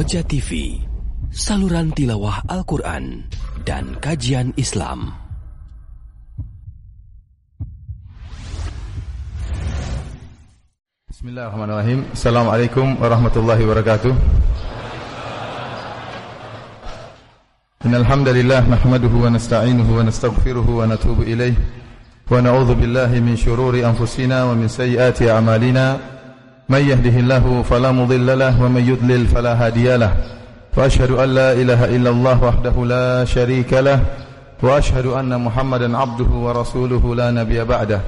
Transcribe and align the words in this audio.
Roja 0.00 0.24
TV, 0.24 0.80
saluran 1.28 1.92
tilawah 1.92 2.40
Al-Quran 2.48 3.28
dan 3.68 4.00
kajian 4.00 4.48
Islam. 4.56 5.12
Bismillahirrahmanirrahim. 11.04 12.08
Assalamualaikum 12.16 12.96
warahmatullahi 12.96 13.60
wabarakatuh. 13.60 14.12
Innal 17.84 18.08
hamdalillah 18.08 18.72
nahmaduhu 18.72 19.28
wa 19.28 19.36
nasta'inuhu 19.36 20.00
wa 20.00 20.08
nastaghfiruhu 20.08 20.80
wa 20.80 20.88
natubu 20.88 21.28
ilayh 21.28 21.52
wa 22.24 22.40
na'udzu 22.40 22.72
billahi 22.72 23.20
anfusina 23.84 24.48
wa 24.48 24.56
min 24.56 24.64
a'malina. 25.28 26.19
من 26.70 26.88
يهده 26.88 27.20
الله 27.20 27.62
فلا 27.70 27.90
مضل 27.90 28.38
له 28.38 28.62
ومن 28.62 28.88
يضلل 28.88 29.26
فلا 29.26 29.66
هادي 29.66 29.96
له. 29.96 30.14
وأشهد 30.76 31.10
أن 31.10 31.28
لا 31.34 31.52
إله 31.52 31.84
إلا 31.84 32.10
الله 32.10 32.44
وحده 32.44 32.84
لا 32.84 33.24
شريك 33.24 33.72
له 33.72 34.00
وأشهد 34.62 35.06
أن 35.06 35.40
محمدا 35.40 35.98
عبده 35.98 36.30
ورسوله 36.30 37.14
لا 37.14 37.30
نبي 37.30 37.64
بعده. 37.64 38.00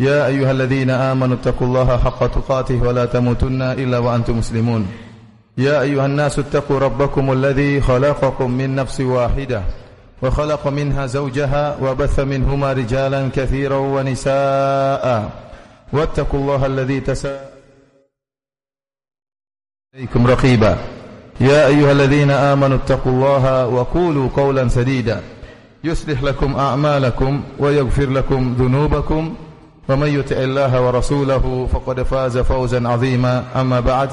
يا 0.00 0.26
أيها 0.26 0.50
الذين 0.50 0.90
آمنوا 0.90 1.36
اتقوا 1.36 1.66
الله 1.66 1.96
حق 1.96 2.26
تقاته 2.26 2.82
ولا 2.82 3.04
تموتن 3.04 3.62
إلا 3.62 3.98
وأنتم 3.98 4.38
مسلمون. 4.38 4.86
يا 5.58 5.80
أيها 5.80 6.06
الناس 6.06 6.38
اتقوا 6.38 6.78
ربكم 6.78 7.32
الذي 7.32 7.80
خلقكم 7.80 8.50
من 8.50 8.74
نفس 8.74 9.00
واحدة 9.00 9.62
وخلق 10.22 10.68
منها 10.68 11.06
زوجها 11.06 11.76
وبث 11.82 12.20
منهما 12.20 12.72
رجالا 12.72 13.28
كثيرا 13.36 13.76
ونساء. 13.76 15.30
واتقوا 15.92 16.40
الله 16.40 16.66
الذي 16.66 17.00
تساءل 17.00 17.53
عليكم 19.94 20.26
رقيبا. 20.26 20.76
يا 21.40 21.66
أيها 21.66 21.92
الذين 21.92 22.30
آمنوا 22.30 22.76
اتقوا 22.76 23.12
الله 23.12 23.66
وقولوا 23.66 24.28
قولا 24.36 24.68
سديدا. 24.68 25.20
يصلح 25.84 26.22
لكم 26.22 26.56
أعمالكم 26.56 27.42
ويغفر 27.58 28.10
لكم 28.10 28.54
ذنوبكم. 28.58 29.34
ومن 29.88 30.08
يطع 30.08 30.36
الله 30.36 30.86
ورسوله 30.86 31.68
فقد 31.72 32.02
فاز 32.02 32.38
فوزا 32.38 32.88
عظيما. 32.88 33.44
أما 33.56 33.80
بعد 33.80 34.10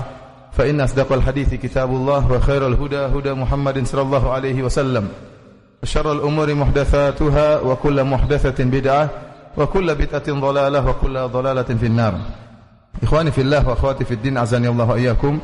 فإن 0.51 0.81
أصدق 0.81 1.13
الحديث 1.13 1.53
كتاب 1.53 1.89
الله 1.89 2.31
وخير 2.31 2.67
الهدى 2.67 2.97
هدى 2.97 3.33
محمد 3.33 3.85
صلى 3.85 4.01
الله 4.01 4.31
عليه 4.31 4.63
وسلم. 4.63 5.07
وشر 5.83 6.11
الأمور 6.11 6.53
محدثاتها 6.53 7.59
وكل 7.59 8.03
محدثة 8.03 8.63
بدعة 8.63 9.09
وكل 9.57 9.95
بدعة 9.95 10.39
ضلالة 10.39 10.89
وكل 10.89 11.27
ضلالة 11.27 11.63
في 11.79 11.85
النار. 11.85 12.13
إخواني 13.03 13.31
في 13.31 13.41
الله 13.41 13.69
وأخواتي 13.69 14.05
في 14.05 14.13
الدين 14.13 14.37
أعزني 14.37 14.67
الله 14.67 14.89
وإياكم. 14.89 15.39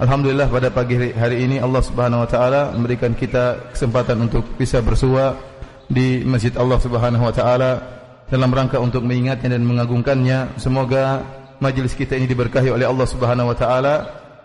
Alhamdulillah 0.00 0.48
pada 0.48 0.72
pagi 0.72 0.96
hari 1.12 1.44
ini 1.44 1.60
Allah 1.60 1.84
Subhanahu 1.84 2.24
wa 2.24 2.28
taala 2.30 2.72
memberikan 2.72 3.12
kita 3.12 3.76
kesempatan 3.76 4.24
untuk 4.24 4.56
bisa 4.56 4.80
bersua 4.80 5.36
di 5.84 6.24
Masjid 6.24 6.48
Allah 6.56 6.80
Subhanahu 6.80 7.28
wa 7.28 7.34
taala 7.34 7.70
dalam 8.32 8.48
rangka 8.48 8.80
untuk 8.80 9.04
mengingatnya 9.04 9.52
dan 9.52 9.60
mengagungkannya. 9.68 10.56
Semoga 10.56 11.20
majelis 11.60 11.92
kita 11.92 12.16
ini 12.16 12.24
diberkahi 12.24 12.72
oleh 12.72 12.88
Allah 12.88 13.04
Subhanahu 13.04 13.52
wa 13.52 13.56
taala 13.56 13.94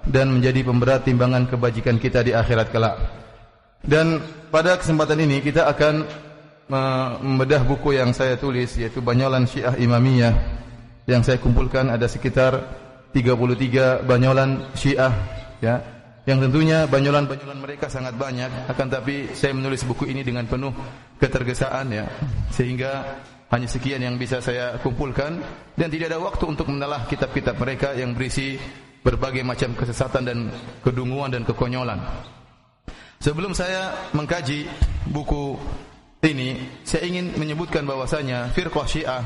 dan 0.04 0.36
menjadi 0.36 0.68
pemberat 0.68 1.08
timbangan 1.08 1.48
kebajikan 1.48 1.96
kita 1.96 2.28
di 2.28 2.36
akhirat 2.36 2.68
kelak. 2.68 3.00
Dan 3.80 4.20
pada 4.52 4.76
kesempatan 4.76 5.24
ini 5.24 5.40
kita 5.40 5.64
akan 5.72 6.04
membedah 7.24 7.64
buku 7.64 7.96
yang 7.96 8.12
saya 8.12 8.36
tulis 8.36 8.76
yaitu 8.76 9.00
Banyolan 9.00 9.48
Syiah 9.48 9.80
Imamiyah 9.80 10.36
yang 11.08 11.24
saya 11.24 11.40
kumpulkan 11.40 11.88
ada 11.88 12.04
sekitar 12.04 12.84
33 13.18 14.06
banyolan 14.06 14.70
Syiah 14.78 15.14
ya 15.58 15.82
yang 16.28 16.44
tentunya 16.44 16.86
banyolan-banyolan 16.86 17.58
mereka 17.58 17.90
sangat 17.90 18.14
banyak 18.14 18.70
akan 18.70 18.88
tapi 18.92 19.32
saya 19.34 19.56
menulis 19.56 19.88
buku 19.88 20.12
ini 20.12 20.22
dengan 20.22 20.46
penuh 20.46 20.70
ketergesaan 21.18 21.88
ya 21.90 22.06
sehingga 22.54 23.18
hanya 23.48 23.66
sekian 23.66 24.04
yang 24.04 24.20
bisa 24.20 24.44
saya 24.44 24.76
kumpulkan 24.84 25.40
dan 25.80 25.88
tidak 25.88 26.12
ada 26.12 26.20
waktu 26.20 26.46
untuk 26.52 26.68
menelah 26.68 27.08
kitab-kitab 27.08 27.56
mereka 27.56 27.96
yang 27.96 28.12
berisi 28.12 28.60
berbagai 29.00 29.40
macam 29.48 29.72
kesesatan 29.72 30.24
dan 30.28 30.38
kedunguan 30.84 31.32
dan 31.32 31.48
kekonyolan. 31.48 31.96
Sebelum 33.24 33.56
saya 33.56 34.12
mengkaji 34.12 34.68
buku 35.08 35.56
ini, 36.28 36.60
saya 36.84 37.08
ingin 37.08 37.40
menyebutkan 37.40 37.88
bahwasanya 37.88 38.52
firqah 38.52 38.84
Syiah 38.84 39.24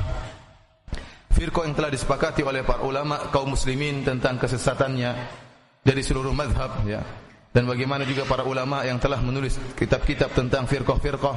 firqah 1.31 1.65
yang 1.65 1.75
telah 1.75 1.89
disepakati 1.89 2.45
oleh 2.45 2.61
para 2.61 2.83
ulama 2.83 3.31
kaum 3.31 3.55
muslimin 3.55 4.03
tentang 4.05 4.37
kesesatannya 4.37 5.11
dari 5.81 6.01
seluruh 6.03 6.35
mazhab 6.35 6.83
ya. 6.85 7.01
Dan 7.51 7.67
bagaimana 7.67 8.07
juga 8.07 8.23
para 8.23 8.47
ulama 8.47 8.83
yang 8.87 8.95
telah 8.95 9.19
menulis 9.19 9.59
kitab-kitab 9.75 10.31
tentang 10.31 10.63
firqah-firqah 10.71 11.35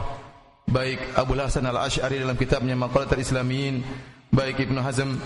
baik 0.71 1.19
Abu 1.19 1.35
Hasan 1.35 1.67
Al-Asy'ari 1.67 2.23
dalam 2.23 2.39
kitabnya 2.39 2.79
Maqalatul 2.79 3.19
Islamiyin, 3.21 3.83
baik 4.31 4.63
Ibnu 4.63 4.79
Hazm 4.79 5.19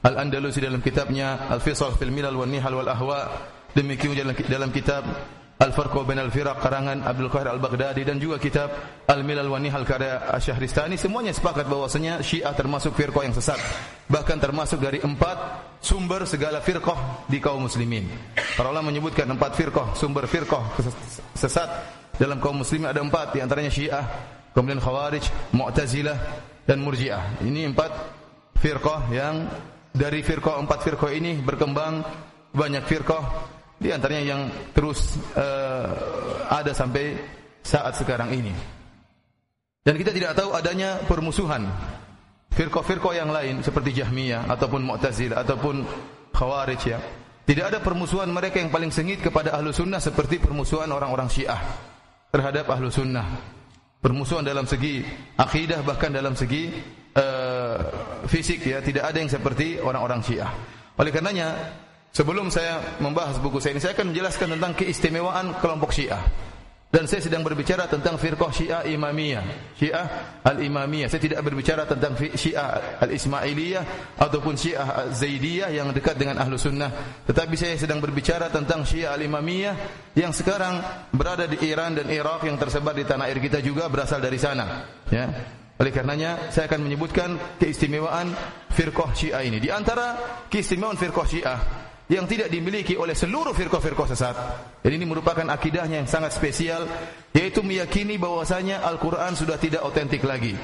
Al-Andalusi 0.00 0.64
dalam 0.64 0.80
kitabnya 0.80 1.44
Al-Fisal 1.52 1.92
fil 2.00 2.08
Milal 2.08 2.32
wan 2.32 2.48
Nihal 2.48 2.72
wal 2.72 2.88
Ahwa, 2.88 3.28
demikian 3.76 4.16
dalam, 4.16 4.32
dalam 4.48 4.70
kitab 4.72 5.04
Al-Farqu 5.60 6.08
Bainal 6.08 6.32
Firaq 6.32 6.56
karangan 6.56 7.04
Abdul 7.04 7.28
Qahir 7.28 7.52
Al-Baghdadi 7.52 8.00
dan 8.00 8.16
juga 8.16 8.40
kitab 8.40 8.72
Al-Milal 9.04 9.44
wa 9.44 9.60
Nihal 9.60 9.84
karya 9.84 10.16
semuanya 10.96 11.36
sepakat 11.36 11.68
bahwasanya 11.68 12.24
Syiah 12.24 12.56
termasuk 12.56 12.96
firqah 12.96 13.28
yang 13.28 13.36
sesat. 13.36 13.60
Bahkan 14.08 14.40
termasuk 14.40 14.80
dari 14.80 15.04
empat 15.04 15.36
sumber 15.84 16.24
segala 16.24 16.64
firqah 16.64 17.28
di 17.28 17.44
kaum 17.44 17.68
muslimin. 17.68 18.08
Para 18.56 18.72
ulama 18.72 18.88
menyebutkan 18.88 19.28
empat 19.28 19.52
firqah 19.52 19.92
sumber 19.92 20.24
firqah 20.24 20.64
sesat 21.36 21.68
dalam 22.16 22.40
kaum 22.40 22.64
muslimin. 22.64 22.88
Ada 22.88 23.04
empat 23.04 23.36
di 23.36 23.44
antaranya 23.44 23.68
Syiah 23.68 24.04
kemudian 24.56 24.80
Khawarij 24.80 25.52
Mu'tazilah 25.52 26.18
dan 26.64 26.80
Murji'ah. 26.80 27.44
Ini 27.44 27.68
empat 27.68 27.92
firqah 28.56 29.12
yang 29.12 29.44
dari 29.92 30.24
firqah 30.24 30.56
empat 30.56 30.88
firqah 30.88 31.12
ini 31.12 31.36
berkembang. 31.44 32.00
Banyak 32.50 32.82
firqah 32.88 33.22
di 33.80 33.88
antaranya 33.88 34.22
yang 34.36 34.42
terus 34.76 35.16
uh, 35.32 35.88
ada 36.52 36.76
sampai 36.76 37.16
saat 37.64 37.96
sekarang 37.96 38.28
ini. 38.36 38.52
Dan 39.80 39.96
kita 39.96 40.12
tidak 40.12 40.36
tahu 40.36 40.52
adanya 40.52 41.00
permusuhan 41.08 41.64
firqah-firqah 42.52 43.14
yang 43.16 43.32
lain 43.32 43.64
seperti 43.64 43.96
Jahmiyah 43.96 44.44
ataupun 44.52 44.84
Mu'tazilah 44.84 45.40
ataupun 45.40 45.80
Khawarij 46.36 46.82
ya. 46.84 47.00
Tidak 47.48 47.64
ada 47.66 47.78
permusuhan 47.80 48.28
mereka 48.28 48.60
yang 48.60 48.68
paling 48.68 48.92
sengit 48.92 49.24
kepada 49.24 49.56
ahlu 49.56 49.72
sunnah 49.72 49.98
seperti 49.98 50.38
permusuhan 50.38 50.86
orang-orang 50.92 51.26
Syiah 51.32 51.58
terhadap 52.30 52.68
ahlu 52.68 52.92
sunnah. 52.92 53.26
Permusuhan 54.00 54.44
dalam 54.44 54.68
segi 54.68 55.02
akidah 55.40 55.80
bahkan 55.82 56.12
dalam 56.12 56.36
segi 56.36 56.70
uh, 57.16 57.76
fisik 58.28 58.64
ya 58.64 58.84
tidak 58.84 59.08
ada 59.08 59.18
yang 59.18 59.32
seperti 59.32 59.80
orang-orang 59.80 60.20
Syiah. 60.20 60.52
Oleh 61.00 61.10
karenanya 61.10 61.56
Sebelum 62.10 62.50
saya 62.50 62.98
membahas 62.98 63.38
buku 63.38 63.62
saya 63.62 63.78
ini, 63.78 63.82
saya 63.82 63.94
akan 63.94 64.10
menjelaskan 64.10 64.58
tentang 64.58 64.72
keistimewaan 64.74 65.54
kelompok 65.62 65.94
Syiah. 65.94 66.22
Dan 66.90 67.06
saya 67.06 67.22
sedang 67.22 67.46
berbicara 67.46 67.86
tentang 67.86 68.18
firqah 68.18 68.50
Syiah 68.50 68.82
Imamiyah, 68.82 69.46
Syiah 69.78 70.06
Al-Imamiyah. 70.42 71.06
Saya 71.06 71.22
tidak 71.22 71.46
berbicara 71.46 71.86
tentang 71.86 72.18
Syiah 72.18 72.98
Al-Ismailiyah 72.98 74.18
ataupun 74.18 74.58
Syiah 74.58 75.06
Zaidiyah 75.14 75.70
yang 75.70 75.94
dekat 75.94 76.18
dengan 76.18 76.42
Ahlu 76.42 76.58
Sunnah. 76.58 76.90
Tetapi 77.30 77.54
saya 77.54 77.78
sedang 77.78 78.02
berbicara 78.02 78.50
tentang 78.50 78.82
Syiah 78.82 79.14
Al-Imamiyah 79.14 79.74
yang 80.18 80.34
sekarang 80.34 80.82
berada 81.14 81.46
di 81.46 81.62
Iran 81.62 81.94
dan 81.94 82.10
Irak 82.10 82.42
yang 82.42 82.58
tersebar 82.58 82.90
di 82.90 83.06
tanah 83.06 83.30
air 83.30 83.38
kita 83.38 83.62
juga 83.62 83.86
berasal 83.86 84.18
dari 84.18 84.42
sana. 84.42 84.82
Ya. 85.14 85.30
Oleh 85.78 85.94
karenanya 85.94 86.50
saya 86.50 86.66
akan 86.66 86.90
menyebutkan 86.90 87.38
keistimewaan 87.62 88.34
firqah 88.74 89.14
Syiah 89.14 89.46
ini. 89.46 89.62
Di 89.62 89.70
antara 89.70 90.18
keistimewaan 90.50 90.98
firqah 90.98 91.22
Syiah 91.30 91.60
yang 92.10 92.26
tidak 92.26 92.50
dimiliki 92.50 92.98
oleh 92.98 93.14
seluruh 93.14 93.54
firqah-firqah 93.54 94.06
sesat. 94.10 94.36
Jadi 94.82 94.94
ini 94.98 95.06
merupakan 95.06 95.46
akidahnya 95.46 96.02
yang 96.02 96.10
sangat 96.10 96.34
spesial 96.34 96.82
yaitu 97.30 97.62
meyakini 97.62 98.18
bahwasanya 98.18 98.82
Al-Qur'an 98.82 99.38
sudah 99.38 99.54
tidak 99.62 99.86
otentik 99.86 100.26
lagi. 100.26 100.58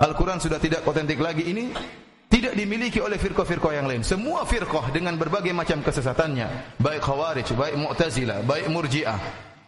Al-Qur'an 0.00 0.40
sudah 0.40 0.56
tidak 0.56 0.80
otentik 0.88 1.20
lagi 1.20 1.44
ini 1.44 1.76
tidak 2.32 2.56
dimiliki 2.56 3.04
oleh 3.04 3.20
firqah-firqah 3.20 3.72
yang 3.76 3.84
lain. 3.84 4.00
Semua 4.00 4.48
firqah 4.48 4.88
dengan 4.88 5.20
berbagai 5.20 5.52
macam 5.52 5.84
kesesatannya, 5.84 6.80
baik 6.80 7.04
Khawarij, 7.04 7.52
baik 7.52 7.76
Mu'tazilah, 7.76 8.40
baik 8.40 8.72
Murji'ah 8.72 9.20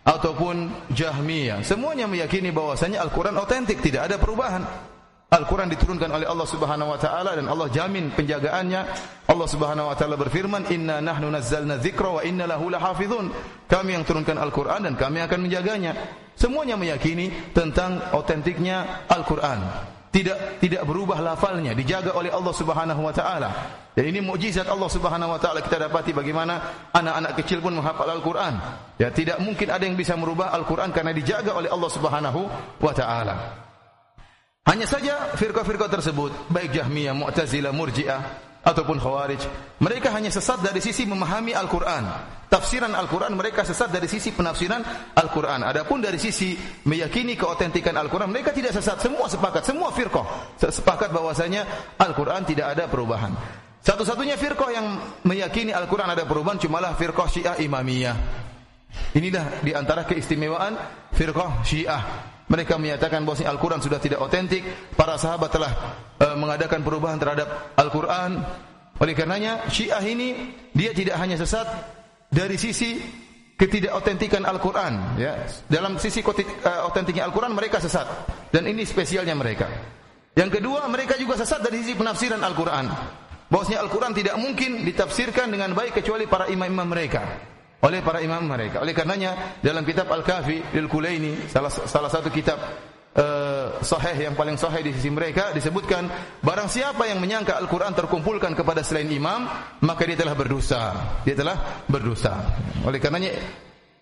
ataupun 0.08 0.88
Jahmiyah, 0.88 1.60
semuanya 1.60 2.08
meyakini 2.08 2.48
bahwasanya 2.48 3.04
Al-Qur'an 3.04 3.36
otentik, 3.36 3.84
tidak 3.84 4.08
ada 4.08 4.16
perubahan. 4.16 4.94
Al-Quran 5.30 5.66
diturunkan 5.66 6.10
oleh 6.14 6.26
Allah 6.28 6.46
Subhanahu 6.46 6.94
Wa 6.94 6.98
Taala 7.00 7.34
dan 7.34 7.50
Allah 7.50 7.66
jamin 7.72 8.14
penjagaannya. 8.14 8.80
Allah 9.26 9.48
Subhanahu 9.50 9.90
Wa 9.90 9.96
Taala 9.98 10.14
berfirman, 10.14 10.70
Inna 10.70 11.02
nahnu 11.02 11.32
nazzalna 11.32 11.80
dzikra 11.80 12.20
wa 12.20 12.22
inna 12.22 12.46
lahu 12.46 12.70
lahafizun. 12.70 13.32
Kami 13.66 13.98
yang 13.98 14.06
turunkan 14.06 14.38
Al-Quran 14.38 14.86
dan 14.86 14.94
kami 14.94 15.24
akan 15.24 15.38
menjaganya. 15.42 15.92
Semuanya 16.38 16.78
meyakini 16.78 17.30
tentang 17.50 18.14
otentiknya 18.14 19.06
Al-Quran. 19.10 19.92
tidak 20.14 20.62
tidak 20.62 20.86
berubah 20.86 21.18
lafalnya, 21.18 21.74
dijaga 21.74 22.14
oleh 22.14 22.30
Allah 22.30 22.54
Subhanahu 22.54 23.02
wa 23.02 23.10
taala. 23.10 23.50
Dan 23.98 24.14
ini 24.14 24.22
mukjizat 24.22 24.70
Allah 24.70 24.86
Subhanahu 24.86 25.34
wa 25.34 25.40
taala 25.42 25.58
kita 25.58 25.90
dapati 25.90 26.14
bagaimana 26.14 26.86
anak-anak 26.94 27.34
kecil 27.42 27.58
pun 27.58 27.74
menghafal 27.74 28.06
Al-Qur'an. 28.06 28.54
Ya, 28.94 29.10
tidak 29.10 29.42
mungkin 29.42 29.74
ada 29.74 29.82
yang 29.82 29.98
bisa 29.98 30.14
merubah 30.14 30.54
Al-Qur'an 30.54 30.94
karena 30.94 31.10
dijaga 31.10 31.58
oleh 31.58 31.66
Allah 31.66 31.90
Subhanahu 31.90 32.40
wa 32.78 32.92
taala. 32.94 33.63
Hanya 34.64 34.88
saja 34.88 35.37
firqah-firqah 35.37 35.93
tersebut, 35.93 36.49
baik 36.49 36.72
Jahmiyah, 36.72 37.12
Mu'tazilah, 37.12 37.69
Murji'ah 37.69 38.20
ataupun 38.64 38.96
Khawarij, 38.96 39.44
mereka 39.76 40.08
hanya 40.16 40.32
sesat 40.32 40.64
dari 40.64 40.81
sisi 40.81 41.05
memahami 41.05 41.52
Al-Qur'an. 41.52 42.05
Tafsiran 42.49 42.96
Al-Qur'an 42.96 43.37
mereka 43.37 43.61
sesat 43.61 43.93
dari 43.93 44.08
sisi 44.08 44.32
penafsiran 44.32 45.12
Al-Qur'an. 45.20 45.69
Adapun 45.69 46.00
dari 46.00 46.16
sisi 46.16 46.56
meyakini 46.88 47.37
keotentikan 47.37 47.93
Al-Qur'an, 47.93 48.32
mereka 48.32 48.56
tidak 48.56 48.72
sesat. 48.72 49.05
Semua 49.05 49.28
sepakat, 49.28 49.69
semua 49.69 49.93
firqah 49.93 50.56
sepakat 50.56 51.12
bahwasanya 51.12 51.93
Al-Qur'an 52.00 52.49
tidak 52.49 52.72
ada 52.72 52.88
perubahan. 52.88 53.37
Satu-satunya 53.84 54.40
firqah 54.40 54.72
yang 54.72 54.87
meyakini 55.28 55.76
Al-Qur'an 55.76 56.08
ada 56.08 56.25
perubahan 56.25 56.56
cumalah 56.56 56.96
firqah 56.96 57.28
Syiah 57.28 57.60
Imamiyah. 57.60 58.17
Inilah 59.12 59.60
di 59.60 59.76
antara 59.76 60.08
keistimewaan 60.08 60.72
firqah 61.12 61.60
Syiah. 61.69 62.32
Mereka 62.44 62.76
menyatakan 62.76 63.25
bahwa 63.25 63.41
Al-Quran 63.41 63.81
sudah 63.81 63.96
tidak 63.96 64.20
otentik. 64.20 64.61
Para 64.93 65.17
sahabat 65.17 65.49
telah 65.49 65.73
e, 66.20 66.26
mengadakan 66.37 66.85
perubahan 66.85 67.17
terhadap 67.17 67.73
Al-Quran. 67.73 68.44
Oleh 69.00 69.14
karenanya 69.17 69.67
Syiah 69.73 70.05
ini 70.05 70.52
dia 70.76 70.93
tidak 70.93 71.17
hanya 71.19 71.41
sesat 71.41 71.67
dari 72.29 72.61
sisi 72.61 73.00
ketidakotentikan 73.56 74.44
Al-Quran. 74.44 75.17
Ya. 75.17 75.49
Dalam 75.73 75.96
sisi 75.96 76.20
otentiknya 76.85 77.25
Al-Quran 77.25 77.56
mereka 77.56 77.81
sesat. 77.81 78.06
Dan 78.52 78.69
ini 78.69 78.85
spesialnya 78.85 79.32
mereka. 79.32 79.67
Yang 80.37 80.61
kedua 80.61 80.85
mereka 80.93 81.17
juga 81.17 81.41
sesat 81.41 81.64
dari 81.64 81.81
sisi 81.81 81.96
penafsiran 81.96 82.44
Al-Quran. 82.44 82.87
Bahwasanya 83.49 83.81
Al-Quran 83.88 84.12
tidak 84.12 84.37
mungkin 84.37 84.85
ditafsirkan 84.85 85.49
dengan 85.49 85.73
baik 85.73 85.96
kecuali 85.96 86.29
para 86.29 86.50
imam-imam 86.52 86.87
mereka 86.93 87.53
oleh 87.84 88.00
para 88.00 88.25
imam 88.25 88.40
mereka. 88.40 88.81
Oleh 88.81 88.96
karenanya 88.96 89.60
dalam 89.60 89.84
kitab 89.84 90.08
Al-Kafi 90.08 90.72
lil 90.72 90.88
Kulaini 90.88 91.36
salah 91.52 91.69
salah 91.69 92.08
satu 92.08 92.32
kitab 92.32 92.56
uh, 93.12 93.76
sahih 93.84 94.25
yang 94.25 94.34
paling 94.34 94.56
sahih 94.56 94.81
di 94.81 94.96
sisi 94.96 95.12
mereka 95.12 95.52
disebutkan 95.52 96.08
barang 96.40 96.69
siapa 96.72 97.04
yang 97.04 97.20
menyangka 97.20 97.60
Al-Qur'an 97.60 97.92
terkumpulkan 97.92 98.56
kepada 98.56 98.81
selain 98.81 99.12
imam 99.12 99.44
maka 99.84 100.02
dia 100.08 100.16
telah 100.16 100.32
berdosa. 100.32 100.96
Dia 101.28 101.36
telah 101.36 101.84
berdosa. 101.84 102.40
Oleh 102.88 102.96
karenanya 102.96 103.36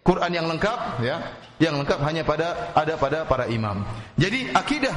Quran 0.03 0.31
yang 0.31 0.47
lengkap 0.47 0.79
ya, 1.03 1.17
yang 1.59 1.75
lengkap 1.83 1.99
hanya 2.07 2.23
pada 2.23 2.75
ada 2.79 2.95
pada 2.95 3.27
para 3.27 3.51
imam. 3.51 3.83
Jadi 4.15 4.47
akidah 4.55 4.95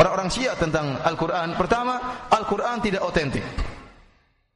orang-orang 0.00 0.32
Syiah 0.32 0.56
tentang 0.56 1.04
Al-Qur'an 1.04 1.52
pertama 1.52 2.24
Al-Qur'an 2.32 2.80
tidak 2.80 3.04
otentik. 3.04 3.44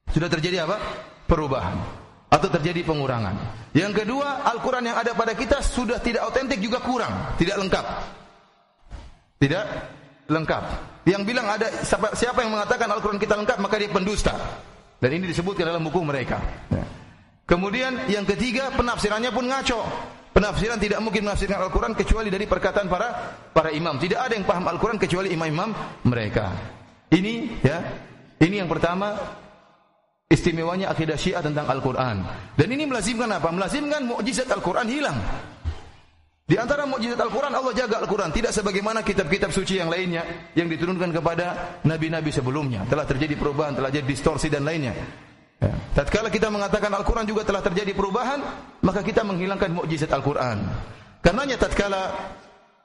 Sudah 0.09 0.25
terjadi 0.25 0.65
apa? 0.65 0.81
Perubahan 1.29 1.98
atau 2.29 2.47
terjadi 2.47 2.85
pengurangan. 2.85 3.35
Yang 3.73 4.05
kedua, 4.05 4.45
Al-Quran 4.45 4.85
yang 4.85 4.97
ada 5.01 5.17
pada 5.17 5.33
kita 5.33 5.65
sudah 5.65 5.97
tidak 5.97 6.29
otentik 6.29 6.61
juga 6.61 6.77
kurang, 6.81 7.35
tidak 7.41 7.57
lengkap. 7.57 7.85
Tidak 9.41 9.65
lengkap. 10.29 10.63
Yang 11.09 11.21
bilang 11.25 11.47
ada 11.49 11.67
siapa, 11.81 12.13
siapa 12.13 12.45
yang 12.45 12.53
mengatakan 12.53 12.85
Al-Quran 12.85 13.17
kita 13.17 13.33
lengkap 13.33 13.57
maka 13.57 13.75
dia 13.81 13.89
pendusta. 13.89 14.33
Dan 14.99 15.15
ini 15.17 15.31
disebutkan 15.31 15.65
dalam 15.65 15.81
buku 15.81 16.05
mereka. 16.05 16.37
Ya. 16.69 16.85
Kemudian 17.49 18.05
yang 18.11 18.29
ketiga 18.29 18.69
penafsirannya 18.77 19.33
pun 19.33 19.49
ngaco. 19.49 19.81
Penafsiran 20.29 20.77
tidak 20.77 21.01
mungkin 21.01 21.25
menafsirkan 21.25 21.57
Al-Quran 21.57 21.97
kecuali 21.97 22.29
dari 22.29 22.45
perkataan 22.45 22.85
para 22.85 23.09
para 23.49 23.73
imam. 23.73 23.97
Tidak 23.97 24.21
ada 24.21 24.37
yang 24.37 24.45
paham 24.45 24.69
Al-Quran 24.69 25.01
kecuali 25.01 25.33
imam-imam 25.33 25.73
mereka. 26.05 26.53
Ini 27.09 27.65
ya, 27.65 27.77
ini 28.37 28.61
yang 28.61 28.69
pertama 28.69 29.17
istimewanya 30.29 30.93
akidah 30.93 31.17
Syiah 31.17 31.41
tentang 31.41 31.65
Al-Qur'an. 31.65 32.21
Dan 32.53 32.69
ini 32.69 32.85
melazimkan 32.85 33.27
apa? 33.33 33.49
Melazimkan 33.49 34.05
mukjizat 34.05 34.45
Al-Qur'an 34.53 34.85
hilang. 34.85 35.17
Di 36.45 36.53
antara 36.57 36.85
mukjizat 36.85 37.17
Al-Qur'an 37.17 37.49
Allah 37.49 37.73
jaga 37.73 37.97
Al-Qur'an 37.97 38.29
tidak 38.29 38.53
sebagaimana 38.53 39.01
kitab-kitab 39.01 39.49
suci 39.49 39.81
yang 39.81 39.89
lainnya 39.89 40.53
yang 40.53 40.69
diturunkan 40.69 41.09
kepada 41.09 41.77
nabi-nabi 41.81 42.29
sebelumnya. 42.29 42.85
Telah 42.85 43.09
terjadi 43.09 43.33
perubahan, 43.37 43.73
telah 43.73 43.89
jadi 43.89 44.05
distorsi 44.05 44.53
dan 44.53 44.65
lainnya. 44.69 44.93
Ya. 45.57 45.73
Tatkala 45.97 46.29
kita 46.29 46.53
mengatakan 46.53 46.93
Al-Qur'an 46.93 47.25
juga 47.25 47.41
telah 47.41 47.65
terjadi 47.65 47.91
perubahan, 47.97 48.39
maka 48.85 49.01
kita 49.01 49.25
menghilangkan 49.25 49.73
mukjizat 49.73 50.13
Al-Qur'an. 50.13 50.61
Karenanya 51.25 51.57
tatkala 51.57 52.15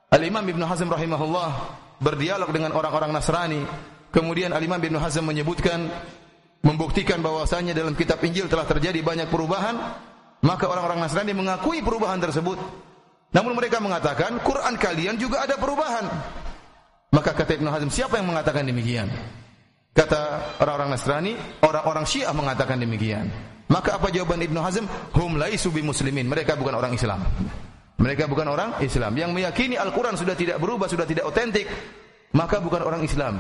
Al-Imam 0.09 0.43
Ibn 0.43 0.63
Hazm 0.65 0.89
rahimahullah 0.89 1.51
berdialog 2.01 2.51
dengan 2.51 2.73
orang-orang 2.73 3.13
Nasrani, 3.13 3.63
kemudian 4.11 4.51
Al-Imam 4.57 4.81
Ibn 4.81 4.97
Hazm 4.97 5.29
menyebutkan 5.29 5.93
membuktikan 6.65 7.21
bahwasanya 7.21 7.77
dalam 7.77 7.93
kitab 7.93 8.25
Injil 8.25 8.49
telah 8.49 8.65
terjadi 8.65 8.99
banyak 9.05 9.29
perubahan, 9.29 9.77
maka 10.41 10.65
orang-orang 10.67 11.05
Nasrani 11.05 11.37
mengakui 11.37 11.85
perubahan 11.85 12.19
tersebut. 12.19 12.57
Namun 13.37 13.53
mereka 13.53 13.79
mengatakan 13.85 14.41
Quran 14.41 14.75
kalian 14.81 15.21
juga 15.21 15.45
ada 15.45 15.61
perubahan. 15.61 16.09
Maka 17.13 17.31
kata 17.31 17.61
Ibnu 17.61 17.69
Hazm, 17.71 17.91
siapa 17.93 18.19
yang 18.19 18.33
mengatakan 18.33 18.67
demikian? 18.67 19.07
Kata 19.95 20.59
orang-orang 20.59 20.99
Nasrani, 20.99 21.33
orang-orang 21.63 22.03
Syiah 22.09 22.35
mengatakan 22.35 22.83
demikian. 22.83 23.31
Maka 23.71 23.95
apa 24.01 24.11
jawaban 24.11 24.43
Ibnu 24.43 24.59
Hazm? 24.59 24.85
Hum 25.15 25.39
laisu 25.39 25.71
muslimin. 25.71 26.27
Mereka 26.27 26.59
bukan 26.59 26.75
orang 26.75 26.99
Islam. 26.99 27.23
Mereka 27.95 28.27
bukan 28.27 28.51
orang 28.51 28.83
Islam 28.83 29.15
yang 29.15 29.31
meyakini 29.31 29.79
Al-Quran 29.79 30.19
sudah 30.19 30.35
tidak 30.35 30.59
berubah, 30.59 30.91
sudah 30.91 31.07
tidak 31.07 31.31
otentik, 31.31 31.71
maka 32.35 32.59
bukan 32.59 32.83
orang 32.83 33.07
Islam. 33.07 33.39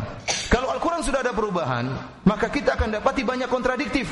Kalau 0.48 0.70
Al-Quran 0.70 1.02
sudah 1.02 1.20
ada 1.26 1.34
perubahan, 1.34 1.90
maka 2.22 2.46
kita 2.46 2.78
akan 2.78 2.94
dapati 2.94 3.26
banyak 3.26 3.50
kontradiktif. 3.50 4.06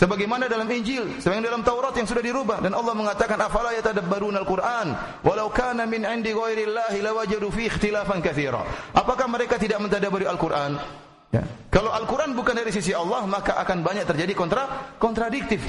Sebagaimana 0.00 0.50
dalam 0.50 0.66
Injil, 0.66 1.20
sebagaimana 1.22 1.52
dalam 1.52 1.62
Taurat 1.62 1.94
yang 1.94 2.08
sudah 2.08 2.24
dirubah 2.24 2.58
dan 2.58 2.74
Allah 2.74 2.90
mengatakan 2.96 3.38
afala 3.38 3.70
yatadabbaruna 3.76 4.42
al-Qur'an 4.42 4.88
walau 5.22 5.46
kana 5.52 5.86
min 5.86 6.02
'indi 6.02 6.34
ghairillahi 6.34 6.98
lawajadu 6.98 7.52
fi 7.54 7.70
ikhtilafan 7.70 8.18
katsira. 8.18 8.66
Apakah 8.96 9.30
mereka 9.30 9.60
tidak 9.62 9.78
mentadabburi 9.78 10.26
Al-Qur'an? 10.26 10.74
Ya. 11.30 11.46
Kalau 11.70 11.94
Al-Qur'an 11.94 12.34
bukan 12.34 12.56
dari 12.56 12.74
sisi 12.74 12.90
Allah, 12.90 13.22
maka 13.30 13.60
akan 13.62 13.84
banyak 13.86 14.02
terjadi 14.08 14.32
kontra 14.34 14.90
kontradiktif. 14.98 15.62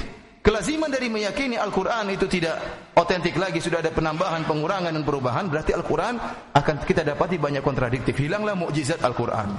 Kelaziman 0.44 0.92
dari 0.92 1.08
meyakini 1.08 1.56
Al-Quran 1.56 2.12
itu 2.12 2.28
tidak 2.28 2.60
otentik 2.92 3.32
lagi, 3.40 3.64
sudah 3.64 3.80
ada 3.80 3.88
penambahan, 3.88 4.44
pengurangan 4.44 4.92
dan 4.92 5.00
perubahan, 5.00 5.48
berarti 5.48 5.72
Al-Quran 5.72 6.20
akan 6.52 6.74
kita 6.84 7.00
dapati 7.00 7.40
banyak 7.40 7.64
kontradiktif. 7.64 8.12
Hilanglah 8.20 8.52
mukjizat 8.52 9.00
Al-Quran. 9.00 9.56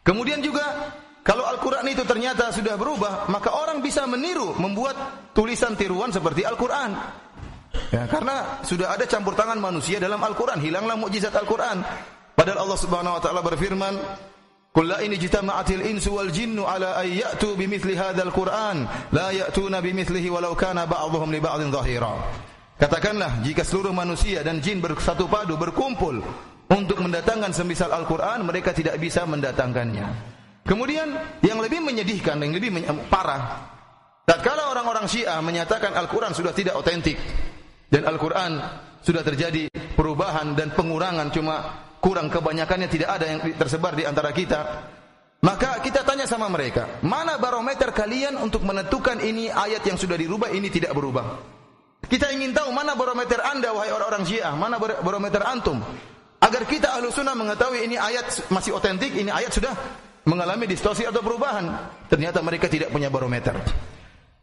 Kemudian 0.00 0.40
juga, 0.40 0.88
kalau 1.20 1.44
Al-Quran 1.44 1.84
itu 1.84 2.00
ternyata 2.08 2.48
sudah 2.48 2.80
berubah, 2.80 3.28
maka 3.28 3.52
orang 3.52 3.84
bisa 3.84 4.08
meniru, 4.08 4.56
membuat 4.56 4.96
tulisan 5.36 5.76
tiruan 5.76 6.08
seperti 6.16 6.48
Al-Quran. 6.48 6.96
Ya, 7.92 8.08
karena 8.08 8.64
sudah 8.64 8.96
ada 8.96 9.04
campur 9.04 9.36
tangan 9.36 9.60
manusia 9.60 10.00
dalam 10.00 10.24
Al-Quran, 10.24 10.64
hilanglah 10.64 10.96
mukjizat 10.96 11.36
Al-Quran. 11.36 11.84
Padahal 12.32 12.64
Allah 12.64 12.78
Subhanahu 12.80 13.16
Wa 13.18 13.22
Taala 13.22 13.44
berfirman, 13.44 14.00
Qul 14.68 14.86
la 14.86 15.00
in 15.00 15.16
ijtama'atil 15.16 15.82
insu 15.88 16.14
wal 16.14 16.28
jinnu 16.30 16.62
ala 16.68 17.00
ay 17.00 17.24
Qur'an 18.30 18.86
la 19.10 19.32
ya'tuna 19.32 19.80
bimithlihi 19.80 20.28
walau 20.28 20.52
kana 20.54 20.84
ba'dhum 20.84 21.32
li. 21.32 21.40
Katakanlah 22.78 23.42
jika 23.42 23.66
seluruh 23.66 23.90
manusia 23.90 24.46
dan 24.46 24.62
jin 24.62 24.78
bersatu 24.78 25.26
padu 25.26 25.58
berkumpul 25.58 26.22
untuk 26.70 26.98
mendatangkan 27.02 27.50
semisal 27.50 27.90
Al-Qur'an 27.90 28.46
mereka 28.46 28.70
tidak 28.70 29.00
bisa 29.02 29.26
mendatangkannya. 29.26 30.06
Kemudian 30.62 31.10
yang 31.42 31.58
lebih 31.58 31.82
menyedihkan 31.82 32.38
yang 32.38 32.54
lebih 32.54 32.78
parah 33.10 33.72
tatkala 34.28 34.70
orang-orang 34.70 35.10
Syiah 35.10 35.40
menyatakan 35.42 35.96
Al-Qur'an 35.96 36.36
sudah 36.36 36.54
tidak 36.54 36.78
otentik 36.78 37.18
dan 37.90 38.04
Al-Qur'an 38.04 38.52
sudah 39.02 39.24
terjadi 39.24 39.72
perubahan 39.96 40.54
dan 40.54 40.70
pengurangan 40.70 41.32
cuma 41.32 41.87
kurang 41.98 42.30
kebanyakannya 42.30 42.88
tidak 42.90 43.10
ada 43.14 43.26
yang 43.26 43.40
tersebar 43.54 43.94
di 43.94 44.06
antara 44.06 44.30
kita. 44.34 44.60
Maka 45.38 45.78
kita 45.78 46.02
tanya 46.02 46.26
sama 46.26 46.50
mereka, 46.50 46.98
mana 47.06 47.38
barometer 47.38 47.94
kalian 47.94 48.34
untuk 48.42 48.66
menentukan 48.66 49.22
ini 49.22 49.46
ayat 49.46 49.86
yang 49.86 49.94
sudah 49.94 50.18
dirubah 50.18 50.50
ini 50.50 50.66
tidak 50.66 50.90
berubah? 50.90 51.38
Kita 52.02 52.34
ingin 52.34 52.50
tahu 52.50 52.74
mana 52.74 52.98
barometer 52.98 53.38
anda 53.46 53.70
wahai 53.70 53.94
orang-orang 53.94 54.26
Syiah, 54.26 54.54
mana 54.58 54.82
barometer 54.82 55.42
antum? 55.46 55.78
Agar 56.38 56.62
kita 56.66 56.94
ahlu 56.94 57.10
sunnah 57.10 57.38
mengetahui 57.38 57.86
ini 57.86 57.94
ayat 57.98 58.50
masih 58.50 58.74
otentik, 58.74 59.14
ini 59.14 59.30
ayat 59.30 59.50
sudah 59.54 59.74
mengalami 60.26 60.70
distorsi 60.70 61.02
atau 61.02 61.22
perubahan. 61.22 61.66
Ternyata 62.06 62.38
mereka 62.42 62.70
tidak 62.70 62.94
punya 62.94 63.10
barometer. 63.10 63.58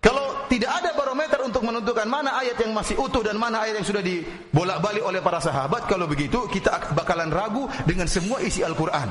Kalau 0.03 0.34
tidak 0.47 0.71
ada 0.81 0.91
barometer 0.93 1.39
untuk 1.43 1.61
menentukan 1.65 2.05
mana 2.05 2.37
ayat 2.39 2.57
yang 2.61 2.71
masih 2.73 2.97
utuh 2.99 3.21
dan 3.25 3.37
mana 3.37 3.65
ayat 3.65 3.81
yang 3.81 3.87
sudah 3.87 4.03
dibolak-balik 4.03 5.03
oleh 5.03 5.21
para 5.21 5.41
sahabat, 5.41 5.89
kalau 5.89 6.05
begitu 6.05 6.45
kita 6.49 6.93
bakalan 6.93 7.29
ragu 7.29 7.69
dengan 7.83 8.05
semua 8.05 8.41
isi 8.41 8.61
Al-Qur'an. 8.65 9.09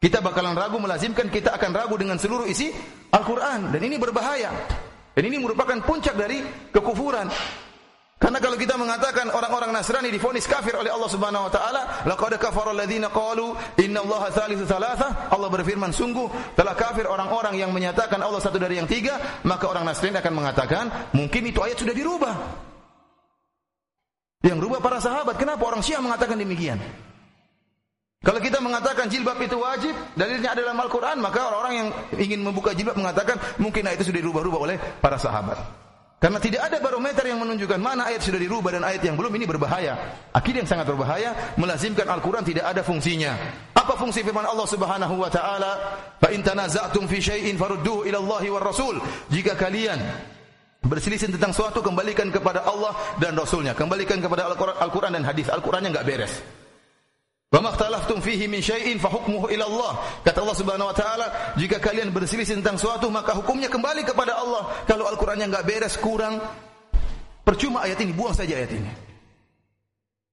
Kita 0.00 0.20
bakalan 0.20 0.52
ragu 0.52 0.76
melazimkan 0.76 1.32
kita 1.32 1.56
akan 1.56 1.70
ragu 1.72 1.96
dengan 1.96 2.20
seluruh 2.20 2.44
isi 2.44 2.68
Al-Qur'an 3.08 3.72
dan 3.72 3.80
ini 3.80 3.96
berbahaya. 3.96 4.52
Dan 5.14 5.30
ini 5.30 5.38
merupakan 5.38 5.78
puncak 5.80 6.18
dari 6.18 6.42
kekufuran. 6.74 7.30
Karena 8.24 8.40
kalau 8.40 8.56
kita 8.56 8.80
mengatakan 8.80 9.28
orang-orang 9.28 9.68
Nasrani 9.68 10.08
difonis 10.08 10.48
kafir 10.48 10.72
oleh 10.72 10.88
Allah 10.88 11.12
Subhanahu 11.12 11.44
wa 11.44 11.52
taala, 11.52 12.08
laqad 12.08 12.40
kafara 12.40 12.72
alladziina 12.72 13.12
qalu 13.12 13.52
innallaha 13.76 14.32
tsalitsu 14.32 14.64
tsalatsa, 14.64 15.28
Allah 15.28 15.52
berfirman 15.52 15.92
sungguh 15.92 16.56
telah 16.56 16.72
kafir 16.72 17.04
orang-orang 17.04 17.60
yang 17.60 17.68
menyatakan 17.68 18.16
Allah 18.24 18.40
satu 18.40 18.56
dari 18.56 18.80
yang 18.80 18.88
tiga, 18.88 19.20
maka 19.44 19.68
orang 19.68 19.84
Nasrani 19.84 20.16
akan 20.16 20.34
mengatakan 20.40 20.84
mungkin 21.12 21.52
itu 21.52 21.60
ayat 21.60 21.76
sudah 21.76 21.92
dirubah. 21.92 22.34
Yang 24.40 24.58
rubah 24.72 24.80
para 24.80 25.04
sahabat, 25.04 25.36
kenapa 25.36 25.60
orang 25.68 25.84
Syiah 25.84 26.00
mengatakan 26.00 26.40
demikian? 26.40 26.80
Kalau 28.24 28.40
kita 28.40 28.56
mengatakan 28.64 29.12
jilbab 29.12 29.36
itu 29.36 29.60
wajib, 29.60 29.92
dalilnya 30.16 30.56
adalah 30.56 30.72
Al-Quran, 30.80 31.20
maka 31.20 31.44
orang-orang 31.44 31.74
yang 31.76 31.88
ingin 32.16 32.40
membuka 32.40 32.72
jilbab 32.72 32.96
mengatakan 32.96 33.36
mungkin 33.60 33.84
ayat 33.84 34.00
itu 34.00 34.08
sudah 34.08 34.20
dirubah-rubah 34.24 34.60
oleh 34.64 34.76
para 35.04 35.20
sahabat. 35.20 35.83
Karena 36.24 36.40
tidak 36.40 36.64
ada 36.64 36.80
barometer 36.80 37.20
yang 37.28 37.36
menunjukkan 37.36 37.76
mana 37.76 38.08
ayat 38.08 38.24
sudah 38.24 38.40
dirubah 38.40 38.72
dan 38.72 38.80
ayat 38.80 39.04
yang 39.04 39.12
belum 39.12 39.28
ini 39.36 39.44
berbahaya. 39.44 39.92
Akidah 40.32 40.64
yang 40.64 40.70
sangat 40.72 40.88
berbahaya 40.88 41.52
melazimkan 41.60 42.08
Al-Qur'an 42.08 42.40
tidak 42.40 42.64
ada 42.64 42.80
fungsinya. 42.80 43.36
Apa 43.76 43.92
fungsi 44.00 44.24
firman 44.24 44.48
Allah 44.48 44.64
Subhanahu 44.64 45.20
wa 45.20 45.28
taala? 45.28 46.00
Fa 46.16 46.32
in 46.32 46.40
tanaza'tum 46.40 47.04
fi 47.12 47.20
syai'in 47.20 47.60
farudduhu 47.60 48.08
ila 48.08 48.24
Allah 48.24 48.42
war 48.56 48.64
Rasul. 48.64 49.04
Jika 49.28 49.52
kalian 49.52 50.00
berselisih 50.80 51.28
tentang 51.28 51.52
suatu 51.52 51.84
kembalikan 51.84 52.32
kepada 52.32 52.64
Allah 52.64 52.96
dan 53.20 53.36
Rasulnya. 53.36 53.76
Kembalikan 53.76 54.16
kepada 54.24 54.48
Al-Qur'an 54.80 55.12
dan 55.12 55.28
hadis. 55.28 55.52
Al-Qur'annya 55.52 55.92
enggak 55.92 56.08
beres. 56.08 56.63
Wa 57.54 57.62
makhtalaftum 57.62 58.18
fihi 58.18 58.50
min 58.50 58.58
syai'in 58.58 58.98
fa 58.98 59.06
hukmuhu 59.14 59.46
ila 59.46 59.64
Allah. 59.70 59.92
Kata 60.26 60.42
Allah 60.42 60.58
Subhanahu 60.58 60.90
wa 60.90 60.96
taala, 60.96 61.54
jika 61.54 61.78
kalian 61.78 62.10
berselisih 62.10 62.58
tentang 62.58 62.74
suatu 62.74 63.06
maka 63.14 63.30
hukumnya 63.30 63.70
kembali 63.70 64.02
kepada 64.02 64.34
Allah. 64.42 64.82
Kalau 64.90 65.06
Al-Qur'annya 65.06 65.46
enggak 65.46 65.62
beres, 65.62 65.94
kurang 65.94 66.42
percuma 67.46 67.86
ayat 67.86 68.02
ini, 68.02 68.10
buang 68.10 68.34
saja 68.34 68.58
ayat 68.58 68.74
ini. 68.74 68.90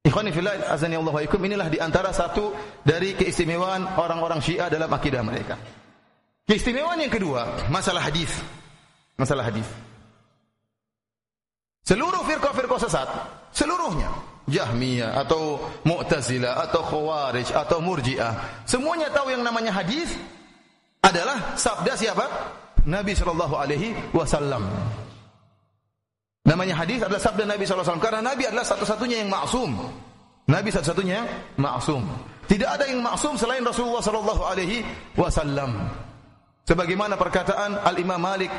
Ikhwani 0.02 0.34
fillah 0.34 0.74
azani 0.74 0.98
Allah 0.98 1.14
wa 1.14 1.22
inilah 1.22 1.70
di 1.70 1.78
antara 1.78 2.10
satu 2.10 2.58
dari 2.82 3.14
keistimewaan 3.14 4.02
orang-orang 4.02 4.42
Syiah 4.42 4.66
dalam 4.74 4.90
akidah 4.90 5.22
mereka. 5.22 5.62
Keistimewaan 6.50 7.06
yang 7.06 7.14
kedua, 7.14 7.70
masalah 7.70 8.02
hadis. 8.02 8.34
Masalah 9.14 9.46
hadis. 9.46 9.70
Seluruh 11.86 12.26
firqah-firqah 12.26 12.82
sesat, 12.82 13.10
seluruhnya 13.54 14.10
Jahmiyah 14.50 15.22
atau 15.22 15.62
Mu'tazilah 15.86 16.66
atau 16.70 16.82
Khawarij 16.82 17.54
atau 17.54 17.78
Murji'ah. 17.82 18.66
Semuanya 18.66 19.14
tahu 19.14 19.30
yang 19.30 19.46
namanya 19.46 19.74
hadis 19.74 20.18
adalah 21.02 21.58
sabda 21.58 21.94
siapa? 21.98 22.26
Nabi 22.86 23.14
sallallahu 23.14 23.54
alaihi 23.54 23.94
wasallam. 24.14 24.66
Namanya 26.42 26.74
hadis 26.82 27.06
adalah 27.06 27.22
sabda 27.22 27.46
Nabi 27.46 27.70
sallallahu 27.70 27.86
alaihi 27.86 27.94
wasallam 27.94 28.06
karena 28.06 28.22
Nabi 28.26 28.44
adalah 28.50 28.66
satu-satunya 28.66 29.18
yang 29.22 29.30
maksum. 29.30 29.70
Nabi 30.50 30.70
satu-satunya 30.74 31.14
yang 31.22 31.30
maksum. 31.62 32.02
Tidak 32.50 32.70
ada 32.70 32.90
yang 32.90 33.06
maksum 33.06 33.38
selain 33.38 33.62
Rasulullah 33.62 34.02
sallallahu 34.02 34.44
alaihi 34.44 34.82
wasallam. 35.14 35.78
Sebagaimana 36.66 37.18
perkataan 37.18 37.78
Al-Imam 37.86 38.18
Malik 38.18 38.50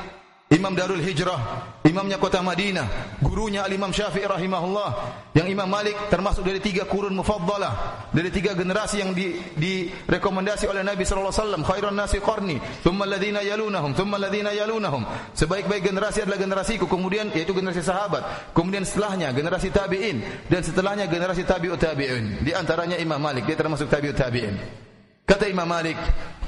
Imam 0.53 0.77
Darul 0.77 1.01
Hijrah, 1.01 1.81
imamnya 1.89 2.21
kota 2.21 2.45
Madinah, 2.45 3.17
gurunya 3.25 3.65
Al-Imam 3.65 3.89
Syafi'i 3.89 4.29
rahimahullah, 4.29 4.91
yang 5.33 5.49
Imam 5.49 5.65
Malik 5.65 5.97
termasuk 6.13 6.45
dari 6.45 6.61
tiga 6.61 6.85
kurun 6.85 7.17
mufaddalah, 7.17 8.05
dari 8.13 8.29
tiga 8.29 8.53
generasi 8.53 9.01
yang 9.01 9.17
di, 9.17 9.41
direkomendasi 9.57 10.69
oleh 10.69 10.85
Nabi 10.85 11.09
sallallahu 11.09 11.33
alaihi 11.33 11.41
wasallam, 11.41 11.63
khairun 11.65 11.97
nasi 11.97 12.21
qarni, 12.21 12.61
thumma 12.85 13.09
yalunahum, 13.41 13.97
thumma 13.97 14.21
alladhina 14.21 14.53
yalunahum. 14.53 15.09
Sebaik-baik 15.33 15.89
generasi 15.89 16.29
adalah 16.29 16.37
generasiku, 16.37 16.85
kemudian 16.85 17.33
yaitu 17.33 17.57
generasi 17.57 17.81
sahabat, 17.81 18.53
kemudian 18.53 18.85
setelahnya 18.85 19.33
generasi 19.33 19.73
tabi'in 19.73 20.21
dan 20.53 20.61
setelahnya 20.61 21.09
generasi 21.09 21.49
tabi'ut 21.49 21.81
tabi'in. 21.81 22.45
Di 22.45 22.53
antaranya 22.53 23.01
Imam 23.01 23.17
Malik, 23.17 23.49
dia 23.49 23.57
termasuk 23.57 23.89
tabi'ut 23.89 24.21
tabi'in. 24.21 24.92
Kata 25.33 25.49
Imam 25.49 25.65
Malik, 25.65 25.97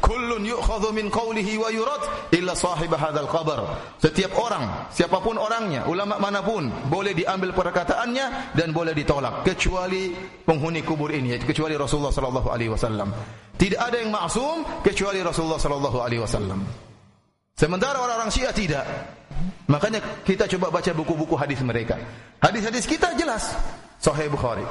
kullun 0.05 0.45
yu'khadhu 0.45 0.93
min 0.93 1.09
qawlihi 1.09 1.57
wa 1.57 1.73
yurad 1.73 2.05
illa 2.37 2.53
sahib 2.53 2.93
hadzal 2.93 3.25
qabr. 3.25 3.64
Setiap 3.97 4.37
orang, 4.37 4.93
siapa 4.93 5.25
pun 5.25 5.41
orangnya, 5.41 5.88
ulama 5.88 6.21
mana 6.21 6.45
pun, 6.45 6.69
boleh 6.93 7.17
diambil 7.17 7.57
perkataannya 7.57 8.53
dan 8.53 8.76
boleh 8.76 8.93
ditolak 8.93 9.41
kecuali 9.41 10.12
penghuni 10.45 10.85
kubur 10.85 11.09
ini, 11.09 11.41
kecuali 11.41 11.81
Rasulullah 11.81 12.12
sallallahu 12.12 12.53
alaihi 12.53 12.76
wasallam. 12.76 13.09
Tidak 13.57 13.81
ada 13.81 13.97
yang 13.97 14.12
maksum 14.12 14.85
kecuali 14.85 15.25
Rasulullah 15.25 15.57
sallallahu 15.57 15.99
alaihi 16.05 16.21
wasallam. 16.21 16.61
Sementara 17.57 18.05
orang-orang 18.05 18.29
Syiah 18.29 18.53
tidak. 18.53 18.85
Makanya 19.64 20.05
kita 20.29 20.45
coba 20.45 20.69
baca 20.69 20.93
buku-buku 20.93 21.33
hadis 21.41 21.64
mereka. 21.64 21.97
Hadis-hadis 22.37 22.85
kita 22.85 23.17
jelas. 23.17 23.57
Sahih 23.97 24.29
Bukhari, 24.29 24.69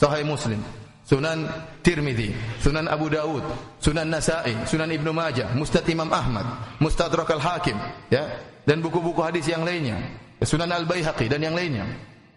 Sahih 0.00 0.24
Muslim, 0.24 0.64
Sunan 1.10 1.42
Tirmidzi, 1.82 2.30
Sunan 2.62 2.86
Abu 2.86 3.10
Dawud, 3.10 3.42
Sunan 3.82 4.06
Nasa'i, 4.06 4.54
Sunan 4.62 4.94
Ibnu 4.94 5.10
Majah, 5.10 5.50
Mustad 5.58 5.82
Imam 5.90 6.06
Ahmad, 6.06 6.46
Mustadrak 6.78 7.26
Al-Hakim, 7.34 7.74
ya, 8.14 8.30
dan 8.62 8.78
buku-buku 8.78 9.18
hadis 9.18 9.50
yang 9.50 9.66
lainnya, 9.66 9.98
Sunan 10.38 10.70
Al-Baihaqi 10.70 11.26
dan 11.26 11.42
yang 11.42 11.58
lainnya. 11.58 11.82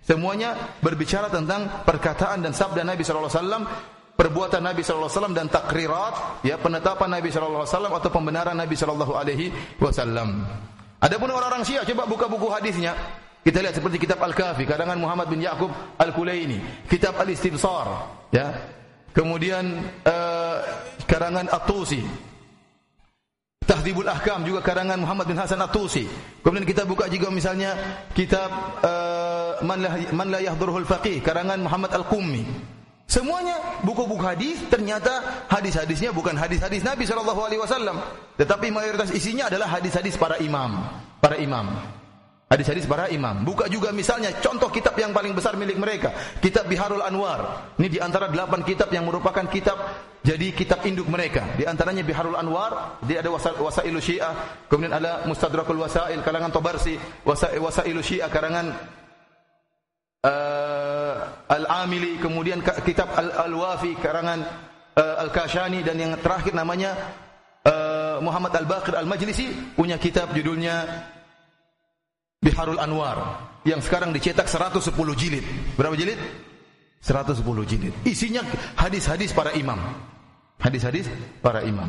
Semuanya 0.02 0.58
berbicara 0.82 1.30
tentang 1.30 1.86
perkataan 1.86 2.42
dan 2.42 2.58
sabda 2.58 2.82
Nabi 2.82 3.06
sallallahu 3.06 3.30
alaihi 3.30 3.40
wasallam, 3.46 3.64
perbuatan 4.18 4.62
Nabi 4.66 4.82
sallallahu 4.82 5.06
alaihi 5.06 5.18
wasallam 5.22 5.36
dan 5.38 5.48
takrirat, 5.54 6.16
ya, 6.42 6.58
penetapan 6.58 7.10
Nabi 7.14 7.30
sallallahu 7.30 7.70
alaihi 7.70 7.74
wasallam 7.78 7.94
atau 7.94 8.10
pembenaran 8.10 8.58
Nabi 8.58 8.74
sallallahu 8.74 9.14
alaihi 9.14 9.54
wasallam. 9.78 10.50
Adapun 10.98 11.30
orang-orang 11.30 11.62
Syiah 11.62 11.86
coba 11.86 12.10
buka 12.10 12.26
buku 12.26 12.50
hadisnya, 12.50 12.98
kita 13.44 13.60
lihat 13.60 13.76
seperti 13.76 14.00
kitab 14.00 14.24
Al-Kafi 14.24 14.64
karangan 14.64 14.96
Muhammad 14.96 15.28
bin 15.28 15.44
Yaqub 15.44 15.68
Al-Kulaini, 16.00 16.88
kitab 16.88 17.20
Al-Istibsar, 17.20 17.88
ya. 18.32 18.56
Kemudian 19.14 19.84
uh, 20.10 20.58
karangan 21.06 21.46
At-Tusi. 21.52 22.02
Tahdhibul 23.64 24.10
Ahkam 24.10 24.44
juga 24.44 24.60
karangan 24.60 25.00
Muhammad 25.00 25.30
bin 25.30 25.38
Hasan 25.38 25.62
At-Tusi. 25.62 26.10
Kemudian 26.42 26.66
kita 26.66 26.84
buka 26.84 27.06
juga 27.12 27.30
misalnya 27.30 27.78
kitab 28.18 28.50
uh, 28.82 29.62
Man 29.62 29.80
la 29.80 29.92
Man 30.12 30.28
la 30.34 30.40
faqih 30.84 31.22
karangan 31.22 31.62
Muhammad 31.62 31.94
Al-Qummi. 31.94 32.74
Semuanya 33.06 33.84
buku-buku 33.86 34.24
hadis 34.24 34.58
ternyata 34.72 35.46
hadis-hadisnya 35.52 36.10
bukan 36.10 36.34
hadis-hadis 36.34 36.82
Nabi 36.82 37.06
sallallahu 37.06 37.46
alaihi 37.46 37.62
wasallam, 37.62 38.02
tetapi 38.40 38.74
mayoritas 38.74 39.14
isinya 39.14 39.52
adalah 39.52 39.70
hadis-hadis 39.78 40.18
para 40.18 40.42
imam, 40.42 40.82
para 41.22 41.38
imam. 41.38 41.70
Hadis-hadis 42.54 42.86
para 42.86 43.10
imam. 43.10 43.42
Buka 43.42 43.66
juga 43.66 43.90
misalnya 43.90 44.30
contoh 44.38 44.70
kitab 44.70 44.94
yang 45.02 45.10
paling 45.10 45.34
besar 45.34 45.58
milik 45.58 45.74
mereka, 45.74 46.14
kitab 46.38 46.70
Biharul 46.70 47.02
Anwar. 47.02 47.74
Ini 47.82 47.90
di 47.90 47.98
antara 47.98 48.30
delapan 48.30 48.62
kitab 48.62 48.94
yang 48.94 49.10
merupakan 49.10 49.42
kitab 49.50 49.74
jadi 50.22 50.54
kitab 50.54 50.86
induk 50.86 51.10
mereka. 51.10 51.58
Di 51.58 51.66
antaranya 51.66 52.06
Biharul 52.06 52.38
Anwar, 52.38 53.02
dia 53.10 53.26
ada 53.26 53.34
wasa, 53.34 53.58
Wasailu 53.58 53.98
Syiah, 53.98 54.62
kemudian 54.70 54.94
ada 54.94 55.26
Mustadrakul 55.26 55.82
Wasail 55.82 56.22
karangan 56.22 56.54
Tabarsi, 56.54 56.94
wasa, 57.26 57.50
Wasailu 57.58 58.06
Syiah 58.06 58.30
karangan 58.30 58.70
uh, 60.22 61.16
Al-Amili, 61.50 62.22
kemudian 62.22 62.62
kitab 62.86 63.18
Al-Wafi 63.18 63.98
karangan 63.98 64.46
uh, 64.94 65.26
Al-Kashani 65.26 65.82
dan 65.82 65.98
yang 65.98 66.14
terakhir 66.22 66.54
namanya 66.54 66.94
uh, 67.66 68.22
Muhammad 68.22 68.54
Al-Baqir 68.62 68.94
Al-Majlisi 68.94 69.74
punya 69.74 69.98
kitab 69.98 70.38
judulnya 70.38 70.86
Biharul 72.44 72.78
Anwar 72.78 73.40
yang 73.64 73.80
sekarang 73.80 74.12
dicetak 74.12 74.52
110 74.52 74.92
jilid. 75.16 75.46
Berapa 75.80 75.96
jilid? 75.96 76.20
110 77.00 77.40
jilid. 77.64 77.94
Isinya 78.04 78.44
hadis-hadis 78.76 79.32
para 79.32 79.56
imam. 79.56 79.80
Hadis-hadis 80.60 81.08
para 81.40 81.64
imam. 81.64 81.88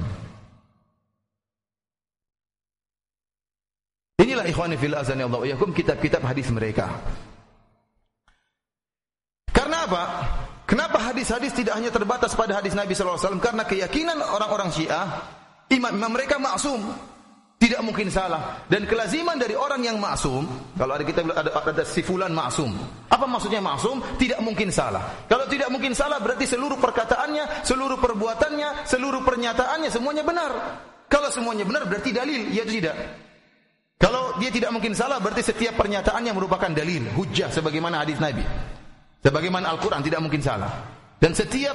Inilah 4.23 4.47
ikhwani 4.47 4.79
fil 4.79 4.95
azani 4.95 5.27
Allah 5.27 5.43
yakum 5.51 5.75
kitab-kitab 5.75 6.23
hadis 6.23 6.47
mereka. 6.55 6.87
Karena 9.51 9.91
apa? 9.91 10.03
Kenapa 10.65 10.97
hadis-hadis 10.97 11.53
tidak 11.53 11.77
hanya 11.77 11.93
terbatas 11.93 12.33
pada 12.33 12.57
hadis 12.57 12.73
Nabi 12.73 12.95
wasallam? 12.95 13.43
Karena 13.43 13.67
keyakinan 13.69 14.17
orang-orang 14.17 14.73
Syiah, 14.73 15.07
imam-imam 15.69 16.15
mereka 16.15 16.41
maksum. 16.41 16.81
Tidak 17.65 17.81
mungkin 17.81 18.13
salah. 18.13 18.61
Dan 18.69 18.85
kelaziman 18.85 19.41
dari 19.41 19.57
orang 19.57 19.81
yang 19.81 19.97
maksum, 19.97 20.45
kalau 20.77 21.01
ada 21.01 21.05
kita 21.09 21.25
ada, 21.25 21.49
ada 21.49 21.81
sifulan 21.89 22.29
maksum. 22.29 22.77
Apa 23.09 23.25
maksudnya 23.25 23.65
maksum? 23.65 24.05
Tidak 24.21 24.37
mungkin 24.45 24.69
salah. 24.69 25.25
Kalau 25.25 25.49
tidak 25.49 25.73
mungkin 25.73 25.97
salah 25.97 26.21
berarti 26.21 26.45
seluruh 26.45 26.77
perkataannya, 26.77 27.65
seluruh 27.65 27.97
perbuatannya, 27.97 28.85
seluruh 28.85 29.25
pernyataannya 29.25 29.89
semuanya 29.89 30.21
benar. 30.29 30.53
Kalau 31.09 31.33
semuanya 31.33 31.65
benar 31.65 31.89
berarti 31.89 32.13
dalil, 32.13 32.53
ya 32.53 32.69
tidak. 32.69 33.01
Kalau 33.97 34.37
dia 34.37 34.53
tidak 34.53 34.69
mungkin 34.69 34.93
salah 34.93 35.17
berarti 35.17 35.41
setiap 35.41 35.81
pernyataannya 35.81 36.37
merupakan 36.37 36.69
dalil, 36.69 37.17
hujjah 37.17 37.49
sebagaimana 37.49 38.05
hadis 38.05 38.21
Nabi. 38.21 38.45
Sebagaimana 39.25 39.73
Al-Qur'an 39.73 40.05
tidak 40.05 40.21
mungkin 40.21 40.45
salah. 40.45 40.85
Dan 41.17 41.33
setiap 41.33 41.73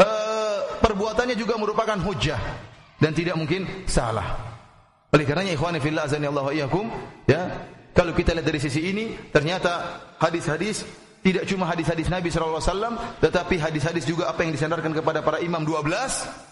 uh, 0.00 0.80
perbuatannya 0.80 1.36
juga 1.36 1.60
merupakan 1.60 2.00
hujjah 2.00 2.40
dan 2.96 3.12
tidak 3.12 3.36
mungkin 3.36 3.84
salah. 3.84 4.56
Oleh 5.08 5.24
karenanya 5.24 5.56
ikhwani 5.56 5.80
fillah 5.80 6.04
azani 6.04 6.28
Allah 6.28 6.44
wa 6.44 6.52
iyyakum, 6.52 6.86
ya, 7.24 7.42
Kalau 7.98 8.14
kita 8.14 8.30
lihat 8.30 8.46
dari 8.46 8.62
sisi 8.62 8.94
ini, 8.94 9.10
ternyata 9.34 9.98
hadis-hadis 10.22 10.86
tidak 11.18 11.50
cuma 11.50 11.66
hadis-hadis 11.66 12.06
Nabi 12.06 12.30
sallallahu 12.30 12.62
alaihi 12.62 12.70
wasallam, 12.70 12.94
tetapi 13.18 13.54
hadis-hadis 13.58 14.06
juga 14.06 14.30
apa 14.30 14.46
yang 14.46 14.54
disandarkan 14.54 14.94
kepada 14.94 15.18
para 15.26 15.42
imam 15.42 15.66
12 15.66 16.46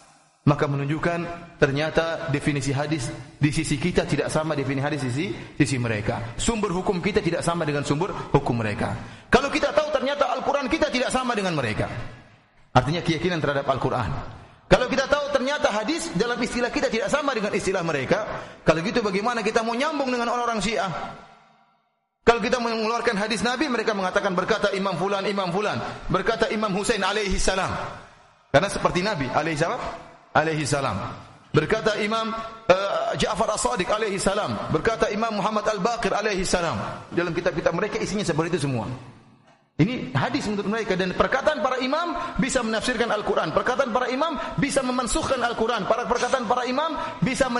maka 0.47 0.71
menunjukkan 0.71 1.27
ternyata 1.59 2.31
definisi 2.31 2.71
hadis 2.71 3.11
di 3.39 3.51
sisi 3.51 3.83
kita 3.83 4.07
tidak 4.07 4.31
sama 4.31 4.55
definisi 4.55 4.83
hadis 4.87 5.01
di 5.03 5.11
sisi, 5.11 5.27
sisi 5.59 5.77
mereka. 5.79 6.39
Sumber 6.39 6.71
hukum 6.71 7.03
kita 7.03 7.19
tidak 7.19 7.43
sama 7.43 7.67
dengan 7.67 7.83
sumber 7.83 8.15
hukum 8.31 8.63
mereka. 8.63 8.95
Kalau 9.27 9.51
kita 9.51 9.75
tahu 9.75 9.91
ternyata 9.91 10.31
Al-Quran 10.39 10.71
kita 10.71 10.87
tidak 10.91 11.11
sama 11.11 11.35
dengan 11.35 11.55
mereka. 11.59 11.91
Artinya 12.71 13.03
keyakinan 13.03 13.43
terhadap 13.43 13.67
Al-Quran. 13.67 14.11
Kalau 14.71 14.87
kita 14.87 15.11
tahu 15.11 15.26
ternyata 15.37 15.69
hadis 15.69 16.09
dalam 16.17 16.41
istilah 16.41 16.73
kita 16.73 16.89
tidak 16.89 17.13
sama 17.13 17.37
dengan 17.37 17.53
istilah 17.53 17.85
mereka, 17.85 18.25
kalau 18.65 18.81
gitu 18.81 19.05
bagaimana 19.05 19.45
kita 19.45 19.61
mau 19.61 19.77
nyambung 19.77 20.09
dengan 20.09 20.33
orang-orang 20.33 20.65
Syiah? 20.65 20.89
Kalau 22.25 22.41
kita 22.41 22.57
mengeluarkan 22.59 23.15
hadis 23.21 23.45
Nabi, 23.45 23.69
mereka 23.69 23.93
mengatakan 23.93 24.33
berkata 24.33 24.73
Imam 24.73 24.97
Fulan, 24.97 25.29
Imam 25.29 25.53
Fulan, 25.53 25.79
berkata 26.09 26.49
Imam 26.49 26.73
Husain 26.73 26.99
alaihi 27.05 27.37
salam. 27.37 27.71
Karena 28.51 28.67
seperti 28.73 29.05
Nabi 29.05 29.29
alaihi 29.31 29.61
salam, 29.61 29.79
alaihi 30.33 30.65
salam. 30.65 30.97
Berkata 31.55 31.95
Imam 32.03 32.33
uh, 32.33 33.15
Ja'far 33.15 33.53
As-Sadiq 33.55 33.87
alaihi 33.93 34.19
salam, 34.19 34.59
berkata 34.75 35.07
Imam 35.13 35.39
Muhammad 35.39 35.71
Al-Baqir 35.71 36.17
alaihi 36.17 36.43
salam. 36.43 36.81
Dalam 37.15 37.31
kitab-kitab 37.31 37.71
mereka 37.77 38.01
isinya 38.03 38.27
seperti 38.27 38.57
itu 38.57 38.67
semua. 38.67 38.91
Ini 39.77 40.17
hadis 40.17 40.49
menurut 40.49 40.73
mereka 40.73 40.97
dan 40.97 41.13
perkataan 41.13 41.61
para 41.61 41.77
imam 41.85 42.17
bisa 42.41 42.65
menafsirkan 42.65 43.13
Al-Quran. 43.13 43.53
Perkataan 43.53 43.93
para 43.93 44.09
imam 44.09 44.41
bisa 44.57 44.81
memansuhkan 44.81 45.37
Al-Quran. 45.37 45.85
Para 45.85 46.09
perkataan 46.09 46.49
para 46.49 46.65
imam 46.65 46.97
bisa 47.21 47.53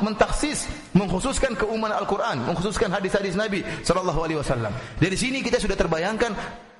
mentaksis, 0.00 0.64
mengkhususkan 0.96 1.52
keumuman 1.52 1.92
Al-Quran, 1.92 2.48
mengkhususkan 2.48 2.88
hadis-hadis 2.88 3.36
Nabi 3.36 3.60
Sallallahu 3.84 4.24
Alaihi 4.24 4.40
Wasallam. 4.40 4.72
Dari 4.96 5.12
sini 5.12 5.44
kita 5.44 5.60
sudah 5.60 5.76
terbayangkan 5.76 6.32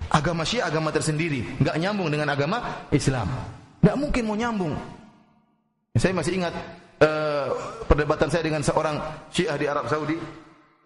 agama 0.09 0.41
Syiah 0.41 0.73
agama 0.73 0.89
tersendiri, 0.89 1.45
nggak 1.61 1.77
nyambung 1.77 2.09
dengan 2.09 2.33
agama 2.33 2.89
Islam. 2.89 3.29
Nggak 3.85 3.97
mungkin 4.01 4.23
mau 4.25 4.37
nyambung. 4.41 4.73
Saya 6.01 6.17
masih 6.17 6.41
ingat 6.41 6.57
uh, 7.05 7.77
perdebatan 7.85 8.33
saya 8.33 8.41
dengan 8.41 8.65
seorang 8.65 8.97
Syiah 9.29 9.61
di 9.61 9.69
Arab 9.69 9.85
Saudi. 9.93 10.17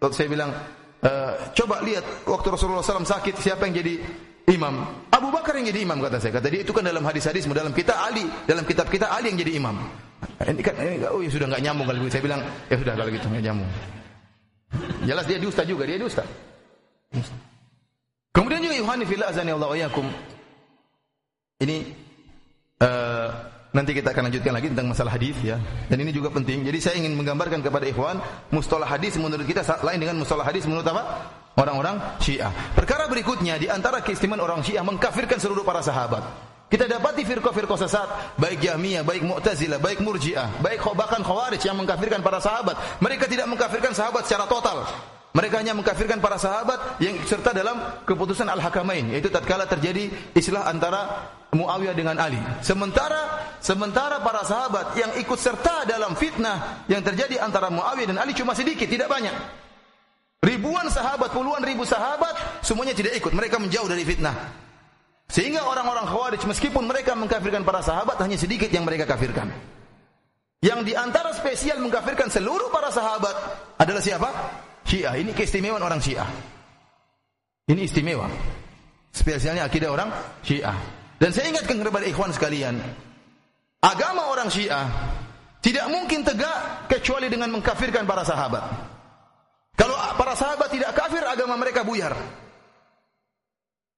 Waktu 0.03 0.11
saya 0.11 0.27
bilang, 0.27 0.51
uh, 1.03 1.33
coba 1.53 1.81
lihat 1.83 2.05
waktu 2.25 2.47
Rasulullah 2.53 2.85
SAW 2.85 3.05
sakit 3.05 3.35
siapa 3.37 3.67
yang 3.69 3.81
jadi 3.83 3.93
imam? 4.49 4.75
Abu 5.11 5.29
Bakar 5.33 5.57
yang 5.59 5.69
jadi 5.69 5.83
imam 5.83 5.99
kata 5.99 6.17
saya. 6.21 6.37
Kata 6.37 6.47
dia 6.47 6.61
itu 6.63 6.71
kan 6.71 6.85
dalam 6.85 7.03
hadis-hadis 7.03 7.45
dalam 7.49 7.73
kita 7.75 7.93
Ali, 7.97 8.25
dalam 8.47 8.63
kitab 8.63 8.87
kita 8.87 9.11
Ali 9.11 9.33
yang 9.33 9.39
jadi 9.41 9.59
imam. 9.59 9.75
Ini 10.41 10.61
kan 10.65 10.73
ini, 10.81 11.05
oh 11.09 11.21
ya 11.21 11.29
sudah 11.29 11.47
nggak 11.49 11.61
nyambung 11.61 11.85
kalau 11.85 12.09
Saya 12.09 12.23
bilang 12.25 12.41
ya 12.69 12.75
sudah 12.77 12.93
kalau 12.97 13.11
gitu 13.13 13.27
nggak 13.29 13.43
nyambung. 13.45 13.71
Jelas 15.07 15.25
dia 15.29 15.39
dusta 15.39 15.63
juga, 15.63 15.83
dia 15.87 15.97
dusta. 16.01 16.23
Kemudian 18.35 18.61
juga 18.61 18.75
Yohani 18.77 19.03
fillah 19.07 19.33
azani 19.33 19.51
Allah 19.55 19.69
Ini 21.57 21.77
uh, 22.85 23.29
Nanti 23.75 23.91
kita 23.91 24.15
akan 24.15 24.31
lanjutkan 24.31 24.53
lagi 24.55 24.67
tentang 24.71 24.87
masalah 24.89 25.11
hadis 25.19 25.35
ya. 25.43 25.59
Dan 25.91 25.99
ini 25.99 26.15
juga 26.15 26.31
penting. 26.31 26.63
Jadi 26.63 26.79
saya 26.79 26.95
ingin 27.03 27.19
menggambarkan 27.19 27.59
kepada 27.59 27.83
ikhwan 27.83 28.17
mustalah 28.49 28.87
hadis 28.87 29.19
menurut 29.19 29.43
kita 29.43 29.63
lain 29.83 29.99
dengan 29.99 30.15
mustalah 30.23 30.47
hadis 30.47 30.63
menurut 30.63 30.87
apa? 30.87 31.03
Orang-orang 31.57 31.99
Syiah. 32.23 32.53
Perkara 32.71 33.09
berikutnya 33.11 33.59
di 33.59 33.67
antara 33.67 33.99
keistimewaan 33.99 34.39
orang 34.39 34.61
Syiah 34.63 34.85
mengkafirkan 34.87 35.41
seluruh 35.41 35.67
para 35.67 35.83
sahabat. 35.83 36.23
Kita 36.67 36.83
dapati 36.83 37.23
firqah-firqah 37.23 37.79
sesat, 37.79 38.09
baik 38.35 38.59
Jahmiyah, 38.59 38.99
baik 39.07 39.23
Mu'tazilah, 39.23 39.79
baik 39.79 40.03
Murji'ah, 40.03 40.59
baik 40.59 40.83
bahkan 40.99 41.23
Khawarij 41.23 41.63
yang 41.63 41.79
mengkafirkan 41.79 42.19
para 42.19 42.43
sahabat. 42.43 42.75
Mereka 42.99 43.23
tidak 43.31 43.47
mengkafirkan 43.47 43.95
sahabat 43.95 44.27
secara 44.27 44.51
total. 44.51 44.83
Mereka 45.37 45.61
hanya 45.61 45.77
mengkafirkan 45.77 46.17
para 46.17 46.41
sahabat 46.41 46.97
yang 46.97 47.13
serta 47.21 47.53
dalam 47.53 47.77
keputusan 48.09 48.49
Al-Hakamain, 48.49 49.05
yaitu 49.13 49.29
tatkala 49.29 49.69
terjadi 49.69 50.09
islah 50.33 50.65
antara 50.65 51.29
Muawiyah 51.53 51.93
dengan 51.93 52.17
Ali. 52.17 52.41
Sementara 52.65 53.53
sementara 53.61 54.17
para 54.25 54.41
sahabat 54.41 54.97
yang 54.97 55.13
ikut 55.21 55.37
serta 55.37 55.85
dalam 55.85 56.17
fitnah 56.17 56.89
yang 56.89 57.05
terjadi 57.05 57.37
antara 57.37 57.69
Muawiyah 57.69 58.09
dan 58.09 58.17
Ali 58.17 58.33
cuma 58.33 58.57
sedikit, 58.57 58.89
tidak 58.89 59.13
banyak. 59.13 59.31
Ribuan 60.41 60.89
sahabat, 60.89 61.29
puluhan 61.29 61.61
ribu 61.61 61.85
sahabat 61.85 62.65
semuanya 62.65 62.97
tidak 62.97 63.13
ikut, 63.21 63.29
mereka 63.29 63.61
menjauh 63.61 63.85
dari 63.85 64.01
fitnah. 64.09 64.33
Sehingga 65.29 65.69
orang-orang 65.69 66.09
Khawarij 66.09 66.49
meskipun 66.49 66.89
mereka 66.89 67.13
mengkafirkan 67.13 67.61
para 67.61 67.85
sahabat 67.85 68.17
hanya 68.25 68.41
sedikit 68.41 68.73
yang 68.73 68.89
mereka 68.89 69.05
kafirkan. 69.05 69.53
Yang 70.65 70.79
di 70.89 70.93
antara 70.97 71.29
spesial 71.37 71.77
mengkafirkan 71.77 72.33
seluruh 72.33 72.73
para 72.73 72.89
sahabat 72.89 73.37
adalah 73.77 74.01
siapa? 74.01 74.29
Syiah. 74.87 75.13
Ini 75.19 75.35
keistimewaan 75.35 75.83
orang 75.83 75.99
Syiah. 75.99 76.27
Ini 77.67 77.83
istimewa. 77.83 78.31
Spesialnya 79.11 79.67
akidah 79.67 79.91
orang 79.91 80.09
Syiah. 80.39 80.75
Dan 81.19 81.35
saya 81.35 81.51
ingatkan 81.51 81.75
kepada 81.83 82.07
ikhwan 82.07 82.31
sekalian, 82.31 82.79
agama 83.83 84.31
orang 84.31 84.47
Syiah 84.47 84.87
tidak 85.59 85.91
mungkin 85.91 86.23
tegak 86.23 86.87
kecuali 86.87 87.27
dengan 87.27 87.51
mengkafirkan 87.51 88.07
para 88.07 88.23
sahabat. 88.23 88.63
Kalau 89.75 89.93
para 90.15 90.33
sahabat 90.33 90.71
tidak 90.71 90.95
kafir, 90.95 91.21
agama 91.27 91.59
mereka 91.59 91.83
buyar. 91.83 92.15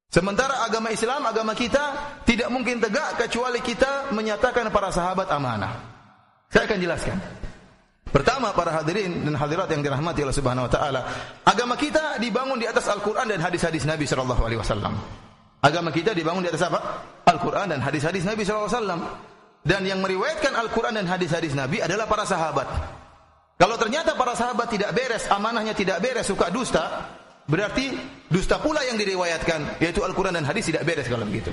Sementara 0.10 0.65
agama 0.65 0.89
Islam, 0.89 1.21
agama 1.30 1.54
kita 1.54 2.17
tidak 2.25 2.49
mungkin 2.49 2.82
tegak 2.82 3.21
kecuali 3.21 3.62
kita 3.62 4.10
menyatakan 4.10 4.73
para 4.73 4.89
sahabat 4.89 5.30
amanah. 5.30 5.78
Saya 6.49 6.65
akan 6.65 6.80
jelaskan. 6.82 7.17
Pertama 8.09 8.51
para 8.57 8.73
hadirin 8.73 9.25
dan 9.25 9.37
hadirat 9.37 9.69
yang 9.69 9.85
dirahmati 9.85 10.25
Allah 10.25 10.37
Subhanahu 10.37 10.65
wa 10.65 10.71
taala, 10.71 11.01
agama 11.45 11.77
kita 11.77 12.17
dibangun 12.17 12.57
di 12.57 12.65
atas 12.65 12.89
Al-Qur'an 12.89 13.29
dan 13.29 13.37
hadis-hadis 13.37 13.85
Nabi 13.85 14.09
sallallahu 14.09 14.41
alaihi 14.41 14.57
wasallam. 14.57 14.97
Agama 15.59 15.91
kita 15.91 16.15
dibangun 16.15 16.47
di 16.47 16.49
atas 16.49 16.71
apa? 16.71 16.79
Al-Quran 17.27 17.75
dan 17.75 17.79
hadis-hadis 17.83 18.23
Nabi 18.23 18.47
SAW. 18.47 18.79
Dan 19.59 19.83
yang 19.83 19.99
meriwayatkan 19.99 20.55
Al-Quran 20.55 20.95
dan 20.95 21.03
hadis-hadis 21.03 21.51
Nabi 21.51 21.83
adalah 21.83 22.07
para 22.07 22.23
sahabat. 22.23 22.67
Kalau 23.59 23.75
ternyata 23.75 24.15
para 24.15 24.39
sahabat 24.39 24.71
tidak 24.71 24.95
beres, 24.95 25.27
amanahnya 25.27 25.75
tidak 25.75 25.99
beres, 25.99 26.31
suka 26.31 26.47
dusta, 26.47 27.11
berarti 27.43 27.91
dusta 28.31 28.55
pula 28.63 28.87
yang 28.87 28.95
diriwayatkan, 28.95 29.83
yaitu 29.83 29.99
Al-Quran 29.99 30.39
dan 30.39 30.47
hadis 30.47 30.71
tidak 30.71 30.87
beres 30.87 31.11
kalau 31.11 31.27
begitu. 31.27 31.51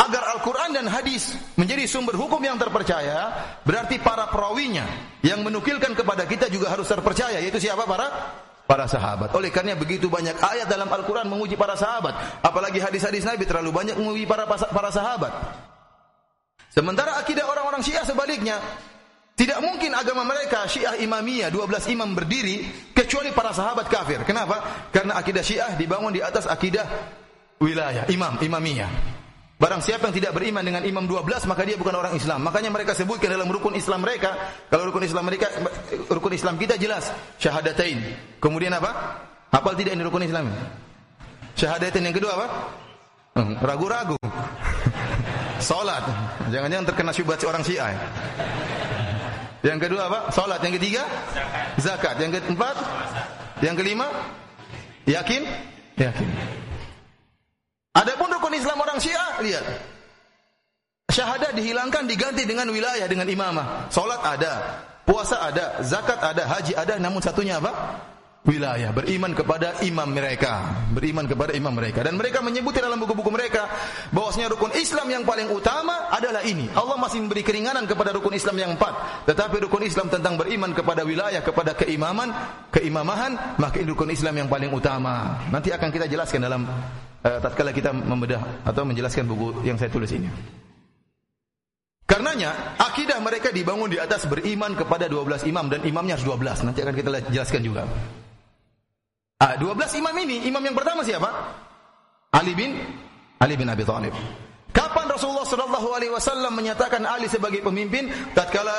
Agar 0.00 0.32
Al-Quran 0.32 0.72
dan 0.72 0.88
hadis 0.88 1.36
menjadi 1.60 1.84
sumber 1.84 2.16
hukum 2.16 2.40
yang 2.40 2.56
terpercaya, 2.56 3.36
berarti 3.68 4.00
para 4.00 4.32
perawinya 4.32 4.88
yang 5.20 5.44
menukilkan 5.44 5.92
kepada 5.92 6.24
kita 6.24 6.48
juga 6.48 6.72
harus 6.72 6.88
terpercaya, 6.88 7.36
yaitu 7.36 7.60
siapa 7.60 7.84
para 7.84 8.08
para 8.64 8.88
sahabat. 8.88 9.28
Oleh 9.36 9.52
karena 9.52 9.76
begitu 9.76 10.08
banyak 10.08 10.40
ayat 10.40 10.72
dalam 10.72 10.88
Al-Quran 10.88 11.28
menguji 11.28 11.60
para 11.60 11.76
sahabat. 11.76 12.40
Apalagi 12.40 12.80
hadis-hadis 12.80 13.28
Nabi 13.28 13.44
terlalu 13.44 13.76
banyak 13.76 13.96
menguji 14.00 14.24
para, 14.24 14.48
para 14.48 14.88
sahabat. 14.88 15.36
Sementara 16.72 17.20
akidah 17.20 17.44
orang-orang 17.44 17.84
Syiah 17.84 18.06
sebaliknya. 18.06 18.56
Tidak 19.36 19.60
mungkin 19.60 19.92
agama 19.96 20.24
mereka 20.24 20.64
Syiah 20.68 20.96
Imamiyah 21.00 21.48
12 21.52 21.92
imam 21.96 22.12
berdiri 22.12 22.64
kecuali 22.96 23.36
para 23.36 23.52
sahabat 23.52 23.88
kafir. 23.88 24.24
Kenapa? 24.24 24.88
Karena 24.92 25.20
akidah 25.20 25.44
Syiah 25.44 25.76
dibangun 25.76 26.12
di 26.12 26.24
atas 26.24 26.48
akidah 26.48 26.88
wilayah, 27.60 28.08
imam, 28.08 28.40
imamiyah. 28.40 29.19
Barang 29.60 29.84
siapa 29.84 30.08
yang 30.08 30.16
tidak 30.16 30.32
beriman 30.32 30.64
dengan 30.64 30.80
imam 30.88 31.04
12 31.04 31.44
maka 31.44 31.68
dia 31.68 31.76
bukan 31.76 31.92
orang 31.92 32.16
Islam. 32.16 32.40
Makanya 32.48 32.72
mereka 32.72 32.96
sebutkan 32.96 33.28
dalam 33.28 33.44
rukun 33.44 33.76
Islam 33.76 34.00
mereka, 34.00 34.32
kalau 34.72 34.88
rukun 34.88 35.04
Islam 35.04 35.28
mereka 35.28 35.52
rukun 36.08 36.32
Islam 36.32 36.56
kita 36.56 36.80
jelas 36.80 37.12
syahadatain. 37.36 38.00
Kemudian 38.40 38.72
apa? 38.72 39.20
Hafal 39.52 39.76
tidak 39.76 40.00
ini 40.00 40.02
rukun 40.08 40.24
Islam? 40.24 40.48
Syahadatain 41.60 42.08
yang 42.08 42.16
kedua 42.16 42.32
apa? 42.40 42.46
Hmm, 43.36 43.60
ragu-ragu. 43.60 44.16
Salat. 45.68 46.08
Jangan-jangan 46.48 46.86
terkena 46.88 47.12
syubhat 47.12 47.44
orang 47.44 47.60
Syiah. 47.60 47.92
Yang 49.60 49.78
kedua 49.84 50.08
apa? 50.08 50.32
Salat. 50.32 50.64
Yang 50.64 50.80
ketiga? 50.80 51.04
Zakat. 51.76 52.16
Yang 52.16 52.40
keempat? 52.40 52.80
Yang 53.60 53.76
kelima? 53.84 54.08
Yakin? 55.04 55.44
Yakin. 56.00 56.28
Adapun 57.90 58.30
rukun 58.30 58.54
Islam 58.54 58.78
orang 58.78 59.02
Syiah, 59.02 59.42
lihat. 59.42 59.64
Syahadat 61.10 61.58
dihilangkan 61.58 62.06
diganti 62.06 62.46
dengan 62.46 62.70
wilayah 62.70 63.10
dengan 63.10 63.26
imamah. 63.26 63.90
Salat 63.90 64.22
ada, 64.22 64.52
puasa 65.02 65.42
ada, 65.42 65.82
zakat 65.82 66.22
ada, 66.22 66.46
haji 66.46 66.78
ada, 66.78 67.02
namun 67.02 67.18
satunya 67.18 67.58
apa? 67.58 67.98
Wilayah, 68.40 68.88
beriman 68.96 69.36
kepada 69.36 69.84
imam 69.84 70.16
mereka, 70.16 70.64
beriman 70.96 71.28
kepada 71.28 71.52
imam 71.52 71.76
mereka 71.76 72.00
dan 72.00 72.16
mereka 72.16 72.40
menyebutkan 72.40 72.88
dalam 72.88 72.96
buku-buku 72.96 73.28
mereka 73.28 73.68
bahwasanya 74.16 74.56
rukun 74.56 74.72
Islam 74.80 75.12
yang 75.12 75.28
paling 75.28 75.52
utama 75.52 76.08
adalah 76.08 76.40
ini. 76.48 76.72
Allah 76.72 76.96
masih 76.96 77.20
memberi 77.20 77.44
keringanan 77.44 77.84
kepada 77.84 78.16
rukun 78.16 78.32
Islam 78.32 78.56
yang 78.56 78.70
empat, 78.80 79.28
tetapi 79.28 79.68
rukun 79.68 79.84
Islam 79.84 80.08
tentang 80.08 80.40
beriman 80.40 80.72
kepada 80.72 81.04
wilayah, 81.04 81.44
kepada 81.44 81.76
keimaman, 81.76 82.32
keimamahan, 82.72 83.60
maka 83.60 83.76
ini 83.76 83.92
rukun 83.92 84.08
Islam 84.08 84.32
yang 84.32 84.48
paling 84.48 84.72
utama. 84.72 85.44
Nanti 85.52 85.68
akan 85.76 85.92
kita 85.92 86.08
jelaskan 86.08 86.40
dalam 86.40 86.64
uh, 87.24 87.38
tatkala 87.40 87.70
kita 87.72 87.92
membedah 87.92 88.64
atau 88.64 88.82
menjelaskan 88.84 89.24
buku 89.28 89.64
yang 89.66 89.76
saya 89.76 89.92
tulis 89.92 90.10
ini. 90.12 90.28
Karenanya 92.10 92.74
akidah 92.74 93.22
mereka 93.22 93.54
dibangun 93.54 93.86
di 93.86 93.98
atas 94.02 94.26
beriman 94.26 94.74
kepada 94.74 95.06
12 95.06 95.46
imam 95.46 95.70
dan 95.70 95.80
imamnya 95.86 96.18
harus 96.18 96.26
12. 96.26 96.66
Nanti 96.66 96.82
akan 96.82 96.94
kita 96.98 97.08
jelaskan 97.30 97.62
juga. 97.62 97.86
Ah, 99.40 99.54
12 99.54 100.02
imam 100.02 100.14
ini, 100.18 100.44
imam 100.50 100.60
yang 100.60 100.74
pertama 100.74 101.06
siapa? 101.06 101.30
Ali 102.34 102.52
bin 102.52 102.76
Ali 103.40 103.54
bin 103.56 103.70
Abi 103.70 103.86
Thalib. 103.86 104.12
Kapan 104.74 105.06
Rasulullah 105.10 105.46
sallallahu 105.48 105.88
alaihi 105.96 106.12
wasallam 106.12 106.52
menyatakan 106.54 107.02
Ali 107.06 107.26
sebagai 107.26 107.62
pemimpin? 107.64 108.10
Tatkala 108.36 108.74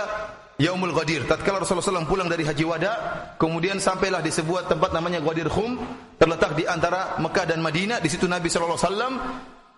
Yaumul 0.62 0.94
Ghadir, 0.94 1.26
tatkala 1.26 1.58
Rasulullah 1.58 2.06
SAW 2.06 2.06
pulang 2.06 2.30
dari 2.30 2.46
Haji 2.46 2.62
Wada, 2.70 2.94
kemudian 3.42 3.82
sampailah 3.82 4.22
di 4.22 4.30
sebuah 4.30 4.70
tempat 4.70 4.94
namanya 4.94 5.18
Ghadir 5.18 5.50
Khum, 5.50 5.74
terletak 6.22 6.54
di 6.54 6.70
antara 6.70 7.18
Mekah 7.18 7.50
dan 7.50 7.66
Madinah. 7.66 7.98
Di 7.98 8.06
situ 8.14 8.30
Nabi 8.30 8.46
SAW 8.46 8.78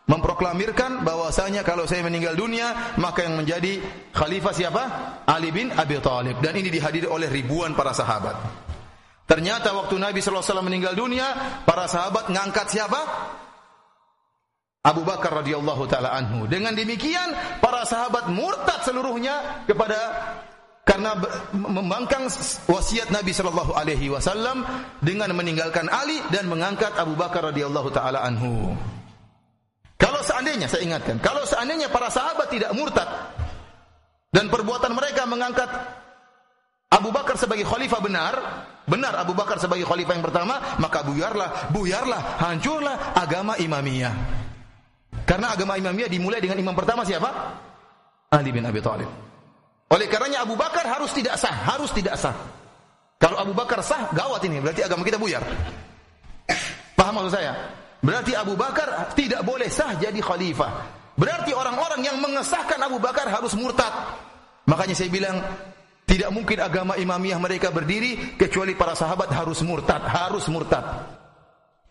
memproklamirkan 0.03 1.07
bahwasanya 1.07 1.63
kalau 1.63 1.87
saya 1.87 2.03
meninggal 2.03 2.35
dunia, 2.35 2.99
maka 2.99 3.23
yang 3.23 3.39
menjadi 3.39 3.79
khalifah 4.11 4.51
siapa? 4.51 4.83
Ali 5.23 5.55
bin 5.55 5.71
Abi 5.71 5.95
Thalib. 6.03 6.43
Dan 6.43 6.59
ini 6.59 6.67
dihadiri 6.67 7.07
oleh 7.07 7.31
ribuan 7.31 7.71
para 7.71 7.95
sahabat. 7.95 8.35
Ternyata 9.23 9.71
waktu 9.71 9.95
Nabi 9.95 10.19
SAW 10.19 10.43
meninggal 10.59 10.99
dunia, 10.99 11.63
para 11.63 11.87
sahabat 11.87 12.27
ngangkat 12.27 12.67
siapa? 12.67 12.99
Abu 14.83 15.07
Bakar 15.07 15.39
radhiyallahu 15.39 15.87
taala 15.87 16.11
anhu. 16.11 16.43
Dengan 16.43 16.75
demikian 16.75 17.31
para 17.63 17.87
sahabat 17.87 18.27
murtad 18.27 18.83
seluruhnya 18.83 19.63
kepada 19.63 19.95
karena 20.83 21.15
membangkang 21.55 22.27
wasiat 22.67 23.07
Nabi 23.07 23.31
sallallahu 23.31 23.71
alaihi 23.71 24.11
wasallam 24.11 24.67
dengan 24.99 25.31
meninggalkan 25.31 25.87
Ali 25.87 26.19
dan 26.27 26.51
mengangkat 26.51 26.91
Abu 26.99 27.15
Bakar 27.15 27.55
radhiyallahu 27.55 27.89
taala 27.95 28.19
anhu. 28.19 28.75
Kalau 29.95 30.19
seandainya 30.19 30.67
saya 30.67 30.83
ingatkan, 30.83 31.23
kalau 31.23 31.47
seandainya 31.47 31.87
para 31.87 32.11
sahabat 32.11 32.51
tidak 32.51 32.75
murtad 32.75 33.07
dan 34.35 34.51
perbuatan 34.51 34.91
mereka 34.91 35.23
mengangkat 35.23 35.71
Abu 36.91 37.09
Bakar 37.15 37.39
sebagai 37.39 37.63
khalifah 37.63 38.03
benar, 38.03 38.33
benar 38.83 39.17
Abu 39.17 39.33
Bakar 39.33 39.57
sebagai 39.57 39.87
khalifah 39.87 40.13
yang 40.19 40.25
pertama, 40.27 40.77
maka 40.83 41.01
buyarlah, 41.01 41.71
buyarlah, 41.71 42.43
hancurlah 42.43 43.17
agama 43.17 43.55
imamiyah. 43.55 44.13
Karena 45.23 45.55
agama 45.55 45.79
imamiyah 45.79 46.11
dimulai 46.11 46.43
dengan 46.43 46.59
imam 46.59 46.75
pertama 46.75 47.07
siapa? 47.07 47.31
Ali 48.29 48.51
bin 48.51 48.67
Abi 48.67 48.83
Thalib. 48.83 49.32
Oleh 49.91 50.07
karenanya 50.07 50.47
Abu 50.47 50.55
Bakar 50.55 50.87
harus 50.87 51.11
tidak 51.11 51.35
sah, 51.35 51.51
harus 51.51 51.91
tidak 51.91 52.15
sah. 52.15 52.33
Kalau 53.19 53.39
Abu 53.39 53.55
Bakar 53.55 53.79
sah, 53.83 54.11
gawat 54.11 54.43
ini, 54.47 54.59
berarti 54.59 54.83
agama 54.83 55.03
kita 55.07 55.15
buyar. 55.15 55.43
Paham 56.99 57.23
maksud 57.23 57.33
saya? 57.39 57.55
Berarti 58.03 58.35
Abu 58.35 58.59
Bakar 58.59 59.15
tidak 59.15 59.47
boleh 59.47 59.71
sah 59.71 59.95
jadi 59.95 60.19
khalifah. 60.19 60.71
Berarti 61.15 61.55
orang-orang 61.55 62.03
yang 62.03 62.17
mengesahkan 62.19 62.75
Abu 62.83 62.99
Bakar 62.99 63.31
harus 63.31 63.55
murtad. 63.55 63.93
Makanya 64.67 64.95
saya 64.97 65.07
bilang, 65.07 65.39
tidak 66.03 66.29
mungkin 66.35 66.59
agama 66.59 66.99
imamiyah 66.99 67.39
mereka 67.39 67.71
berdiri 67.71 68.35
kecuali 68.35 68.75
para 68.75 68.91
sahabat 68.91 69.31
harus 69.31 69.63
murtad, 69.63 70.03
harus 70.03 70.43
murtad. 70.51 70.83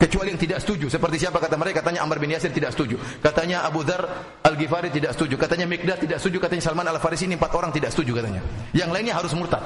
Kecuali 0.02 0.34
yang 0.34 0.40
tidak 0.42 0.58
setuju. 0.66 0.90
Seperti 0.90 1.22
siapa 1.22 1.38
kata 1.38 1.54
mereka? 1.54 1.78
Katanya 1.78 2.02
Amr 2.02 2.18
bin 2.18 2.34
Yasir 2.34 2.50
tidak 2.50 2.74
setuju. 2.74 2.98
Katanya 3.22 3.62
Abu 3.62 3.86
Dhar 3.86 4.02
Al-Ghifari 4.42 4.90
tidak 4.90 5.14
setuju. 5.14 5.38
Katanya 5.38 5.70
Mikdad 5.70 6.02
tidak 6.02 6.18
setuju. 6.18 6.42
Katanya 6.42 6.66
Salman 6.66 6.90
Al-Farisi 6.90 7.30
ini 7.30 7.38
empat 7.38 7.54
orang 7.54 7.70
tidak 7.70 7.94
setuju 7.94 8.18
katanya. 8.18 8.42
Yang 8.74 8.90
lainnya 8.90 9.14
harus 9.14 9.30
murtad. 9.38 9.62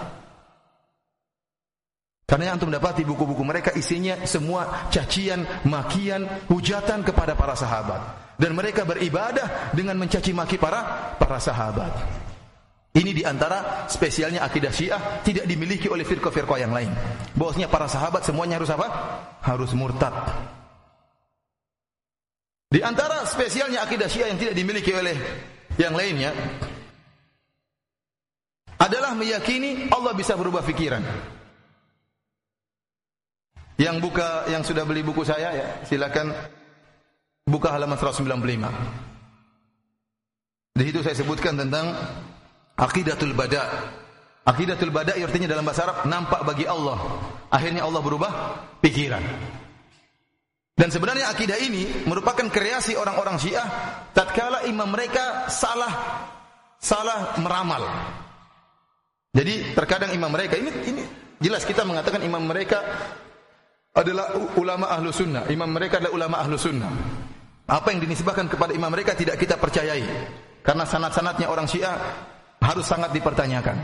Karena 2.29 2.53
antum 2.53 2.68
dapati 2.68 3.01
buku-buku 3.07 3.40
mereka 3.46 3.72
isinya 3.72 4.29
semua 4.29 4.90
cacian, 4.92 5.46
makian, 5.64 6.29
hujatan 6.53 7.01
kepada 7.01 7.33
para 7.33 7.57
sahabat. 7.57 8.37
Dan 8.37 8.53
mereka 8.53 8.85
beribadah 8.85 9.72
dengan 9.72 9.96
mencaci 9.96 10.37
maki 10.37 10.61
para 10.61 11.16
para 11.16 11.40
sahabat. 11.40 12.26
Ini 12.97 13.13
di 13.13 13.21
antara 13.29 13.85
spesialnya 13.93 14.41
akidah 14.41 14.73
Syiah 14.73 15.21
tidak 15.21 15.45
dimiliki 15.45 15.85
oleh 15.93 16.01
firqa-firqa 16.01 16.57
yang 16.57 16.73
lain. 16.73 16.89
Bosnya 17.37 17.69
para 17.69 17.85
sahabat 17.85 18.25
semuanya 18.25 18.57
harus 18.57 18.73
apa? 18.73 18.89
Harus 19.45 19.77
murtad. 19.77 20.17
Di 22.73 22.81
antara 22.81 23.29
spesialnya 23.29 23.85
akidah 23.85 24.09
Syiah 24.09 24.33
yang 24.33 24.41
tidak 24.41 24.57
dimiliki 24.57 24.97
oleh 24.97 25.13
yang 25.77 25.93
lainnya 25.93 26.33
adalah 28.81 29.13
meyakini 29.13 29.93
Allah 29.93 30.17
bisa 30.17 30.33
berubah 30.33 30.65
pikiran. 30.65 31.05
Yang 33.77 34.09
buka 34.09 34.49
yang 34.49 34.65
sudah 34.65 34.89
beli 34.89 35.05
buku 35.05 35.21
saya 35.21 35.53
ya, 35.53 35.85
silakan 35.85 36.33
buka 37.45 37.77
halaman 37.77 38.01
195. 38.01 40.81
Di 40.81 40.85
situ 40.89 41.05
saya 41.05 41.13
sebutkan 41.13 41.61
tentang 41.61 41.93
Aqidatul 42.77 43.33
bada. 43.33 43.65
Aqidatul 44.47 44.93
bada 44.93 45.17
artinya 45.17 45.49
dalam 45.49 45.65
bahasa 45.65 45.89
Arab 45.89 45.99
nampak 46.07 46.45
bagi 46.45 46.69
Allah. 46.69 47.01
Akhirnya 47.49 47.89
Allah 47.89 48.01
berubah 48.05 48.33
pikiran. 48.85 49.25
Dan 50.77 50.93
sebenarnya 50.93 51.33
akidah 51.33 51.57
ini 51.57 52.05
merupakan 52.05 52.45
kreasi 52.53 53.01
orang-orang 53.01 53.41
Syiah 53.41 53.65
tatkala 54.12 54.69
imam 54.69 54.85
mereka 54.93 55.49
salah 55.49 56.29
salah 56.77 57.33
meramal. 57.41 57.81
Jadi 59.33 59.73
terkadang 59.73 60.12
imam 60.12 60.29
mereka 60.29 60.61
ini 60.61 60.69
ini 60.85 61.03
jelas 61.41 61.65
kita 61.65 61.81
mengatakan 61.89 62.21
imam 62.21 62.45
mereka 62.45 62.85
adalah 63.97 64.37
ulama 64.61 64.93
ahlu 64.93 65.09
sunnah. 65.09 65.49
Imam 65.49 65.73
mereka 65.73 65.97
adalah 65.97 66.12
ulama 66.12 66.37
ahlu 66.45 66.61
sunnah. 66.61 66.93
Apa 67.67 67.97
yang 67.97 68.05
dinisbahkan 68.05 68.45
kepada 68.53 68.77
imam 68.77 68.93
mereka 68.93 69.17
tidak 69.17 69.41
kita 69.41 69.57
percayai. 69.57 70.05
Karena 70.61 70.85
sanat-sanatnya 70.85 71.49
orang 71.49 71.65
Syiah 71.65 71.97
harus 72.61 72.87
sangat 72.87 73.12
dipertanyakan. 73.12 73.77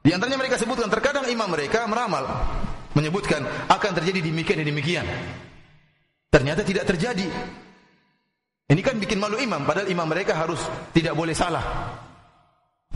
Di 0.00 0.10
antaranya 0.16 0.40
mereka 0.40 0.56
sebutkan 0.56 0.88
terkadang 0.88 1.28
imam 1.28 1.48
mereka 1.52 1.84
meramal 1.84 2.24
menyebutkan 2.96 3.44
akan 3.68 3.92
terjadi 4.00 4.24
demikian 4.24 4.58
dan 4.64 4.66
demikian. 4.66 5.06
Ternyata 6.30 6.62
tidak 6.64 6.88
terjadi. 6.88 7.28
Ini 8.70 8.80
kan 8.86 8.96
bikin 9.02 9.18
malu 9.18 9.36
imam 9.36 9.66
padahal 9.66 9.90
imam 9.90 10.06
mereka 10.06 10.38
harus 10.38 10.62
tidak 10.94 11.18
boleh 11.18 11.34
salah. 11.34 11.90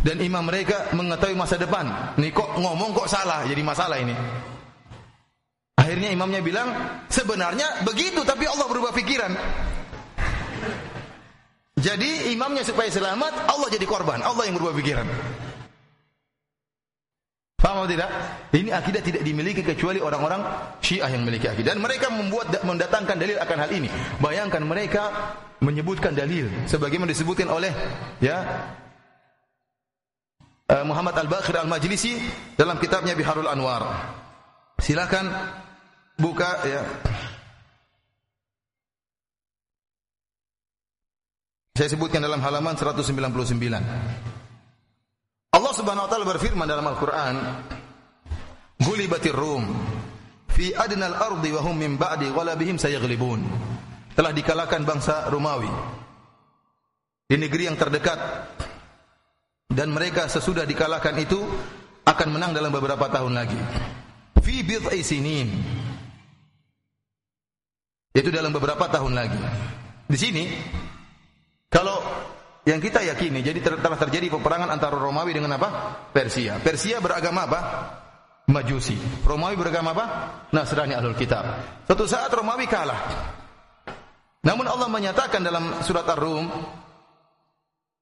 Dan 0.04 0.20
imam 0.20 0.44
mereka 0.44 0.92
mengetahui 0.92 1.34
masa 1.34 1.56
depan. 1.56 2.14
Nih 2.20 2.30
kok 2.30 2.60
ngomong 2.60 2.92
kok 2.92 3.08
salah 3.10 3.42
jadi 3.48 3.62
masalah 3.64 3.98
ini. 3.98 4.14
Akhirnya 5.74 6.08
imamnya 6.14 6.40
bilang, 6.40 6.68
sebenarnya 7.12 7.84
begitu 7.84 8.24
tapi 8.24 8.48
Allah 8.48 8.64
berubah 8.70 8.94
pikiran. 8.96 9.32
Jadi 11.74 12.30
imamnya 12.30 12.62
supaya 12.62 12.86
selamat, 12.86 13.50
Allah 13.50 13.68
jadi 13.68 13.82
korban. 13.84 14.22
Allah 14.22 14.46
yang 14.46 14.54
berubah 14.54 14.78
pikiran. 14.78 15.06
Paham 17.64 17.80
atau 17.80 17.90
tidak? 17.96 18.10
Ini 18.52 18.76
akidah 18.76 19.00
tidak 19.00 19.22
dimiliki 19.24 19.64
kecuali 19.64 19.96
orang-orang 19.96 20.44
Syiah 20.84 21.08
yang 21.08 21.24
memiliki 21.24 21.48
akidah. 21.48 21.72
Dan 21.72 21.80
mereka 21.80 22.12
membuat 22.12 22.60
mendatangkan 22.60 23.16
dalil 23.16 23.40
akan 23.40 23.56
hal 23.56 23.70
ini. 23.72 23.88
Bayangkan 24.20 24.60
mereka 24.60 25.02
menyebutkan 25.64 26.12
dalil 26.12 26.44
sebagaimana 26.68 27.16
disebutkan 27.16 27.48
oleh 27.48 27.72
ya 28.20 28.68
eh, 30.68 30.84
Muhammad 30.84 31.16
Al-Baqir 31.16 31.56
Al-Majlisi 31.56 32.20
dalam 32.52 32.76
kitabnya 32.76 33.16
Biharul 33.16 33.48
Anwar. 33.48 34.12
Silakan 34.76 35.32
buka 36.20 36.68
ya 36.68 36.84
Saya 41.74 41.90
sebutkan 41.90 42.22
dalam 42.22 42.38
halaman 42.38 42.78
199. 42.78 43.18
Allah 45.50 45.72
Subhanahu 45.74 46.06
wa 46.06 46.10
taala 46.10 46.22
berfirman 46.22 46.70
dalam 46.70 46.86
Al-Qur'an, 46.86 47.34
"Gulibatir 48.78 49.34
Rum 49.34 49.74
fi 50.54 50.70
adnal 50.70 51.18
ardi 51.18 51.50
wa 51.50 51.66
hum 51.66 51.74
min 51.74 51.98
ba'di 51.98 52.30
ghalabihim 52.30 52.78
sayaghlibun." 52.78 53.42
Telah 54.14 54.30
dikalahkan 54.30 54.86
bangsa 54.86 55.26
Romawi 55.26 55.66
di 57.26 57.42
negeri 57.42 57.66
yang 57.66 57.74
terdekat 57.74 58.22
dan 59.66 59.90
mereka 59.90 60.30
sesudah 60.30 60.62
dikalahkan 60.62 61.18
itu 61.18 61.42
akan 62.06 62.38
menang 62.38 62.54
dalam 62.54 62.70
beberapa 62.70 63.10
tahun 63.10 63.34
lagi. 63.34 63.58
Fi 64.46 64.62
bid'i 64.62 65.02
sinin. 65.02 65.50
Itu 68.14 68.30
dalam 68.30 68.54
beberapa 68.54 68.86
tahun 68.86 69.18
lagi. 69.18 69.42
Di 70.06 70.14
sini 70.14 70.44
kalau 71.74 71.98
yang 72.62 72.78
kita 72.78 73.02
yakini, 73.02 73.42
jadi 73.42 73.58
telah 73.60 73.98
terjadi 73.98 74.30
peperangan 74.30 74.70
antara 74.70 74.94
Romawi 74.94 75.34
dengan 75.34 75.58
apa? 75.58 75.98
Persia. 76.14 76.62
Persia 76.62 77.02
beragama 77.02 77.50
apa? 77.50 77.60
Majusi. 78.46 78.94
Romawi 79.26 79.58
beragama 79.58 79.90
apa? 79.90 80.06
Nasrani 80.54 80.94
Ahlul 80.94 81.18
Kitab. 81.18 81.42
Suatu 81.84 82.06
saat 82.06 82.30
Romawi 82.30 82.70
kalah. 82.70 83.00
Namun 84.46 84.70
Allah 84.70 84.86
menyatakan 84.86 85.42
dalam 85.42 85.82
surat 85.82 86.06
Ar-Rum, 86.06 86.46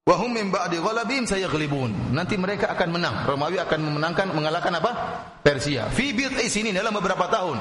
"Wa 0.04 0.14
hum 0.20 0.30
min 0.30 0.50
ba'di 0.52 0.78
ghalabin 0.82 1.24
sayaghlibun." 1.24 2.12
Nanti 2.12 2.36
mereka 2.36 2.70
akan 2.76 2.92
menang. 2.92 3.16
Romawi 3.24 3.56
akan 3.62 3.80
memenangkan 3.88 4.30
mengalahkan 4.36 4.74
apa? 4.78 4.92
Persia. 5.40 5.88
Fi 5.88 6.12
bid'i 6.12 6.50
sini 6.50 6.74
dalam 6.74 6.92
beberapa 6.92 7.24
tahun. 7.30 7.56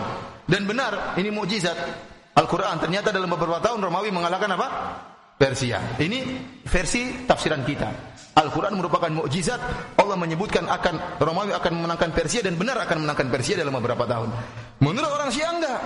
Dan 0.49 0.67
benar, 0.67 1.15
ini 1.17 1.31
mukjizat 1.33 1.77
Al-Qur'an. 2.35 2.77
Ternyata 2.77 3.13
dalam 3.13 3.29
beberapa 3.29 3.57
tahun 3.57 3.79
Romawi 3.79 4.09
mengalahkan 4.13 4.49
apa? 4.53 4.67
Persia. 5.41 5.97
Ini 5.97 6.19
versi 6.69 7.25
tafsiran 7.25 7.65
kita. 7.65 7.89
Al-Quran 8.37 8.77
merupakan 8.77 9.09
mukjizat. 9.09 9.57
Allah 9.97 10.13
menyebutkan 10.13 10.69
akan 10.69 11.17
Romawi 11.17 11.57
akan 11.57 11.81
memenangkan 11.81 12.13
Persia 12.13 12.45
dan 12.45 12.61
benar 12.61 12.77
akan 12.85 13.01
memenangkan 13.01 13.27
Persia 13.33 13.57
dalam 13.57 13.73
beberapa 13.73 14.05
tahun. 14.05 14.29
Menurut 14.85 15.09
orang 15.09 15.33
Syiah 15.33 15.51
enggak. 15.57 15.81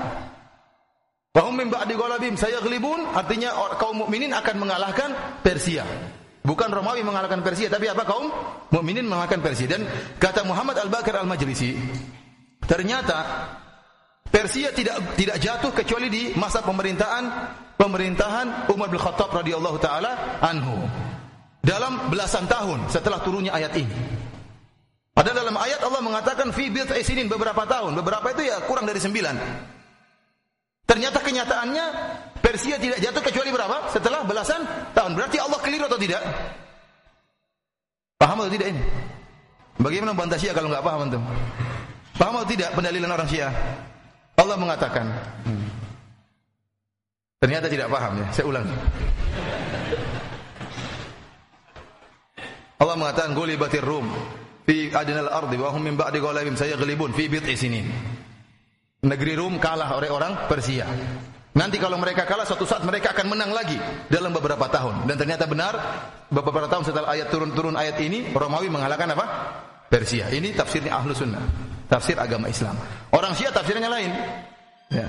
Wahum 1.36 1.56
min 1.56 1.72
ba'di 1.72 1.96
ghalabim 1.96 2.36
sayaglibun 2.36 3.16
artinya 3.16 3.56
kaum 3.80 4.04
mukminin 4.04 4.36
akan 4.36 4.56
mengalahkan 4.60 5.10
Persia. 5.40 5.88
Bukan 6.46 6.70
Romawi 6.70 7.02
mengalahkan 7.02 7.42
Persia, 7.42 7.74
tapi 7.74 7.90
apa 7.90 8.06
kaum 8.06 8.30
mukminin 8.70 9.10
mengalahkan 9.10 9.42
Persia. 9.42 9.66
Dan 9.66 9.82
kata 10.22 10.46
Muhammad 10.46 10.78
Al-Bakir 10.78 11.18
Al-Majlisi, 11.18 11.74
ternyata 12.70 13.50
Persia 14.30 14.70
tidak 14.70 15.18
tidak 15.18 15.42
jatuh 15.42 15.74
kecuali 15.74 16.08
di 16.14 16.38
masa 16.38 16.62
pemerintahan 16.62 17.26
pemerintahan 17.76 18.72
Umar 18.72 18.88
bin 18.92 19.00
Khattab 19.00 19.32
radhiyallahu 19.32 19.78
taala 19.80 20.42
anhu. 20.44 20.88
Dalam 21.66 22.14
belasan 22.14 22.46
tahun 22.46 22.94
setelah 22.94 23.22
turunnya 23.26 23.50
ayat 23.50 23.74
ini. 23.74 23.96
Padahal 25.16 25.48
dalam 25.48 25.58
ayat 25.58 25.82
Allah 25.82 26.02
mengatakan 26.04 26.52
fi 26.52 26.70
bid'i 26.70 27.02
beberapa 27.26 27.64
tahun, 27.66 27.96
beberapa 27.98 28.36
itu 28.36 28.46
ya 28.46 28.62
kurang 28.68 28.86
dari 28.86 29.00
sembilan. 29.00 29.36
Ternyata 30.86 31.18
kenyataannya 31.26 31.86
Persia 32.46 32.78
tidak 32.78 33.02
jatuh 33.02 33.24
kecuali 33.26 33.50
berapa? 33.50 33.90
Setelah 33.90 34.22
belasan 34.22 34.62
tahun. 34.94 35.18
Berarti 35.18 35.42
Allah 35.42 35.60
keliru 35.66 35.90
atau 35.90 35.98
tidak? 35.98 36.22
Paham 38.22 38.46
atau 38.46 38.54
tidak 38.54 38.70
ini? 38.70 38.82
Bagaimana 39.82 40.14
membantah 40.14 40.38
Syiah 40.38 40.54
kalau 40.54 40.70
nggak 40.70 40.86
paham 40.86 41.10
antum? 41.10 41.24
Paham 42.16 42.34
atau 42.38 42.48
tidak 42.48 42.70
pendalilan 42.78 43.10
orang 43.10 43.28
Syiah? 43.28 43.52
Allah 44.38 44.56
mengatakan. 44.62 45.10
Hmm. 45.44 45.75
Ternyata 47.40 47.68
tidak 47.68 47.92
paham 47.92 48.24
ya. 48.24 48.28
Saya 48.32 48.46
ulang. 48.48 48.68
Allah 52.76 52.96
mengatakan 53.00 53.32
gulibatir 53.32 53.84
rum 53.84 54.12
fi 54.68 54.92
adnal 54.92 55.32
ardi 55.32 55.56
wa 55.56 55.72
hum 55.72 55.82
min 55.84 55.96
ba'di 55.96 56.20
ghalabim 56.20 56.60
sayaghlibun 56.60 57.16
fi 57.16 57.32
bid'i 57.32 57.56
negeri 59.06 59.38
Rum 59.38 59.62
kalah 59.62 59.96
oleh 59.96 60.10
orang 60.10 60.50
Persia. 60.50 60.90
Nanti 61.56 61.80
kalau 61.80 61.96
mereka 61.96 62.28
kalah 62.28 62.44
suatu 62.44 62.68
saat 62.68 62.84
mereka 62.84 63.16
akan 63.16 63.32
menang 63.32 63.56
lagi 63.56 63.80
dalam 64.12 64.36
beberapa 64.36 64.68
tahun. 64.68 65.08
Dan 65.08 65.16
ternyata 65.16 65.48
benar 65.48 65.74
beberapa 66.28 66.68
tahun 66.68 66.84
setelah 66.84 67.16
ayat 67.16 67.32
turun-turun 67.32 67.80
ayat 67.80 67.96
ini 68.04 68.36
Romawi 68.36 68.68
mengalahkan 68.68 69.08
apa? 69.16 69.26
Persia. 69.88 70.28
Ini 70.28 70.52
tafsirnya 70.52 71.00
Ahlu 71.00 71.16
Sunnah. 71.16 71.40
Tafsir 71.88 72.20
agama 72.20 72.52
Islam. 72.52 72.76
Orang 73.16 73.32
Syiah 73.40 73.56
tafsirnya 73.56 73.88
lain. 73.88 74.12
Ya. 74.92 75.08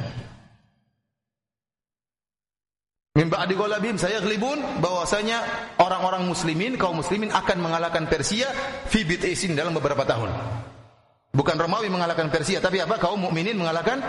Min 3.16 3.32
ba'di 3.32 3.56
ghalabihim 3.56 3.96
sayaglibun 3.96 4.84
bahwasanya 4.84 5.40
orang-orang 5.80 6.28
muslimin 6.28 6.76
kaum 6.76 7.00
muslimin 7.00 7.32
akan 7.32 7.64
mengalahkan 7.64 8.04
Persia 8.12 8.52
fi 8.92 9.08
bit'isin 9.08 9.56
dalam 9.56 9.72
beberapa 9.72 10.04
tahun. 10.04 10.28
Bukan 11.32 11.56
Romawi 11.56 11.88
mengalahkan 11.88 12.28
Persia, 12.28 12.60
tapi 12.60 12.84
apa? 12.84 13.00
Kaum 13.00 13.24
mukminin 13.24 13.56
mengalahkan 13.56 14.04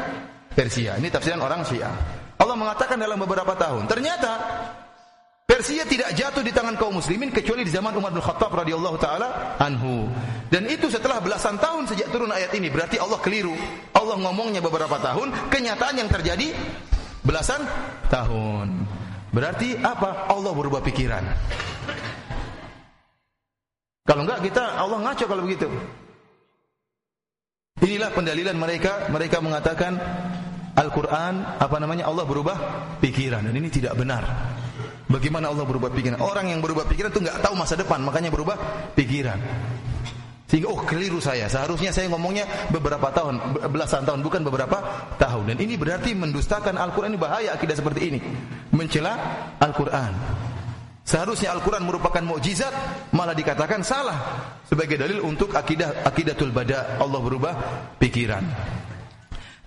Persia. 0.51 0.99
Ini 0.99 1.07
tafsiran 1.07 1.39
orang 1.39 1.63
Syiah. 1.63 1.91
Allah 2.35 2.55
mengatakan 2.59 2.99
dalam 2.99 3.15
beberapa 3.23 3.55
tahun. 3.55 3.87
Ternyata 3.87 4.31
Persia 5.47 5.87
tidak 5.87 6.11
jatuh 6.11 6.43
di 6.43 6.51
tangan 6.51 6.75
kaum 6.75 6.99
muslimin 6.99 7.31
kecuali 7.31 7.63
di 7.63 7.71
zaman 7.71 7.95
Umar 7.95 8.11
bin 8.11 8.19
Khattab 8.19 8.51
radhiyallahu 8.51 8.99
taala 8.99 9.55
anhu. 9.55 10.11
Dan 10.51 10.67
itu 10.67 10.91
setelah 10.91 11.23
belasan 11.23 11.55
tahun 11.55 11.87
sejak 11.87 12.11
turun 12.11 12.27
ayat 12.27 12.51
ini. 12.59 12.67
Berarti 12.67 12.99
Allah 12.99 13.15
keliru. 13.23 13.55
Allah 13.95 14.19
ngomongnya 14.19 14.59
beberapa 14.59 14.99
tahun, 14.99 15.31
kenyataan 15.47 16.03
yang 16.03 16.11
terjadi 16.11 16.51
belasan 17.27 17.61
tahun. 18.07 18.87
Berarti 19.35 19.75
apa? 19.83 20.31
Allah 20.31 20.51
berubah 20.55 20.79
pikiran. 20.79 21.23
Kalau 24.07 24.23
enggak 24.23 24.39
kita 24.47 24.63
Allah 24.79 25.03
ngaco 25.03 25.25
kalau 25.27 25.43
begitu. 25.43 25.67
Inilah 27.83 28.15
pendalilan 28.15 28.55
mereka. 28.55 29.11
Mereka 29.11 29.43
mengatakan 29.43 29.99
Al-Quran, 30.77 31.43
apa 31.59 31.77
namanya 31.83 32.07
Allah 32.07 32.23
berubah 32.23 32.57
pikiran 33.03 33.43
dan 33.43 33.53
ini 33.53 33.67
tidak 33.67 33.99
benar. 33.99 34.23
Bagaimana 35.07 35.51
Allah 35.51 35.65
berubah 35.67 35.91
pikiran? 35.91 36.19
Orang 36.19 36.51
yang 36.51 36.59
berubah 36.63 36.87
pikiran 36.87 37.11
itu 37.11 37.23
nggak 37.23 37.39
tahu 37.43 37.55
masa 37.55 37.79
depan, 37.79 38.03
makanya 38.03 38.31
berubah 38.31 38.55
pikiran. 38.95 39.39
Sehingga 40.47 40.71
oh 40.71 40.79
keliru 40.87 41.19
saya. 41.19 41.51
Seharusnya 41.51 41.91
saya 41.91 42.07
ngomongnya 42.07 42.47
beberapa 42.71 43.11
tahun, 43.11 43.67
belasan 43.67 44.07
tahun, 44.07 44.23
bukan 44.23 44.47
beberapa 44.47 44.79
tahun. 45.19 45.51
Dan 45.53 45.57
ini 45.59 45.75
berarti 45.75 46.15
mendustakan 46.15 46.79
Al-Quran 46.79 47.15
ini 47.15 47.19
bahaya 47.19 47.49
akidah 47.51 47.75
seperti 47.75 48.01
ini. 48.07 48.19
Mencela 48.71 49.19
Al-Quran. 49.59 50.15
Seharusnya 51.03 51.51
Al-Quran 51.55 51.87
merupakan 51.87 52.23
mukjizat, 52.23 52.71
malah 53.15 53.35
dikatakan 53.35 53.83
salah 53.83 54.43
sebagai 54.67 54.99
dalil 54.99 55.23
untuk 55.23 55.55
akidah 55.55 56.03
akidatul 56.03 56.51
bada 56.51 56.99
Allah 56.99 57.19
berubah 57.19 57.53
pikiran. 57.99 58.43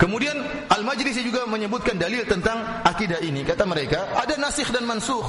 Kemudian 0.00 0.36
Al-Majlisi 0.72 1.20
juga 1.20 1.44
menyebutkan 1.44 2.00
dalil 2.00 2.24
tentang 2.24 2.56
akidah 2.88 3.20
ini. 3.20 3.44
Kata 3.44 3.68
mereka, 3.68 4.16
ada 4.16 4.36
nasikh 4.40 4.72
dan 4.72 4.88
mansuh. 4.88 5.24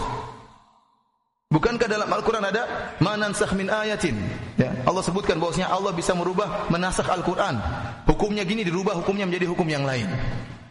Bukankah 1.52 1.88
dalam 1.92 2.08
Al-Quran 2.08 2.48
ada 2.48 2.96
manansakh 3.04 3.52
min 3.60 3.68
ayatin? 3.68 4.16
Ya, 4.56 4.72
Allah 4.88 5.04
sebutkan 5.04 5.36
bahwasanya 5.36 5.68
Allah 5.68 5.92
bisa 5.92 6.16
merubah 6.16 6.72
menasakh 6.72 7.12
Al-Quran. 7.12 7.60
Hukumnya 8.08 8.48
gini 8.48 8.64
dirubah, 8.64 8.96
hukumnya 8.96 9.28
menjadi 9.28 9.52
hukum 9.52 9.68
yang 9.68 9.84
lain. 9.84 10.08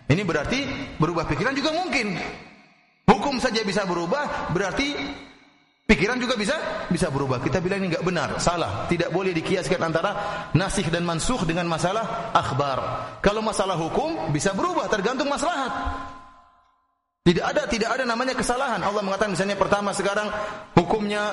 Ini 0.08 0.24
berarti 0.24 0.64
berubah 0.96 1.28
pikiran 1.28 1.52
juga 1.52 1.76
mungkin. 1.76 2.16
Hukum 3.04 3.36
saja 3.36 3.60
bisa 3.60 3.84
berubah, 3.84 4.50
berarti 4.56 4.96
Pikiran 5.90 6.22
juga 6.22 6.38
bisa 6.38 6.54
bisa 6.86 7.10
berubah. 7.10 7.42
Kita 7.42 7.58
bilang 7.58 7.82
ini 7.82 7.90
enggak 7.90 8.06
benar, 8.06 8.38
salah. 8.38 8.86
Tidak 8.86 9.10
boleh 9.10 9.34
dikiaskan 9.34 9.90
antara 9.90 10.10
nasih 10.54 10.86
dan 10.86 11.02
mansuh 11.02 11.42
dengan 11.42 11.66
masalah 11.66 12.30
akhbar. 12.30 12.78
Kalau 13.18 13.42
masalah 13.42 13.74
hukum 13.74 14.30
bisa 14.30 14.54
berubah 14.54 14.86
tergantung 14.86 15.26
maslahat. 15.26 15.74
Tidak 17.20 17.44
ada 17.44 17.68
tidak 17.68 18.00
ada 18.00 18.04
namanya 18.08 18.32
kesalahan. 18.32 18.80
Allah 18.80 19.04
mengatakan 19.04 19.36
misalnya 19.36 19.60
pertama 19.60 19.92
sekarang 19.92 20.32
hukumnya 20.72 21.28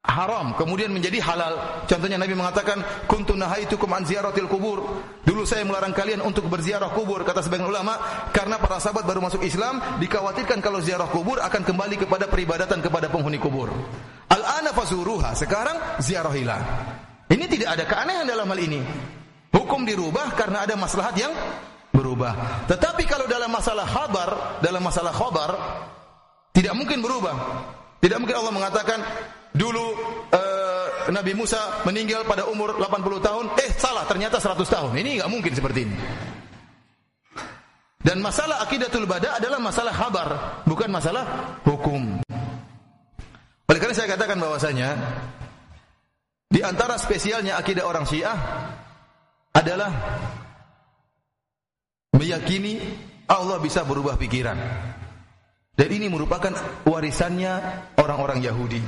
haram 0.00 0.56
kemudian 0.56 0.88
menjadi 0.88 1.20
halal. 1.20 1.84
Contohnya 1.84 2.16
Nabi 2.16 2.32
mengatakan 2.32 2.80
kuntu 3.04 3.36
nahaitukum 3.36 3.92
an 3.92 4.08
ziyaratil 4.08 4.48
kubur. 4.48 5.04
Dulu 5.28 5.44
saya 5.44 5.60
melarang 5.68 5.92
kalian 5.92 6.24
untuk 6.24 6.48
berziarah 6.48 6.88
kubur 6.88 7.20
kata 7.20 7.44
sebagian 7.44 7.68
ulama 7.68 8.00
karena 8.32 8.56
para 8.56 8.80
sahabat 8.80 9.04
baru 9.04 9.20
masuk 9.20 9.44
Islam 9.44 10.00
dikhawatirkan 10.00 10.64
kalau 10.64 10.80
ziarah 10.80 11.12
kubur 11.12 11.36
akan 11.44 11.60
kembali 11.60 12.00
kepada 12.00 12.24
peribadatan 12.24 12.80
kepada 12.80 13.12
penghuni 13.12 13.36
kubur. 13.36 13.68
Al-ana 14.32 14.72
fazuruha. 14.72 15.36
Sekarang 15.36 16.00
ziarahilah. 16.00 16.60
Ini 17.28 17.44
tidak 17.44 17.76
ada 17.76 17.84
keanehan 17.84 18.24
dalam 18.24 18.48
hal 18.48 18.60
ini. 18.60 18.80
Hukum 19.52 19.84
dirubah 19.84 20.32
karena 20.32 20.64
ada 20.64 20.74
maslahat 20.80 21.14
yang 21.20 21.30
berubah. 21.90 22.64
Tetapi 22.70 23.02
kalau 23.06 23.26
dalam 23.26 23.50
masalah 23.50 23.86
khabar, 23.86 24.60
dalam 24.62 24.82
masalah 24.82 25.12
khabar 25.14 25.50
tidak 26.54 26.74
mungkin 26.74 27.02
berubah. 27.02 27.36
Tidak 28.00 28.16
mungkin 28.16 28.36
Allah 28.40 28.54
mengatakan 28.54 28.98
dulu 29.52 29.92
uh, 30.32 31.12
Nabi 31.12 31.36
Musa 31.36 31.84
meninggal 31.84 32.24
pada 32.24 32.48
umur 32.48 32.80
80 32.80 33.26
tahun, 33.26 33.44
eh 33.60 33.70
salah 33.76 34.08
ternyata 34.08 34.40
100 34.40 34.56
tahun. 34.64 34.92
Ini 34.96 35.20
nggak 35.20 35.30
mungkin 35.30 35.52
seperti 35.52 35.80
ini. 35.84 35.96
Dan 38.00 38.24
masalah 38.24 38.64
akidatul 38.64 39.04
bada 39.04 39.36
adalah 39.36 39.60
masalah 39.60 39.92
khabar, 39.92 40.28
bukan 40.64 40.88
masalah 40.88 41.24
hukum. 41.68 42.24
Oleh 43.68 43.78
karena 43.78 43.94
saya 43.94 44.08
katakan 44.16 44.40
bahwasanya 44.40 44.96
di 46.48 46.64
antara 46.64 46.96
spesialnya 46.96 47.60
akidah 47.60 47.84
orang 47.84 48.08
Syiah 48.08 48.34
adalah 49.52 49.92
meyakini 52.14 52.80
Allah 53.30 53.62
bisa 53.62 53.86
berubah 53.86 54.18
pikiran. 54.18 54.58
Dan 55.74 55.88
ini 55.96 56.12
merupakan 56.12 56.52
warisannya 56.84 57.52
orang-orang 57.96 58.44
Yahudi. 58.44 58.82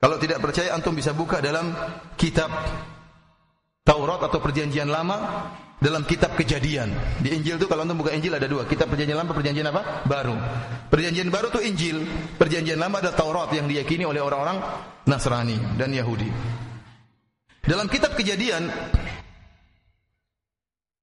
Kalau 0.00 0.16
tidak 0.16 0.40
percaya 0.40 0.72
antum 0.72 0.96
bisa 0.96 1.12
buka 1.12 1.44
dalam 1.44 1.76
kitab 2.16 2.48
Taurat 3.84 4.20
atau 4.24 4.40
Perjanjian 4.40 4.88
Lama 4.88 5.46
dalam 5.76 6.08
kitab 6.08 6.32
Kejadian. 6.36 6.88
Di 7.20 7.36
Injil 7.36 7.60
itu 7.60 7.68
kalau 7.68 7.84
antum 7.84 8.00
buka 8.00 8.16
Injil 8.16 8.32
ada 8.32 8.48
dua, 8.48 8.64
kitab 8.64 8.88
Perjanjian 8.88 9.20
Lama, 9.20 9.36
Perjanjian 9.36 9.68
apa? 9.68 10.04
Baru. 10.08 10.36
Perjanjian 10.88 11.28
Baru 11.28 11.52
itu 11.52 11.60
Injil, 11.68 11.98
Perjanjian 12.40 12.80
Lama 12.80 13.04
ada 13.04 13.12
Taurat 13.12 13.52
yang 13.52 13.68
diyakini 13.68 14.08
oleh 14.08 14.24
orang-orang 14.24 14.56
Nasrani 15.04 15.60
dan 15.76 15.92
Yahudi. 15.92 16.28
Dalam 17.60 17.86
kitab 17.92 18.16
Kejadian 18.16 18.72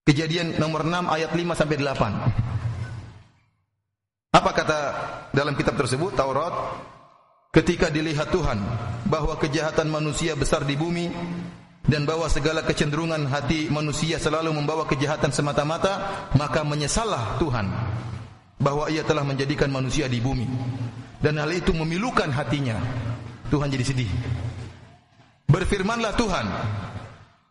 Kejadian 0.07 0.55
nomor 0.55 0.87
6 0.87 1.03
ayat 1.11 1.35
5 1.35 1.51
sampai 1.51 1.83
8. 1.83 4.31
Apa 4.31 4.51
kata 4.55 4.79
dalam 5.35 5.51
kitab 5.51 5.75
tersebut 5.75 6.15
Taurat? 6.15 6.79
Ketika 7.51 7.91
dilihat 7.91 8.31
Tuhan 8.31 8.55
bahwa 9.11 9.35
kejahatan 9.35 9.91
manusia 9.91 10.31
besar 10.39 10.63
di 10.63 10.79
bumi 10.79 11.11
dan 11.83 12.07
bahwa 12.07 12.31
segala 12.31 12.63
kecenderungan 12.63 13.27
hati 13.27 13.67
manusia 13.67 14.15
selalu 14.15 14.55
membawa 14.55 14.87
kejahatan 14.87 15.35
semata-mata 15.35 15.99
maka 16.39 16.63
menyesallah 16.63 17.35
Tuhan 17.43 17.67
bahwa 18.63 18.87
ia 18.87 19.03
telah 19.03 19.27
menjadikan 19.27 19.67
manusia 19.67 20.07
di 20.07 20.23
bumi. 20.23 20.47
Dan 21.19 21.35
hal 21.35 21.51
itu 21.51 21.75
memilukan 21.75 22.31
hatinya. 22.31 22.79
Tuhan 23.51 23.67
jadi 23.67 23.83
sedih. 23.83 24.07
Berfirmanlah 25.51 26.15
Tuhan 26.15 26.47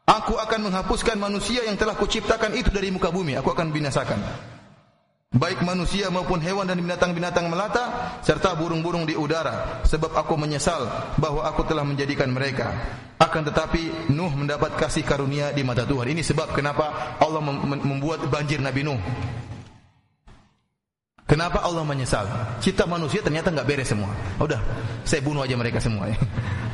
Aku 0.06 0.38
akan 0.38 0.70
menghapuskan 0.70 1.18
manusia 1.18 1.66
yang 1.66 1.74
telah 1.74 1.98
kuciptakan 1.98 2.54
itu 2.54 2.70
dari 2.70 2.94
muka 2.94 3.10
bumi. 3.10 3.34
Aku 3.42 3.50
akan 3.50 3.74
binasakan. 3.74 4.22
Baik 5.34 5.66
manusia 5.66 6.06
maupun 6.08 6.38
hewan 6.38 6.70
dan 6.70 6.78
binatang-binatang 6.78 7.50
melata 7.50 8.14
serta 8.22 8.54
burung-burung 8.54 9.02
di 9.02 9.18
udara 9.18 9.82
sebab 9.82 10.14
aku 10.14 10.38
menyesal 10.38 10.86
bahwa 11.18 11.42
aku 11.42 11.66
telah 11.66 11.82
menjadikan 11.82 12.30
mereka 12.30 12.70
akan 13.18 13.42
tetapi 13.50 14.14
Nuh 14.14 14.30
mendapat 14.32 14.78
kasih 14.78 15.02
karunia 15.02 15.50
di 15.50 15.66
mata 15.66 15.82
Tuhan 15.82 16.14
ini 16.14 16.22
sebab 16.22 16.54
kenapa 16.54 17.18
Allah 17.18 17.42
membuat 17.82 18.24
banjir 18.30 18.62
Nabi 18.62 18.86
Nuh 18.86 19.02
Kenapa 21.26 21.58
Allah 21.66 21.82
menyesal? 21.82 22.22
Cipta 22.62 22.86
manusia 22.86 23.18
ternyata 23.18 23.50
nggak 23.50 23.66
beres 23.66 23.90
semua. 23.90 24.14
Udah, 24.38 24.62
saya 25.02 25.18
bunuh 25.26 25.42
aja 25.42 25.58
mereka 25.58 25.82
semua. 25.82 26.06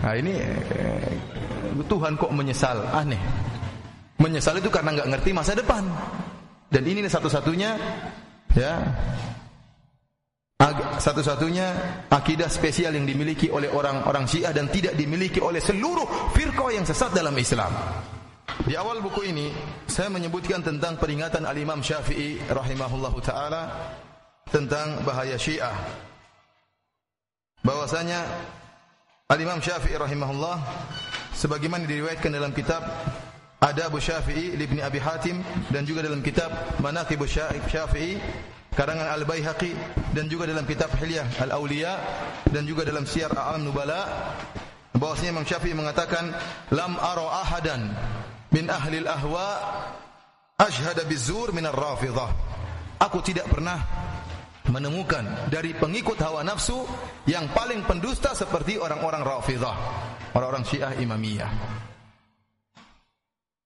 Nah 0.03 0.19
ini 0.19 0.35
eh, 0.35 1.15
Tuhan 1.81 2.21
kok 2.21 2.33
menyesal? 2.33 2.85
Aneh. 2.93 3.21
Menyesal 4.21 4.61
itu 4.61 4.69
karena 4.69 4.95
nggak 4.95 5.09
ngerti 5.17 5.31
masa 5.33 5.57
depan. 5.57 5.83
Dan 6.73 6.89
ini 6.89 7.05
satu-satunya 7.05 7.71
ya 8.57 8.73
satu-satunya 11.03 11.67
akidah 12.07 12.47
spesial 12.47 12.95
yang 12.95 13.03
dimiliki 13.03 13.51
oleh 13.51 13.67
orang-orang 13.67 14.31
Syiah 14.31 14.55
dan 14.55 14.71
tidak 14.71 14.95
dimiliki 14.95 15.43
oleh 15.43 15.59
seluruh 15.59 16.33
firqah 16.33 16.71
yang 16.71 16.87
sesat 16.87 17.11
dalam 17.11 17.35
Islam. 17.35 17.75
Di 18.63 18.79
awal 18.79 19.03
buku 19.03 19.27
ini 19.27 19.51
saya 19.91 20.07
menyebutkan 20.07 20.63
tentang 20.63 20.95
peringatan 21.03 21.43
Al-Imam 21.43 21.83
Syafi'i 21.83 22.39
rahimahullahu 22.47 23.19
taala 23.19 23.75
tentang 24.47 25.03
bahaya 25.03 25.35
Syiah. 25.35 25.75
Bahwasanya 27.67 28.23
Al-Imam 29.35 29.59
Syafi'i 29.59 29.99
rahimahullah 29.99 30.57
sebagaimana 31.43 31.91
diriwayatkan 31.91 32.31
dalam 32.31 32.55
kitab 32.55 32.87
Adab 33.59 33.99
Syafi'i 33.99 34.55
Ibn 34.55 34.79
Abi 34.87 35.03
Hatim 35.03 35.43
dan 35.75 35.83
juga 35.83 36.07
dalam 36.07 36.23
kitab 36.23 36.55
Manaqib 36.79 37.19
Syafi'i 37.27 38.23
karangan 38.71 39.11
Al-Baihaqi 39.19 39.75
dan 40.15 40.31
juga 40.31 40.47
dalam 40.47 40.63
kitab 40.63 40.95
Hilyah 40.95 41.27
Al-Auliya 41.43 41.93
dan 42.47 42.63
juga 42.63 42.87
dalam 42.87 43.03
Syiar 43.03 43.35
A'lam 43.35 43.67
Nubala 43.67 44.07
bahwasanya 44.95 45.35
Imam 45.35 45.47
Syafi'i 45.47 45.75
mengatakan 45.75 46.31
lam 46.71 46.95
ara 46.95 47.27
ahadan 47.43 47.91
min 48.55 48.71
ahli 48.71 49.03
al-ahwa 49.03 49.47
ashhada 50.63 51.03
bizur 51.11 51.51
min 51.51 51.67
ar-rafidhah. 51.67 52.31
Aku 53.03 53.19
tidak 53.19 53.51
pernah 53.51 53.83
menemukan 54.71 55.51
dari 55.51 55.75
pengikut 55.75 56.15
hawa 56.23 56.47
nafsu 56.47 56.87
yang 57.27 57.51
paling 57.51 57.83
pendusta 57.83 58.31
seperti 58.31 58.79
orang-orang 58.79 59.27
Rafidah, 59.27 59.75
orang-orang 60.37 60.65
Syiah 60.65 60.93
Imamiyah. 60.97 61.53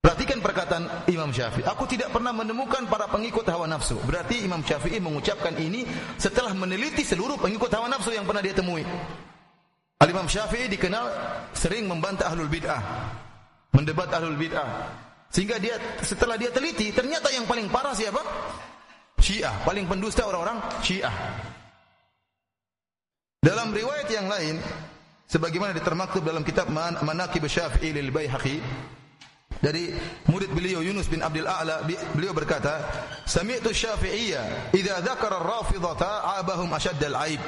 Perhatikan 0.06 0.38
perkataan 0.38 1.10
Imam 1.10 1.34
Syafi'i. 1.34 1.66
Aku 1.66 1.82
tidak 1.90 2.14
pernah 2.14 2.30
menemukan 2.30 2.86
para 2.86 3.10
pengikut 3.10 3.42
hawa 3.50 3.66
nafsu. 3.66 3.98
Berarti 4.06 4.46
Imam 4.46 4.62
Syafi'i 4.62 5.02
mengucapkan 5.02 5.50
ini 5.58 5.82
setelah 6.14 6.54
meneliti 6.54 7.02
seluruh 7.02 7.34
pengikut 7.34 7.66
hawa 7.74 7.90
nafsu 7.90 8.14
yang 8.14 8.22
pernah 8.22 8.38
dia 8.38 8.54
temui. 8.54 8.86
Al-Imam 9.98 10.30
Syafi'i 10.30 10.70
dikenal 10.70 11.10
sering 11.50 11.90
membantah 11.90 12.30
ahlul 12.30 12.46
bid'ah. 12.46 12.78
Mendebat 13.74 14.14
ahlul 14.14 14.38
bid'ah. 14.38 14.94
Sehingga 15.26 15.58
dia 15.58 15.74
setelah 15.98 16.38
dia 16.38 16.54
teliti, 16.54 16.94
ternyata 16.94 17.26
yang 17.34 17.42
paling 17.42 17.66
parah 17.66 17.90
siapa? 17.90 18.22
Syiah, 19.18 19.58
paling 19.66 19.90
pendusta 19.90 20.22
orang-orang 20.22 20.62
Syiah. 20.86 21.10
Dalam 23.42 23.74
riwayat 23.74 24.06
yang 24.06 24.30
lain, 24.30 24.62
sebagaimana 25.26 25.74
ditermaktub 25.74 26.22
dalam 26.22 26.46
kitab 26.46 26.70
Manaqib 26.72 27.44
Syafi'i 27.46 27.92
lil 27.92 28.10
Baihaqi 28.14 28.58
dari 29.60 29.92
murid 30.30 30.52
beliau 30.52 30.84
Yunus 30.84 31.08
bin 31.10 31.22
Abdul 31.22 31.48
A'la 31.48 31.82
beliau 32.14 32.32
berkata 32.34 32.82
sami'tu 33.26 33.74
Syafi'iyya 33.74 34.72
idza 34.74 35.02
dzakara 35.02 35.42
ar-rafidhata 35.42 36.40
'abahum 36.40 36.70
ashadd 36.72 37.02
al-'aib 37.02 37.42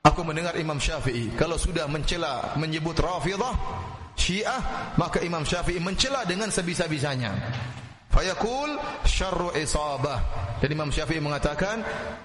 Aku 0.00 0.24
mendengar 0.24 0.56
Imam 0.56 0.80
Syafi'i 0.80 1.36
kalau 1.36 1.60
sudah 1.60 1.84
mencela 1.84 2.56
menyebut 2.56 2.96
Rafidah 2.96 3.52
Syiah 4.16 4.96
maka 4.96 5.20
Imam 5.20 5.44
Syafi'i 5.44 5.76
mencela 5.76 6.24
dengan 6.24 6.48
sebisa-bisanya 6.48 7.36
Fayaqul 8.10 8.74
syarru 9.06 9.54
isabah. 9.54 10.18
Jadi 10.58 10.72
Imam 10.74 10.90
Syafi'i 10.90 11.22
mengatakan 11.22 11.78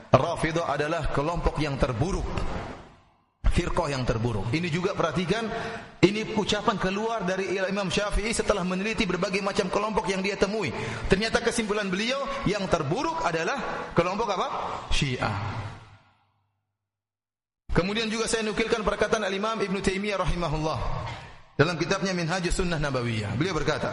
Rafidah 0.09 0.65
adalah 0.65 1.13
kelompok 1.13 1.61
yang 1.61 1.77
terburuk. 1.77 2.25
Firqah 3.55 3.87
yang 3.87 4.03
terburuk. 4.03 4.51
Ini 4.51 4.67
juga 4.67 4.91
perhatikan 4.91 5.47
ini 6.03 6.35
ucapan 6.35 6.75
keluar 6.75 7.23
dari 7.23 7.55
Imam 7.55 7.87
Syafi'i 7.87 8.35
setelah 8.35 8.67
meneliti 8.67 9.07
berbagai 9.07 9.39
macam 9.39 9.71
kelompok 9.71 10.11
yang 10.11 10.19
dia 10.19 10.35
temui. 10.35 10.75
Ternyata 11.07 11.39
kesimpulan 11.39 11.87
beliau 11.87 12.19
yang 12.43 12.67
terburuk 12.67 13.23
adalah 13.23 13.87
kelompok 13.95 14.27
apa? 14.35 14.47
Syiah. 14.91 15.63
Kemudian 17.71 18.11
juga 18.11 18.27
saya 18.27 18.43
nukilkan 18.43 18.83
perkataan 18.83 19.23
Al-Imam 19.23 19.59
Ibn 19.59 19.77
Taimiyah 19.79 20.19
rahimahullah 20.19 20.79
dalam 21.55 21.75
kitabnya 21.79 22.11
Minhajus 22.11 22.59
Sunnah 22.59 22.79
Nabawiyah. 22.79 23.35
Beliau 23.39 23.55
berkata, 23.55 23.91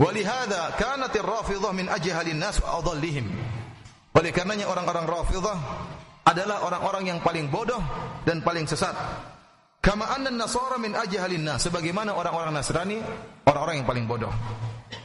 Walihada 0.00 0.74
kanatir 0.80 1.26
rafidah 1.26 1.76
min 1.76 1.86
ajhalin 1.86 2.40
nas 2.40 2.56
wa 2.62 2.80
adallihim. 2.80 3.28
Oleh 4.16 4.32
karenanya 4.32 4.66
orang-orang 4.66 5.06
rafidah 5.06 5.58
adalah 6.26 6.64
orang-orang 6.66 7.14
yang 7.14 7.18
paling 7.24 7.48
bodoh 7.48 7.80
dan 8.24 8.44
paling 8.44 8.68
sesat. 8.68 8.92
Kama 9.80 10.04
anna 10.12 10.28
nasara 10.28 10.76
min 10.76 10.92
ajhalin. 10.92 11.56
Sebagaimana 11.56 12.12
orang-orang 12.12 12.52
Nasrani 12.52 13.00
orang-orang 13.48 13.80
yang 13.80 13.88
paling 13.88 14.04
bodoh. 14.04 14.32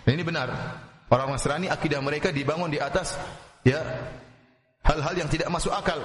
Dan 0.03 0.19
ini 0.19 0.23
benar. 0.27 0.51
Orang 1.07 1.31
Nasrani 1.31 1.71
akidah 1.71 2.03
mereka 2.03 2.35
dibangun 2.35 2.67
di 2.67 2.81
atas 2.81 3.15
ya 3.63 3.79
hal-hal 4.83 5.15
yang 5.15 5.31
tidak 5.31 5.47
masuk 5.47 5.71
akal. 5.71 6.03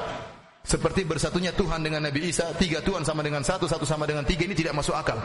Seperti 0.62 1.09
bersatunya 1.09 1.51
Tuhan 1.57 1.81
dengan 1.83 2.05
Nabi 2.05 2.31
Isa, 2.31 2.53
tiga 2.55 2.85
Tuhan 2.85 3.03
sama 3.03 3.25
dengan 3.25 3.40
satu, 3.40 3.64
satu 3.64 3.88
sama 3.88 4.05
dengan 4.05 4.29
tiga 4.29 4.44
ini 4.44 4.55
tidak 4.55 4.77
masuk 4.77 4.92
akal 4.92 5.16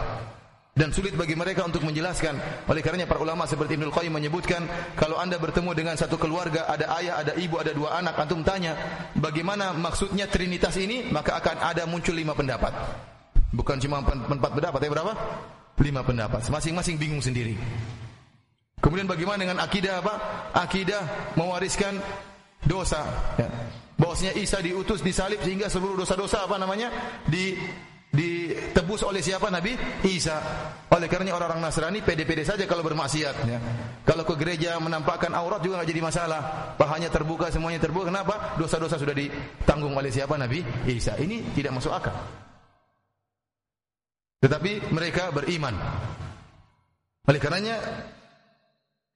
dan 0.76 0.92
sulit 0.92 1.16
bagi 1.16 1.40
mereka 1.40 1.64
untuk 1.64 1.88
menjelaskan. 1.88 2.36
Oleh 2.68 2.84
karenanya 2.84 3.08
para 3.08 3.24
ulama 3.24 3.48
seperti 3.48 3.80
Ibnu 3.80 3.96
Qayyim 3.96 4.12
menyebutkan, 4.12 4.68
kalau 5.00 5.16
Anda 5.16 5.40
bertemu 5.40 5.72
dengan 5.72 5.96
satu 5.96 6.20
keluarga, 6.20 6.68
ada 6.68 6.92
ayah, 7.00 7.24
ada 7.24 7.32
ibu, 7.40 7.56
ada 7.56 7.72
dua 7.72 7.96
anak, 7.96 8.20
antum 8.20 8.44
tanya, 8.44 8.76
bagaimana 9.16 9.72
maksudnya 9.72 10.28
trinitas 10.28 10.76
ini, 10.76 11.08
maka 11.16 11.40
akan 11.40 11.64
ada 11.64 11.88
muncul 11.88 12.12
lima 12.12 12.36
pendapat. 12.36 12.76
Bukan 13.56 13.80
cuma 13.80 14.04
empat 14.04 14.52
pendapat, 14.52 14.80
tapi 14.84 14.92
berapa? 14.92 15.14
Lima 15.80 16.04
pendapat. 16.04 16.44
Masing-masing 16.52 17.00
bingung 17.00 17.24
sendiri. 17.24 17.56
Kemudian 18.84 19.08
bagaimana 19.08 19.48
dengan 19.48 19.64
akidah 19.64 20.04
apa? 20.04 20.14
Akidah 20.52 21.34
mewariskan 21.40 22.04
dosa. 22.68 23.08
Ya. 23.40 23.48
Bahwasanya 23.96 24.36
Isa 24.36 24.60
diutus 24.60 25.00
disalib 25.00 25.40
sehingga 25.40 25.72
seluruh 25.72 26.04
dosa-dosa 26.04 26.44
apa 26.44 26.60
namanya 26.60 26.92
di 27.32 27.56
ditebus 28.16 29.04
oleh 29.04 29.20
siapa 29.20 29.52
Nabi 29.52 29.76
Isa. 30.08 30.40
Oleh 30.90 31.12
karenanya 31.12 31.36
orang-orang 31.36 31.68
Nasrani 31.68 32.00
pede-pede 32.00 32.48
saja 32.48 32.64
kalau 32.64 32.82
bermaksiat 32.82 33.36
ya. 33.46 33.60
Kalau 34.08 34.24
ke 34.24 34.40
gereja 34.40 34.80
menampakkan 34.80 35.36
aurat 35.36 35.60
juga 35.60 35.84
nggak 35.84 35.90
jadi 35.92 36.02
masalah. 36.02 36.42
Pahanya 36.80 37.12
terbuka, 37.12 37.52
semuanya 37.52 37.84
terbuka. 37.84 38.10
Kenapa? 38.10 38.56
Dosa-dosa 38.56 38.96
sudah 38.96 39.14
ditanggung 39.14 39.92
oleh 39.94 40.10
siapa 40.10 40.40
Nabi 40.40 40.64
Isa. 40.88 41.20
Ini 41.20 41.52
tidak 41.52 41.76
masuk 41.76 41.92
akal. 41.92 42.16
Tetapi 44.40 44.96
mereka 44.96 45.30
beriman. 45.36 45.76
Oleh 47.26 47.40
karenanya 47.42 47.76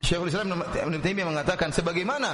Syekhul 0.02 0.32
Islam 0.32 0.64
Ibnu 0.64 0.98
Taimiyah 1.04 1.28
mengatakan 1.28 1.70
sebagaimana 1.70 2.32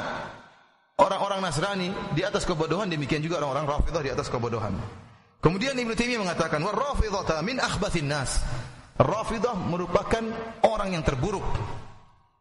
orang-orang 1.01 1.43
Nasrani 1.43 1.91
di 2.15 2.23
atas 2.23 2.47
kebodohan 2.47 2.87
demikian 2.87 3.19
juga 3.19 3.43
orang-orang 3.43 3.65
Rafidah 3.67 4.03
di 4.05 4.11
atas 4.13 4.31
kebodohan. 4.31 5.04
Kemudian 5.45 5.77
Ibnu 5.77 5.93
Taimiyah 5.93 6.25
mengatakan, 6.25 6.57
"Wa 6.57 6.73
rafidhata 6.73 7.45
min 7.45 7.61
akhbathin 7.61 8.09
nas." 8.09 8.41
Rafidah 8.97 9.53
merupakan 9.53 10.23
orang 10.65 10.97
yang 10.97 11.05
terburuk. 11.05 11.45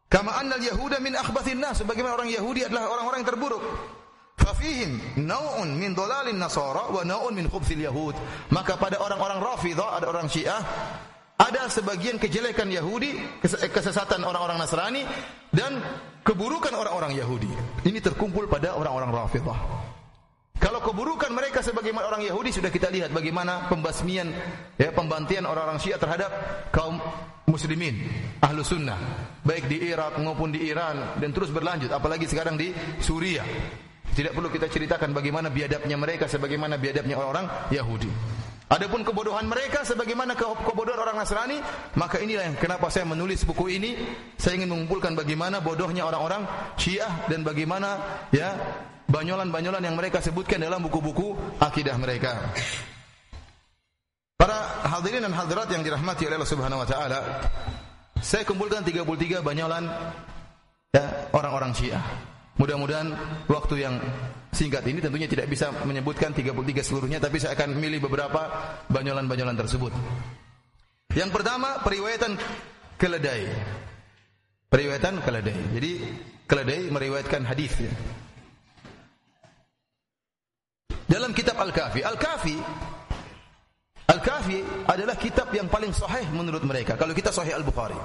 Kama 0.09 0.33
annal 0.39 0.63
yahuda 0.63 0.97
min 1.03 1.13
akhbathin 1.13 1.61
nas, 1.61 1.85
sebagaimana 1.85 2.17
orang 2.17 2.31
Yahudi 2.33 2.65
adalah 2.65 2.89
orang-orang 2.89 3.21
yang 3.21 3.29
terburuk. 3.29 3.63
Fafihim 4.39 5.21
nau'un 5.21 5.69
min 5.75 5.91
dhalalin 5.93 6.39
nasara 6.39 6.89
wa 6.89 7.03
nau'un 7.05 7.35
min 7.35 7.45
khubthil 7.51 7.83
yahud. 7.83 8.15
Maka 8.49 8.79
pada 8.79 8.97
orang-orang 9.03 9.37
Rafidah, 9.43 9.99
ada 9.99 10.05
orang 10.09 10.31
Syiah, 10.31 10.63
ada 11.35 11.67
sebagian 11.67 12.15
kejelekan 12.15 12.71
Yahudi, 12.71 13.19
kesesatan 13.45 14.23
orang-orang 14.23 14.55
Nasrani 14.55 15.03
dan 15.51 15.77
keburukan 16.23 16.71
orang-orang 16.71 17.13
Yahudi. 17.19 17.51
Ini 17.83 17.99
terkumpul 17.99 18.47
pada 18.47 18.79
orang-orang 18.79 19.11
Rafidah. 19.11 19.59
Kalau 20.55 20.79
keburukan 20.79 21.29
mereka 21.35 21.59
sebagaimana 21.59 22.07
orang 22.07 22.23
Yahudi 22.23 22.55
sudah 22.55 22.71
kita 22.71 22.87
lihat 22.87 23.11
bagaimana 23.11 23.67
pembasmian 23.67 24.31
ya 24.79 24.89
pembantian 24.95 25.43
orang-orang 25.43 25.77
Syiah 25.83 25.99
terhadap 25.99 26.31
kaum 26.71 26.97
muslimin 27.45 28.07
ahlu 28.39 28.63
sunnah. 28.63 28.97
Baik 29.43 29.67
di 29.67 29.83
Irak 29.83 30.17
maupun 30.23 30.55
di 30.55 30.63
Iran 30.65 31.19
dan 31.19 31.29
terus 31.35 31.51
berlanjut 31.51 31.91
apalagi 31.91 32.25
sekarang 32.25 32.55
di 32.55 32.71
Suriah. 33.03 33.45
Tidak 34.15 34.31
perlu 34.31 34.47
kita 34.47 34.71
ceritakan 34.71 35.11
bagaimana 35.11 35.51
biadabnya 35.51 35.99
mereka 35.99 36.31
sebagaimana 36.31 36.79
biadabnya 36.79 37.19
orang-orang 37.19 37.45
Yahudi. 37.75 38.07
Adapun 38.65 39.05
kebodohan 39.05 39.45
mereka 39.45 39.85
sebagaimana 39.85 40.33
kebodohan 40.39 40.97
orang 40.97 41.21
Nasrani, 41.21 41.61
maka 42.01 42.17
inilah 42.17 42.49
yang 42.49 42.57
kenapa 42.57 42.89
saya 42.89 43.05
menulis 43.05 43.45
buku 43.45 43.75
ini. 43.75 43.93
Saya 44.39 44.57
ingin 44.57 44.73
mengumpulkan 44.73 45.13
bagaimana 45.13 45.61
bodohnya 45.61 46.01
orang-orang 46.07 46.47
Syiah 46.79 47.27
dan 47.29 47.45
bagaimana 47.45 48.23
ya 48.33 48.57
banyolan-banyolan 49.09 49.81
yang 49.81 49.95
mereka 49.97 50.21
sebutkan 50.21 50.61
dalam 50.61 50.81
buku-buku 50.85 51.37
akidah 51.61 51.95
mereka. 51.97 52.53
Para 54.35 54.83
hadirin 54.91 55.23
dan 55.23 55.33
hadirat 55.33 55.71
yang 55.71 55.81
dirahmati 55.85 56.27
oleh 56.27 56.35
Allah 56.35 56.51
Subhanahu 56.51 56.83
wa 56.83 56.87
taala, 56.87 57.19
saya 58.19 58.43
kumpulkan 58.43 58.83
33 58.83 59.39
banyolan 59.45 59.87
ya 60.91 61.31
orang-orang 61.31 61.71
Syiah. 61.71 62.03
Mudah-mudahan 62.55 63.11
waktu 63.51 63.83
yang 63.83 63.99
singkat 64.55 64.87
ini 64.87 65.03
tentunya 65.03 65.27
tidak 65.27 65.51
bisa 65.51 65.75
menyebutkan 65.83 66.31
33 66.31 66.55
seluruhnya 66.87 67.19
tapi 67.19 67.35
saya 67.43 67.51
akan 67.51 67.75
memilih 67.75 68.07
beberapa 68.07 68.47
banyolan-banyolan 68.87 69.59
tersebut. 69.59 69.91
Yang 71.15 71.31
pertama 71.31 71.83
periwayatan 71.83 72.39
keledai. 72.99 73.51
Periwayatan 74.71 75.23
keledai. 75.23 75.59
Jadi 75.79 75.91
keledai 76.47 76.91
meriwayatkan 76.91 77.43
hadis 77.47 77.71
ya. 77.79 77.91
Dalam 81.05 81.31
kitab 81.33 81.57
Al-Kafi, 81.61 82.01
Al-Kafi 82.01 82.57
Al-Kafi 84.05 84.59
adalah 84.85 85.17
kitab 85.17 85.49
yang 85.49 85.65
paling 85.65 85.89
sahih 85.89 86.29
menurut 86.29 86.61
mereka. 86.61 86.93
Kalau 86.93 87.13
kita 87.17 87.33
sahih 87.33 87.57
Al-Bukhari. 87.57 87.97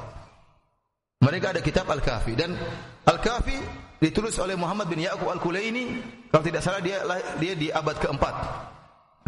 Mereka 1.21 1.53
ada 1.53 1.61
kitab 1.61 1.85
Al-Kafi 1.85 2.33
dan 2.33 2.57
Al-Kafi 3.05 3.61
ditulis 4.01 4.33
oleh 4.41 4.57
Muhammad 4.57 4.89
bin 4.89 5.05
Ya'qub 5.05 5.29
Al-Kulaini. 5.29 6.01
Kalau 6.33 6.41
tidak 6.41 6.65
salah 6.65 6.81
dia 6.81 7.05
dia 7.37 7.53
di 7.53 7.69
abad 7.69 8.01
keempat. 8.01 8.35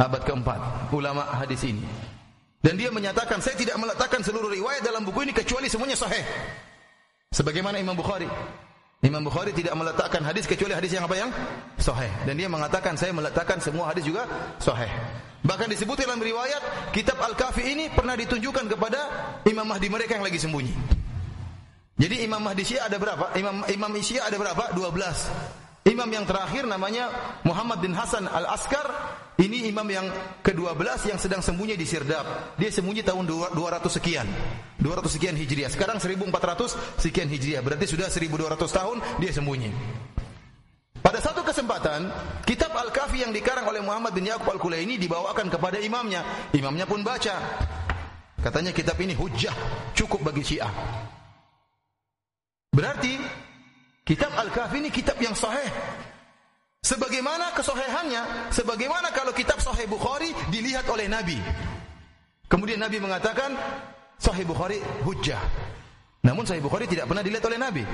Abad 0.00 0.24
keempat 0.24 0.88
ulama 0.96 1.28
hadis 1.36 1.60
ini. 1.68 1.84
Dan 2.64 2.80
dia 2.80 2.88
menyatakan 2.88 3.44
saya 3.44 3.58
tidak 3.60 3.76
meletakkan 3.76 4.24
seluruh 4.24 4.48
riwayat 4.48 4.80
dalam 4.80 5.04
buku 5.04 5.28
ini 5.28 5.36
kecuali 5.36 5.68
semuanya 5.68 6.00
sahih. 6.00 6.24
Sebagaimana 7.36 7.76
Imam 7.76 7.92
Bukhari 7.92 8.28
Imam 9.03 9.26
Bukhari 9.26 9.50
tidak 9.50 9.74
meletakkan 9.74 10.22
hadis 10.22 10.46
kecuali 10.46 10.78
hadis 10.78 10.94
yang 10.94 11.03
apa 11.03 11.18
yang 11.18 11.30
sahih 11.74 12.11
dan 12.22 12.38
dia 12.38 12.46
mengatakan 12.46 12.94
saya 12.94 13.11
meletakkan 13.11 13.59
semua 13.59 13.90
hadis 13.90 14.07
juga 14.07 14.30
sahih 14.62 14.86
bahkan 15.42 15.66
disebut 15.66 16.07
dalam 16.07 16.22
riwayat 16.22 16.94
kitab 16.94 17.18
Al-Kafi 17.18 17.66
ini 17.66 17.90
pernah 17.90 18.14
ditunjukkan 18.14 18.70
kepada 18.70 19.00
Imam 19.42 19.66
Mahdi 19.66 19.90
mereka 19.90 20.14
yang 20.14 20.22
lagi 20.22 20.38
sembunyi 20.38 21.03
jadi 21.98 22.24
Imam 22.24 22.40
Mahdi 22.40 22.64
Syiah 22.66 22.88
ada 22.88 22.96
berapa? 22.96 23.30
Imam 23.36 23.62
Imam 23.68 23.90
Syiah 24.00 24.26
ada 24.26 24.34
berapa? 24.34 24.74
12. 24.74 25.61
Imam 25.82 26.06
yang 26.06 26.22
terakhir 26.22 26.62
namanya 26.62 27.10
Muhammad 27.42 27.82
bin 27.82 27.90
Hasan 27.90 28.30
Al-Askar. 28.30 29.18
Ini 29.34 29.66
imam 29.66 29.88
yang 29.90 30.06
ke-12 30.46 31.10
yang 31.10 31.18
sedang 31.18 31.42
sembunyi 31.42 31.74
di 31.74 31.82
Sirdab. 31.82 32.54
Dia 32.54 32.70
sembunyi 32.70 33.02
tahun 33.02 33.26
200 33.26 33.90
sekian. 33.90 34.28
200 34.78 35.10
sekian 35.10 35.34
Hijriah. 35.34 35.66
Sekarang 35.72 35.98
1400 35.98 37.02
sekian 37.02 37.26
Hijriah. 37.26 37.66
Berarti 37.66 37.90
sudah 37.90 38.06
1200 38.06 38.70
tahun 38.70 39.02
dia 39.18 39.34
sembunyi. 39.34 39.74
Pada 41.02 41.18
satu 41.18 41.42
kesempatan, 41.42 42.06
kitab 42.46 42.70
Al-Kafi 42.78 43.26
yang 43.26 43.34
dikarang 43.34 43.66
oleh 43.66 43.82
Muhammad 43.82 44.14
bin 44.14 44.30
Yaqub 44.30 44.54
Al-Kulaini 44.54 45.02
dibawakan 45.02 45.50
kepada 45.50 45.82
imamnya. 45.82 46.22
Imamnya 46.54 46.86
pun 46.86 47.02
baca. 47.02 47.34
Katanya 48.38 48.70
kitab 48.70 48.94
ini 49.02 49.18
hujah, 49.18 49.54
cukup 49.98 50.30
bagi 50.30 50.46
Syiah. 50.46 50.70
Berarti 52.72 53.18
kitab 54.03 54.32
Al-Kahfi 54.34 54.82
ini 54.82 54.90
kitab 54.90 55.18
yang 55.18 55.34
sahih. 55.34 55.68
Sebagaimana 56.82 57.55
kesohihannya, 57.55 58.50
sebagaimana 58.50 59.14
kalau 59.14 59.30
kitab 59.30 59.62
Sahih 59.62 59.86
Bukhari 59.86 60.34
dilihat 60.50 60.82
oleh 60.90 61.07
Nabi. 61.07 61.38
Kemudian 62.50 62.82
Nabi 62.82 62.98
mengatakan 62.98 63.55
Sahih 64.18 64.42
Bukhari 64.42 64.82
hujjah. 65.07 65.38
Namun 66.26 66.42
Sahih 66.42 66.59
Bukhari 66.59 66.90
tidak 66.90 67.07
pernah 67.07 67.22
dilihat 67.22 67.46
oleh 67.46 67.55
Nabi. 67.55 67.86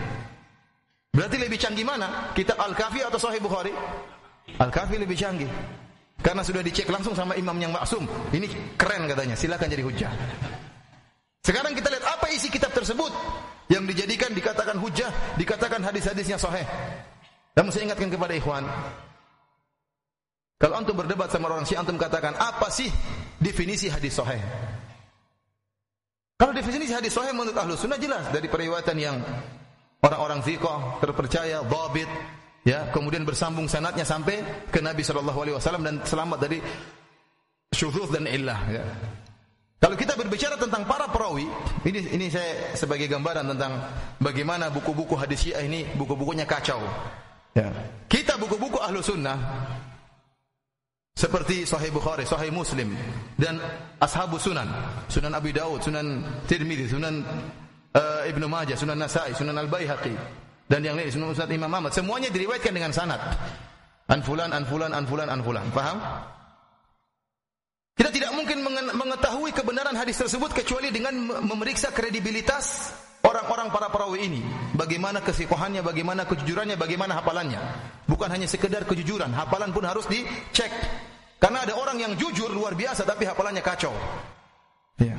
Berarti 1.13 1.37
lebih 1.37 1.61
canggih 1.61 1.85
mana? 1.85 2.33
Kitab 2.33 2.57
Al-Kahfi 2.57 3.05
atau 3.05 3.21
Sahih 3.21 3.45
Bukhari? 3.45 3.77
Al-Kahfi 4.57 4.97
lebih 4.97 5.21
canggih. 5.21 5.53
Karena 6.25 6.41
sudah 6.41 6.65
dicek 6.65 6.89
langsung 6.89 7.13
sama 7.13 7.37
imam 7.37 7.61
yang 7.61 7.77
maksum. 7.77 8.09
Ini 8.33 8.75
keren 8.81 9.05
katanya, 9.05 9.37
silakan 9.37 9.69
jadi 9.69 9.85
hujjah. 9.85 10.13
Sekarang 11.45 11.77
kita 11.77 11.93
lihat 11.93 12.09
apa 12.09 12.33
isi 12.33 12.49
kitab 12.49 12.73
tersebut 12.73 13.13
yang 13.69 13.85
dijadikan 13.85 14.33
dikatakan 14.33 14.77
hujah, 14.81 15.13
dikatakan 15.37 15.85
hadis-hadisnya 15.85 16.41
sahih. 16.41 16.65
Dan 17.53 17.69
saya 17.69 17.91
ingatkan 17.91 18.09
kepada 18.09 18.33
ikhwan, 18.33 18.65
kalau 20.59 20.75
antum 20.75 20.99
berdebat 20.99 21.31
sama 21.31 21.53
orang 21.53 21.63
Syiah, 21.63 21.87
antum 21.87 21.95
katakan 21.95 22.35
apa 22.35 22.67
sih 22.73 22.91
definisi 23.39 23.87
hadis 23.87 24.19
sahih? 24.19 24.43
Kalau 26.39 26.51
definisi 26.51 26.91
hadis 26.91 27.15
sahih 27.15 27.31
menurut 27.31 27.55
ahlu 27.55 27.79
sunnah 27.79 27.99
jelas 27.99 28.27
dari 28.35 28.51
periwayatan 28.51 28.97
yang 28.99 29.17
orang-orang 30.03 30.43
fiqh 30.43 30.67
terpercaya, 31.03 31.63
dhabit, 31.63 32.11
ya, 32.67 32.91
kemudian 32.91 33.23
bersambung 33.23 33.71
sanatnya 33.71 34.03
sampai 34.03 34.43
ke 34.71 34.83
Nabi 34.83 35.03
Wasallam 35.03 35.83
dan 35.87 36.03
selamat 36.03 36.39
dari 36.43 36.59
syudzuz 37.75 38.11
dan 38.11 38.27
illah. 38.27 38.59
Ya. 38.71 38.85
Kalau 39.79 39.95
kita 39.95 40.19
berbicara 40.19 40.59
tentang 40.59 40.83
para 40.91 41.07
perawi, 41.07 41.47
ini 41.87 42.03
ini 42.11 42.27
saya 42.27 42.75
sebagai 42.75 43.07
gambaran 43.07 43.47
tentang 43.55 43.79
bagaimana 44.19 44.75
buku-buku 44.75 45.15
hadis 45.15 45.47
Syiah 45.47 45.63
ini 45.63 45.87
buku-bukunya 45.95 46.43
kacau. 46.43 46.83
Ya. 47.55 47.71
Kita 48.11 48.35
buku-buku 48.43 48.83
ahlu 48.83 48.99
sunnah 48.99 49.39
seperti 51.15 51.63
Sahih 51.63 51.95
Bukhari, 51.95 52.27
Sahih 52.27 52.51
Muslim 52.51 52.95
dan 53.39 53.63
Ashabu 54.03 54.39
Sunan, 54.39 54.67
Sunan 55.07 55.35
Abi 55.35 55.55
Daud, 55.55 55.79
Sunan 55.83 56.27
Tirmidzi, 56.51 56.91
Sunan 56.91 57.23
uh, 57.95 58.23
Ibnu 58.27 58.51
Majah, 58.51 58.75
Sunan 58.75 58.99
Nasai, 58.99 59.31
Sunan 59.35 59.59
Al 59.59 59.71
Baihaqi 59.71 60.15
dan 60.67 60.83
yang 60.83 60.99
lain 60.99 61.11
Sunan 61.11 61.35
Ustaz 61.35 61.51
Imam 61.51 61.71
Ahmad, 61.71 61.95
semuanya 61.95 62.31
diriwayatkan 62.35 62.75
dengan 62.75 62.91
sanad. 62.91 63.19
An 64.09 64.25
fulan, 64.25 64.51
an 64.51 64.65
fulan, 64.65 64.91
an 64.91 65.05
fulan, 65.05 65.29
an 65.29 65.41
fulan. 65.45 65.67
Paham? 65.71 66.01
Tidak 68.29 68.45
mungkin 68.45 68.61
mengetahui 68.93 69.57
kebenaran 69.57 69.97
hadis 69.97 70.21
tersebut 70.21 70.53
kecuali 70.53 70.93
dengan 70.93 71.17
memeriksa 71.49 71.89
kredibilitas 71.97 72.93
orang-orang 73.25 73.73
para 73.73 73.89
perawi 73.89 74.29
ini. 74.29 74.45
Bagaimana 74.77 75.25
kesikohannya, 75.25 75.81
bagaimana 75.81 76.29
kejujurannya, 76.29 76.77
bagaimana 76.77 77.17
hafalannya. 77.17 77.57
Bukan 78.05 78.29
hanya 78.29 78.45
sekedar 78.45 78.85
kejujuran, 78.85 79.33
hafalan 79.33 79.73
pun 79.73 79.89
harus 79.89 80.05
dicek. 80.13 80.69
Karena 81.41 81.65
ada 81.65 81.81
orang 81.81 82.05
yang 82.05 82.13
jujur 82.21 82.53
luar 82.53 82.77
biasa 82.77 83.09
tapi 83.09 83.25
hafalannya 83.25 83.65
kacau. 83.65 83.97
Ya. 85.01 85.17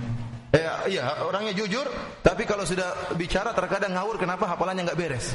Eh, 0.54 0.94
iya, 0.94 1.26
orangnya 1.26 1.58
jujur, 1.58 1.90
tapi 2.22 2.46
kalau 2.46 2.62
sudah 2.62 3.18
bicara 3.18 3.58
terkadang 3.58 3.98
ngawur, 3.98 4.22
kenapa 4.22 4.46
hafalannya 4.54 4.86
nggak 4.86 5.00
beres? 5.02 5.34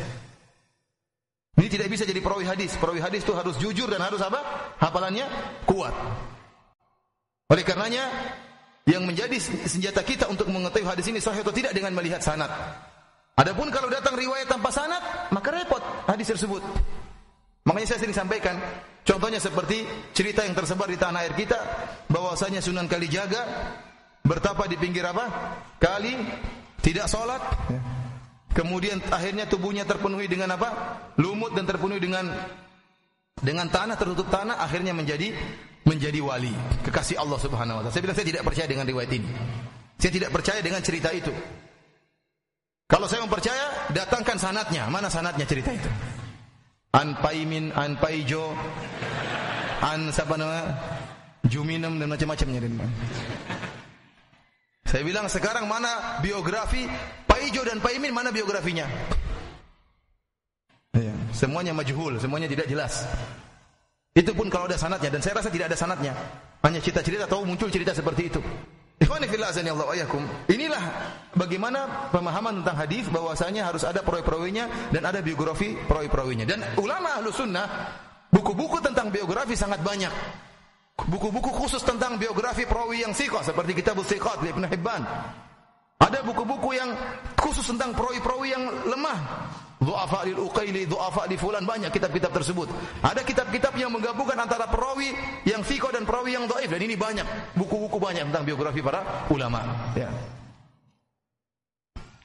Ini 1.59 1.67
tidak 1.67 1.91
bisa 1.91 2.07
jadi 2.07 2.23
perawi 2.23 2.47
hadis. 2.47 2.79
Perawi 2.79 3.03
hadis 3.03 3.27
itu 3.27 3.35
harus 3.35 3.59
jujur 3.59 3.91
dan 3.91 3.99
harus 3.99 4.23
apa? 4.23 4.39
Hafalannya 4.79 5.27
kuat. 5.67 5.91
Oleh 7.53 7.65
karenanya 7.67 8.09
yang 8.85 9.05
menjadi 9.05 9.37
senjata 9.69 10.05
kita 10.05 10.29
untuk 10.29 10.49
mengetahui 10.49 10.85
hadis 10.85 11.09
ini 11.09 11.21
sahih 11.21 11.41
atau 11.41 11.53
tidak 11.53 11.73
dengan 11.73 11.93
melihat 11.97 12.21
sanad. 12.21 12.49
Adapun 13.35 13.73
kalau 13.73 13.91
datang 13.91 14.15
riwayat 14.15 14.47
tanpa 14.47 14.71
sanad, 14.71 15.01
maka 15.35 15.49
repot 15.51 15.83
hadis 16.07 16.31
tersebut. 16.37 16.63
Makanya 17.65 17.97
saya 17.97 18.01
sering 18.05 18.17
sampaikan, 18.17 18.61
contohnya 19.09 19.41
seperti 19.41 19.89
cerita 20.13 20.45
yang 20.45 20.53
tersebar 20.53 20.85
di 20.85 21.01
tanah 21.01 21.25
air 21.25 21.33
kita, 21.33 21.57
bahwasanya 22.13 22.61
Sunan 22.61 22.85
Kalijaga 22.85 23.41
bertapa 24.21 24.69
di 24.69 24.77
pinggir 24.77 25.03
apa? 25.09 25.33
Kali, 25.81 26.13
tidak 26.85 27.09
sholat, 27.09 27.41
kemudian 28.53 29.01
akhirnya 29.09 29.49
tubuhnya 29.49 29.89
terpenuhi 29.89 30.29
dengan 30.29 30.61
apa? 30.61 30.69
Lumut 31.17 31.57
dan 31.57 31.65
terpenuhi 31.65 32.05
dengan 32.05 32.29
dengan 33.41 33.67
tanah 33.73 33.97
tertutup 33.97 34.29
tanah, 34.29 34.61
akhirnya 34.61 34.93
menjadi 34.93 35.33
menjadi 35.85 36.21
wali, 36.25 36.53
kekasih 36.85 37.21
Allah 37.21 37.39
Subhanahu 37.39 37.77
wa 37.79 37.83
taala. 37.85 37.93
Saya 37.93 38.03
bilang 38.05 38.17
saya 38.17 38.29
tidak 38.29 38.43
percaya 38.45 38.67
dengan 38.69 38.87
riwayat 38.89 39.13
ini. 39.13 39.29
Saya 40.01 40.13
tidak 40.13 40.31
percaya 40.33 40.61
dengan 40.65 40.81
cerita 40.81 41.09
itu. 41.13 41.33
Kalau 42.89 43.09
saya 43.09 43.25
mempercaya, 43.25 43.93
datangkan 43.93 44.37
sanatnya. 44.37 44.89
Mana 44.93 45.09
sanatnya 45.09 45.49
cerita 45.49 45.73
itu? 45.73 45.89
An 46.95 47.17
Paimin, 47.19 47.73
An 47.73 47.97
Paijo, 47.99 48.55
An 49.83 50.09
siapa 50.13 50.37
nama? 50.39 50.63
Juminem 51.45 52.01
dan 52.01 52.09
macam-macamnya. 52.09 52.61
Saya 54.89 55.03
bilang 55.05 55.29
sekarang 55.29 55.69
mana 55.69 56.23
biografi 56.25 56.89
Paijo 57.29 57.67
dan 57.67 57.85
Paimin 57.85 58.15
mana 58.15 58.33
biografinya? 58.33 58.89
Ya, 60.95 61.13
semuanya 61.35 61.75
majhul, 61.75 62.17
semuanya 62.23 62.47
tidak 62.47 62.71
jelas. 62.71 63.05
Itu 64.15 64.31
pun 64.31 64.47
kalau 64.47 64.71
ada 64.71 64.79
sanatnya 64.79 65.11
dan 65.11 65.21
saya 65.21 65.43
rasa 65.43 65.51
tidak 65.51 65.75
ada 65.75 65.79
sanatnya. 65.79 66.15
Hanya 66.63 66.79
cerita-cerita 66.79 67.27
atau 67.27 67.43
muncul 67.43 67.67
cerita 67.67 67.91
seperti 67.91 68.31
itu. 68.31 68.41
Ikhwani. 68.95 69.27
Inilah 70.47 70.83
bagaimana 71.35 72.09
pemahaman 72.15 72.63
tentang 72.63 72.79
hadis 72.79 73.11
bahwasanya 73.11 73.67
harus 73.67 73.83
ada 73.83 74.07
perawi-perawinya 74.07 74.95
dan 74.95 75.03
ada 75.03 75.19
biografi 75.19 75.75
perawi-perawinya. 75.75 76.47
Dan 76.47 76.63
ulama 76.79 77.19
ahlu 77.19 77.35
sunnah 77.35 77.67
buku-buku 78.31 78.79
tentang 78.79 79.11
biografi 79.11 79.59
sangat 79.59 79.83
banyak. 79.83 80.15
buku-buku 80.95 81.51
khusus 81.51 81.83
tentang 81.83 82.15
biografi 82.23 82.71
perawi 82.71 83.03
yang 83.03 83.11
siqah 83.11 83.43
seperti 83.43 83.75
kitab 83.75 83.99
Siqat 83.99 84.47
Ibn 84.47 84.63
Hibban. 84.71 85.03
Ada 85.99 86.23
buku-buku 86.23 86.71
yang 86.79 86.95
khusus 87.35 87.67
tentang 87.67 87.99
perawi-perawi 87.99 88.47
yang 88.55 88.63
lemah. 88.87 89.19
Du'afa 89.85 90.25
lil 90.25 90.41
Uqaili, 90.41 90.89
du'afa 90.89 91.29
di 91.29 91.37
fulan 91.37 91.69
banyak 91.69 91.93
kitab-kitab 91.93 92.33
tersebut. 92.33 92.73
Ada 93.05 93.21
kitab-kitab 93.21 93.77
yang 93.77 93.93
menggabungkan 93.93 94.41
antara 94.41 94.65
perawi 94.67 95.13
yang 95.45 95.61
siqah 95.61 95.93
dan 95.93 96.09
perawi 96.09 96.41
yang 96.41 96.49
dhaif 96.49 96.73
dan 96.73 96.81
ini 96.81 96.97
banyak. 96.97 97.27
Buku-buku 97.53 98.01
banyak 98.01 98.33
tentang 98.33 98.49
biografi 98.49 98.81
para 98.81 99.29
ulama, 99.29 99.93
ya. 99.93 100.09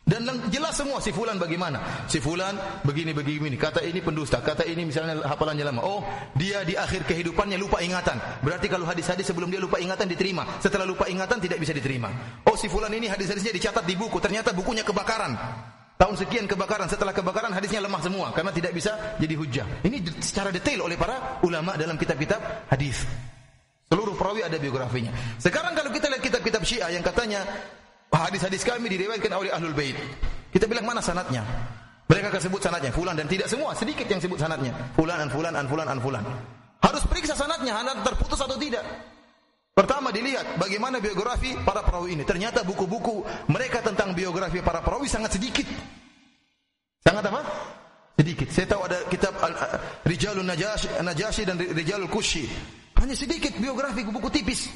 Dan 0.09 0.25
jelas 0.49 0.73
semua 0.73 0.97
si 0.97 1.13
fulan 1.13 1.37
bagaimana. 1.37 2.09
Si 2.09 2.17
fulan 2.17 2.57
begini 2.81 3.13
begini. 3.13 3.53
Kata 3.53 3.85
ini 3.85 4.01
pendusta, 4.01 4.41
kata 4.41 4.65
ini 4.65 4.89
misalnya 4.89 5.21
hafalannya 5.21 5.61
lama. 5.61 5.85
Oh, 5.85 6.01
dia 6.33 6.65
di 6.65 6.73
akhir 6.73 7.05
kehidupannya 7.05 7.61
lupa 7.61 7.77
ingatan. 7.77 8.17
Berarti 8.41 8.65
kalau 8.73 8.89
hadis-hadis 8.89 9.29
sebelum 9.29 9.53
dia 9.53 9.61
lupa 9.61 9.77
ingatan 9.77 10.09
diterima. 10.09 10.57
Setelah 10.57 10.89
lupa 10.89 11.05
ingatan 11.05 11.37
tidak 11.37 11.61
bisa 11.61 11.77
diterima. 11.77 12.09
Oh, 12.49 12.57
si 12.57 12.65
fulan 12.65 12.89
ini 12.89 13.05
hadis-hadisnya 13.05 13.53
dicatat 13.53 13.85
di 13.85 13.93
buku, 13.93 14.17
ternyata 14.17 14.49
bukunya 14.49 14.81
kebakaran. 14.81 15.37
Tahun 15.99 16.15
sekian 16.15 16.47
kebakaran, 16.47 16.87
setelah 16.87 17.11
kebakaran 17.11 17.51
hadisnya 17.51 17.83
lemah 17.83 17.99
semua 17.99 18.31
karena 18.31 18.55
tidak 18.55 18.71
bisa 18.71 19.19
jadi 19.19 19.35
hujah. 19.35 19.67
Ini 19.83 19.99
secara 20.23 20.47
detail 20.47 20.87
oleh 20.87 20.95
para 20.95 21.43
ulama 21.43 21.75
dalam 21.75 21.99
kitab-kitab 21.99 22.71
hadis. 22.71 23.03
Seluruh 23.91 24.15
perawi 24.15 24.47
ada 24.47 24.55
biografinya. 24.55 25.11
Sekarang 25.35 25.75
kalau 25.75 25.91
kita 25.91 26.07
lihat 26.07 26.23
kitab-kitab 26.23 26.63
Syiah 26.63 26.93
yang 26.93 27.03
katanya 27.03 27.43
Hadis-hadis 28.09 28.65
kami 28.65 28.89
diriwayatkan 28.89 29.29
oleh 29.37 29.53
Ahlul 29.53 29.77
Bait. 29.77 29.93
Kita 30.49 30.65
bilang 30.65 30.89
mana 30.89 30.97
sanatnya? 30.97 31.45
Mereka 32.09 32.33
akan 32.33 32.41
sebut 32.41 32.57
sanatnya 32.57 32.89
fulan 32.89 33.13
dan 33.13 33.29
tidak 33.29 33.45
semua, 33.45 33.77
sedikit 33.77 34.09
yang 34.09 34.17
sebut 34.17 34.41
sanatnya. 34.41 34.73
Fulan 34.97 35.21
an 35.21 35.29
fulan 35.29 35.53
an 35.53 35.69
fulan 35.69 35.85
an 35.85 36.01
fulan. 36.01 36.25
Harus 36.81 37.05
periksa 37.05 37.37
sanatnya, 37.37 37.77
sanad 37.77 38.01
terputus 38.01 38.41
atau 38.41 38.57
tidak. 38.57 38.81
Pertama 39.79 40.11
dilihat 40.11 40.59
bagaimana 40.59 40.99
biografi 40.99 41.55
para 41.63 41.79
perawi 41.79 42.19
ini. 42.19 42.27
Ternyata 42.27 42.67
buku-buku 42.67 43.23
mereka 43.47 43.79
tentang 43.79 44.11
biografi 44.11 44.59
para 44.59 44.83
perawi 44.83 45.07
sangat 45.07 45.39
sedikit. 45.39 45.63
Sangat 46.99 47.23
apa? 47.31 47.39
Sedikit. 48.19 48.51
Saya 48.51 48.67
tahu 48.75 48.81
ada 48.91 49.07
kitab 49.07 49.39
Rijalul 50.03 50.43
Najashi, 50.43 50.91
Najashi 50.99 51.47
dan 51.47 51.55
Rijalul 51.55 52.11
Kushi. 52.11 52.43
Hanya 52.99 53.15
sedikit 53.15 53.55
biografi 53.55 54.03
buku 54.03 54.27
tipis. 54.27 54.67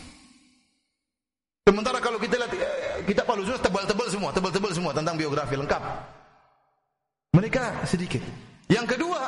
Sementara 1.67 1.99
kalau 1.99 2.15
kita 2.15 2.39
lihat 2.39 2.55
eh, 2.55 3.03
kita 3.03 3.27
Paulus 3.27 3.59
tebal-tebal 3.59 4.07
semua, 4.07 4.31
tebal-tebal 4.31 4.71
semua 4.71 4.95
tentang 4.95 5.19
biografi 5.19 5.59
lengkap. 5.59 5.83
Mereka 7.35 7.83
sedikit. 7.91 8.23
Yang 8.71 8.95
kedua, 8.95 9.19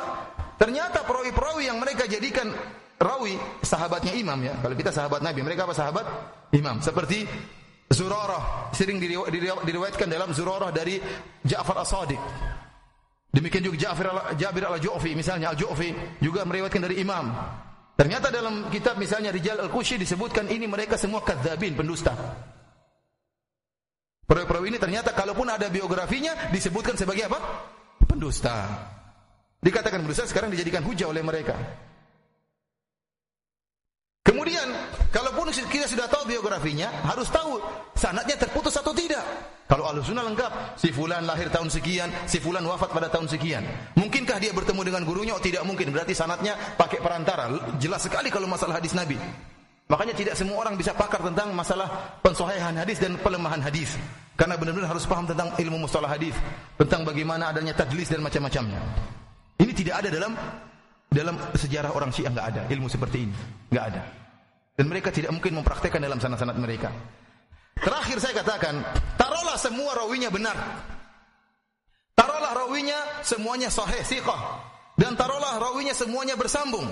ternyata 0.56 1.04
perawi-perawi 1.04 1.68
yang 1.68 1.76
mereka 1.76 2.08
jadikan 2.08 2.48
rawi 2.96 3.36
sahabatnya 3.60 4.12
imam 4.16 4.40
ya. 4.40 4.54
Kalau 4.60 4.74
kita 4.76 4.90
sahabat 4.92 5.20
Nabi, 5.20 5.40
mereka 5.44 5.68
apa 5.68 5.74
sahabat? 5.76 6.06
Imam. 6.56 6.80
Seperti 6.80 7.28
Zurarah 7.86 8.74
sering 8.74 8.98
diriwayatkan 8.98 10.10
dalam 10.10 10.34
Zurarah 10.34 10.74
dari 10.74 10.98
Ja'far 11.46 11.78
As-Sadiq. 11.86 12.18
Demikian 13.30 13.62
juga 13.62 13.76
Ja'far 13.78 14.34
Jabir 14.34 14.64
al-Ju'fi 14.66 15.12
misalnya 15.14 15.52
Al-Ju'fi 15.54 16.18
juga 16.18 16.42
meriwayatkan 16.42 16.82
dari 16.82 16.98
imam. 17.04 17.30
Ternyata 17.96 18.28
dalam 18.28 18.68
kitab 18.68 19.00
misalnya 19.00 19.32
Rijal 19.32 19.56
Al-Kushi 19.56 19.96
disebutkan 19.96 20.52
ini 20.52 20.68
mereka 20.68 21.00
semua 21.00 21.24
kadzabin, 21.24 21.72
pendusta. 21.72 22.12
Perawi-perawi 24.26 24.74
ini 24.74 24.78
ternyata 24.82 25.14
kalaupun 25.14 25.48
ada 25.48 25.70
biografinya 25.70 26.50
disebutkan 26.50 26.98
sebagai 26.98 27.30
apa? 27.30 27.38
Pendusta. 28.04 28.66
Dikatakan 29.62 30.02
pendusta 30.02 30.28
sekarang 30.28 30.50
dijadikan 30.52 30.84
hujah 30.84 31.08
oleh 31.08 31.22
mereka. 31.22 31.54
Kemudian, 34.36 34.68
kalaupun 35.08 35.48
kita 35.48 35.88
sudah 35.88 36.04
tahu 36.12 36.28
biografinya, 36.28 36.92
harus 37.08 37.32
tahu 37.32 37.56
sanatnya 37.96 38.36
terputus 38.36 38.76
atau 38.76 38.92
tidak. 38.92 39.24
Kalau 39.64 39.88
ahlu 39.88 40.04
sunnah 40.04 40.28
lengkap, 40.28 40.76
si 40.76 40.92
fulan 40.92 41.24
lahir 41.24 41.48
tahun 41.48 41.72
sekian, 41.72 42.12
si 42.28 42.36
fulan 42.36 42.60
wafat 42.68 42.92
pada 42.92 43.08
tahun 43.08 43.26
sekian. 43.32 43.64
Mungkinkah 43.96 44.36
dia 44.36 44.52
bertemu 44.52 44.84
dengan 44.84 45.02
gurunya? 45.08 45.32
Oh, 45.32 45.40
tidak 45.40 45.64
mungkin. 45.64 45.88
Berarti 45.88 46.12
sanatnya 46.12 46.52
pakai 46.76 47.00
perantara. 47.00 47.48
Jelas 47.80 48.04
sekali 48.04 48.28
kalau 48.28 48.44
masalah 48.44 48.76
hadis 48.76 48.92
Nabi. 48.92 49.16
Makanya 49.88 50.12
tidak 50.12 50.34
semua 50.36 50.60
orang 50.60 50.76
bisa 50.76 50.92
pakar 50.92 51.24
tentang 51.24 51.56
masalah 51.56 52.20
pensohihan 52.20 52.76
hadis 52.76 53.00
dan 53.00 53.16
pelemahan 53.16 53.64
hadis. 53.64 53.96
Karena 54.36 54.60
benar-benar 54.60 54.92
harus 54.92 55.08
paham 55.08 55.24
tentang 55.24 55.48
ilmu 55.56 55.88
mustalah 55.88 56.12
hadis, 56.12 56.36
tentang 56.76 57.08
bagaimana 57.08 57.56
adanya 57.56 57.72
tadlis 57.72 58.12
dan 58.12 58.20
macam-macamnya. 58.20 58.76
Ini 59.56 59.72
tidak 59.72 60.04
ada 60.04 60.08
dalam 60.12 60.36
dalam 61.08 61.34
sejarah 61.56 61.96
orang 61.96 62.12
Syiah 62.12 62.28
nggak 62.28 62.48
ada 62.52 62.62
ilmu 62.68 62.90
seperti 62.92 63.24
ini, 63.24 63.36
nggak 63.72 63.84
ada. 63.88 64.25
Dan 64.76 64.92
mereka 64.92 65.08
tidak 65.08 65.32
mungkin 65.32 65.56
mempraktekkan 65.56 66.04
dalam 66.04 66.20
sanad-sanad 66.20 66.60
mereka. 66.60 66.92
Terakhir 67.80 68.20
saya 68.20 68.44
katakan, 68.44 68.84
taruhlah 69.16 69.56
semua 69.56 69.96
rawinya 69.96 70.28
benar. 70.28 70.56
Taruhlah 72.12 72.52
rawinya 72.52 73.24
semuanya 73.24 73.72
sahih, 73.72 74.04
siqah. 74.04 74.60
Dan 74.96 75.16
taruhlah 75.16 75.60
rawinya 75.60 75.96
semuanya 75.96 76.36
bersambung. 76.36 76.88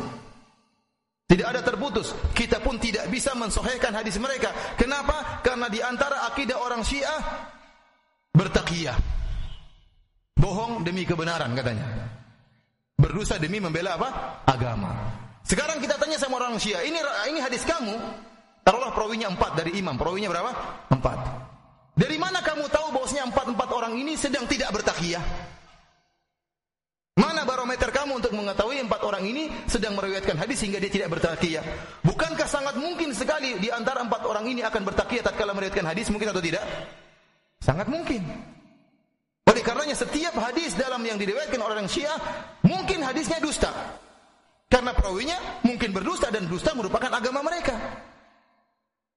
Tidak 1.24 1.44
ada 1.44 1.64
terputus. 1.64 2.12
Kita 2.36 2.60
pun 2.60 2.76
tidak 2.76 3.08
bisa 3.08 3.32
mensahihkan 3.32 3.96
hadis 3.96 4.20
mereka. 4.20 4.52
Kenapa? 4.76 5.40
Karena 5.40 5.72
di 5.72 5.80
antara 5.80 6.28
akidah 6.28 6.60
orang 6.60 6.84
Syiah 6.84 7.20
bertakiyah. 8.36 8.96
Bohong 10.36 10.84
demi 10.84 11.08
kebenaran 11.08 11.56
katanya. 11.56 12.12
Berdosa 13.00 13.40
demi 13.40 13.56
membela 13.56 13.96
apa? 13.96 14.08
Agama. 14.44 15.23
Sekarang 15.44 15.76
kita 15.76 16.00
tanya 16.00 16.16
sama 16.16 16.40
orang 16.40 16.56
Syiah, 16.56 16.80
ini 16.88 16.96
ini 17.28 17.40
hadis 17.44 17.68
kamu. 17.68 17.92
Taruhlah 18.64 18.96
perawinya 18.96 19.28
empat 19.28 19.60
dari 19.60 19.76
imam. 19.76 19.92
Perawinya 20.00 20.32
berapa? 20.32 20.50
Empat. 20.88 21.18
Dari 21.94 22.16
mana 22.16 22.40
kamu 22.40 22.66
tahu 22.72 22.96
bahwasanya 22.96 23.28
empat-empat 23.28 23.68
orang 23.70 23.94
ini 23.94 24.16
sedang 24.16 24.48
tidak 24.48 24.72
bertakiyah? 24.72 25.20
Mana 27.14 27.46
barometer 27.46 27.94
kamu 27.94 28.18
untuk 28.18 28.34
mengetahui 28.34 28.82
empat 28.82 29.06
orang 29.06 29.22
ini 29.22 29.46
sedang 29.70 29.94
meriwayatkan 29.94 30.34
hadis 30.34 30.64
sehingga 30.64 30.82
dia 30.82 30.90
tidak 30.90 31.14
bertakiyah? 31.14 31.62
Bukankah 32.02 32.48
sangat 32.48 32.74
mungkin 32.80 33.14
sekali 33.14 33.60
di 33.62 33.70
antara 33.70 34.02
empat 34.02 34.26
orang 34.26 34.48
ini 34.50 34.66
akan 34.66 34.82
bertakiyah 34.82 35.22
tatkala 35.22 35.54
meriwayatkan 35.54 35.86
hadis 35.86 36.10
mungkin 36.10 36.34
atau 36.34 36.42
tidak? 36.42 36.64
Sangat 37.62 37.86
mungkin. 37.86 38.26
Oleh 39.46 39.62
karenanya 39.62 39.94
setiap 39.94 40.34
hadis 40.40 40.74
dalam 40.74 41.04
yang 41.06 41.20
diriwayatkan 41.20 41.60
orang 41.62 41.86
Syiah 41.86 42.18
mungkin 42.66 43.06
hadisnya 43.06 43.38
dusta. 43.38 43.70
Karena 44.74 44.90
perawinya 44.90 45.62
mungkin 45.62 45.94
berdusta 45.94 46.34
dan 46.34 46.50
dusta 46.50 46.74
merupakan 46.74 47.06
agama 47.06 47.46
mereka. 47.46 47.78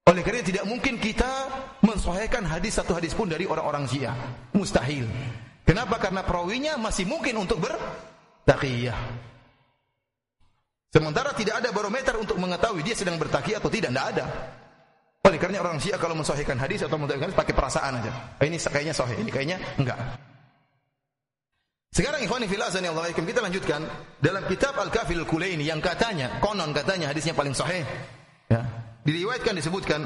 Oleh 0.06 0.22
karena 0.22 0.46
tidak 0.46 0.70
mungkin 0.70 1.02
kita 1.02 1.50
mensahihkan 1.82 2.46
hadis 2.46 2.78
satu 2.78 2.94
hadis 2.94 3.18
pun 3.18 3.26
dari 3.26 3.50
orang-orang 3.50 3.90
Syiah. 3.90 4.14
Mustahil. 4.54 5.10
Kenapa? 5.66 5.98
Karena 5.98 6.22
perawinya 6.22 6.78
masih 6.78 7.10
mungkin 7.10 7.42
untuk 7.42 7.58
bertaqiyah. 7.66 9.02
Sementara 10.94 11.34
tidak 11.34 11.66
ada 11.66 11.74
barometer 11.74 12.22
untuk 12.22 12.38
mengetahui 12.38 12.86
dia 12.86 12.94
sedang 12.94 13.18
bertaqiyah 13.18 13.58
atau 13.58 13.74
tidak, 13.74 13.98
tidak 13.98 14.08
ada. 14.14 14.26
Oleh 15.26 15.42
karena 15.42 15.66
orang 15.66 15.82
Syiah 15.82 15.98
kalau 15.98 16.14
mensahihkan 16.14 16.62
hadis 16.62 16.86
atau 16.86 17.02
mensahihkan 17.02 17.34
pakai 17.34 17.58
perasaan 17.58 17.98
aja. 17.98 18.14
Ini 18.46 18.62
kayaknya 18.62 18.94
sahih, 18.94 19.18
ini 19.26 19.34
kayaknya 19.34 19.58
enggak. 19.82 19.98
Sekarang 21.98 22.22
ikhwani 22.22 22.46
fil 22.46 22.62
azan 22.62 22.86
Allah 22.86 23.10
kita 23.10 23.42
lanjutkan 23.42 23.82
dalam 24.22 24.46
kitab 24.46 24.78
Al-Kafil 24.78 25.26
Al-Kulaini 25.26 25.66
yang 25.66 25.82
katanya 25.82 26.38
konon 26.38 26.70
katanya 26.70 27.10
hadisnya 27.10 27.34
paling 27.34 27.58
sahih. 27.58 27.82
Ya. 28.54 28.62
Diriwayatkan 29.02 29.58
disebutkan 29.58 30.06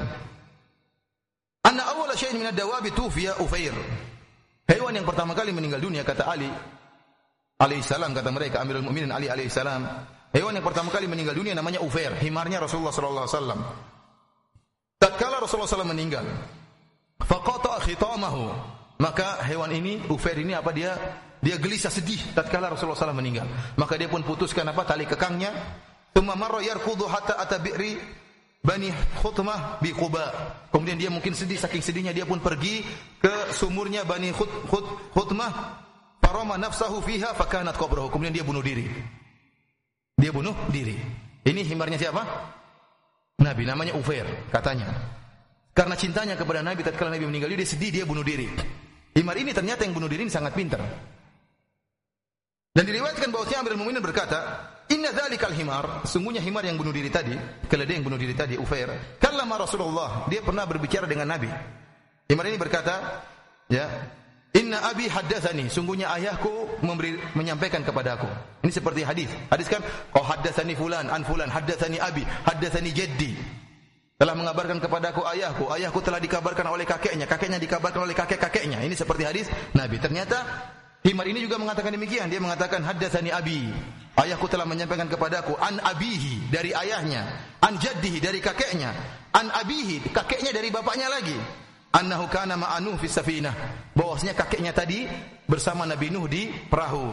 Anna 1.67 1.83
awwala 1.91 2.15
syai'in 2.15 2.39
min 2.39 2.47
ad-dawabi 2.47 2.95
tufiya 2.95 3.35
Ufair. 3.43 3.75
Hewan 4.71 4.95
yang 4.95 5.03
pertama 5.03 5.35
kali 5.35 5.51
meninggal 5.51 5.83
dunia 5.83 6.07
kata 6.07 6.31
Ali 6.31 6.47
alaihissalam 7.59 8.15
kata 8.15 8.31
mereka 8.31 8.63
Amirul 8.63 8.87
Mukminin 8.87 9.11
Ali 9.11 9.27
alaihissalam. 9.27 9.83
Hewan 10.31 10.55
yang 10.55 10.63
pertama 10.63 10.95
kali 10.95 11.11
meninggal 11.11 11.35
dunia 11.35 11.51
namanya 11.51 11.83
Ufair, 11.83 12.15
himarnya 12.23 12.63
Rasulullah 12.63 12.95
sallallahu 12.95 13.27
alaihi 13.27 13.35
wasallam. 13.35 13.59
Tatkala 14.95 15.43
Rasulullah 15.43 15.67
SAW 15.67 15.91
meninggal, 15.91 16.23
faqata 17.19 17.83
khitamahu. 17.83 18.47
Maka 19.01 19.43
hewan 19.43 19.73
ini, 19.73 19.97
Ufair 20.07 20.37
ini 20.37 20.53
apa 20.53 20.69
dia? 20.71 20.93
Dia 21.41 21.57
gelisah 21.57 21.89
sedih 21.89 22.21
tatkala 22.37 22.69
Rasulullah 22.69 22.95
SAW 22.95 23.17
meninggal. 23.17 23.49
Maka 23.73 23.97
dia 23.97 24.05
pun 24.05 24.21
putuskan 24.21 24.63
apa? 24.69 24.85
Tali 24.85 25.09
kekangnya. 25.09 25.49
Tsumma 26.13 26.37
marra 26.37 26.61
yarkudu 26.61 27.09
hatta 27.09 27.41
ata 27.41 27.57
bi'ri 27.57 27.97
Bani 28.61 28.93
Khutmah 28.93 29.81
bi 29.81 29.89
Quba. 29.89 30.29
Kemudian 30.69 31.01
dia 31.01 31.09
mungkin 31.09 31.33
sedih 31.33 31.57
saking 31.57 31.81
sedihnya 31.81 32.13
dia 32.13 32.29
pun 32.29 32.37
pergi 32.37 32.85
ke 33.17 33.49
sumurnya 33.49 34.05
Bani 34.05 34.29
Khut, 34.29 34.69
Khut, 34.69 34.85
Khutmah. 35.17 35.81
Farama 36.21 36.61
nafsahu 36.61 37.01
fiha 37.01 37.33
fakanat 37.33 37.73
qabrahu. 37.73 38.13
Kemudian 38.13 38.37
dia 38.37 38.45
bunuh 38.45 38.61
diri. 38.61 38.85
Dia 40.13 40.29
bunuh 40.29 40.53
diri. 40.69 40.93
Ini 41.41 41.65
himarnya 41.65 41.97
siapa? 41.97 42.21
Nabi 43.41 43.65
namanya 43.65 43.97
Ufair 43.97 44.29
katanya. 44.53 44.93
Karena 45.73 45.97
cintanya 45.97 46.37
kepada 46.37 46.61
Nabi 46.61 46.85
tatkala 46.85 47.17
Nabi 47.17 47.25
meninggal 47.25 47.49
dia 47.49 47.65
sedih 47.65 47.89
dia 47.89 48.05
bunuh 48.05 48.21
diri. 48.21 48.45
Himar 49.17 49.35
ini 49.41 49.49
ternyata 49.51 49.81
yang 49.81 49.97
bunuh 49.97 50.05
diri 50.05 50.29
ini 50.29 50.31
sangat 50.31 50.53
pintar. 50.53 50.79
Dan 52.71 52.87
diriwayatkan 52.87 53.27
bahwa 53.35 53.45
Amirul 53.51 53.79
Mukminin 53.83 53.99
berkata, 53.99 54.39
Inna 54.91 55.11
dzalikal 55.11 55.51
himar, 55.51 56.07
sungguhnya 56.07 56.39
himar 56.39 56.63
yang 56.63 56.79
bunuh 56.79 56.95
diri 56.95 57.11
tadi, 57.11 57.35
keledai 57.67 57.99
yang 57.99 58.07
bunuh 58.07 58.19
diri 58.19 58.31
tadi 58.31 58.55
Ufair, 58.55 59.19
kallama 59.19 59.59
Rasulullah, 59.59 60.27
dia 60.31 60.39
pernah 60.39 60.63
berbicara 60.63 61.03
dengan 61.03 61.27
Nabi. 61.27 61.51
Himar 62.31 62.47
ini 62.47 62.55
berkata, 62.55 63.23
ya, 63.67 63.87
Inna 64.51 64.83
abi 64.87 65.07
haddatsani, 65.07 65.71
sungguhnya 65.71 66.11
ayahku 66.11 66.83
memberi 66.83 67.15
menyampaikan 67.39 67.87
kepadaku. 67.87 68.27
Ini 68.67 68.71
seperti 68.71 69.03
hadis. 69.07 69.31
Hadis 69.47 69.71
kan, 69.71 69.79
oh 70.15 70.23
haddatsani 70.23 70.75
fulan, 70.75 71.07
an 71.07 71.23
fulan, 71.23 71.47
haddatsani 71.47 71.99
abi, 71.99 72.23
haddatsani 72.23 72.91
jaddi. 72.91 73.31
Telah 74.19 74.35
mengabarkan 74.35 74.83
kepadaku 74.83 75.23
ayahku, 75.23 75.71
ayahku 75.71 76.03
telah 76.03 76.19
dikabarkan 76.19 76.67
oleh 76.67 76.83
kakeknya, 76.83 77.27
kakeknya 77.31 77.63
dikabarkan 77.63 78.03
oleh 78.03 78.15
kakek-kakeknya. 78.15 78.83
Ini 78.83 78.95
seperti 78.95 79.23
hadis 79.23 79.47
Nabi. 79.71 80.03
Ternyata 80.03 80.43
Himar 81.01 81.25
ini 81.25 81.41
juga 81.41 81.57
mengatakan 81.57 81.97
demikian. 81.97 82.29
Dia 82.29 82.37
mengatakan 82.37 82.85
haddatsani 82.85 83.33
abi. 83.33 83.73
Ayahku 84.13 84.45
telah 84.45 84.69
menyampaikan 84.69 85.09
kepadaku 85.09 85.57
an 85.57 85.81
abihi 85.81 86.51
dari 86.51 86.75
ayahnya, 86.75 87.25
an 87.63 87.79
jaddihi 87.79 88.21
dari 88.21 88.37
kakeknya, 88.43 88.91
an 89.33 89.49
abihi 89.49 90.13
kakeknya 90.13 90.51
dari 90.53 90.69
bapaknya 90.69 91.09
lagi. 91.09 91.33
Annahu 91.91 92.29
kana 92.29 92.55
ma'anuh 92.55 92.95
fi 93.01 93.07
safinah. 93.09 93.51
Bahwasanya 93.97 94.37
kakeknya 94.37 94.71
tadi 94.71 95.03
bersama 95.49 95.83
Nabi 95.89 96.07
Nuh 96.13 96.29
di 96.29 96.47
perahu. 96.47 97.11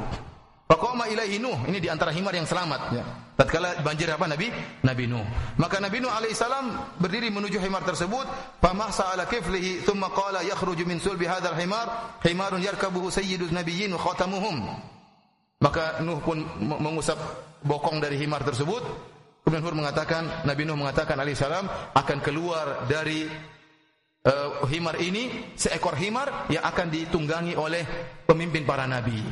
Faqama 0.68 1.08
ilaihi 1.08 1.40
Nuh, 1.40 1.56
ini 1.64 1.80
di 1.80 1.88
antara 1.88 2.12
himar 2.12 2.36
yang 2.36 2.44
selamat 2.44 2.80
ya. 2.92 3.04
Tatkala 3.40 3.80
banjir 3.80 4.04
apa 4.12 4.28
Nabi? 4.28 4.52
Nabi 4.84 5.08
Nuh. 5.08 5.24
Maka 5.56 5.80
Nabi 5.80 6.04
Nuh 6.04 6.12
alaihi 6.12 6.36
salam 6.36 6.92
berdiri 7.00 7.32
menuju 7.32 7.56
himar 7.56 7.88
tersebut, 7.88 8.28
famasa 8.60 9.08
ala 9.08 9.24
kiflihi 9.24 9.88
thumma 9.88 10.12
qala 10.12 10.44
yakhruju 10.44 10.84
min 10.84 11.00
sulbi 11.00 11.24
hadzal 11.24 11.56
himar 11.56 12.20
himarun 12.20 12.60
yarkabuhu 12.60 13.08
sayyidun 13.08 13.48
nabiyyin 13.56 13.96
wa 13.96 14.00
khatamuhum. 14.12 14.56
Maka 15.64 16.04
Nuh 16.04 16.20
pun 16.20 16.44
mengusap 16.60 17.16
bokong 17.64 18.04
dari 18.04 18.20
himar 18.20 18.44
tersebut. 18.44 18.84
Kemudian 19.48 19.64
Hur 19.64 19.72
mengatakan, 19.72 20.44
Nabi 20.44 20.68
Nuh 20.68 20.76
mengatakan 20.76 21.16
alaihi 21.16 21.40
salam 21.40 21.64
akan 21.96 22.18
keluar 22.20 22.84
dari 22.84 23.24
uh, 24.28 24.68
himar 24.68 25.00
ini 25.00 25.56
seekor 25.56 25.96
himar 25.96 26.52
yang 26.52 26.60
akan 26.60 26.92
ditunggangi 26.92 27.56
oleh 27.56 27.88
pemimpin 28.28 28.68
para 28.68 28.84
nabi. 28.84 29.24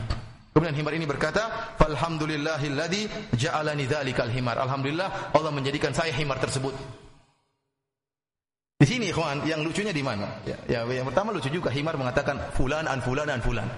Kemudian 0.57 0.73
himar 0.73 0.97
ini 0.97 1.05
berkata, 1.05 1.77
"Falhamdulillahilladzi 1.77 3.37
ja'alani 3.37 3.85
dzalikal 3.85 4.33
himar." 4.33 4.57
Alhamdulillah 4.57 5.37
Allah 5.37 5.53
menjadikan 5.53 5.93
saya 5.93 6.17
himar 6.17 6.41
tersebut. 6.41 6.73
Di 8.81 8.89
sini 8.89 9.13
ikhwan, 9.13 9.45
yang 9.45 9.61
lucunya 9.61 9.93
di 9.93 10.01
mana? 10.01 10.41
Ya, 10.49 10.57
ya, 10.65 10.89
yang 10.89 11.05
pertama 11.05 11.37
lucu 11.37 11.53
juga 11.53 11.69
himar 11.69 12.01
mengatakan 12.01 12.41
fulan 12.57 12.89
an 12.89 13.05
fulan 13.05 13.29
an 13.29 13.45
fulan. 13.45 13.69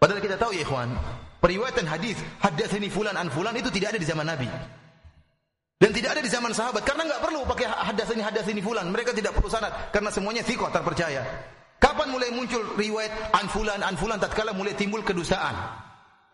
Padahal 0.00 0.24
kita 0.24 0.40
tahu 0.40 0.56
ya 0.56 0.64
ikhwan, 0.64 0.96
periwayatan 1.44 1.84
hadis 1.92 2.16
hadatsani 2.40 2.88
fulan 2.88 3.20
an 3.20 3.28
fulan 3.28 3.52
itu 3.60 3.68
tidak 3.68 3.92
ada 3.92 4.00
di 4.00 4.08
zaman 4.08 4.24
Nabi. 4.24 4.48
Dan 5.76 5.92
tidak 5.92 6.16
ada 6.16 6.24
di 6.24 6.32
zaman 6.32 6.56
sahabat 6.56 6.88
karena 6.88 7.04
enggak 7.04 7.20
perlu 7.20 7.44
pakai 7.44 7.68
hadatsani 7.68 8.24
hadatsani 8.24 8.64
fulan. 8.64 8.88
Mereka 8.88 9.12
tidak 9.12 9.36
perlu 9.36 9.52
sanad 9.52 9.92
karena 9.92 10.08
semuanya 10.08 10.40
thiqah 10.40 10.72
terpercaya. 10.72 11.20
Kapan 11.76 12.08
mulai 12.08 12.32
muncul 12.32 12.64
riwayat 12.80 13.12
an 13.36 13.44
fulan 13.52 13.84
an 13.84 13.92
fulan 14.00 14.16
tatkala 14.16 14.56
mulai 14.56 14.72
timbul 14.72 15.04
kedustaan? 15.04 15.83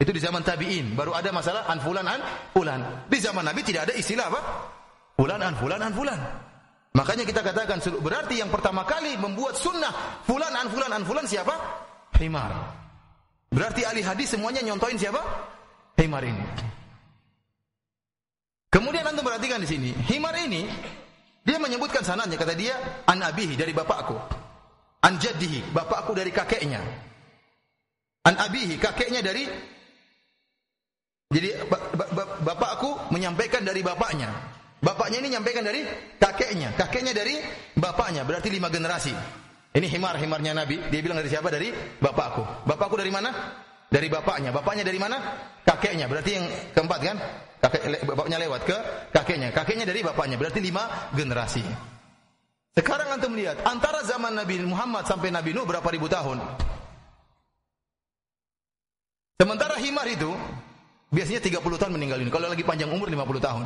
Itu 0.00 0.16
di 0.16 0.20
zaman 0.24 0.40
tabi'in. 0.40 0.96
Baru 0.96 1.12
ada 1.12 1.28
masalah 1.28 1.68
an 1.68 1.76
fulan 1.84 2.08
an 2.08 2.24
fulan. 2.56 2.80
Di 3.04 3.20
zaman 3.20 3.44
Nabi 3.44 3.60
tidak 3.60 3.92
ada 3.92 3.94
istilah 3.94 4.32
apa? 4.32 4.40
Fulan 5.20 5.44
an 5.44 5.52
fulan 5.60 5.80
an 5.84 5.92
fulan. 5.92 6.20
Makanya 6.96 7.28
kita 7.28 7.44
katakan 7.44 7.78
berarti 8.00 8.40
yang 8.40 8.48
pertama 8.48 8.82
kali 8.88 9.14
membuat 9.20 9.60
sunnah 9.60 10.24
fulan 10.24 10.56
an 10.56 10.72
fulan 10.72 10.90
an 10.90 11.04
fulan 11.04 11.28
siapa? 11.28 11.52
Himar. 12.16 12.50
Berarti 13.52 13.84
ahli 13.84 14.00
hadis 14.00 14.32
semuanya 14.32 14.64
nyontoin 14.64 14.96
siapa? 14.96 15.20
Himar 16.00 16.24
ini. 16.24 16.42
Kemudian 18.70 19.02
antum 19.02 19.26
perhatikan 19.26 19.60
di 19.60 19.68
sini, 19.68 19.90
himar 20.06 20.32
ini 20.38 20.64
dia 21.42 21.58
menyebutkan 21.58 22.06
sanadnya 22.06 22.38
kata 22.38 22.54
dia 22.54 23.04
an 23.04 23.18
abihi 23.18 23.58
dari 23.58 23.74
bapakku. 23.74 24.14
An 25.02 25.18
jaddihi, 25.18 25.74
bapakku 25.74 26.14
dari 26.14 26.30
kakeknya. 26.30 26.78
An 28.24 28.34
abihi, 28.38 28.78
kakeknya 28.78 29.20
dari 29.26 29.44
jadi 31.30 31.54
bapakku 32.42 33.14
menyampaikan 33.14 33.62
dari 33.62 33.86
bapaknya. 33.86 34.34
Bapaknya 34.82 35.22
ini 35.22 35.30
menyampaikan 35.30 35.62
dari 35.62 35.86
kakeknya. 36.18 36.74
Kakeknya 36.74 37.14
dari 37.14 37.38
bapaknya. 37.78 38.26
Berarti 38.26 38.50
lima 38.50 38.66
generasi. 38.66 39.14
Ini 39.70 39.86
himar-himarnya 39.86 40.58
Nabi. 40.58 40.90
Dia 40.90 40.98
bilang 40.98 41.22
dari 41.22 41.30
siapa? 41.30 41.46
Dari 41.46 41.70
bapakku. 42.02 42.66
Bapakku 42.66 42.98
dari 42.98 43.14
mana? 43.14 43.30
Dari 43.86 44.10
bapaknya. 44.10 44.50
Bapaknya 44.50 44.82
dari 44.82 44.98
mana? 44.98 45.22
Kakeknya. 45.62 46.10
Berarti 46.10 46.30
yang 46.34 46.46
keempat 46.74 46.98
kan? 46.98 47.16
Kakek, 47.62 47.82
bapaknya 48.10 48.36
lewat 48.42 48.62
ke 48.66 48.76
kakeknya. 49.14 49.54
Kakeknya 49.54 49.86
dari 49.86 50.02
bapaknya. 50.02 50.34
Berarti 50.34 50.58
lima 50.58 51.14
generasi. 51.14 51.62
Sekarang 52.74 53.06
antum 53.06 53.30
melihat 53.30 53.62
antara 53.62 54.02
zaman 54.02 54.34
Nabi 54.34 54.66
Muhammad 54.66 55.06
sampai 55.06 55.30
Nabi 55.30 55.54
Nuh 55.54 55.62
berapa 55.62 55.86
ribu 55.94 56.10
tahun? 56.10 56.42
Sementara 59.38 59.78
himar 59.78 60.10
itu 60.10 60.34
Biasanya 61.10 61.42
30 61.42 61.58
tahun 61.58 61.92
meninggal 61.98 62.18
ini. 62.22 62.30
Kalau 62.30 62.46
lagi 62.46 62.62
panjang 62.62 62.90
umur 62.90 63.10
50 63.10 63.42
tahun. 63.42 63.64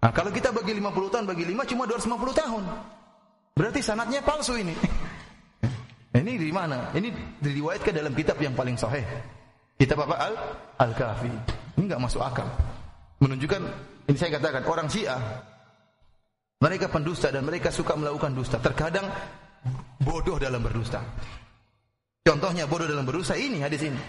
Nah, 0.00 0.12
kalau 0.12 0.32
kita 0.32 0.52
bagi 0.52 0.72
50 0.76 1.12
tahun 1.12 1.24
bagi 1.28 1.44
5 1.44 1.70
cuma 1.70 1.84
250 1.84 2.40
tahun. 2.40 2.62
Berarti 3.54 3.80
sanatnya 3.84 4.20
palsu 4.24 4.56
ini. 4.56 4.72
ini 6.20 6.32
di 6.40 6.48
mana? 6.48 6.92
Ini 6.96 7.12
diriwayatkan 7.44 7.92
dalam 7.92 8.12
kitab 8.16 8.40
yang 8.40 8.56
paling 8.56 8.76
sahih. 8.80 9.04
Kitab 9.76 10.04
apa? 10.08 10.16
Al 10.16 10.34
Al-Kafi. 10.80 11.28
Ini 11.76 11.82
enggak 11.84 12.00
masuk 12.00 12.24
akal. 12.24 12.48
Menunjukkan 13.20 13.62
ini 14.08 14.16
saya 14.16 14.36
katakan 14.36 14.64
orang 14.68 14.88
Syiah 14.88 15.20
mereka 16.60 16.88
pendusta 16.88 17.28
dan 17.28 17.44
mereka 17.44 17.68
suka 17.68 17.92
melakukan 17.96 18.32
dusta. 18.32 18.56
Terkadang 18.60 19.08
bodoh 20.00 20.40
dalam 20.40 20.64
berdusta. 20.64 21.04
Contohnya 22.24 22.64
bodoh 22.64 22.88
dalam 22.88 23.04
berdusta 23.04 23.36
ini 23.36 23.60
hadis 23.60 23.84
ini. 23.84 24.00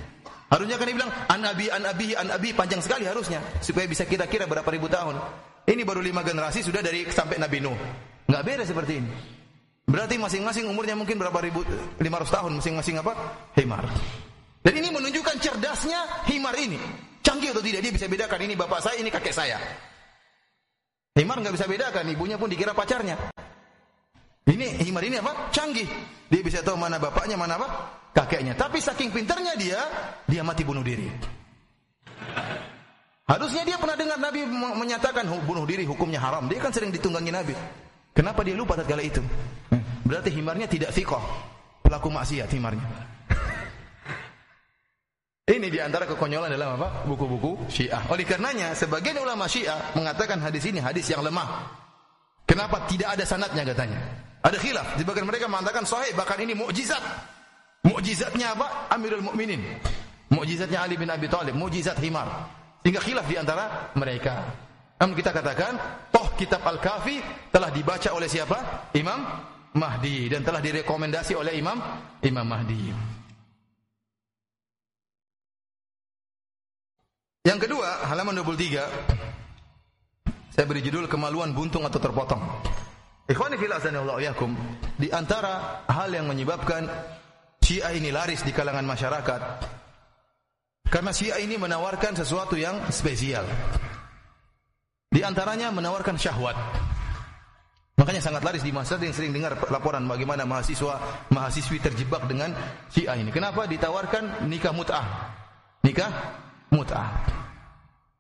Harusnya 0.45 0.77
kan 0.77 0.85
dibilang 0.85 1.09
an 1.09 1.39
nabi 1.41 1.65
an 1.73 1.83
abi 1.89 2.13
an 2.13 2.29
abi 2.29 2.53
panjang 2.53 2.77
sekali 2.77 3.09
harusnya 3.09 3.41
supaya 3.65 3.89
bisa 3.89 4.05
kita 4.05 4.29
kira 4.29 4.45
berapa 4.45 4.67
ribu 4.69 4.85
tahun. 4.85 5.17
Ini 5.65 5.81
baru 5.81 6.05
lima 6.05 6.21
generasi 6.21 6.61
sudah 6.61 6.85
dari 6.85 7.09
sampai 7.09 7.41
Nabi 7.41 7.57
Nuh. 7.57 7.73
Enggak 8.29 8.43
beda 8.45 8.63
seperti 8.69 9.01
ini. 9.01 9.09
Berarti 9.89 10.21
masing-masing 10.21 10.69
umurnya 10.69 10.93
mungkin 10.93 11.17
berapa 11.17 11.37
ribu 11.41 11.65
lima 11.97 12.21
ratus 12.21 12.33
tahun 12.33 12.61
masing-masing 12.61 13.01
apa? 13.01 13.13
Himar. 13.57 13.85
Dan 14.61 14.73
ini 14.77 14.89
menunjukkan 14.93 15.37
cerdasnya 15.41 16.25
himar 16.29 16.53
ini. 16.57 16.77
Canggih 17.25 17.49
atau 17.53 17.61
tidak 17.65 17.81
dia 17.81 17.93
bisa 17.93 18.05
bedakan 18.05 18.41
ini 18.45 18.53
bapak 18.53 18.81
saya 18.85 19.01
ini 19.01 19.09
kakek 19.09 19.33
saya. 19.33 19.57
Himar 21.17 21.41
nggak 21.41 21.53
bisa 21.57 21.65
bedakan, 21.65 22.05
ibunya 22.13 22.37
pun 22.37 22.49
dikira 22.49 22.77
pacarnya. 22.77 23.17
Ini 24.45 24.85
himar 24.85 25.01
ini 25.05 25.17
apa? 25.17 25.49
Canggih. 25.49 25.89
Dia 26.29 26.41
bisa 26.45 26.61
tahu 26.61 26.77
mana 26.77 27.01
bapaknya, 27.01 27.33
mana 27.33 27.57
apa? 27.57 27.67
Kakeknya. 28.15 28.55
Tapi 28.55 28.79
saking 28.79 29.11
pintarnya 29.11 29.59
dia, 29.59 29.79
dia 30.23 30.39
mati 30.39 30.63
bunuh 30.63 30.79
diri. 30.79 31.11
Harusnya 33.27 33.67
dia 33.67 33.75
pernah 33.75 33.99
dengar 33.99 34.15
Nabi 34.21 34.47
menyatakan 34.47 35.27
bunuh 35.43 35.67
diri 35.67 35.83
hukumnya 35.83 36.23
haram. 36.23 36.47
Dia 36.47 36.63
kan 36.63 36.71
sering 36.71 36.95
ditunggangi 36.95 37.35
Nabi. 37.35 37.51
Kenapa 38.15 38.47
dia 38.47 38.55
lupa 38.55 38.79
tatkala 38.79 39.03
itu? 39.03 39.19
Berarti 40.07 40.31
himarnya 40.31 40.71
tidak 40.71 40.95
fikoh. 40.95 41.19
Pelaku 41.83 42.07
maksiat 42.07 42.47
himarnya. 42.55 42.87
Ini 45.45 45.67
di 45.69 45.77
antara 45.77 46.09
kekonyolan 46.09 46.49
dalam 46.49 46.79
apa? 46.79 47.05
Buku-buku 47.05 47.69
Syiah. 47.69 48.01
Oleh 48.09 48.25
karenanya, 48.25 48.73
sebagian 48.73 49.19
ulama 49.21 49.45
Syiah 49.45 49.93
mengatakan 49.93 50.41
hadis 50.41 50.65
ini 50.65 50.81
hadis 50.81 51.05
yang 51.11 51.21
lemah. 51.21 51.69
Kenapa 52.47 52.87
tidak 52.89 53.13
ada 53.13 53.25
sanatnya 53.27 53.61
katanya? 53.61 53.99
Ada 54.41 54.57
khilaf. 54.57 54.97
Sebagian 54.97 55.25
mereka 55.27 55.45
mengatakan 55.45 55.83
sahih 55.85 56.13
bahkan 56.17 56.39
ini 56.41 56.57
mukjizat. 56.57 57.01
Mukjizatnya 57.85 58.57
apa? 58.57 58.89
Amirul 58.89 59.21
Mukminin. 59.21 59.61
Mukjizatnya 60.33 60.81
Ali 60.81 60.97
bin 60.97 61.05
Abi 61.05 61.29
Thalib, 61.29 61.53
mukjizat 61.53 62.01
himar. 62.01 62.49
Sehingga 62.81 63.01
khilaf 63.01 63.29
di 63.29 63.37
antara 63.37 63.93
mereka. 63.93 64.41
Namun 64.97 65.13
kita 65.13 65.29
katakan, 65.29 65.77
toh 66.09 66.33
kitab 66.33 66.65
Al-Kafi 66.65 67.21
telah 67.53 67.69
dibaca 67.69 68.09
oleh 68.17 68.25
siapa? 68.25 68.89
Imam 68.97 69.21
Mahdi 69.75 70.31
dan 70.31 70.41
telah 70.41 70.63
direkomendasi 70.63 71.37
oleh 71.37 71.53
Imam 71.59 71.77
Imam 72.25 72.47
Mahdi. 72.47 72.89
Yang 77.45 77.69
kedua, 77.69 78.09
halaman 78.09 78.41
23. 78.41 78.81
Saya 80.55 80.65
beri 80.65 80.81
judul 80.81 81.05
kemaluan 81.05 81.53
buntung 81.53 81.85
atau 81.85 82.01
terpotong. 82.01 82.41
Ikhwani 83.29 83.57
fillah 83.57 83.81
Allah 83.81 84.17
yakum, 84.21 84.53
di 84.97 85.09
antara 85.09 85.83
hal 85.89 86.13
yang 86.13 86.29
menyebabkan 86.29 86.85
Syiah 87.65 87.97
ini 87.97 88.13
laris 88.13 88.45
di 88.45 88.53
kalangan 88.53 88.85
masyarakat 88.85 89.41
karena 90.85 91.09
Syiah 91.09 91.41
ini 91.41 91.57
menawarkan 91.57 92.13
sesuatu 92.13 92.53
yang 92.53 92.77
spesial. 92.93 93.41
Di 95.09 95.25
antaranya 95.25 95.73
menawarkan 95.73 96.13
syahwat. 96.13 96.53
Makanya 97.97 98.21
sangat 98.21 98.45
laris 98.45 98.61
di 98.61 98.69
masa 98.69 99.01
yang 99.01 99.17
sering 99.17 99.33
dengar 99.33 99.57
laporan 99.73 100.05
bagaimana 100.05 100.45
mahasiswa 100.45 101.25
mahasiswi 101.33 101.81
terjebak 101.81 102.29
dengan 102.29 102.53
Syiah 102.93 103.17
ini. 103.17 103.33
Kenapa 103.33 103.65
ditawarkan 103.65 104.45
nikah 104.45 104.69
mut'ah? 104.69 105.33
Nikah 105.81 106.11
mut'ah. 106.69 107.17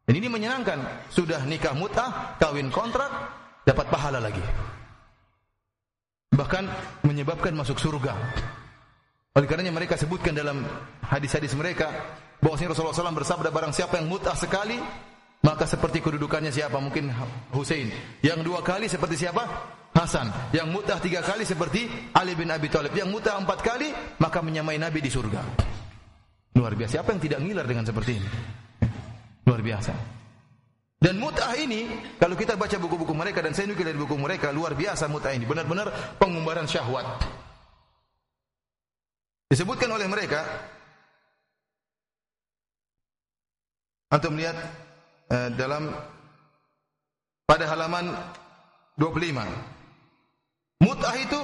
Dan 0.09 0.25
ini 0.25 0.25
menyenangkan. 0.25 1.05
Sudah 1.13 1.45
nikah 1.45 1.77
mut'ah, 1.77 2.41
kawin 2.41 2.73
kontrak, 2.73 3.13
dapat 3.61 3.93
pahala 3.93 4.17
lagi. 4.17 4.41
Bahkan 6.33 6.63
menyebabkan 7.05 7.53
masuk 7.53 7.77
surga. 7.77 8.17
Oleh 9.35 9.51
karenanya 9.51 9.75
mereka 9.75 9.99
sebutkan 9.99 10.31
dalam 10.31 10.63
hadis-hadis 11.03 11.51
mereka 11.59 11.91
bahwasanya 12.39 12.71
Rasulullah 12.71 12.95
SAW 12.95 13.19
bersabda 13.19 13.51
barang 13.51 13.75
siapa 13.75 13.99
yang 13.99 14.07
mut'ah 14.07 14.31
sekali 14.31 14.79
maka 15.43 15.67
seperti 15.67 15.99
kedudukannya 15.99 16.55
siapa? 16.55 16.79
Mungkin 16.79 17.11
Hussein 17.51 17.91
yang 18.23 18.39
dua 18.47 18.63
kali 18.63 18.87
seperti 18.87 19.27
siapa? 19.27 19.43
Hasan. 19.91 20.31
Yang 20.55 20.67
mut'ah 20.71 21.03
tiga 21.03 21.19
kali 21.19 21.43
seperti 21.43 21.83
Ali 22.15 22.31
bin 22.31 22.47
Abi 22.47 22.71
Thalib. 22.71 22.95
Yang 22.95 23.11
mut'ah 23.11 23.35
empat 23.35 23.59
kali 23.59 23.91
maka 24.23 24.39
menyamai 24.39 24.79
Nabi 24.79 25.03
di 25.03 25.11
surga. 25.11 25.43
Luar 26.55 26.71
biasa. 26.71 27.03
Siapa 27.03 27.11
yang 27.11 27.19
tidak 27.19 27.39
ngiler 27.43 27.67
dengan 27.67 27.83
seperti 27.83 28.15
ini? 28.15 28.29
Luar 29.43 29.59
biasa. 29.59 29.93
Dan 30.95 31.19
mut'ah 31.19 31.59
ini 31.59 31.91
kalau 32.15 32.39
kita 32.39 32.55
baca 32.55 32.79
buku-buku 32.79 33.11
mereka 33.11 33.43
dan 33.43 33.51
saya 33.51 33.67
nukil 33.67 33.83
dari 33.83 33.99
buku 33.99 34.15
mereka 34.15 34.55
luar 34.55 34.79
biasa 34.79 35.11
mut'ah 35.11 35.35
ini. 35.35 35.43
Benar-benar 35.43 36.15
pengumbaran 36.23 36.63
syahwat 36.71 37.19
disebutkan 39.51 39.89
oleh 39.93 40.09
mereka 40.09 40.41
Antum 44.15 44.37
melihat 44.37 44.55
eh, 45.27 45.49
dalam 45.59 45.91
pada 47.43 47.67
halaman 47.67 48.15
25. 48.95 50.85
Mut'ah 50.85 51.15
itu 51.19 51.39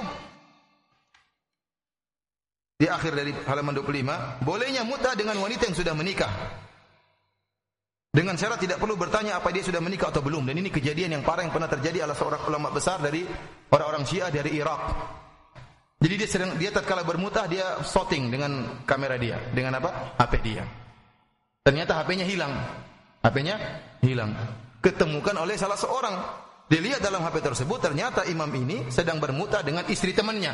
di 2.80 2.86
akhir 2.90 3.12
dari 3.14 3.32
halaman 3.46 3.76
25, 3.76 4.42
bolehnya 4.46 4.82
mut'ah 4.88 5.12
dengan 5.12 5.38
wanita 5.38 5.68
yang 5.68 5.76
sudah 5.76 5.94
menikah. 5.94 6.32
Dengan 8.12 8.36
syarat 8.36 8.60
tidak 8.60 8.76
perlu 8.76 8.96
bertanya 8.96 9.40
apa 9.40 9.48
dia 9.52 9.64
sudah 9.64 9.80
menikah 9.80 10.12
atau 10.12 10.20
belum. 10.20 10.44
Dan 10.44 10.60
ini 10.60 10.68
kejadian 10.68 11.16
yang 11.16 11.24
parah 11.24 11.48
yang 11.48 11.52
pernah 11.54 11.68
terjadi 11.68 12.04
oleh 12.04 12.12
seorang 12.12 12.44
ulama 12.44 12.68
besar 12.68 13.00
dari 13.00 13.24
orang-orang 13.72 14.04
Syiah 14.04 14.28
dari 14.28 14.60
Irak. 14.60 14.80
Jadi 16.02 16.14
dia 16.18 16.28
sedang 16.28 16.58
dia 16.58 16.74
tatkala 16.74 17.06
bermutah 17.06 17.46
dia 17.46 17.78
shooting 17.86 18.34
dengan 18.34 18.82
kamera 18.82 19.14
dia, 19.14 19.38
dengan 19.54 19.78
apa? 19.78 20.18
HP 20.18 20.32
dia. 20.42 20.66
Ternyata 21.62 22.02
HP-nya 22.02 22.26
hilang. 22.26 22.50
HP-nya 23.22 23.54
hilang. 24.02 24.34
Ketemukan 24.82 25.38
oleh 25.38 25.54
salah 25.54 25.78
seorang. 25.78 26.18
Dilihat 26.66 26.98
dalam 27.04 27.22
HP 27.22 27.38
tersebut 27.38 27.78
ternyata 27.78 28.26
imam 28.26 28.50
ini 28.50 28.90
sedang 28.90 29.22
bermuta 29.22 29.62
dengan 29.62 29.86
istri 29.86 30.10
temannya. 30.10 30.50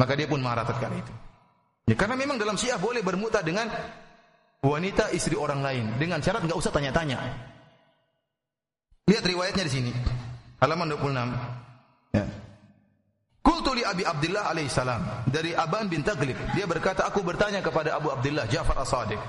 Maka 0.00 0.12
dia 0.16 0.24
pun 0.24 0.40
marah 0.40 0.64
tatkala 0.64 0.96
itu. 0.96 1.12
Ya, 1.86 1.94
karena 1.94 2.16
memang 2.16 2.40
dalam 2.40 2.56
Syiah 2.56 2.80
boleh 2.80 3.04
bermuta 3.04 3.44
dengan 3.44 3.68
wanita 4.64 5.12
istri 5.12 5.36
orang 5.36 5.60
lain 5.60 5.84
dengan 6.00 6.24
syarat 6.24 6.40
nggak 6.40 6.56
usah 6.56 6.72
tanya-tanya. 6.72 7.20
Lihat 9.06 9.24
riwayatnya 9.28 9.64
di 9.68 9.72
sini. 9.72 9.92
Halaman 10.58 10.88
26. 10.96 12.16
Ya. 12.16 12.24
Qultu 13.46 13.78
li 13.78 13.86
Abi 13.86 14.02
Abdullah 14.02 14.50
alaihissalam 14.50 15.30
dari 15.30 15.54
Aban 15.54 15.86
bin 15.86 16.02
Taglib. 16.02 16.34
Dia 16.50 16.66
berkata, 16.66 17.06
aku 17.06 17.22
bertanya 17.22 17.62
kepada 17.62 17.94
Abu 17.94 18.10
Abdullah 18.10 18.50
Ja'far 18.50 18.82
As-Sadiq. 18.82 19.22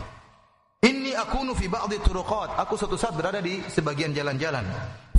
Inni 0.89 1.13
akunu 1.13 1.53
fi 1.53 1.69
ba'dhi 1.69 2.01
turuqat. 2.01 2.57
Aku 2.57 2.73
suatu 2.73 2.97
saat 2.97 3.13
berada 3.13 3.37
di 3.37 3.61
sebagian 3.69 4.17
jalan-jalan. 4.17 4.65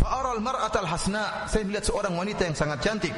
Fa'ara 0.03 0.35
al-mar'ata 0.35 0.83
al-hasna. 0.83 1.47
Saya 1.47 1.63
melihat 1.63 1.87
seorang 1.87 2.19
wanita 2.19 2.43
yang 2.51 2.59
sangat 2.59 2.83
cantik. 2.83 3.15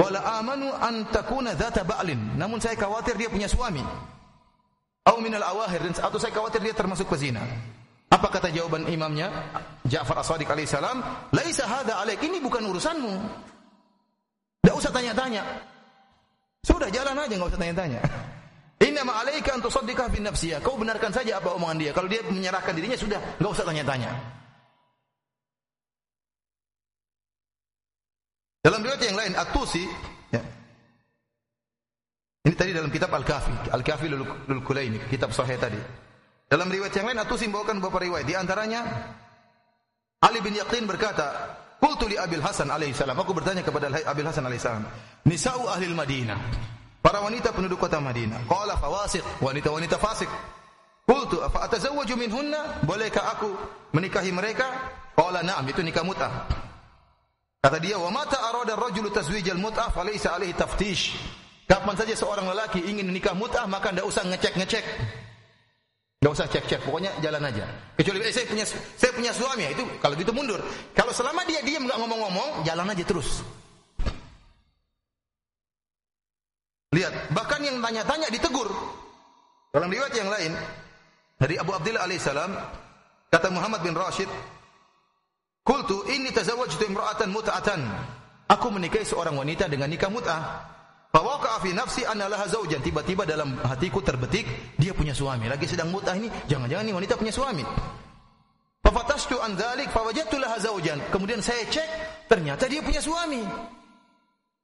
Wala 0.00 0.40
amanu 0.40 0.72
an 0.72 1.04
takuna 1.12 1.52
dzata 1.52 1.84
ba'lin. 1.84 2.40
Namun 2.40 2.56
saya 2.56 2.72
khawatir 2.80 3.12
dia 3.20 3.28
punya 3.28 3.52
suami. 3.52 3.84
Au 5.12 5.20
min 5.20 5.36
al-awahir 5.36 5.92
atau 5.92 6.16
saya 6.16 6.32
khawatir 6.32 6.64
dia 6.64 6.72
termasuk 6.72 7.04
pezina. 7.04 7.44
Apa 8.08 8.32
kata 8.32 8.48
jawaban 8.48 8.88
imamnya? 8.88 9.28
Ja'far 9.84 10.24
As-Sadiq 10.24 10.48
alaihi 10.48 10.68
salam, 10.68 11.04
"Laisa 11.36 11.68
hadza 11.68 12.00
alaik. 12.00 12.24
Ini 12.24 12.40
bukan 12.40 12.64
urusanmu." 12.64 13.51
Usah 14.82 14.90
tanya-tanya. 14.90 15.46
Sudah 16.66 16.90
jalan 16.90 17.14
aja 17.14 17.30
enggak 17.38 17.54
usah 17.54 17.60
tanya-tanya. 17.62 18.00
Inna 18.90 19.06
ma'alaika 19.06 19.54
an 19.54 19.62
tusaddiqah 19.62 20.10
bin 20.10 20.26
nafsiyah. 20.26 20.58
Kau 20.58 20.74
benarkan 20.74 21.14
saja 21.14 21.38
apa 21.38 21.54
omongan 21.54 21.78
dia. 21.78 21.90
Kalau 21.94 22.10
dia 22.10 22.18
menyerahkan 22.26 22.74
dirinya 22.74 22.98
sudah, 22.98 23.22
enggak 23.38 23.52
usah 23.54 23.62
tanya-tanya. 23.62 24.10
Dalam 28.62 28.82
riwayat 28.82 29.02
yang 29.06 29.18
lain, 29.18 29.32
At-Tusi 29.38 29.86
ya. 30.34 30.42
Ini 32.42 32.54
tadi 32.58 32.74
dalam 32.74 32.90
kitab 32.90 33.14
Al-Kafi, 33.14 33.70
Al-Kafi 33.70 34.06
lul 34.10 34.62
Kulaini, 34.66 34.98
kitab 35.06 35.30
sahih 35.30 35.62
tadi. 35.62 35.78
Dalam 36.50 36.66
riwayat 36.66 36.90
yang 36.98 37.06
lain 37.06 37.22
At-Tusi 37.22 37.46
membawakan 37.46 37.78
beberapa 37.78 38.02
riwayat. 38.02 38.26
Di 38.26 38.34
antaranya 38.34 38.82
Ali 40.26 40.42
bin 40.42 40.58
Yaqin 40.58 40.90
berkata, 40.90 41.61
Qultu 41.82 42.06
li 42.06 42.14
Abil 42.14 42.38
Hasan 42.38 42.70
alaihi 42.70 42.94
salam, 42.94 43.18
aku 43.18 43.34
bertanya 43.34 43.66
kepada 43.66 43.90
Abil 43.90 44.22
Hasan 44.22 44.46
alaihi 44.46 44.62
salam, 44.62 44.86
nisa'u 45.26 45.66
ahli 45.66 45.90
Madinah 45.90 46.38
Para 47.02 47.18
wanita 47.18 47.50
penduduk 47.50 47.82
kota 47.82 47.98
Madinah. 47.98 48.46
Qala 48.46 48.78
fawasiq, 48.78 49.26
wanita-wanita 49.42 49.98
fasik. 49.98 50.30
Qultu 51.02 51.42
afa 51.42 51.66
atazawwaju 51.66 52.14
minhunna? 52.14 52.86
Bolehkah 52.86 53.34
aku 53.34 53.50
menikahi 53.90 54.30
mereka? 54.30 54.70
Qala 55.18 55.42
na'am, 55.42 55.66
itu 55.66 55.82
nikah 55.82 56.06
mut'ah. 56.06 56.46
Kata 57.58 57.78
dia, 57.82 57.98
"Wa 57.98 58.06
mata 58.06 58.38
arada 58.38 58.78
ar-rajulu 58.78 59.10
tazwijal 59.10 59.58
mut'ah 59.58 59.90
falaysa 59.90 60.38
alaihi 60.38 60.54
taftish." 60.54 61.18
Kapan 61.66 61.98
saja 61.98 62.14
seorang 62.14 62.46
lelaki 62.54 62.86
ingin 62.86 63.10
menikah 63.10 63.34
mut'ah, 63.34 63.66
maka 63.66 63.90
tidak 63.90 64.06
usah 64.06 64.22
ngecek-ngecek. 64.22 64.84
Enggak 66.22 66.38
usah 66.38 66.46
cek-cek, 66.46 66.86
pokoknya 66.86 67.10
jalan 67.18 67.42
aja. 67.50 67.66
Kecuali 67.98 68.22
eh, 68.22 68.30
saya 68.30 68.46
punya 68.46 68.62
saya 68.70 69.10
punya 69.10 69.34
suami, 69.34 69.66
itu 69.74 69.82
kalau 69.98 70.14
gitu 70.14 70.30
mundur. 70.30 70.62
Kalau 70.94 71.10
selama 71.10 71.42
dia 71.50 71.58
diam 71.66 71.82
enggak 71.82 71.98
ngomong-ngomong, 71.98 72.62
jalan 72.62 72.86
aja 72.86 73.02
terus. 73.02 73.42
Lihat, 76.94 77.34
bahkan 77.34 77.58
yang 77.66 77.82
tanya-tanya 77.82 78.30
ditegur. 78.30 78.70
Dalam 79.74 79.90
riwayat 79.90 80.14
yang 80.14 80.30
lain 80.30 80.54
dari 81.42 81.58
Abu 81.58 81.74
Abdullah 81.74 82.06
alaihissalam 82.06 82.54
kata 83.26 83.50
Muhammad 83.50 83.82
bin 83.82 83.98
Rashid, 83.98 84.30
"Qultu 85.66 86.06
inni 86.06 86.30
tazawwajtu 86.30 86.86
imra'atan 86.86 87.34
mut'atan." 87.34 87.82
Aku 88.46 88.70
menikahi 88.70 89.02
seorang 89.02 89.34
wanita 89.34 89.66
dengan 89.66 89.90
nikah 89.90 90.06
mut'ah. 90.06 90.71
Fawaqa 91.12 91.60
fi 91.60 91.76
nafsi 91.76 92.08
anna 92.08 92.24
laha 92.24 92.48
zawjan. 92.48 92.80
Tiba-tiba 92.80 93.28
dalam 93.28 93.60
hatiku 93.60 94.00
terbetik 94.00 94.48
dia 94.80 94.96
punya 94.96 95.12
suami. 95.12 95.44
Lagi 95.44 95.68
sedang 95.68 95.92
mut'ah 95.92 96.16
ini, 96.16 96.32
jangan-jangan 96.48 96.88
ini 96.88 96.92
wanita 96.96 97.20
punya 97.20 97.28
suami. 97.28 97.60
Fafatashtu 98.80 99.36
an 99.36 99.52
dzalik 99.52 99.92
fawajadtu 99.92 100.40
laha 100.40 100.56
zawjan. 100.56 100.96
Kemudian 101.12 101.44
saya 101.44 101.68
cek, 101.68 101.88
ternyata 102.32 102.64
dia 102.64 102.80
punya 102.80 103.04
suami. 103.04 103.44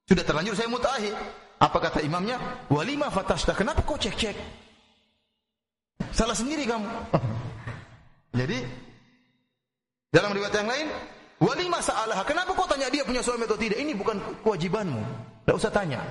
Sudah 0.09 0.25
terlanjur 0.25 0.57
saya 0.57 0.65
mutahi. 0.73 1.13
Apa 1.61 1.77
kata 1.77 2.01
imamnya? 2.01 2.41
Walima 2.73 3.13
fatashta. 3.13 3.53
Kenapa 3.53 3.85
kau 3.85 4.01
cek-cek? 4.01 4.33
Salah 6.09 6.33
sendiri 6.33 6.65
kamu. 6.65 6.89
Jadi 8.41 8.57
dalam 10.09 10.33
riwayat 10.33 10.55
yang 10.57 10.65
lain, 10.65 10.87
walima 11.37 11.77
sa'alaha. 11.77 12.25
Kenapa 12.25 12.57
kau 12.57 12.65
tanya 12.65 12.89
dia 12.89 13.05
punya 13.05 13.21
suami 13.21 13.45
atau 13.45 13.59
tidak? 13.59 13.77
Ini 13.77 13.93
bukan 13.93 14.17
kewajibanmu. 14.41 15.03
Tidak 15.45 15.53
usah 15.53 15.69
tanya. 15.69 16.01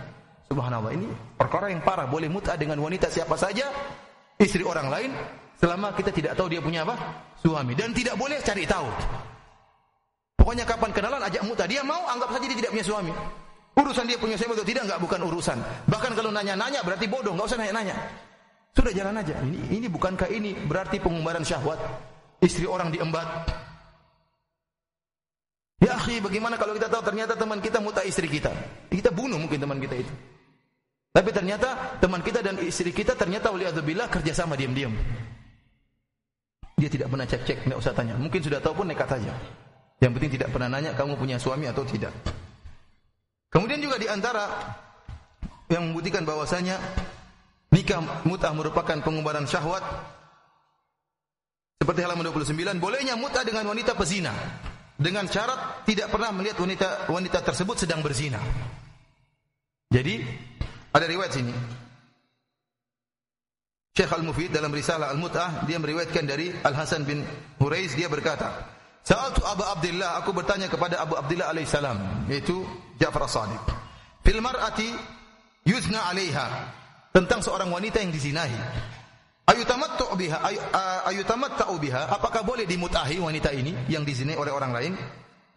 Subhanallah, 0.48 0.92
ini 0.96 1.08
perkara 1.36 1.68
yang 1.68 1.84
parah. 1.84 2.08
Boleh 2.08 2.32
mut'ah 2.32 2.56
dengan 2.56 2.80
wanita 2.80 3.12
siapa 3.12 3.36
saja, 3.36 3.68
istri 4.40 4.64
orang 4.64 4.88
lain, 4.88 5.10
selama 5.60 5.92
kita 5.92 6.08
tidak 6.08 6.32
tahu 6.34 6.48
dia 6.48 6.64
punya 6.64 6.88
apa? 6.88 6.96
Suami. 7.36 7.76
Dan 7.76 7.92
tidak 7.92 8.16
boleh 8.16 8.40
cari 8.40 8.64
tahu. 8.64 8.88
Pokoknya 10.40 10.64
kapan 10.64 10.90
kenalan 10.96 11.20
ajak 11.28 11.44
mut'ah. 11.44 11.68
Dia 11.68 11.84
mau, 11.84 12.00
anggap 12.08 12.32
saja 12.32 12.44
dia 12.48 12.58
tidak 12.64 12.72
punya 12.72 12.86
suami. 12.86 13.12
Urusan 13.78 14.04
dia 14.08 14.18
punya 14.18 14.34
suami 14.34 14.58
atau 14.58 14.66
tidak 14.66 14.82
enggak 14.88 15.00
bukan 15.04 15.20
urusan. 15.28 15.58
Bahkan 15.86 16.12
kalau 16.16 16.32
nanya-nanya 16.32 16.80
berarti 16.82 17.06
bodoh, 17.06 17.36
enggak 17.36 17.52
usah 17.52 17.58
nanya-nanya. 17.60 17.94
Sudah 18.72 18.92
jalan 18.94 19.20
aja. 19.20 19.36
Ini 19.44 19.78
ini 19.78 19.86
bukankah 19.86 20.32
ini 20.32 20.56
berarti 20.66 20.98
pengumbaran 20.98 21.44
syahwat? 21.44 21.78
Istri 22.40 22.64
orang 22.64 22.88
diembat. 22.94 23.26
Ya 25.78 25.94
akhi, 25.94 26.18
bagaimana 26.18 26.58
kalau 26.58 26.74
kita 26.74 26.90
tahu 26.90 27.02
ternyata 27.06 27.38
teman 27.38 27.62
kita 27.62 27.78
muta 27.78 28.02
istri 28.02 28.26
kita? 28.26 28.50
Kita 28.90 29.14
bunuh 29.14 29.38
mungkin 29.38 29.62
teman 29.62 29.78
kita 29.78 29.94
itu. 29.94 30.12
Tapi 31.08 31.30
ternyata 31.32 31.98
teman 31.98 32.20
kita 32.20 32.44
dan 32.44 32.60
istri 32.62 32.92
kita 32.92 33.16
ternyata 33.16 33.48
waliyadzubillah 33.50 34.06
kerja 34.12 34.32
sama 34.36 34.54
diam-diam. 34.54 34.92
Dia 36.78 36.86
tidak 36.86 37.10
pernah 37.10 37.26
cek-cek, 37.26 37.66
enggak 37.66 37.78
usah 37.82 37.92
tanya. 37.96 38.14
Mungkin 38.14 38.38
sudah 38.38 38.62
tahu 38.62 38.84
pun 38.84 38.86
nekat 38.86 39.10
saja. 39.10 39.34
Yang 39.98 40.12
penting 40.14 40.32
tidak 40.38 40.48
pernah 40.54 40.70
nanya 40.70 40.94
kamu 40.94 41.18
punya 41.18 41.42
suami 41.42 41.66
atau 41.66 41.82
tidak. 41.82 42.14
Kemudian 43.50 43.82
juga 43.82 43.98
di 43.98 44.06
antara 44.06 44.46
yang 45.72 45.90
membuktikan 45.90 46.22
bahwasanya 46.22 46.78
nikah 47.74 48.00
mut'ah 48.24 48.54
merupakan 48.54 48.96
pengumbaran 49.02 49.44
syahwat 49.44 49.82
seperti 51.82 52.00
halaman 52.04 52.24
29 52.32 52.80
bolehnya 52.80 53.16
mut'ah 53.16 53.44
dengan 53.44 53.68
wanita 53.68 53.92
pezina 53.96 54.32
dengan 54.98 55.28
syarat 55.30 55.86
tidak 55.86 56.10
pernah 56.10 56.34
melihat 56.34 56.58
wanita 56.58 56.88
wanita 57.06 57.38
tersebut 57.44 57.86
sedang 57.86 58.02
berzina. 58.02 58.42
Jadi 59.88 60.20
ada 60.94 61.04
riwayat 61.04 61.32
sini. 61.32 61.54
Syekh 63.98 64.14
Al-Mufid 64.14 64.54
dalam 64.54 64.70
risalah 64.70 65.10
Al-Mut'ah 65.10 65.66
dia 65.66 65.82
meriwayatkan 65.82 66.22
dari 66.22 66.54
Al-Hasan 66.54 67.02
bin 67.02 67.26
Hurais 67.58 67.98
dia 67.98 68.06
berkata, 68.06 68.62
"Sa'altu 69.02 69.42
Abu 69.42 69.66
Abdullah, 69.66 70.22
aku 70.22 70.30
bertanya 70.30 70.70
kepada 70.70 71.02
Abu 71.02 71.18
Abdullah 71.18 71.50
alaihissalam, 71.50 72.30
yaitu 72.30 72.62
Ja'far 73.02 73.26
As-Sadiq. 73.26 73.66
Fil 74.22 74.38
mar'ati 74.38 74.94
yuzna 75.66 76.06
'alaiha, 76.06 76.46
tentang 77.10 77.42
seorang 77.42 77.74
wanita 77.74 77.98
yang 77.98 78.14
dizinahi. 78.14 78.58
Ayutamattu 79.48 80.12
biha 80.14 80.38
ayutamattu 81.08 81.74
biha, 81.80 82.06
apakah 82.12 82.44
boleh 82.44 82.68
dimutahi 82.68 83.16
wanita 83.18 83.50
ini 83.50 83.74
yang 83.90 84.04
dizinai 84.04 84.36
oleh 84.38 84.52
orang 84.52 84.70
lain? 84.70 84.92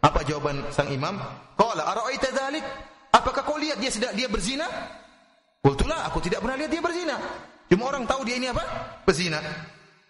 Apa 0.02 0.26
jawaban 0.26 0.66
sang 0.74 0.90
imam? 0.90 1.14
Qala 1.54 1.86
ara'aita 1.94 2.34
dzalik? 2.34 2.64
Apakah 3.14 3.46
kau 3.46 3.60
lihat 3.60 3.78
dia 3.78 3.92
sedang 3.92 4.16
dia 4.16 4.26
berzina? 4.26 4.66
Qultulah, 5.62 6.10
aku 6.10 6.18
tidak 6.18 6.42
pernah 6.42 6.58
lihat 6.58 6.70
dia 6.74 6.82
berzina. 6.82 7.16
Cuma 7.70 7.86
orang 7.86 8.02
tahu 8.02 8.26
dia 8.26 8.34
ini 8.34 8.50
apa? 8.50 8.66
Pezina. 9.06 9.38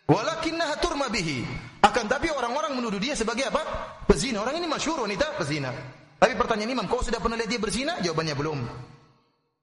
Walakinnaha 0.09 0.80
turma 0.80 1.12
bihi. 1.12 1.44
Akan 1.84 2.09
tapi 2.09 2.32
orang-orang 2.32 2.72
menuduh 2.72 2.96
dia 2.96 3.12
sebagai 3.12 3.53
apa? 3.53 3.61
Pezina. 4.09 4.40
Orang 4.40 4.57
ini 4.57 4.64
masyhur 4.64 5.05
wanita 5.05 5.36
pezina. 5.36 5.68
Tapi 6.16 6.32
pertanyaan 6.40 6.72
imam, 6.72 6.88
kau 6.88 7.05
sudah 7.05 7.20
pernah 7.20 7.36
lihat 7.36 7.53
dia 7.53 7.61
berzina? 7.61 8.00
Jawabannya 8.00 8.32
belum. 8.32 8.59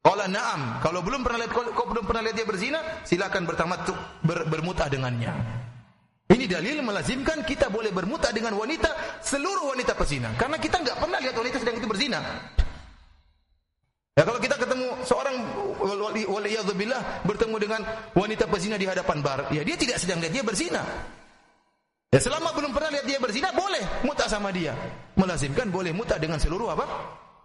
Qala 0.06 0.30
na'am. 0.30 0.78
Kalau 0.86 1.02
belum 1.02 1.26
pernah 1.26 1.42
lihat 1.42 1.52
kau 1.58 1.88
belum 1.90 2.06
pernah 2.06 2.22
lihat 2.22 2.38
dia 2.38 2.46
berzina, 2.46 2.80
silakan 3.02 3.50
bertamattu 3.50 3.92
ber, 4.22 4.46
bermutah 4.46 4.88
dengannya. 4.94 5.34
Ini 6.30 6.46
dalil 6.46 6.86
melazimkan 6.86 7.42
kita 7.42 7.74
boleh 7.74 7.90
bermutah 7.90 8.30
dengan 8.30 8.54
wanita 8.54 9.18
seluruh 9.26 9.74
wanita 9.74 9.98
pezina 9.98 10.30
karena 10.38 10.62
kita 10.62 10.78
nggak 10.78 11.02
pernah 11.02 11.18
lihat 11.18 11.34
wanita 11.34 11.58
sedang 11.58 11.82
itu 11.82 11.90
berzina. 11.90 12.22
Ya 14.20 14.28
kalau 14.28 14.36
kita 14.36 14.60
ketemu 14.60 15.00
seorang 15.08 15.40
waliyadzubillah 16.28 17.24
bertemu 17.24 17.56
dengan 17.56 17.82
wanita 18.12 18.52
pezina 18.52 18.76
di 18.76 18.84
hadapan 18.84 19.24
bar, 19.24 19.48
ya 19.56 19.64
dia 19.64 19.80
tidak 19.80 19.96
sedang 19.96 20.20
lihat 20.20 20.36
dia 20.36 20.44
berzina. 20.44 20.84
Ya 22.12 22.20
selama 22.20 22.52
belum 22.52 22.76
pernah 22.76 23.00
lihat 23.00 23.08
dia 23.08 23.16
berzina 23.16 23.56
boleh 23.56 23.80
mutah 24.04 24.28
sama 24.28 24.52
dia. 24.52 24.76
Melazimkan 25.16 25.72
boleh 25.72 25.96
mutah 25.96 26.20
dengan 26.20 26.36
seluruh 26.36 26.68
apa? 26.68 26.84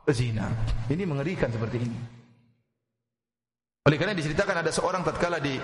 Pezina. 0.02 0.50
Ini 0.90 1.06
mengerikan 1.06 1.46
seperti 1.46 1.78
ini. 1.78 1.98
Oleh 3.86 3.94
karena 3.94 4.18
diceritakan 4.18 4.66
ada 4.66 4.74
seorang 4.74 5.06
tatkala 5.06 5.38
di 5.38 5.54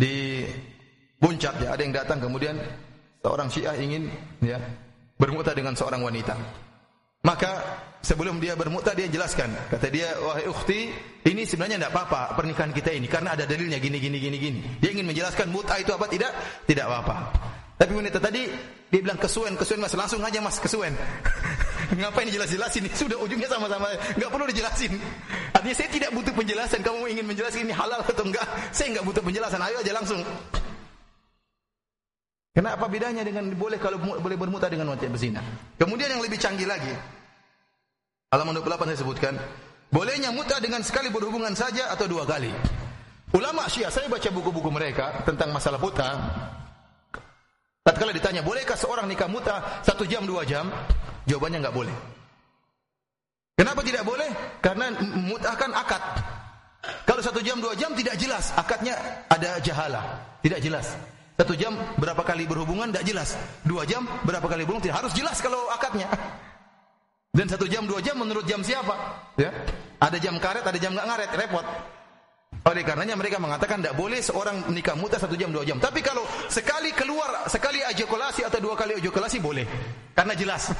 di 0.00 0.48
puncak 1.20 1.60
ya, 1.60 1.76
ada 1.76 1.82
yang 1.84 1.92
datang 1.92 2.24
kemudian 2.24 2.56
seorang 3.20 3.52
Syiah 3.52 3.76
ingin 3.76 4.08
ya 4.40 4.56
bermuta 5.20 5.52
dengan 5.52 5.76
seorang 5.76 6.00
wanita. 6.00 6.40
Maka 7.28 7.52
sebelum 8.02 8.42
dia 8.42 8.58
bermuta 8.58 8.92
dia 8.92 9.06
jelaskan, 9.06 9.54
kata 9.70 9.88
dia, 9.88 10.12
"Wahai 10.18 10.44
ukhti, 10.50 10.90
ini 11.24 11.46
sebenarnya 11.46 11.78
tidak 11.80 11.92
apa-apa 11.94 12.34
pernikahan 12.36 12.74
kita 12.74 12.90
ini 12.92 13.06
karena 13.06 13.38
ada 13.38 13.46
dalilnya 13.46 13.78
gini 13.78 13.96
gini 14.02 14.18
gini 14.18 14.36
gini." 14.36 14.60
Dia 14.82 14.90
ingin 14.92 15.06
menjelaskan 15.06 15.48
muta 15.48 15.78
itu 15.78 15.94
apa 15.94 16.10
tidak? 16.10 16.34
Tidak 16.66 16.84
apa-apa. 16.84 17.16
Tapi 17.78 17.92
wanita 17.98 18.18
tadi 18.22 18.46
dia 18.92 19.00
bilang 19.00 19.16
kesuwen, 19.16 19.56
kesuwen 19.56 19.80
Mas, 19.80 19.94
langsung 19.96 20.20
aja 20.20 20.38
Mas 20.42 20.60
kesuwen. 20.60 20.92
Ngapain 21.98 22.28
jelas-jelasin? 22.28 22.88
Sudah 22.92 23.18
ujungnya 23.18 23.48
sama-sama, 23.48 23.88
nggak 24.18 24.30
perlu 24.30 24.44
dijelasin. 24.52 24.92
Artinya 25.56 25.76
saya 25.76 25.88
tidak 25.90 26.10
butuh 26.12 26.32
penjelasan. 26.36 26.80
Kamu 26.80 27.08
ingin 27.08 27.24
menjelaskan 27.26 27.68
ini 27.68 27.74
halal 27.74 28.00
atau 28.04 28.24
enggak? 28.24 28.46
Saya 28.70 28.98
nggak 28.98 29.06
butuh 29.06 29.22
penjelasan. 29.24 29.60
Ayo 29.60 29.80
aja 29.80 29.92
langsung. 29.92 30.20
Kenapa 32.52 32.84
bedanya 32.84 33.24
dengan 33.24 33.48
boleh 33.56 33.80
kalau 33.80 33.96
boleh 33.96 34.36
bermuta 34.36 34.68
dengan 34.68 34.92
wanita 34.92 35.08
berzina? 35.08 35.40
Kemudian 35.80 36.12
yang 36.12 36.20
lebih 36.20 36.36
canggih 36.36 36.68
lagi. 36.68 36.92
Halaman 38.32 38.56
28 38.56 38.88
saya 38.88 39.00
sebutkan, 39.04 39.34
bolehnya 39.92 40.32
muta 40.32 40.56
dengan 40.56 40.80
sekali 40.80 41.12
berhubungan 41.12 41.52
saja 41.52 41.92
atau 41.92 42.08
dua 42.08 42.24
kali. 42.24 42.48
Ulama 43.36 43.68
Syiah, 43.68 43.92
saya 43.92 44.08
baca 44.08 44.24
buku-buku 44.32 44.72
mereka 44.72 45.20
tentang 45.28 45.52
masalah 45.52 45.76
muta. 45.76 46.16
Tatkala 47.84 48.08
ditanya, 48.08 48.40
bolehkah 48.40 48.72
seorang 48.72 49.04
nikah 49.04 49.28
muta 49.28 49.84
satu 49.84 50.08
jam 50.08 50.24
dua 50.24 50.48
jam? 50.48 50.72
Jawabannya 51.28 51.60
nggak 51.60 51.76
boleh. 51.76 51.96
Kenapa 53.52 53.84
tidak 53.84 54.08
boleh? 54.08 54.32
Karena 54.64 54.96
mutahkan 55.12 55.68
akad. 55.76 56.00
Kalau 57.04 57.20
satu 57.20 57.44
jam 57.44 57.60
dua 57.60 57.76
jam 57.76 57.92
tidak 57.92 58.16
jelas, 58.16 58.48
akadnya 58.56 58.96
ada 59.28 59.60
jahala, 59.60 60.00
tidak 60.40 60.64
jelas. 60.64 60.96
Satu 61.36 61.52
jam 61.52 61.76
berapa 62.00 62.24
kali 62.24 62.48
berhubungan 62.48 62.88
tidak 62.96 63.12
jelas. 63.12 63.36
Dua 63.60 63.84
jam 63.84 64.08
berapa 64.24 64.48
kali 64.48 64.64
berhubungan 64.64 64.88
tidak 64.88 65.04
harus 65.04 65.12
jelas 65.12 65.36
kalau 65.44 65.68
akadnya. 65.68 66.08
Dan 67.32 67.48
satu 67.48 67.64
jam 67.64 67.88
dua 67.88 68.04
jam 68.04 68.20
menurut 68.20 68.44
jam 68.44 68.60
siapa? 68.60 68.92
Ya, 69.40 69.48
ada 69.96 70.20
jam 70.20 70.36
karet, 70.36 70.68
ada 70.68 70.76
jam 70.76 70.92
nggak 70.92 71.06
ngaret, 71.08 71.30
repot. 71.32 71.64
Oleh 72.68 72.84
karenanya 72.84 73.16
mereka 73.16 73.40
mengatakan 73.40 73.80
tidak 73.80 73.96
boleh 73.96 74.20
seorang 74.20 74.68
nikah 74.68 74.92
muta 74.92 75.16
satu 75.16 75.32
jam 75.32 75.48
dua 75.48 75.64
jam. 75.64 75.80
Tapi 75.80 76.04
kalau 76.04 76.28
sekali 76.52 76.92
keluar 76.92 77.48
sekali 77.48 77.80
ejakulasi 77.88 78.44
atau 78.44 78.60
dua 78.60 78.76
kali 78.76 79.00
ejakulasi 79.00 79.40
boleh, 79.40 79.64
karena 80.12 80.36
jelas. 80.36 80.76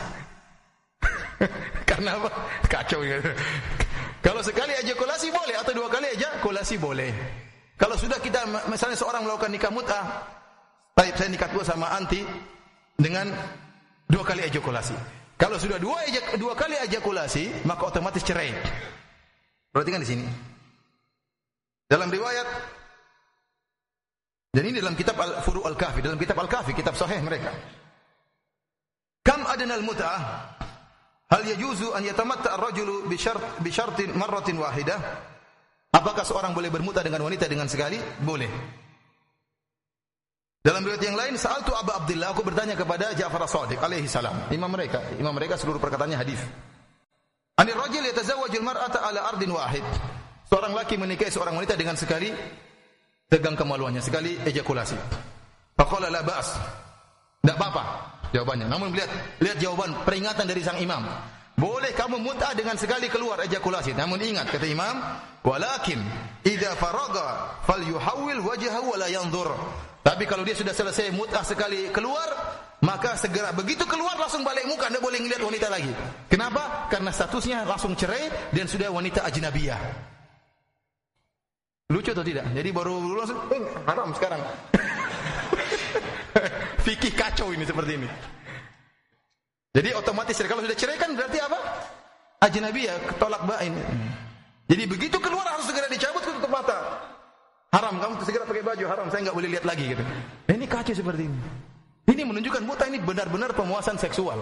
Karena 1.91 2.15
apa? 2.23 2.31
Kacau 2.71 3.03
ya. 3.03 3.19
Kalau 4.23 4.39
sekali 4.47 4.79
ejakulasi 4.79 5.35
boleh 5.35 5.59
atau 5.59 5.75
dua 5.75 5.91
kali 5.91 6.15
ejakulasi 6.15 6.79
boleh. 6.79 7.11
Kalau 7.75 7.99
sudah 7.99 8.23
kita 8.23 8.47
misalnya 8.71 8.95
seorang 8.95 9.27
melakukan 9.27 9.51
nikah 9.51 9.73
baik 10.95 11.19
saya 11.19 11.29
nikah 11.33 11.51
tua 11.51 11.67
sama 11.67 11.91
anti 11.99 12.23
dengan 12.95 13.27
dua 14.07 14.23
kali 14.23 14.47
ejakulasi. 14.47 15.22
Kalau 15.43 15.59
sudah 15.59 15.83
dua 15.83 16.07
ejak, 16.07 16.39
dua 16.39 16.55
kali 16.55 16.79
ejakulasi, 16.87 17.67
maka 17.67 17.91
otomatis 17.91 18.23
cerai. 18.23 18.55
Perhatikan 19.75 19.99
di 19.99 20.07
sini. 20.07 20.27
Dalam 21.91 22.07
riwayat 22.07 22.47
dan 24.55 24.63
ini 24.71 24.79
dalam 24.79 24.95
kitab 24.95 25.19
Al-Furu 25.19 25.67
Al-Kafi, 25.67 25.99
dalam 25.99 26.15
kitab 26.15 26.39
Al-Kafi, 26.39 26.79
kitab 26.79 26.95
sahih 26.95 27.19
mereka. 27.27 27.51
Kam 29.27 29.43
adanal 29.51 29.83
mut'ah 29.83 30.55
Hal 31.33 31.49
yajuzu 31.49 31.97
an 31.97 32.05
yatamatta 32.05 32.53
ar-rajulu 32.61 33.09
bi 33.09 33.17
syart 33.17 33.65
bi 33.65 33.73
syartin 33.73 34.13
marratin 34.13 34.61
wahidah? 34.61 35.01
Apakah 35.89 36.29
seorang 36.29 36.53
boleh 36.53 36.69
bermuta 36.69 37.01
dengan 37.01 37.25
wanita 37.25 37.49
dengan 37.49 37.65
sekali? 37.73 37.97
Boleh. 38.21 38.53
Dalam 40.63 40.87
riwayat 40.87 41.03
yang 41.03 41.19
lain, 41.19 41.35
sa'altu 41.35 41.75
Abu 41.75 41.91
Abdullah, 41.91 42.31
aku 42.31 42.47
bertanya 42.47 42.79
kepada 42.79 43.11
Ja'far 43.19 43.43
as-Sadiq 43.43 43.83
alaihi 43.83 44.07
salam. 44.07 44.47
Imam 44.55 44.71
mereka, 44.71 45.03
imam 45.19 45.35
mereka 45.35 45.59
seluruh 45.59 45.83
perkataannya 45.83 46.15
hadis. 46.15 46.39
Anir 47.59 47.75
rajul 47.75 48.07
yatazawwaju 48.07 48.57
al-mar'ata 48.63 49.03
ala 49.03 49.27
ardin 49.27 49.51
wahid. 49.51 49.83
Seorang 50.47 50.71
laki 50.71 50.95
menikahi 51.03 51.35
seorang 51.35 51.59
wanita 51.59 51.75
dengan 51.75 51.99
sekali 51.99 52.31
tegang 53.27 53.59
kemaluannya, 53.59 53.99
sekali 53.99 54.39
ejakulasi. 54.39 54.95
Faqala 55.75 56.15
la 56.15 56.23
ba's. 56.23 56.55
Tidak 57.43 57.59
apa-apa 57.59 57.83
jawabannya. 58.31 58.71
Namun 58.71 58.95
lihat 58.95 59.11
lihat 59.43 59.59
jawaban 59.59 59.99
peringatan 60.07 60.47
dari 60.47 60.63
sang 60.63 60.79
imam. 60.79 61.03
Boleh 61.59 61.91
kamu 61.91 62.23
muta 62.23 62.55
dengan 62.55 62.79
sekali 62.79 63.11
keluar 63.11 63.43
ejakulasi. 63.43 63.99
Namun 63.99 64.23
ingat 64.23 64.47
kata 64.47 64.67
imam, 64.71 64.95
walakin 65.43 65.99
idza 66.47 66.79
faraga 66.79 67.59
falyuhawwil 67.67 68.47
wajhahu 68.47 68.95
wa 68.95 68.97
la 69.03 69.09
yanzur. 69.11 69.51
Tapi 70.03 70.27
kalau 70.27 70.43
dia 70.43 70.59
sudah 70.59 70.75
selesai 70.75 71.15
muta 71.15 71.47
sekali 71.47 71.87
keluar, 71.95 72.27
maka 72.83 73.15
segera 73.15 73.55
begitu 73.55 73.87
keluar 73.87 74.19
langsung 74.19 74.43
balik 74.43 74.67
muka, 74.67 74.91
Anda 74.91 74.99
boleh 74.99 75.23
melihat 75.23 75.47
wanita 75.47 75.71
lagi. 75.71 75.95
Kenapa? 76.27 76.91
Karena 76.91 77.15
statusnya 77.15 77.63
langsung 77.63 77.95
cerai 77.95 78.51
dan 78.51 78.67
sudah 78.67 78.91
wanita 78.91 79.23
ajnabiyah. 79.23 79.79
Lucu 81.95 82.11
atau 82.11 82.27
tidak? 82.27 82.51
Jadi 82.51 82.69
baru 82.75 82.99
langsung 83.15 83.39
eh, 83.55 83.63
haram 83.87 84.11
sekarang. 84.11 84.43
Fikih 86.85 87.15
kacau 87.15 87.55
ini 87.55 87.63
seperti 87.63 87.95
ini. 88.03 88.09
Jadi 89.73 89.89
otomatis 89.95 90.35
kalau 90.43 90.67
sudah 90.67 90.75
cerai 90.75 90.99
kan 90.99 91.15
berarti 91.15 91.39
apa? 91.39 91.59
Ajnabi 92.43 92.91
ya, 92.91 92.99
tolak 93.23 93.47
bain. 93.47 93.71
Jadi 94.67 94.83
begitu 94.91 95.23
keluar 95.23 95.47
harus 95.47 95.71
segera 95.71 95.87
dicabut 95.87 96.27
tutup 96.27 96.51
mata. 96.51 97.12
Haram 97.73 97.97
kamu 97.97 98.13
segera 98.29 98.45
pakai 98.45 98.61
baju 98.61 98.85
haram, 98.85 99.07
saya 99.09 99.21
nggak 99.29 99.37
boleh 99.37 99.49
lihat 99.57 99.65
lagi 99.65 99.97
gitu. 99.97 100.05
Ini 100.53 100.65
kacau 100.69 100.93
seperti 100.93 101.25
ini. 101.25 101.39
Ini 102.13 102.23
menunjukkan 102.29 102.63
muta 102.69 102.85
ini 102.85 103.01
benar-benar 103.01 103.57
pemuasan 103.57 103.97
seksual. 103.97 104.37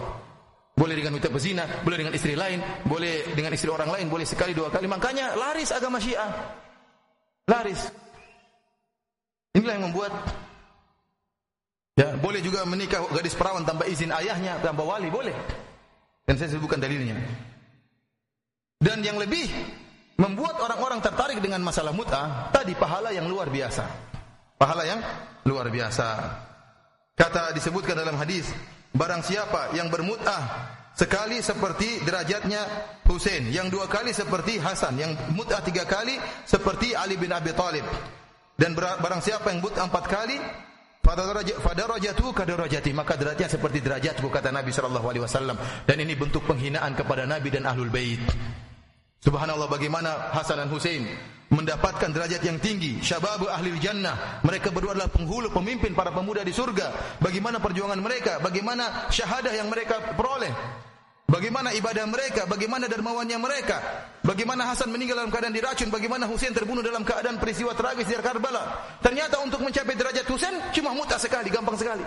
Boleh 0.75 0.95
dengan 0.99 1.15
wanita 1.15 1.31
bezina, 1.31 1.65
boleh 1.87 1.99
dengan 2.03 2.15
istri 2.17 2.35
lain, 2.35 2.59
boleh 2.89 3.31
dengan 3.37 3.55
istri 3.55 3.71
orang 3.71 3.87
lain, 3.87 4.11
boleh 4.11 4.27
sekali 4.27 4.51
dua 4.51 4.73
kali. 4.73 4.91
Makanya 4.91 5.39
laris 5.39 5.71
agama 5.71 6.03
Syiah. 6.03 6.31
Laris. 7.47 7.87
Inilah 9.55 9.75
yang 9.79 9.87
membuat 9.91 10.11
Ya, 12.01 12.17
boleh 12.17 12.41
juga 12.41 12.65
menikah 12.65 13.05
gadis 13.13 13.37
perawan 13.37 13.61
tanpa 13.61 13.85
izin 13.85 14.09
ayahnya, 14.09 14.57
tanpa 14.65 14.89
wali, 14.89 15.13
boleh. 15.13 15.37
Dan 16.25 16.41
saya 16.41 16.57
sebutkan 16.57 16.81
dalilnya. 16.81 17.13
Dan 18.81 19.05
yang 19.05 19.21
lebih 19.21 19.53
membuat 20.21 20.61
orang-orang 20.61 21.01
tertarik 21.01 21.41
dengan 21.41 21.65
masalah 21.65 21.97
mut'ah, 21.97 22.53
tadi 22.53 22.77
pahala 22.77 23.09
yang 23.17 23.25
luar 23.25 23.49
biasa. 23.49 23.89
Pahala 24.61 24.85
yang 24.85 25.01
luar 25.49 25.73
biasa. 25.73 26.09
Kata 27.17 27.57
disebutkan 27.57 27.97
dalam 27.97 28.21
hadis, 28.21 28.53
barang 28.93 29.25
siapa 29.25 29.73
yang 29.73 29.89
bermut'ah 29.89 30.77
sekali 30.93 31.41
seperti 31.41 32.05
derajatnya 32.05 32.61
Hussein, 33.09 33.49
yang 33.49 33.73
dua 33.73 33.89
kali 33.89 34.13
seperti 34.13 34.61
Hasan, 34.61 35.01
yang 35.01 35.17
mut'ah 35.33 35.65
tiga 35.65 35.89
kali 35.89 36.21
seperti 36.45 36.93
Ali 36.93 37.17
bin 37.17 37.33
Abi 37.33 37.57
Thalib. 37.57 37.89
dan 38.61 38.77
barang 38.77 39.25
siapa 39.25 39.49
yang 39.49 39.65
buta 39.65 39.89
empat 39.89 40.05
kali 40.05 40.37
fadarajatu 41.65 42.29
kadarajati 42.37 42.93
maka 42.93 43.17
derajatnya 43.17 43.49
seperti 43.49 43.81
derajatku 43.81 44.29
kata 44.29 44.53
Nabi 44.53 44.69
sallallahu 44.69 45.07
alaihi 45.09 45.25
wasallam 45.25 45.57
dan 45.89 45.97
ini 45.97 46.13
bentuk 46.13 46.45
penghinaan 46.45 46.93
kepada 46.93 47.25
Nabi 47.25 47.49
dan 47.49 47.65
ahlul 47.65 47.89
bait 47.89 48.21
Subhanallah 49.21 49.69
bagaimana 49.69 50.33
Hasan 50.33 50.65
dan 50.65 50.73
Hussein 50.73 51.05
mendapatkan 51.53 52.09
derajat 52.09 52.41
yang 52.41 52.57
tinggi. 52.57 53.05
Syababu 53.05 53.53
ahli 53.53 53.77
jannah. 53.77 54.41
Mereka 54.41 54.73
berdua 54.73 54.97
adalah 54.97 55.13
penghulu 55.13 55.53
pemimpin 55.53 55.93
para 55.93 56.09
pemuda 56.09 56.41
di 56.41 56.57
surga. 56.57 57.21
Bagaimana 57.21 57.61
perjuangan 57.61 58.01
mereka? 58.01 58.41
Bagaimana 58.41 59.13
syahadah 59.13 59.53
yang 59.53 59.69
mereka 59.69 60.17
peroleh? 60.17 60.49
Bagaimana 61.31 61.71
ibadah 61.71 62.11
mereka, 62.11 62.43
bagaimana 62.51 62.91
dermawannya 62.91 63.39
mereka, 63.39 63.79
bagaimana 64.27 64.67
Hasan 64.67 64.91
meninggal 64.91 65.23
dalam 65.23 65.31
keadaan 65.31 65.55
diracun, 65.55 65.87
bagaimana 65.87 66.27
Husain 66.27 66.51
terbunuh 66.51 66.83
dalam 66.83 67.07
keadaan 67.07 67.39
peristiwa 67.39 67.71
tragis 67.71 68.11
di 68.11 68.19
Karbala. 68.19 68.99
Ternyata 68.99 69.39
untuk 69.39 69.63
mencapai 69.63 69.95
derajat 69.95 70.27
Husain 70.27 70.59
cuma 70.75 70.91
mudah 70.91 71.23
sekali, 71.23 71.47
gampang 71.47 71.79
sekali. 71.79 72.03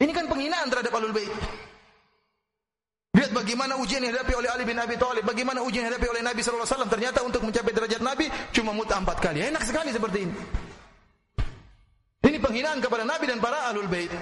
Ini 0.00 0.08
kan 0.16 0.24
penghinaan 0.24 0.72
terhadap 0.72 0.88
Ahlul 0.88 1.12
Bait. 1.12 1.28
Lihat 3.10 3.34
bagaimana 3.34 3.74
ujian 3.82 3.98
yang 4.06 4.14
dihadapi 4.14 4.34
oleh 4.38 4.50
Ali 4.54 4.62
bin 4.62 4.78
Abi 4.78 4.94
Thalib, 4.94 5.26
bagaimana 5.26 5.66
ujian 5.66 5.82
yang 5.82 5.90
dihadapi 5.90 6.08
oleh 6.14 6.22
Nabi 6.22 6.40
sallallahu 6.46 6.62
alaihi 6.62 6.74
wasallam. 6.78 6.92
Ternyata 6.94 7.18
untuk 7.26 7.42
mencapai 7.42 7.72
derajat 7.74 8.00
Nabi 8.02 8.26
cuma 8.54 8.70
mudah 8.70 9.02
empat 9.02 9.18
kali. 9.18 9.42
Enak 9.50 9.66
sekali 9.66 9.90
seperti 9.90 10.30
ini. 10.30 10.34
Ini 12.30 12.38
penghinaan 12.38 12.78
kepada 12.78 13.02
Nabi 13.02 13.24
dan 13.26 13.42
para 13.42 13.66
Ahlul 13.66 13.90
Bait. 13.90 14.12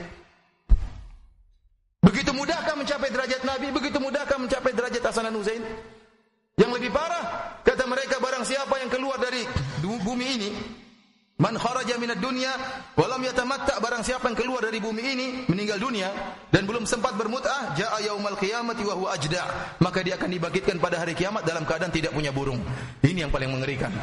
Begitu 2.01 2.31
mudahkah 2.33 2.73
mencapai 2.79 3.13
derajat 3.13 3.43
Nabi? 3.45 3.69
Begitu 3.75 3.99
mudahkah 4.01 4.39
mencapai 4.41 4.73
derajat 4.73 5.03
Hasan 5.05 5.29
dan 5.29 5.37
Husain? 5.37 5.61
Yang 6.57 6.71
lebih 6.81 6.91
parah, 6.91 7.59
kata 7.63 7.85
mereka 7.87 8.17
barang 8.19 8.43
siapa 8.49 8.81
yang 8.81 8.91
keluar 8.91 9.21
dari 9.21 9.45
bumi 9.85 10.27
ini, 10.41 10.51
man 11.39 11.55
kharaja 11.55 11.95
minad 12.03 12.19
dunya 12.19 12.51
wa 12.99 13.07
lam 13.07 13.23
yatamatta 13.23 13.79
barang 13.79 14.03
siapa 14.03 14.27
yang 14.27 14.35
keluar 14.35 14.67
dari 14.67 14.83
bumi 14.83 15.03
ini 15.03 15.27
meninggal 15.47 15.79
dunia 15.79 16.11
dan 16.51 16.67
belum 16.67 16.83
sempat 16.83 17.15
bermut'ah, 17.15 17.79
jaa 17.79 17.99
yaumal 18.03 18.35
qiyamati 18.35 18.83
wa 18.83 18.95
huwa 18.99 19.09
ajda, 19.15 19.47
maka 19.79 20.03
dia 20.03 20.19
akan 20.19 20.35
dibangkitkan 20.35 20.83
pada 20.83 20.99
hari 20.99 21.15
kiamat 21.15 21.47
dalam 21.47 21.63
keadaan 21.63 21.95
tidak 21.95 22.11
punya 22.11 22.35
burung. 22.35 22.59
Ini 23.07 23.29
yang 23.29 23.33
paling 23.33 23.55
mengerikan. 23.55 23.95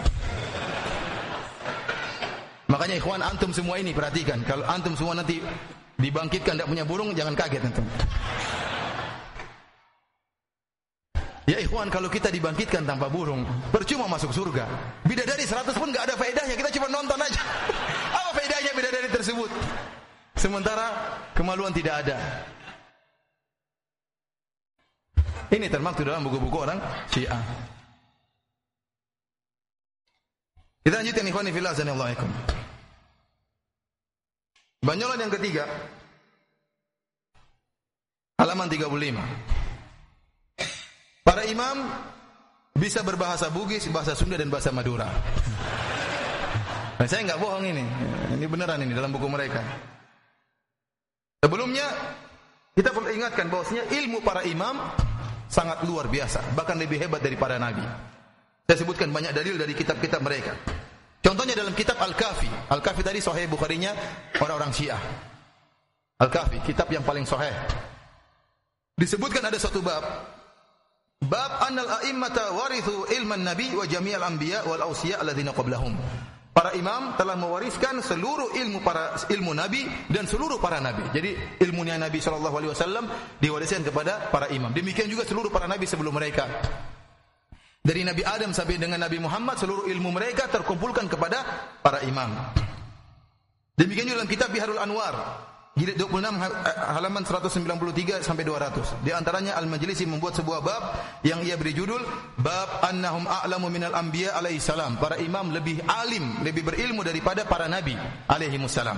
Makanya 2.72 2.96
ikhwan 2.98 3.20
antum 3.20 3.52
semua 3.52 3.84
ini 3.84 3.92
perhatikan, 3.92 4.40
kalau 4.48 4.64
antum 4.72 4.96
semua 4.96 5.20
nanti 5.20 5.44
dibangkitkan 6.00 6.56
tidak 6.56 6.68
punya 6.72 6.88
burung 6.88 7.12
jangan 7.12 7.36
kaget 7.36 7.62
nanti. 7.68 7.84
Ya 11.46 11.62
ikhwan 11.62 11.94
kalau 11.94 12.10
kita 12.10 12.34
dibangkitkan 12.34 12.90
tanpa 12.90 13.06
burung 13.06 13.46
percuma 13.70 14.10
masuk 14.10 14.34
surga. 14.34 14.66
Bidadari 15.06 15.46
100 15.46 15.78
pun 15.78 15.94
nggak 15.94 16.10
ada 16.10 16.16
faedahnya 16.18 16.58
kita 16.58 16.74
cuma 16.74 16.90
nonton 16.90 17.22
aja. 17.22 17.42
Apa 18.18 18.30
faedahnya 18.34 18.74
bidadari 18.74 19.10
tersebut? 19.14 19.50
Sementara 20.34 20.90
kemaluan 21.38 21.70
tidak 21.70 22.02
ada. 22.02 22.18
Ini 25.54 25.70
termaktub 25.70 26.10
dalam 26.10 26.26
buku-buku 26.26 26.58
orang 26.58 26.82
Syiah. 27.14 27.38
Kita 30.82 31.02
lanjutkan 31.02 31.30
ikhwan 31.30 31.50
fillah 31.54 31.74
Allah 31.78 32.10
Banyolan 34.86 35.18
yang 35.18 35.34
ketiga 35.34 35.66
halaman 38.42 38.70
35. 38.70 39.65
Para 41.26 41.42
imam 41.50 41.90
bisa 42.78 43.02
berbahasa 43.02 43.50
Bugis, 43.50 43.90
bahasa 43.90 44.14
Sunda 44.14 44.38
dan 44.38 44.54
bahasa 44.54 44.70
Madura. 44.70 45.10
Nah, 47.02 47.08
saya 47.10 47.26
nggak 47.26 47.42
bohong 47.42 47.66
ini. 47.66 47.82
Ini 48.38 48.46
beneran 48.46 48.86
ini 48.86 48.94
dalam 48.94 49.10
buku 49.10 49.26
mereka. 49.26 49.58
Sebelumnya 51.42 51.90
kita 52.78 52.94
perlu 52.94 53.10
ingatkan 53.10 53.50
bahwasanya 53.50 53.90
ilmu 53.90 54.22
para 54.22 54.46
imam 54.46 54.78
sangat 55.50 55.82
luar 55.90 56.14
biasa, 56.14 56.54
bahkan 56.54 56.78
lebih 56.78 57.02
hebat 57.02 57.26
daripada 57.26 57.58
nabi. 57.58 57.82
Saya 58.70 58.78
sebutkan 58.86 59.10
banyak 59.10 59.34
dalil 59.34 59.58
dari 59.58 59.74
kitab-kitab 59.74 60.22
mereka. 60.22 60.54
Contohnya 61.26 61.58
dalam 61.58 61.74
kitab 61.74 61.98
Al-Kafi. 61.98 62.70
Al-Kafi 62.70 63.02
tadi 63.02 63.18
sahih 63.18 63.50
Bukharinya 63.50 63.98
orang-orang 64.38 64.70
Syiah. 64.70 65.02
Al-Kafi, 66.22 66.62
kitab 66.62 66.86
yang 66.94 67.02
paling 67.02 67.26
sahih. 67.26 67.54
Disebutkan 68.94 69.42
ada 69.42 69.58
satu 69.58 69.82
bab. 69.82 70.06
Bab 71.26 71.66
annal 71.66 71.90
a'immata 72.02 72.54
warithu 72.54 73.10
ilman 73.10 73.42
nabi 73.42 73.74
wa 73.74 73.86
jami'al 73.86 74.22
anbiya 74.22 74.66
wal 74.70 74.86
awsiya 74.86 75.22
alladziina 75.26 75.52
qablahum. 75.58 75.98
Para 76.56 76.72
imam 76.72 77.20
telah 77.20 77.36
mewariskan 77.36 78.00
seluruh 78.00 78.56
ilmu 78.56 78.80
para 78.80 79.12
ilmu 79.28 79.52
nabi 79.52 79.84
dan 80.08 80.24
seluruh 80.24 80.56
para 80.56 80.80
nabi. 80.80 81.04
Jadi 81.12 81.60
ilmunya 81.60 82.00
Nabi 82.00 82.24
sallallahu 82.24 82.56
alaihi 82.56 82.72
wasallam 82.72 83.12
diwariskan 83.44 83.84
kepada 83.84 84.32
para 84.32 84.48
imam. 84.48 84.72
Demikian 84.72 85.12
juga 85.12 85.28
seluruh 85.28 85.52
para 85.52 85.68
nabi 85.68 85.84
sebelum 85.84 86.16
mereka. 86.16 86.48
Dari 87.86 88.08
Nabi 88.08 88.24
Adam 88.24 88.56
sampai 88.56 88.80
dengan 88.80 89.04
Nabi 89.04 89.20
Muhammad 89.20 89.60
seluruh 89.60 89.92
ilmu 89.92 90.16
mereka 90.16 90.48
terkumpulkan 90.48 91.12
kepada 91.12 91.44
para 91.84 92.02
imam. 92.08 92.32
Demikian 93.76 94.08
juga 94.08 94.24
dalam 94.24 94.32
kitab 94.32 94.50
Biharul 94.56 94.80
Anwar 94.80 95.16
jilid 95.76 96.00
26 96.00 96.40
halaman 96.96 97.24
193 97.28 98.24
sampai 98.24 98.48
200. 98.48 99.04
Di 99.04 99.12
antaranya 99.12 99.60
Al-Majlisi 99.60 100.08
membuat 100.08 100.40
sebuah 100.40 100.60
bab 100.64 100.84
yang 101.28 101.44
ia 101.44 101.60
beri 101.60 101.76
judul 101.76 102.00
Bab 102.40 102.80
Annahum 102.88 103.28
A'lamu 103.28 103.68
Minal 103.68 103.92
Anbiya 103.92 104.40
alaihi 104.40 104.64
salam. 104.64 104.96
Para 104.96 105.20
imam 105.20 105.52
lebih 105.52 105.84
alim, 105.84 106.40
lebih 106.48 106.64
berilmu 106.64 107.04
daripada 107.04 107.44
para 107.44 107.68
nabi 107.68 107.92
alaihi 108.32 108.56
salam. 108.72 108.96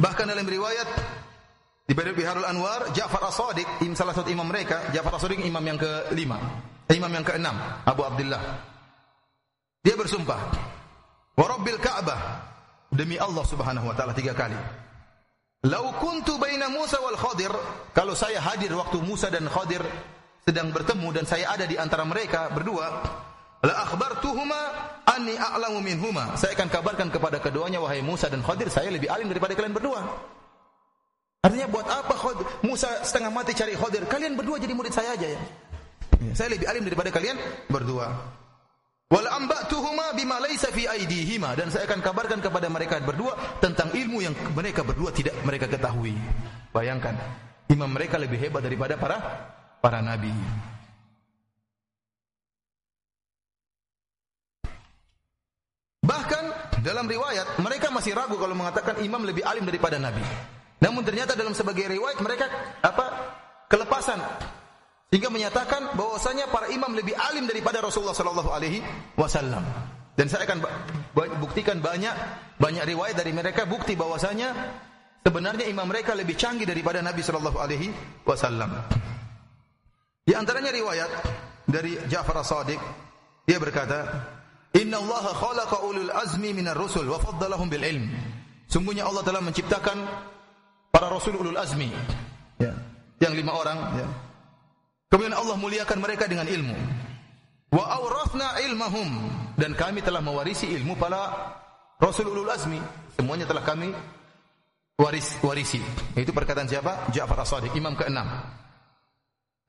Bahkan 0.00 0.26
dalam 0.26 0.46
riwayat 0.48 0.88
di 1.86 1.94
Biharul 1.94 2.46
Anwar, 2.46 2.90
Ja'far 2.90 3.30
As-Sadiq, 3.30 3.66
salah 3.94 4.14
satu 4.14 4.30
imam 4.30 4.46
mereka, 4.46 4.90
Ja'far 4.90 5.18
As-Sadiq 5.18 5.42
imam 5.42 5.62
yang 5.62 5.78
kelima, 5.78 6.38
eh, 6.90 6.98
imam 6.98 7.10
yang 7.14 7.22
keenam, 7.26 7.54
Abu 7.86 8.02
Abdullah. 8.02 8.38
Dia 9.82 9.94
bersumpah, 9.94 10.40
"Wa 11.34 11.46
Rabbil 11.46 11.78
Ka'bah," 11.78 12.49
demi 12.90 13.16
Allah 13.16 13.46
Subhanahu 13.46 13.86
wa 13.86 13.94
taala 13.94 14.12
tiga 14.12 14.34
kali. 14.34 14.58
"Lau 15.66 15.94
kuntu 15.96 16.36
baina 16.36 16.68
Musa 16.68 16.98
wal 16.98 17.16
Khadir," 17.16 17.54
kalau 17.94 18.12
saya 18.18 18.42
hadir 18.42 18.74
waktu 18.74 18.98
Musa 19.00 19.30
dan 19.30 19.46
Khadir 19.46 19.82
sedang 20.42 20.74
bertemu 20.74 21.08
dan 21.14 21.24
saya 21.24 21.52
ada 21.54 21.64
di 21.64 21.78
antara 21.78 22.02
mereka 22.02 22.50
berdua, 22.50 22.90
la 23.62 23.74
akhbartuhuma 23.86 24.60
anni 25.04 25.36
a'lamu 25.36 25.84
minhuma. 25.84 26.34
Saya 26.34 26.56
akan 26.56 26.68
kabarkan 26.72 27.08
kepada 27.12 27.38
keduanya 27.38 27.78
wahai 27.78 28.00
Musa 28.02 28.26
dan 28.26 28.42
Khadir, 28.42 28.72
saya 28.72 28.90
lebih 28.90 29.12
alim 29.12 29.28
daripada 29.30 29.52
kalian 29.52 29.76
berdua. 29.76 30.00
Artinya 31.40 31.68
buat 31.68 31.86
apa 31.88 32.14
Khadir? 32.16 32.44
Musa 32.64 32.88
setengah 33.04 33.32
mati 33.32 33.52
cari 33.52 33.76
Khadir? 33.76 34.04
Kalian 34.08 34.36
berdua 34.36 34.56
jadi 34.56 34.72
murid 34.72 34.92
saya 34.92 35.12
aja 35.16 35.28
ya. 35.28 35.40
Saya 36.36 36.52
lebih 36.52 36.68
alim 36.68 36.84
daripada 36.84 37.08
kalian 37.08 37.36
berdua. 37.68 38.39
Wal 39.10 39.26
ambatuhuma 39.26 40.14
bima 40.14 40.38
laysa 40.38 40.70
fi 40.70 40.86
aidihima 40.86 41.58
dan 41.58 41.66
saya 41.66 41.82
akan 41.90 41.98
kabarkan 41.98 42.38
kepada 42.38 42.70
mereka 42.70 43.02
berdua 43.02 43.34
tentang 43.58 43.90
ilmu 43.90 44.22
yang 44.22 44.30
mereka 44.54 44.86
berdua 44.86 45.10
tidak 45.10 45.34
mereka 45.42 45.66
ketahui. 45.66 46.14
Bayangkan, 46.70 47.18
imam 47.66 47.90
mereka 47.90 48.22
lebih 48.22 48.38
hebat 48.38 48.62
daripada 48.62 48.94
para 48.94 49.18
para 49.82 49.98
nabi. 49.98 50.30
Bahkan 56.06 56.44
dalam 56.86 57.10
riwayat 57.10 57.58
mereka 57.58 57.90
masih 57.90 58.14
ragu 58.14 58.38
kalau 58.38 58.54
mengatakan 58.54 59.02
imam 59.02 59.26
lebih 59.26 59.42
alim 59.42 59.66
daripada 59.66 59.98
nabi. 59.98 60.22
Namun 60.78 61.02
ternyata 61.02 61.34
dalam 61.34 61.50
sebagai 61.50 61.90
riwayat 61.90 62.22
mereka 62.22 62.46
apa? 62.78 63.06
kelepasan 63.70 64.18
sehingga 65.10 65.26
menyatakan 65.26 65.98
bahwasanya 65.98 66.46
para 66.54 66.70
imam 66.70 66.94
lebih 66.94 67.18
alim 67.18 67.50
daripada 67.50 67.82
Rasulullah 67.82 68.14
sallallahu 68.14 68.50
alaihi 68.54 68.78
wasallam. 69.18 69.66
Dan 70.14 70.30
saya 70.30 70.46
akan 70.46 70.62
buktikan 71.42 71.82
banyak 71.82 72.14
banyak 72.62 72.84
riwayat 72.86 73.18
dari 73.18 73.34
mereka 73.34 73.66
bukti 73.66 73.98
bahwasanya 73.98 74.54
sebenarnya 75.26 75.66
imam 75.66 75.82
mereka 75.90 76.14
lebih 76.14 76.38
canggih 76.38 76.62
daripada 76.62 77.02
Nabi 77.02 77.26
sallallahu 77.26 77.58
alaihi 77.58 77.90
wasallam. 78.22 78.70
Di 80.22 80.38
antaranya 80.38 80.70
riwayat 80.70 81.10
dari 81.66 81.98
Ja'far 82.06 82.46
As-Sadiq 82.46 82.78
dia 83.50 83.58
berkata, 83.58 84.06
"Inna 84.78 85.02
Allah 85.02 85.26
khalaqa 85.34 85.90
ulul 85.90 86.14
azmi 86.14 86.54
minar 86.54 86.78
rusul 86.78 87.10
wa 87.10 87.18
faddalahum 87.18 87.66
bil 87.66 87.82
ilm." 87.82 88.06
Sungguhnya 88.70 89.10
Allah 89.10 89.26
telah 89.26 89.42
menciptakan 89.42 90.06
para 90.94 91.10
rasul 91.10 91.34
ulul 91.34 91.58
azmi 91.58 91.90
ya 92.62 92.70
yang 93.18 93.34
lima 93.34 93.58
orang 93.58 93.78
ya 93.98 94.06
kemudian 95.10 95.34
Allah 95.34 95.56
muliakan 95.58 95.98
mereka 95.98 96.24
dengan 96.30 96.46
ilmu. 96.46 96.76
Wa 97.74 97.84
awrathna 98.00 98.62
ilmahum. 98.64 99.10
Dan 99.58 99.76
kami 99.76 100.00
telah 100.00 100.24
mewarisi 100.24 100.70
ilmu 100.72 100.96
para 100.96 101.52
rasul 102.00 102.32
ulul 102.32 102.48
azmi. 102.48 102.80
Semuanya 103.18 103.44
telah 103.44 103.60
kami 103.66 103.92
waris 104.96 105.36
warisi. 105.44 105.82
Itu 106.16 106.32
perkataan 106.32 106.70
siapa? 106.70 107.12
Ja'far 107.12 107.44
As-Sadiq 107.44 107.76
imam 107.76 107.92
keenam 107.98 108.26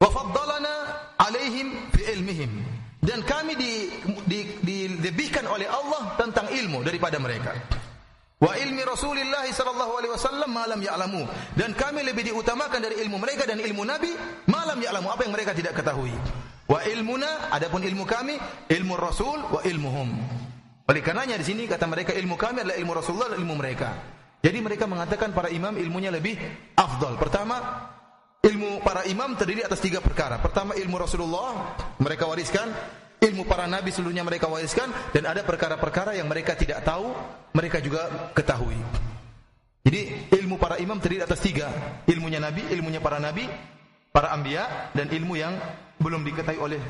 wa 0.02 0.10
faddalana 0.10 0.74
alaihim 1.22 1.92
fi 1.94 2.02
ilmihim. 2.18 2.52
Dan 3.02 3.26
kami 3.26 3.58
di, 3.58 3.90
di, 4.30 4.40
dilebihkan 4.62 5.50
oleh 5.50 5.66
Allah 5.66 6.14
tentang 6.22 6.54
ilmu 6.54 6.86
daripada 6.86 7.18
mereka. 7.18 7.58
Wa 8.42 8.58
ilmi 8.58 8.82
Rasulullah 8.82 9.46
sallallahu 9.46 10.02
alaihi 10.02 10.14
wasallam 10.18 10.50
malam 10.50 10.82
ya'lamu 10.82 11.30
dan 11.54 11.78
kami 11.78 12.02
lebih 12.02 12.26
diutamakan 12.34 12.82
dari 12.82 12.98
ilmu 13.06 13.22
mereka 13.22 13.46
dan 13.46 13.62
ilmu 13.62 13.86
Nabi 13.86 14.10
malam 14.50 14.82
ya'lamu 14.82 15.14
apa 15.14 15.22
yang 15.30 15.34
mereka 15.38 15.54
tidak 15.54 15.78
ketahui. 15.78 16.10
Wa 16.66 16.82
ilmuna 16.90 17.54
adapun 17.54 17.86
ilmu 17.86 18.02
kami 18.02 18.42
ilmu 18.66 18.98
Rasul 18.98 19.46
wa 19.46 19.62
ilmuhum. 19.62 20.10
Oleh 20.90 21.02
karenanya 21.06 21.38
di 21.38 21.46
sini 21.46 21.70
kata 21.70 21.86
mereka 21.86 22.18
ilmu 22.18 22.34
kami 22.34 22.66
adalah 22.66 22.82
ilmu 22.82 22.92
Rasulullah 22.98 23.30
dan 23.30 23.46
ilmu 23.46 23.56
mereka. 23.62 23.90
Jadi 24.42 24.58
mereka 24.58 24.90
mengatakan 24.90 25.38
para 25.38 25.54
imam 25.54 25.78
ilmunya 25.78 26.10
lebih 26.10 26.34
afdal. 26.74 27.22
Pertama, 27.22 27.62
ilmu 28.42 28.82
para 28.82 29.06
imam 29.06 29.38
terdiri 29.38 29.62
atas 29.62 29.78
tiga 29.78 30.02
perkara. 30.02 30.42
Pertama 30.42 30.74
ilmu 30.74 30.98
Rasulullah 30.98 31.78
mereka 32.02 32.26
wariskan, 32.26 32.74
ilmu 33.22 33.46
para 33.46 33.70
nabi 33.70 33.94
seluruhnya 33.94 34.26
mereka 34.26 34.50
wariskan 34.50 34.90
dan 35.14 35.30
ada 35.30 35.46
perkara-perkara 35.46 36.18
yang 36.18 36.26
mereka 36.26 36.58
tidak 36.58 36.82
tahu, 36.82 37.14
mereka 37.54 37.78
juga 37.78 38.34
ketahui. 38.34 38.78
Jadi 39.82 40.30
ilmu 40.42 40.58
para 40.58 40.78
imam 40.82 40.98
terdiri 40.98 41.26
atas 41.26 41.42
tiga, 41.42 41.70
ilmunya 42.10 42.42
nabi, 42.42 42.66
ilmunya 42.74 43.02
para 43.02 43.22
nabi, 43.22 43.46
para 44.10 44.34
anbiya 44.34 44.94
dan 44.98 45.10
ilmu 45.10 45.38
yang 45.38 45.54
belum 46.02 46.26
diketahui 46.26 46.58
oleh 46.58 46.82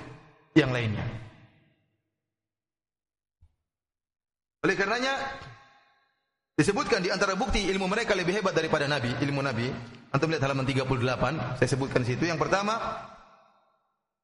yang 0.56 0.72
lainnya. 0.72 1.04
Oleh 4.62 4.76
karenanya 4.78 5.14
Disebutkan 6.62 7.02
di 7.02 7.10
antara 7.10 7.34
bukti 7.34 7.64
ilmu 7.74 7.90
mereka 7.90 8.14
lebih 8.14 8.38
hebat 8.38 8.54
daripada 8.54 8.86
Nabi, 8.86 9.10
ilmu 9.18 9.42
Nabi. 9.42 9.66
Antum 10.14 10.30
lihat 10.30 10.46
halaman 10.46 10.62
38, 10.62 11.58
saya 11.58 11.66
sebutkan 11.74 12.06
situ. 12.06 12.30
Yang 12.30 12.38
pertama, 12.38 12.78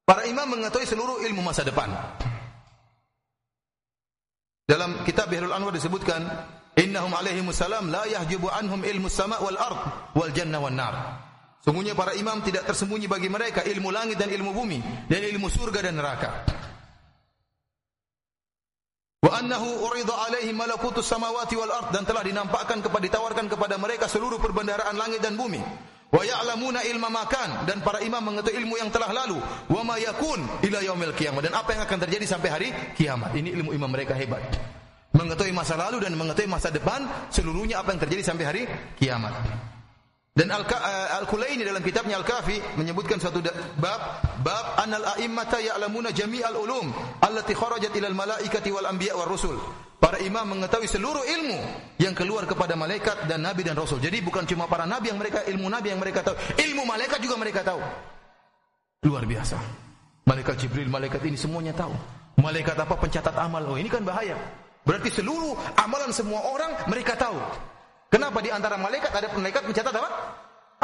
para 0.07 0.23
imam 0.23 0.47
mengetahui 0.47 0.87
seluruh 0.87 1.19
ilmu 1.19 1.43
masa 1.43 1.67
depan. 1.67 1.91
Dalam 4.63 5.03
kitab 5.03 5.27
Bihrul 5.27 5.51
Anwar 5.51 5.75
disebutkan, 5.75 6.23
"Innahum 6.79 7.11
alaihi 7.11 7.43
salam 7.51 7.91
la 7.91 8.07
yahjubu 8.07 8.47
anhum 8.47 8.87
ilmu 8.87 9.11
sama 9.11 9.35
wal 9.43 9.59
ard 9.59 10.15
wal 10.15 10.31
jannah 10.31 10.63
wan 10.63 10.79
nar." 10.79 10.95
Sungguhnya 11.59 11.91
para 11.91 12.15
imam 12.15 12.39
tidak 12.39 12.63
tersembunyi 12.63 13.11
bagi 13.11 13.27
mereka 13.27 13.67
ilmu 13.67 13.91
langit 13.91 14.15
dan 14.15 14.31
ilmu 14.31 14.55
bumi 14.55 14.79
dan 15.11 15.19
ilmu 15.19 15.51
surga 15.51 15.91
dan 15.91 15.99
neraka. 15.99 16.47
Wa 19.19 19.43
annahu 19.43 19.91
urida 19.91 20.15
alaihi 20.31 20.55
malakutus 20.55 21.03
samawati 21.03 21.59
wal 21.59 21.71
ard 21.71 21.91
dan 21.91 22.07
telah 22.07 22.23
dinampakkan 22.23 22.79
kepada 22.79 23.03
ditawarkan 23.03 23.51
kepada 23.51 23.75
mereka 23.75 24.07
seluruh 24.07 24.39
perbendaharaan 24.39 24.95
langit 24.95 25.19
dan 25.19 25.35
bumi. 25.35 25.59
Wa 26.07 26.23
ya'lamuna 26.23 26.87
ilma 26.87 27.11
makan 27.11 27.67
dan 27.67 27.83
para 27.83 27.99
imam 27.99 28.23
mengetahui 28.23 28.63
ilmu 28.63 28.79
yang 28.79 28.87
telah 28.87 29.11
lalu. 29.11 29.43
Wa 29.67 29.83
ma 29.83 29.99
yakun 29.99 30.39
ila 30.63 30.79
yaumil 30.79 31.11
qiyamah 31.11 31.43
dan 31.43 31.51
apa 31.51 31.75
yang 31.75 31.83
akan 31.83 31.97
terjadi 32.07 32.23
sampai 32.23 32.49
hari 32.49 32.67
kiamat. 32.95 33.35
Ini 33.35 33.51
ilmu 33.59 33.75
imam 33.75 33.91
mereka 33.91 34.15
hebat. 34.15 34.39
Mengetahui 35.11 35.51
masa 35.51 35.75
lalu 35.75 35.99
dan 35.99 36.15
mengetahui 36.15 36.47
masa 36.47 36.71
depan 36.71 37.03
seluruhnya 37.27 37.83
apa 37.83 37.91
yang 37.91 37.99
terjadi 37.99 38.23
sampai 38.23 38.45
hari 38.47 38.61
kiamat. 38.95 39.35
Dan 40.37 40.53
eh, 40.53 41.17
Al-Kulaini 41.17 41.65
dalam 41.65 41.81
kitabnya 41.81 42.21
Al-Kafi 42.21 42.77
menyebutkan 42.77 43.17
satu 43.17 43.41
bab 43.81 44.01
bab 44.45 44.65
anal 44.77 45.17
a'immata 45.17 45.57
ya'lamuna 45.57 46.13
jami'al 46.13 46.53
ulum 46.53 46.93
allati 47.25 47.57
kharajat 47.57 47.89
ilal 47.97 48.13
malaikati 48.13 48.69
wal 48.69 48.85
anbiya 48.85 49.17
war 49.17 49.25
rusul. 49.25 49.57
Para 49.97 50.21
imam 50.21 50.45
mengetahui 50.45 50.85
seluruh 50.85 51.25
ilmu 51.25 51.57
yang 51.97 52.13
keluar 52.13 52.45
kepada 52.45 52.77
malaikat 52.77 53.25
dan 53.25 53.41
nabi 53.41 53.65
dan 53.65 53.73
rasul. 53.73 53.97
Jadi 53.97 54.21
bukan 54.21 54.45
cuma 54.45 54.69
para 54.69 54.85
nabi 54.85 55.09
yang 55.09 55.17
mereka 55.17 55.41
ilmu 55.49 55.65
nabi 55.65 55.89
yang 55.89 55.97
mereka 55.97 56.21
tahu, 56.21 56.37
ilmu 56.53 56.85
malaikat 56.85 57.17
juga 57.17 57.35
mereka 57.35 57.65
tahu. 57.65 57.81
Luar 59.09 59.25
biasa. 59.25 59.57
Malaikat 60.29 60.55
Jibril, 60.61 60.91
malaikat 60.91 61.23
ini 61.25 61.33
semuanya 61.39 61.73
tahu. 61.73 61.95
Malaikat 62.37 62.77
apa 62.77 62.93
pencatat 62.93 63.33
amal. 63.41 63.65
Oh, 63.73 63.77
ini 63.79 63.89
kan 63.89 64.05
bahaya. 64.05 64.37
Berarti 64.85 65.09
seluruh 65.09 65.57
amalan 65.81 66.13
semua 66.13 66.45
orang 66.45 66.71
mereka 66.85 67.17
tahu. 67.17 67.39
Kenapa 68.13 68.37
di 68.39 68.53
antara 68.53 68.77
malaikat 68.77 69.11
ada 69.11 69.27
malaikat 69.33 69.63
mencatat 69.65 69.93
apa? 69.97 70.09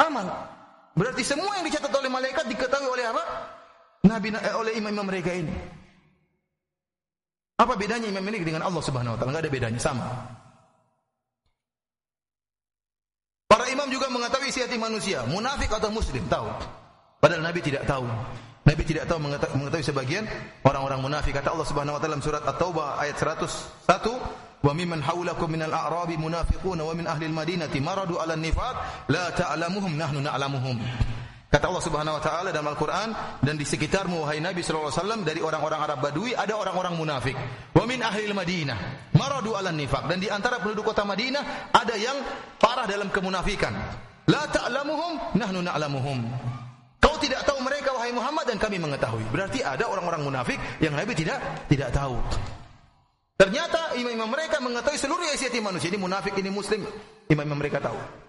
Amal. 0.00 0.26
Berarti 0.94 1.22
semua 1.22 1.54
yang 1.58 1.64
dicatat 1.66 1.90
oleh 1.90 2.10
malaikat 2.10 2.44
diketahui 2.50 2.88
oleh 2.90 3.06
apa? 3.06 3.22
Nabi 4.04 4.28
eh, 4.36 4.54
oleh 4.54 4.72
imam-imam 4.76 5.06
mereka 5.06 5.32
ini. 5.32 5.54
Apa 7.54 7.78
bedanya 7.78 8.10
imam 8.10 8.24
ini 8.34 8.42
dengan 8.42 8.66
Allah 8.66 8.82
Subhanahu 8.82 9.14
wa 9.14 9.18
taala? 9.18 9.30
Enggak 9.30 9.44
ada 9.46 9.52
bedanya, 9.54 9.80
sama. 9.80 10.06
Para 13.46 13.70
imam 13.70 13.86
juga 13.86 14.10
mengetahui 14.10 14.50
isi 14.50 14.58
hati 14.58 14.74
manusia, 14.74 15.22
munafik 15.30 15.70
atau 15.70 15.94
muslim, 15.94 16.26
tahu. 16.26 16.50
Padahal 17.22 17.46
Nabi 17.46 17.62
tidak 17.62 17.86
tahu. 17.86 18.02
Nabi 18.64 18.82
tidak 18.82 19.04
tahu 19.06 19.20
mengetahui 19.28 19.84
sebagian 19.84 20.24
orang-orang 20.66 20.98
munafik. 20.98 21.36
Kata 21.36 21.54
Allah 21.54 21.68
Subhanahu 21.68 21.94
wa 21.94 22.00
taala 22.02 22.18
dalam 22.18 22.24
surat 22.24 22.42
At-Taubah 22.42 22.98
ayat 22.98 23.16
101, 23.22 23.84
Wa 24.64 24.72
mimman 24.72 25.04
haulakum 25.04 25.52
minal 25.52 25.76
a'rabi 25.76 26.16
munafiqun 26.16 26.80
wa 26.80 26.88
min 26.96 27.04
ahli 27.04 27.28
al-madinati 27.28 27.84
maradu 27.84 28.16
'ala 28.16 28.32
nifaq 28.32 29.06
la 29.12 29.28
ta'lamuhum 29.36 29.92
nahnu 29.92 30.24
na'lamuhum. 30.24 30.80
Kata 31.54 31.70
Allah 31.70 31.86
Subhanahu 31.86 32.18
wa 32.18 32.22
taala 32.22 32.50
dalam 32.50 32.66
Al-Qur'an 32.74 33.14
dan 33.38 33.54
di 33.54 33.62
sekitarmu 33.62 34.26
wahai 34.26 34.42
Nabi 34.42 34.58
sallallahu 34.58 34.90
alaihi 34.90 34.98
wasallam 34.98 35.20
dari 35.22 35.38
orang-orang 35.38 35.80
Arab 35.86 36.02
Badui 36.02 36.34
ada 36.34 36.58
orang-orang 36.58 36.98
munafik. 36.98 37.38
Wa 37.70 37.86
min 37.86 38.02
ahli 38.02 38.26
al-Madinah 38.26 38.78
maradu 39.14 39.54
'ala 39.54 39.70
nifaq 39.70 40.10
dan 40.10 40.18
di 40.18 40.26
antara 40.26 40.58
penduduk 40.58 40.90
kota 40.90 41.06
Madinah 41.06 41.70
ada 41.70 41.94
yang 41.94 42.18
parah 42.58 42.90
dalam 42.90 43.06
kemunafikan. 43.06 43.70
La 44.34 44.50
ta'lamuhum 44.50 45.38
nahnu 45.38 45.62
na'lamuhum. 45.62 46.18
Kau 46.98 47.14
tidak 47.22 47.46
tahu 47.46 47.62
mereka 47.62 47.94
wahai 47.94 48.10
Muhammad 48.10 48.50
dan 48.50 48.58
kami 48.58 48.82
mengetahui. 48.82 49.22
Berarti 49.30 49.62
ada 49.62 49.86
orang-orang 49.86 50.26
munafik 50.26 50.58
yang 50.82 50.98
Nabi 50.98 51.14
tidak 51.14 51.38
tidak 51.70 51.94
tahu. 51.94 52.18
Ternyata 53.38 53.94
imam-imam 53.94 54.26
mereka 54.26 54.58
mengetahui 54.58 54.98
seluruh 54.98 55.30
isi 55.30 55.46
hati 55.46 55.62
manusia. 55.62 55.86
Ini 55.86 56.02
munafik, 56.02 56.34
ini 56.34 56.50
muslim. 56.50 56.82
Imam-imam 57.30 57.62
mereka 57.62 57.78
tahu. 57.78 58.23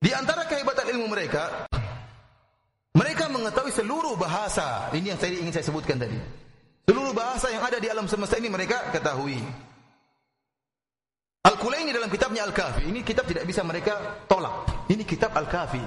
Di 0.00 0.16
antara 0.16 0.48
kehebatan 0.48 0.96
ilmu 0.96 1.12
mereka, 1.12 1.68
mereka 2.96 3.28
mengetahui 3.28 3.68
seluruh 3.68 4.16
bahasa. 4.16 4.88
Ini 4.96 5.12
yang 5.12 5.20
saya 5.20 5.36
ingin 5.36 5.52
saya 5.52 5.68
sebutkan 5.68 6.00
tadi. 6.00 6.16
Seluruh 6.88 7.12
bahasa 7.12 7.52
yang 7.52 7.60
ada 7.60 7.76
di 7.76 7.86
alam 7.92 8.08
semesta 8.08 8.40
ini 8.40 8.48
mereka 8.48 8.88
ketahui. 8.88 9.36
Al-Kulaini 11.44 11.92
dalam 11.92 12.08
kitabnya 12.08 12.48
Al-Kafi, 12.48 12.88
ini 12.88 13.04
kitab 13.04 13.28
tidak 13.28 13.44
bisa 13.44 13.60
mereka 13.60 14.24
tolak. 14.24 14.88
Ini 14.88 15.04
kitab 15.04 15.36
Al-Kafi. 15.36 15.84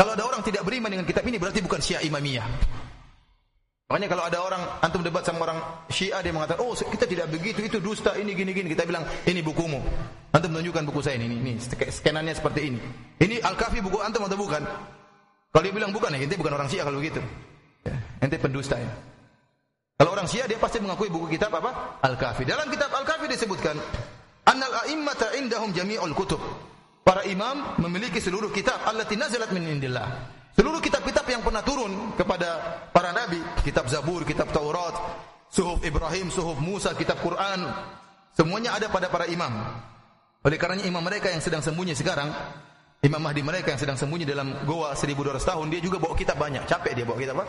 Kalau 0.00 0.16
ada 0.16 0.24
orang 0.24 0.40
tidak 0.40 0.64
beriman 0.64 0.88
dengan 0.88 1.04
kitab 1.04 1.20
ini 1.28 1.36
berarti 1.36 1.60
bukan 1.60 1.80
Syiah 1.80 2.00
Imamiyah. 2.08 2.48
Makanya 3.92 4.08
kalau 4.08 4.24
ada 4.24 4.38
orang 4.40 4.62
antum 4.80 5.04
debat 5.04 5.20
sama 5.20 5.44
orang 5.44 5.60
Syiah 5.92 6.24
dia 6.24 6.32
mengatakan, 6.32 6.64
"Oh, 6.64 6.72
kita 6.72 7.04
tidak 7.04 7.28
begitu, 7.28 7.60
itu 7.60 7.76
dusta, 7.76 8.16
ini 8.16 8.32
gini 8.32 8.56
gini." 8.56 8.72
Kita 8.72 8.88
bilang, 8.88 9.04
"Ini 9.28 9.44
bukumu." 9.44 9.84
Antum 10.32 10.48
menunjukkan 10.48 10.88
buku 10.88 11.04
saya 11.04 11.20
ini, 11.20 11.28
ini, 11.28 11.60
ini 11.60 11.60
skenannya 11.92 12.32
seperti 12.32 12.72
ini. 12.72 12.80
Ini 13.20 13.44
Al-Kafi 13.44 13.84
buku 13.84 14.00
antum 14.00 14.24
atau 14.24 14.40
bukan? 14.40 14.64
Kalau 15.52 15.60
dia 15.60 15.76
bilang 15.76 15.92
bukan, 15.92 16.08
ya 16.08 16.24
ente 16.24 16.40
bukan 16.40 16.56
orang 16.56 16.72
Syiah 16.72 16.88
kalau 16.88 17.04
begitu. 17.04 17.20
Ya, 17.84 17.92
ente 18.24 18.40
pendusta 18.40 18.80
ya. 18.80 18.88
Kalau 20.00 20.16
orang 20.16 20.24
Syiah 20.24 20.48
dia 20.48 20.56
pasti 20.56 20.80
mengakui 20.80 21.12
buku 21.12 21.28
kitab 21.28 21.52
apa? 21.52 22.00
Al-Kafi. 22.00 22.48
Dalam 22.48 22.72
kitab 22.72 22.96
Al-Kafi 22.96 23.28
disebutkan, 23.28 23.76
"Annal 24.48 24.88
a'immata 24.88 25.36
indahum 25.36 25.68
jami'ul 25.76 26.16
kutub." 26.16 26.40
Para 27.04 27.28
imam 27.28 27.76
memiliki 27.76 28.24
seluruh 28.24 28.48
kitab 28.56 28.88
allati 28.88 29.20
nazalat 29.20 29.52
min 29.52 29.68
indillah. 29.68 30.40
Seluruh 30.52 30.80
kitab-kitab 30.84 31.24
yang 31.28 31.40
pernah 31.40 31.64
turun 31.64 32.12
kepada 32.12 32.80
para 32.92 33.10
nabi, 33.10 33.40
kitab 33.64 33.88
Zabur, 33.88 34.20
kitab 34.28 34.52
Taurat, 34.52 34.92
suhuf 35.48 35.80
Ibrahim, 35.80 36.28
suhuf 36.28 36.60
Musa, 36.60 36.92
kitab 36.92 37.24
Quran, 37.24 37.72
semuanya 38.36 38.76
ada 38.76 38.92
pada 38.92 39.08
para 39.08 39.24
imam. 39.24 39.52
Oleh 40.44 40.58
karenanya 40.60 40.84
imam 40.84 41.00
mereka 41.00 41.32
yang 41.32 41.40
sedang 41.40 41.64
sembunyi 41.64 41.96
sekarang, 41.96 42.28
Imam 43.02 43.18
Mahdi 43.18 43.42
mereka 43.42 43.74
yang 43.74 43.82
sedang 43.82 43.98
sembunyi 43.98 44.22
dalam 44.22 44.62
goa 44.62 44.94
1200 44.94 45.42
tahun, 45.42 45.66
dia 45.74 45.82
juga 45.82 45.98
bawa 45.98 46.14
kitab 46.14 46.38
banyak. 46.38 46.62
Capek 46.70 46.94
dia 46.94 47.02
bawa 47.02 47.18
kitab 47.18 47.34
apa? 47.42 47.46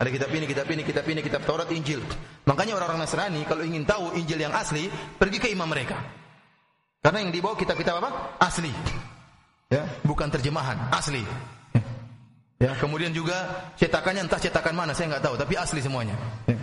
Ada 0.00 0.08
kitab 0.08 0.32
ini, 0.32 0.44
kitab 0.48 0.66
ini, 0.72 0.82
kitab 0.82 1.04
ini, 1.04 1.20
kitab 1.20 1.42
Taurat, 1.44 1.68
Injil. 1.76 2.00
Makanya 2.48 2.72
orang-orang 2.80 3.04
Nasrani 3.04 3.44
kalau 3.44 3.68
ingin 3.68 3.84
tahu 3.84 4.16
Injil 4.16 4.40
yang 4.40 4.56
asli, 4.56 4.88
pergi 5.20 5.38
ke 5.44 5.48
imam 5.52 5.68
mereka. 5.68 6.00
Karena 7.04 7.20
yang 7.20 7.36
dibawa 7.36 7.52
kitab-kitab 7.52 8.00
apa? 8.00 8.40
Asli. 8.40 8.72
Ya, 9.68 9.84
bukan 10.08 10.32
terjemahan, 10.32 10.88
asli. 10.88 11.20
Ya, 12.64 12.72
kemudian 12.80 13.12
juga 13.12 13.68
cetakannya 13.76 14.24
entah 14.24 14.40
cetakan 14.40 14.72
mana 14.72 14.96
saya 14.96 15.12
nggak 15.12 15.24
tahu, 15.28 15.36
tapi 15.36 15.52
asli 15.60 15.84
semuanya. 15.84 16.16
Ya. 16.48 16.56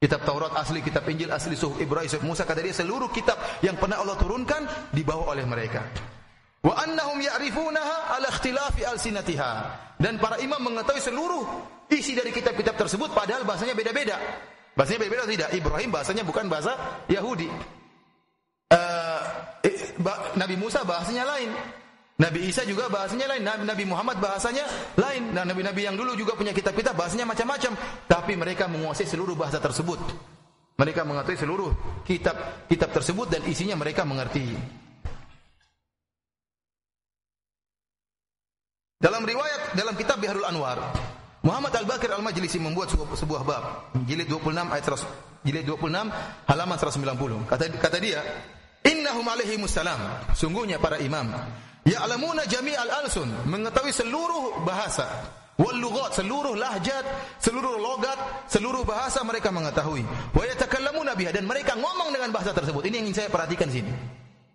Kitab 0.00 0.20
Taurat 0.28 0.52
asli, 0.56 0.84
kitab 0.84 1.08
Injil 1.08 1.32
asli, 1.32 1.56
Suhuf 1.56 1.80
Ibrahim, 1.80 2.08
Suhuf 2.12 2.24
Musa 2.28 2.44
kata 2.44 2.60
dia 2.60 2.76
seluruh 2.76 3.08
kitab 3.08 3.40
yang 3.64 3.80
pernah 3.80 4.04
Allah 4.04 4.20
turunkan 4.20 4.92
dibawa 4.92 5.32
oleh 5.32 5.48
mereka. 5.48 5.80
Wa 6.60 6.76
annahum 6.76 7.16
ya'rifunaha 7.24 8.20
ala 8.20 8.28
ikhtilafi 8.28 8.84
alsinatiha. 8.84 9.52
Dan 9.96 10.20
para 10.20 10.36
imam 10.44 10.60
mengetahui 10.60 11.00
seluruh 11.00 11.44
isi 11.88 12.12
dari 12.12 12.28
kitab-kitab 12.28 12.76
tersebut 12.76 13.16
padahal 13.16 13.48
bahasanya 13.48 13.72
beda-beda. 13.72 14.20
Bahasanya 14.76 15.08
beda-beda 15.08 15.24
tidak? 15.24 15.48
Ibrahim 15.56 15.88
bahasanya 15.88 16.24
bukan 16.24 16.52
bahasa 16.52 16.76
Yahudi. 17.08 17.48
Uh, 18.72 19.20
Nabi 20.36 20.56
Musa 20.60 20.84
bahasanya 20.84 21.24
lain. 21.24 21.48
Nabi 22.20 22.52
Isa 22.52 22.68
juga 22.68 22.92
bahasanya 22.92 23.32
lain, 23.32 23.48
Nabi 23.48 23.84
Muhammad 23.88 24.20
bahasanya 24.20 24.68
lain, 25.00 25.32
dan 25.32 25.48
nabi-nabi 25.48 25.88
yang 25.88 25.96
dulu 25.96 26.12
juga 26.12 26.36
punya 26.36 26.52
kitab-kitab 26.52 26.92
bahasanya 26.92 27.24
macam-macam, 27.24 27.72
tapi 28.04 28.36
mereka 28.36 28.68
menguasai 28.68 29.08
seluruh 29.08 29.32
bahasa 29.32 29.56
tersebut. 29.56 29.96
Mereka 30.76 31.08
mengetahui 31.08 31.40
seluruh 31.40 31.72
kitab 32.04 32.68
kitab 32.68 32.92
tersebut 32.92 33.24
dan 33.32 33.40
isinya 33.48 33.72
mereka 33.72 34.04
mengerti. 34.04 34.52
Dalam 39.00 39.24
riwayat 39.24 39.72
dalam 39.72 39.96
kitab 39.96 40.20
Biharul 40.20 40.44
Anwar, 40.44 40.76
Muhammad 41.40 41.72
Al-Bakir 41.72 42.12
Al-Majlisi 42.12 42.60
membuat 42.60 42.92
sebuah, 42.92 43.16
sebuah 43.16 43.42
bab, 43.48 43.64
jilid 44.04 44.28
26 44.28 44.68
ayat 44.68 44.84
100, 44.84 45.08
jilid 45.40 45.64
26 45.64 46.12
halaman 46.44 46.76
190. 46.76 47.48
Kata 47.48 47.64
kata 47.80 47.96
dia, 47.96 48.20
"Innahum 48.84 49.24
alaihi 49.24 49.56
musallam." 49.56 49.96
Sungguhnya 50.36 50.76
para 50.76 51.00
imam 51.00 51.32
ya'lamuna 51.86 52.44
jami'al 52.44 52.90
alsun, 53.04 53.28
mengetahui 53.48 53.92
seluruh 53.92 54.64
bahasa, 54.66 55.06
wal 55.60 55.76
lughat, 55.76 56.16
seluruh 56.16 56.56
lahjat, 56.56 57.04
seluruh 57.40 57.76
logat, 57.76 58.16
seluruh 58.48 58.82
bahasa 58.84 59.20
mereka 59.22 59.52
mengetahui. 59.52 60.04
Wa 60.32 60.44
yatakallamuna 60.44 61.16
biha 61.16 61.30
dan 61.32 61.44
mereka 61.44 61.76
ngomong 61.76 62.12
dengan 62.12 62.32
bahasa 62.32 62.56
tersebut. 62.56 62.84
Ini 62.88 63.00
yang 63.00 63.06
ingin 63.12 63.24
saya 63.24 63.28
perhatikan 63.32 63.68
sini. 63.68 63.92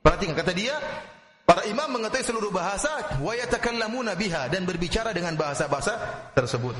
Perhatikan 0.01 0.37
kata 0.37 0.53
dia, 0.53 0.77
Para 1.45 1.61
imam 1.69 2.01
mengetahui 2.01 2.25
seluruh 2.25 2.49
bahasa 2.49 3.21
wa 3.21 3.29
yatakallamuna 3.37 4.17
biha 4.17 4.49
dan 4.49 4.65
berbicara 4.65 5.13
dengan 5.13 5.37
bahasa-bahasa 5.37 5.93
tersebut. 6.33 6.73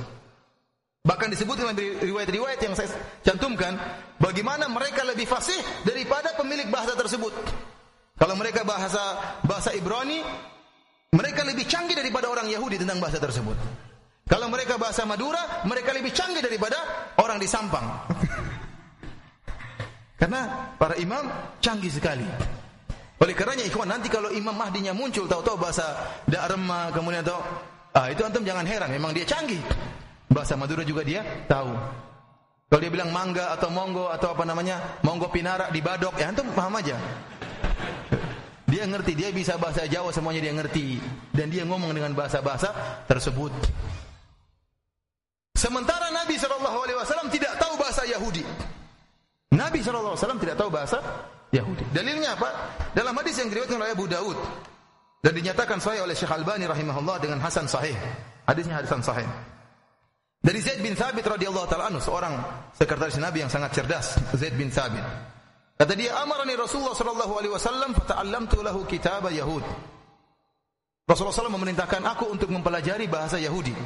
Bahkan 1.05 1.30
disebut 1.38 1.53
dalam 1.61 1.77
riwayat-riwayat 1.77 2.57
yang 2.65 2.73
saya 2.73 2.89
cantumkan 3.22 3.77
bagaimana 4.17 4.65
mereka 4.65 5.05
lebih 5.05 5.30
fasih 5.30 5.61
daripada 5.85 6.34
pemilik 6.34 6.65
bahasa 6.73 6.97
tersebut. 6.97 7.30
Kalau 8.16 8.40
mereka 8.40 8.64
bahasa 8.64 9.36
bahasa 9.44 9.76
Ibrani, 9.76 10.24
mereka 11.12 11.44
lebih 11.44 11.68
canggih 11.68 12.00
daripada 12.00 12.32
orang 12.32 12.48
Yahudi 12.48 12.80
tentang 12.80 13.04
bahasa 13.04 13.20
tersebut. 13.20 13.60
Kalau 14.26 14.50
mereka 14.50 14.80
bahasa 14.80 15.06
Madura, 15.06 15.62
mereka 15.68 15.94
lebih 15.94 16.16
canggih 16.16 16.42
daripada 16.42 16.80
orang 17.22 17.38
di 17.38 17.46
Sampang. 17.46 17.86
Karena 20.20 20.72
para 20.80 20.96
imam 20.96 21.28
canggih 21.60 21.92
sekali. 21.92 22.24
Oleh 23.16 23.36
karenanya 23.36 23.68
ikhwan 23.68 23.88
nanti 23.88 24.12
kalau 24.12 24.28
Imam 24.28 24.52
Mahdinya 24.52 24.92
muncul 24.92 25.24
tahu-tahu 25.24 25.56
bahasa 25.56 26.20
Da'rema 26.28 26.92
kemudian 26.92 27.24
tahu 27.24 27.40
ah 27.96 28.12
itu 28.12 28.28
antum 28.28 28.44
jangan 28.44 28.68
heran 28.68 28.92
memang 28.92 29.16
dia 29.16 29.24
canggih. 29.24 29.60
Bahasa 30.28 30.60
Madura 30.60 30.84
juga 30.84 31.08
dia 31.08 31.24
tahu. 31.48 31.72
Kalau 32.68 32.82
dia 32.82 32.92
bilang 32.92 33.16
mangga 33.16 33.56
atau 33.56 33.72
monggo 33.72 34.12
atau 34.12 34.36
apa 34.36 34.44
namanya 34.44 35.00
monggo 35.06 35.32
pinara 35.32 35.72
di 35.72 35.80
badok 35.80 36.20
ya 36.20 36.32
antum 36.32 36.52
paham 36.52 36.76
aja. 36.76 37.00
Dia 38.66 38.90
ngerti, 38.90 39.14
dia 39.14 39.30
bisa 39.30 39.62
bahasa 39.62 39.86
Jawa 39.86 40.10
semuanya 40.10 40.42
dia 40.42 40.54
ngerti 40.58 40.98
dan 41.32 41.54
dia 41.54 41.62
ngomong 41.66 41.94
dengan 41.94 42.18
bahasa-bahasa 42.18 42.74
tersebut. 43.06 43.54
Sementara 45.54 46.10
Nabi 46.10 46.36
Shallallahu 46.36 46.78
Alaihi 46.84 46.98
Wasallam 46.98 47.30
tidak 47.30 47.56
tahu 47.62 47.78
bahasa 47.78 48.02
Yahudi. 48.10 48.44
Nabi 49.54 49.80
Shallallahu 49.86 50.18
Alaihi 50.18 50.22
Wasallam 50.26 50.42
tidak 50.42 50.56
tahu 50.58 50.70
bahasa 50.74 50.98
Yahudi. 51.54 51.86
Dalilnya 51.94 52.34
apa? 52.34 52.50
Dalam 52.98 53.14
hadis 53.22 53.38
yang 53.38 53.54
diriwayatkan 53.54 53.80
oleh 53.80 53.94
Abu 53.94 54.06
Daud 54.10 54.38
dan 55.22 55.34
dinyatakan 55.34 55.78
sahih 55.78 56.06
oleh 56.06 56.18
Syekh 56.18 56.34
Albani 56.34 56.66
rahimahullah 56.66 57.18
dengan 57.22 57.40
hasan 57.42 57.70
sahih. 57.70 57.96
Hadisnya 58.50 58.82
hasan 58.82 59.02
sahih. 59.02 59.26
Dari 60.46 60.62
Zaid 60.62 60.86
bin 60.86 60.94
Thabit 60.94 61.26
radhiyallahu 61.26 61.66
taala 61.66 61.90
anhu, 61.90 61.98
seorang 61.98 62.38
sekretaris 62.78 63.18
Nabi 63.18 63.42
yang 63.42 63.50
sangat 63.50 63.74
cerdas, 63.74 64.22
Zaid 64.38 64.54
bin 64.54 64.70
Thabit. 64.70 65.02
Kata 65.76 65.91
dia, 65.91 66.15
"Amarani 66.23 66.56
Rasulullah 66.56 66.95
sallallahu 66.95 67.34
alaihi 67.35 67.52
wasallam 67.52 67.91
fata'allamtu 67.91 68.64
lahu 68.64 68.88
kitab 68.88 69.27
Yahud." 69.27 69.64
Rasulullah 71.06 71.38
SAW 71.38 71.53
memerintahkan 71.53 72.02
aku 72.02 72.34
untuk 72.34 72.49
mempelajari 72.49 73.06
bahasa 73.06 73.38
Yahudi. 73.38 73.77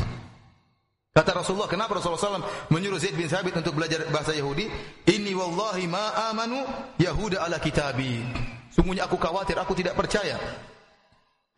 Kata 1.12 1.36
Rasulullah, 1.36 1.68
kenapa 1.68 2.00
Rasulullah 2.00 2.40
SAW 2.40 2.72
menyuruh 2.72 2.96
Zaid 2.96 3.20
bin 3.20 3.28
Sabit 3.28 3.52
untuk 3.60 3.76
belajar 3.76 4.08
bahasa 4.08 4.32
Yahudi? 4.32 4.72
Ini 5.04 5.36
wallahi 5.36 5.84
ma 5.84 6.32
amanu 6.32 6.64
Yahuda 6.96 7.44
ala 7.44 7.60
kitabi. 7.60 8.24
Sungguhnya 8.72 9.04
aku 9.04 9.20
khawatir, 9.20 9.60
aku 9.60 9.76
tidak 9.76 10.00
percaya 10.00 10.40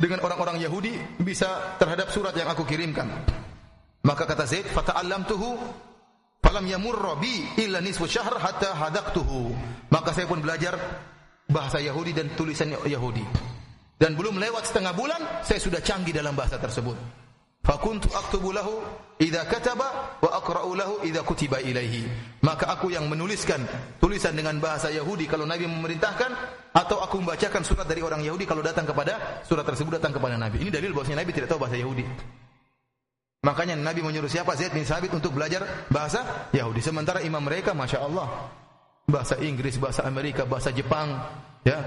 dengan 0.01 0.25
orang-orang 0.25 0.57
Yahudi 0.65 0.97
bisa 1.21 1.77
terhadap 1.77 2.09
surat 2.09 2.33
yang 2.33 2.49
aku 2.49 2.65
kirimkan. 2.65 3.05
Maka 4.01 4.25
kata 4.25 4.49
Zaid, 4.49 4.65
fata'allamtuhu 4.65 5.61
falam 6.41 6.65
yamurra 6.67 7.15
bi 7.15 7.45
illa 7.61 7.79
nisfu 7.79 8.09
syahr 8.09 8.35
hatta. 8.41 8.75
Maka 9.91 10.09
saya 10.11 10.27
pun 10.27 10.41
belajar 10.43 10.75
bahasa 11.47 11.79
Yahudi 11.79 12.11
dan 12.11 12.33
tulisan 12.35 12.73
Yahudi. 12.73 13.23
Dan 14.01 14.17
belum 14.17 14.41
lewat 14.41 14.73
setengah 14.73 14.97
bulan, 14.97 15.21
saya 15.45 15.61
sudah 15.61 15.77
canggih 15.77 16.09
dalam 16.09 16.33
bahasa 16.33 16.57
tersebut. 16.57 16.97
Fakuntu 17.61 18.09
aktubu 18.17 18.49
lahu 18.49 18.81
idza 19.21 19.45
kataba 19.45 20.17
wa 20.17 20.29
aqra'u 20.41 20.73
lahu 20.73 21.05
kutiba 21.21 21.61
ilaihi. 21.61 22.09
Maka 22.41 22.73
aku 22.73 22.89
yang 22.89 23.05
menuliskan 23.05 23.61
tulisan 24.01 24.33
dengan 24.33 24.57
bahasa 24.57 24.89
Yahudi 24.89 25.29
kalau 25.29 25.45
Nabi 25.45 25.69
memerintahkan 25.69 26.33
atau 26.73 26.97
aku 27.05 27.21
membacakan 27.21 27.61
surat 27.61 27.85
dari 27.85 28.01
orang 28.01 28.25
Yahudi 28.25 28.49
kalau 28.49 28.65
datang 28.65 28.89
kepada 28.89 29.45
surat 29.45 29.61
tersebut 29.61 30.01
datang 30.01 30.17
kepada 30.17 30.41
Nabi. 30.41 30.65
Ini 30.65 30.73
dalil 30.73 30.89
bahwasanya 30.89 31.21
Nabi 31.21 31.31
tidak 31.37 31.53
tahu 31.53 31.61
bahasa 31.61 31.77
Yahudi. 31.77 32.05
Makanya 33.41 33.73
Nabi 33.73 34.05
menyuruh 34.05 34.29
siapa 34.29 34.53
Zaid 34.53 34.69
bin 34.69 34.85
Sabit 34.85 35.09
untuk 35.17 35.33
belajar 35.33 35.65
bahasa 35.89 36.49
Yahudi. 36.53 36.77
Sementara 36.77 37.25
imam 37.25 37.41
mereka 37.41 37.73
Masya 37.73 37.97
Allah 38.05 38.29
bahasa 39.09 39.33
Inggris, 39.41 39.81
bahasa 39.81 40.05
Amerika, 40.05 40.45
bahasa 40.45 40.69
Jepang, 40.69 41.17
ya, 41.65 41.81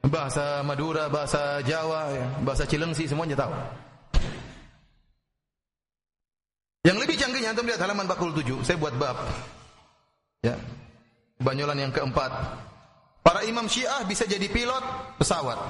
bahasa 0.00 0.64
Madura, 0.64 1.12
bahasa 1.12 1.60
Jawa, 1.60 2.08
ya, 2.16 2.26
bahasa 2.40 2.64
Cilengsi 2.64 3.04
semuanya 3.04 3.36
tahu. 3.36 3.52
Yang 6.88 6.98
lebih 7.04 7.16
canggihnya 7.20 7.52
antum 7.52 7.68
lihat 7.68 7.84
halaman 7.84 8.08
47, 8.08 8.64
saya 8.64 8.80
buat 8.80 8.96
bab. 8.96 9.20
Ya. 10.40 10.56
Banyolan 11.36 11.84
yang 11.84 11.92
keempat. 11.92 12.32
Para 13.20 13.44
imam 13.44 13.68
Syiah 13.68 14.08
bisa 14.08 14.24
jadi 14.24 14.48
pilot 14.48 15.20
pesawat. 15.20 15.60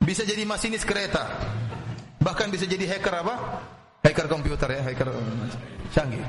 Bisa 0.00 0.24
jadi 0.24 0.48
masinis 0.48 0.80
kereta. 0.80 1.28
Bahkan 2.18 2.46
bisa 2.50 2.66
jadi 2.66 2.84
hacker 2.98 3.14
apa? 3.22 3.34
Hacker 4.02 4.26
komputer 4.30 4.68
ya, 4.78 4.80
hacker 4.82 5.08
canggih. 5.94 6.22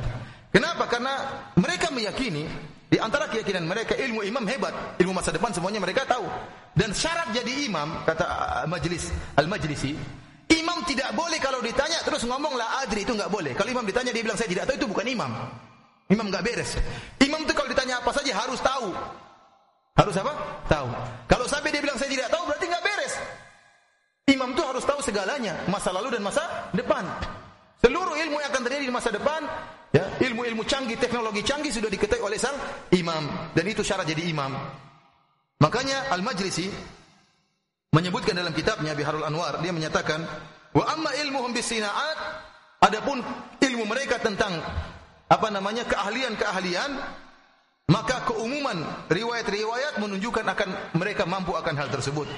Kenapa? 0.50 0.90
Karena 0.90 1.14
mereka 1.58 1.94
meyakini 1.94 2.50
di 2.90 2.98
antara 2.98 3.30
keyakinan 3.30 3.70
mereka 3.70 3.94
ilmu 3.94 4.26
imam 4.26 4.46
hebat, 4.50 4.98
ilmu 4.98 5.14
masa 5.14 5.30
depan 5.30 5.54
semuanya 5.54 5.78
mereka 5.78 6.06
tahu. 6.10 6.26
Dan 6.74 6.94
syarat 6.94 7.30
jadi 7.34 7.70
imam 7.70 8.06
kata 8.06 8.26
majelis 8.66 9.14
al-majlisi 9.38 9.94
Imam 10.50 10.82
tidak 10.82 11.14
boleh 11.14 11.38
kalau 11.38 11.62
ditanya 11.62 12.02
terus 12.02 12.26
ngomong 12.26 12.58
la 12.58 12.82
adri 12.82 13.06
itu 13.06 13.14
nggak 13.14 13.30
boleh. 13.30 13.54
Kalau 13.54 13.70
imam 13.70 13.86
ditanya 13.86 14.10
dia 14.10 14.26
bilang 14.26 14.34
saya 14.34 14.50
tidak 14.50 14.66
tahu 14.66 14.82
itu 14.82 14.88
bukan 14.90 15.06
imam. 15.06 15.32
Imam 16.10 16.26
nggak 16.26 16.42
beres. 16.42 16.74
Imam 17.22 17.46
itu 17.46 17.54
kalau 17.54 17.70
ditanya 17.70 18.02
apa 18.02 18.10
saja 18.10 18.34
harus 18.34 18.58
tahu. 18.58 18.90
Harus 19.94 20.16
apa? 20.18 20.34
Tahu. 20.66 20.90
Kalau 21.30 21.46
sampai 21.46 21.70
dia 21.70 21.86
bilang 21.86 22.02
saya 22.02 22.10
tidak 22.10 22.34
tahu 22.34 22.50
berarti. 22.50 22.69
Imam 24.30 24.54
itu 24.54 24.62
harus 24.62 24.86
tahu 24.86 25.02
segalanya, 25.02 25.58
masa 25.66 25.90
lalu 25.90 26.14
dan 26.14 26.22
masa 26.22 26.70
depan. 26.72 27.02
Seluruh 27.82 28.14
ilmu 28.14 28.38
yang 28.38 28.50
akan 28.54 28.62
terjadi 28.68 28.84
di 28.86 28.94
masa 28.94 29.10
depan, 29.10 29.42
ya, 29.90 30.06
ilmu-ilmu 30.22 30.62
canggih, 30.68 31.00
teknologi 31.00 31.42
canggih 31.42 31.74
sudah 31.74 31.90
diketahui 31.90 32.22
oleh 32.22 32.38
sang 32.38 32.54
imam 32.94 33.26
dan 33.56 33.66
itu 33.66 33.82
syarat 33.82 34.06
jadi 34.06 34.30
imam. 34.30 34.54
Makanya 35.60 36.14
Al-Majlisi 36.14 36.70
menyebutkan 37.92 38.38
dalam 38.38 38.54
kitabnya 38.54 38.94
Biharul 38.94 39.26
Anwar 39.26 39.58
dia 39.60 39.74
menyatakan 39.74 40.22
wa 40.78 40.84
amma 40.94 41.10
ilmuhum 41.26 41.52
bisinaat 41.52 42.18
adapun 42.86 43.20
ilmu 43.58 43.84
mereka 43.90 44.22
tentang 44.22 44.62
apa 45.26 45.48
namanya 45.50 45.90
keahlian-keahlian 45.90 46.92
maka 47.90 48.30
keumuman 48.30 49.10
riwayat-riwayat 49.10 49.98
menunjukkan 49.98 50.46
akan 50.46 50.70
mereka 51.02 51.26
mampu 51.26 51.58
akan 51.58 51.74
hal 51.82 51.90
tersebut 51.90 52.30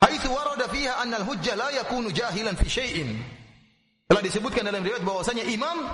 haitsu 0.00 0.28
warada 0.32 0.66
fiha 0.68 1.00
anna 1.00 1.20
al-hujjah 1.20 1.56
la 1.56 1.68
yakunu 1.70 2.12
jahilan 2.12 2.56
fi 2.56 2.66
syai'in 2.68 3.10
telah 4.08 4.22
disebutkan 4.24 4.66
dalam 4.66 4.82
riwayat 4.82 5.04
bahwasanya 5.06 5.44
imam 5.46 5.86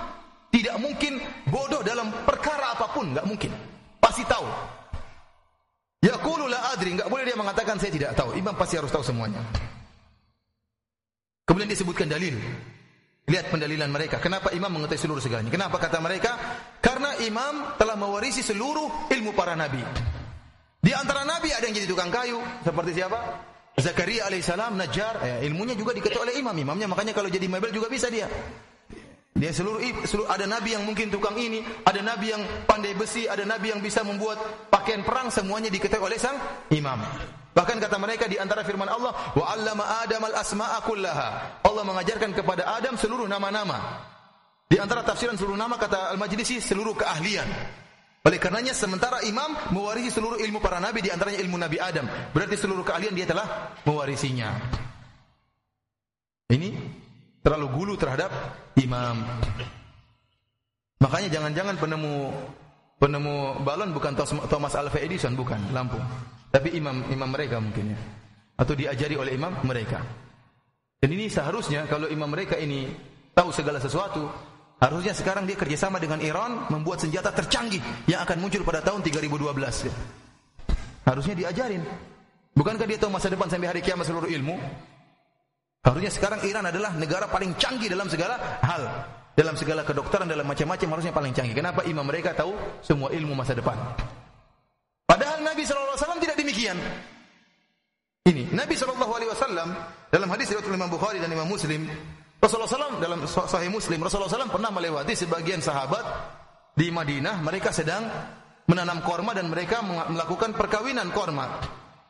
tidak 0.50 0.78
mungkin 0.80 1.20
bodoh 1.50 1.84
dalam 1.84 2.08
perkara 2.24 2.72
apa 2.78 2.88
pun 2.94 3.12
enggak 3.12 3.26
mungkin 3.28 3.52
pasti 4.00 4.24
tahu 4.24 4.46
Yaqulu 6.06 6.46
la 6.46 6.70
adri, 6.70 6.94
enggak 6.94 7.10
boleh 7.10 7.26
dia 7.26 7.34
mengatakan 7.34 7.82
saya 7.82 7.90
tidak 7.90 8.14
tahu. 8.14 8.38
Imam 8.38 8.54
pasti 8.54 8.78
harus 8.78 8.92
tahu 8.94 9.02
semuanya. 9.02 9.42
Kemudian 11.42 11.66
disebutkan 11.66 12.06
dalil. 12.06 12.38
Lihat 13.26 13.50
pendalilan 13.50 13.90
mereka. 13.90 14.22
Kenapa 14.22 14.54
imam 14.54 14.70
mengetahui 14.70 15.02
seluruh 15.02 15.18
segalanya? 15.18 15.50
Kenapa 15.50 15.82
kata 15.82 15.98
mereka? 15.98 16.38
Karena 16.78 17.18
imam 17.26 17.74
telah 17.74 17.98
mewarisi 17.98 18.38
seluruh 18.46 19.10
ilmu 19.10 19.34
para 19.34 19.58
nabi. 19.58 19.82
Di 20.78 20.94
antara 20.94 21.26
nabi 21.26 21.50
ada 21.50 21.66
yang 21.66 21.74
jadi 21.74 21.90
tukang 21.90 22.14
kayu, 22.14 22.38
seperti 22.62 23.02
siapa? 23.02 23.18
Zakaria 23.76 24.24
alaihissalam, 24.24 24.72
Najjar, 24.72 25.20
ya, 25.20 25.36
ilmunya 25.44 25.76
juga 25.76 25.92
diketahui 25.92 26.32
oleh 26.32 26.36
imam. 26.40 26.56
Imamnya 26.56 26.88
makanya 26.88 27.12
kalau 27.12 27.28
jadi 27.28 27.44
mebel 27.44 27.68
juga 27.68 27.92
bisa 27.92 28.08
dia. 28.08 28.24
Dia 29.36 29.52
seluruh, 29.52 29.84
seluruh 30.08 30.32
ada 30.32 30.48
nabi 30.48 30.72
yang 30.72 30.88
mungkin 30.88 31.12
tukang 31.12 31.36
ini, 31.36 31.60
ada 31.84 32.00
nabi 32.00 32.32
yang 32.32 32.40
pandai 32.64 32.96
besi, 32.96 33.28
ada 33.28 33.44
nabi 33.44 33.68
yang 33.68 33.84
bisa 33.84 34.00
membuat 34.00 34.40
pakaian 34.72 35.04
perang, 35.04 35.28
semuanya 35.28 35.68
diketahui 35.68 36.08
oleh 36.08 36.16
sang 36.16 36.40
imam. 36.72 37.04
Bahkan 37.52 37.76
kata 37.76 38.00
mereka 38.00 38.24
di 38.32 38.40
antara 38.40 38.64
firman 38.64 38.88
Allah, 38.88 39.12
"Wa 39.36 39.44
'allama 39.52 40.00
Adam 40.00 40.24
al-asma'a 40.24 40.80
kullaha." 40.80 41.28
Allah 41.60 41.84
mengajarkan 41.84 42.32
kepada 42.32 42.64
Adam 42.80 42.96
seluruh 42.96 43.28
nama-nama. 43.28 44.00
Di 44.72 44.80
antara 44.80 45.04
tafsiran 45.04 45.36
seluruh 45.36 45.56
nama 45.56 45.76
kata 45.76 46.16
Al-Majlisi 46.16 46.58
seluruh 46.58 46.96
keahlian. 46.96 47.46
Oleh 48.26 48.42
karenanya 48.42 48.74
sementara 48.74 49.22
imam 49.22 49.54
mewarisi 49.70 50.10
seluruh 50.10 50.42
ilmu 50.42 50.58
para 50.58 50.82
nabi 50.82 50.98
di 50.98 51.14
antaranya 51.14 51.38
ilmu 51.46 51.62
Nabi 51.62 51.78
Adam, 51.78 52.10
berarti 52.34 52.58
seluruh 52.58 52.82
keahlian 52.82 53.14
dia 53.14 53.22
telah 53.22 53.78
mewarisinya. 53.86 54.50
Ini 56.50 56.74
terlalu 57.46 57.66
gulu 57.70 57.94
terhadap 57.94 58.34
imam. 58.82 59.22
Makanya 60.98 61.28
jangan-jangan 61.38 61.78
penemu 61.78 62.34
penemu 62.98 63.62
balon 63.62 63.94
bukan 63.94 64.18
Thomas 64.50 64.74
Alva 64.74 64.98
Edison 64.98 65.38
bukan, 65.38 65.62
lampu. 65.70 66.02
Tapi 66.50 66.74
imam 66.74 67.06
imam 67.06 67.30
mereka 67.30 67.62
mungkin 67.62 67.94
ya. 67.94 67.98
Atau 68.58 68.74
diajari 68.74 69.14
oleh 69.14 69.38
imam 69.38 69.54
mereka. 69.62 70.02
Dan 70.98 71.14
ini 71.14 71.30
seharusnya 71.30 71.86
kalau 71.86 72.10
imam 72.10 72.26
mereka 72.26 72.58
ini 72.58 72.90
tahu 73.36 73.54
segala 73.54 73.78
sesuatu, 73.78 74.26
harusnya 74.76 75.12
sekarang 75.16 75.48
dia 75.48 75.56
kerjasama 75.56 75.96
dengan 75.96 76.20
Iran 76.20 76.68
membuat 76.68 77.00
senjata 77.00 77.32
tercanggih 77.32 77.80
yang 78.08 78.22
akan 78.24 78.36
muncul 78.40 78.62
pada 78.62 78.84
tahun 78.84 79.00
3012. 79.04 79.88
Ya. 79.88 79.94
Harusnya 81.06 81.34
diajarin. 81.38 81.82
Bukankah 82.56 82.88
dia 82.88 82.96
tahu 82.96 83.12
masa 83.12 83.28
depan 83.28 83.46
sampai 83.52 83.68
hari 83.68 83.80
kiamat 83.84 84.08
seluruh 84.08 84.26
ilmu? 84.32 84.56
Harusnya 85.86 86.10
sekarang 86.10 86.42
Iran 86.42 86.66
adalah 86.66 86.96
negara 86.98 87.30
paling 87.30 87.54
canggih 87.54 87.86
dalam 87.86 88.10
segala 88.10 88.58
hal. 88.64 88.82
Dalam 89.36 89.52
segala 89.52 89.84
kedokteran, 89.84 90.24
dalam 90.24 90.48
macam-macam 90.48 90.96
harusnya 90.96 91.12
paling 91.12 91.36
canggih. 91.36 91.52
Kenapa 91.52 91.84
imam 91.84 92.02
mereka 92.02 92.32
tahu 92.32 92.56
semua 92.80 93.12
ilmu 93.12 93.36
masa 93.36 93.52
depan? 93.52 93.76
Padahal 95.04 95.44
Nabi 95.44 95.62
SAW 95.62 96.16
tidak 96.18 96.40
demikian. 96.40 96.80
Ini 98.26 98.50
Nabi 98.56 98.74
SAW 98.74 98.96
dalam 100.10 100.28
hadis 100.32 100.50
riwayat 100.50 100.66
Imam 100.66 100.90
Bukhari 100.90 101.20
dan 101.20 101.30
Imam 101.30 101.46
Muslim, 101.46 101.86
Rasulullah 102.36 102.68
SAW 102.68 103.00
dalam 103.00 103.24
Sahih 103.26 103.72
Muslim, 103.72 104.04
Rasulullah 104.04 104.28
SAW 104.28 104.52
pernah 104.52 104.70
melewati 104.70 105.16
sebagian 105.16 105.64
sahabat 105.64 106.04
di 106.76 106.92
Madinah, 106.92 107.40
mereka 107.40 107.72
sedang 107.72 108.06
menanam 108.68 109.00
korma 109.00 109.32
dan 109.32 109.48
mereka 109.48 109.80
melakukan 109.82 110.52
perkawinan 110.52 111.08
korma. 111.14 111.58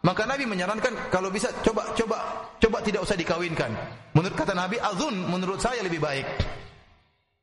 Maka 0.03 0.23
Nabi 0.23 0.47
menyarankan 0.47 1.11
kalau 1.11 1.35
bisa 1.35 1.51
coba 1.67 1.91
coba 1.95 2.19
coba 2.63 2.79
tidak 2.83 3.03
usah 3.03 3.19
dikawinkan. 3.19 3.71
Menurut 4.15 4.39
kata 4.39 4.55
Nabi, 4.55 4.79
azun 4.79 5.15
menurut 5.27 5.59
saya 5.59 5.83
lebih 5.83 5.99
baik. 5.99 6.27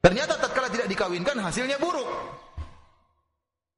Ternyata 0.03 0.39
tatkala 0.39 0.67
tidak 0.71 0.87
dikawinkan 0.91 1.39
hasilnya 1.39 1.79
buruk. 1.79 2.07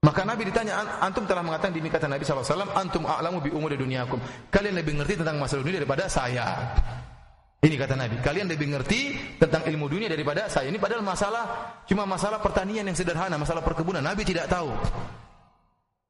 Maka 0.05 0.21
Nabi 0.21 0.45
ditanya, 0.45 1.01
antum 1.01 1.25
telah 1.25 1.41
mengatakan 1.41 1.73
dini 1.73 1.89
kata 1.89 2.05
Nabi 2.05 2.21
SAW, 2.21 2.77
antum 2.77 3.09
a'lamu 3.09 3.41
bi 3.41 3.49
umur 3.49 3.73
duniakum. 3.73 4.21
Kalian 4.53 4.77
lebih 4.77 5.01
ngerti 5.01 5.17
tentang 5.17 5.41
masalah 5.41 5.65
dunia 5.65 5.81
daripada 5.81 6.05
saya. 6.05 6.45
Ini 7.65 7.81
kata 7.81 7.97
Nabi, 7.97 8.21
kalian 8.21 8.45
lebih 8.45 8.69
ngerti 8.69 8.99
tentang 9.41 9.65
ilmu 9.65 9.89
dunia 9.89 10.05
daripada 10.05 10.45
saya. 10.45 10.69
Ini 10.69 10.77
padahal 10.77 11.01
masalah 11.01 11.45
cuma 11.89 12.05
masalah 12.05 12.37
pertanian 12.37 12.85
yang 12.85 12.93
sederhana, 12.93 13.41
masalah 13.41 13.65
perkebunan. 13.65 14.05
Nabi 14.05 14.21
tidak 14.21 14.45
tahu. 14.45 14.69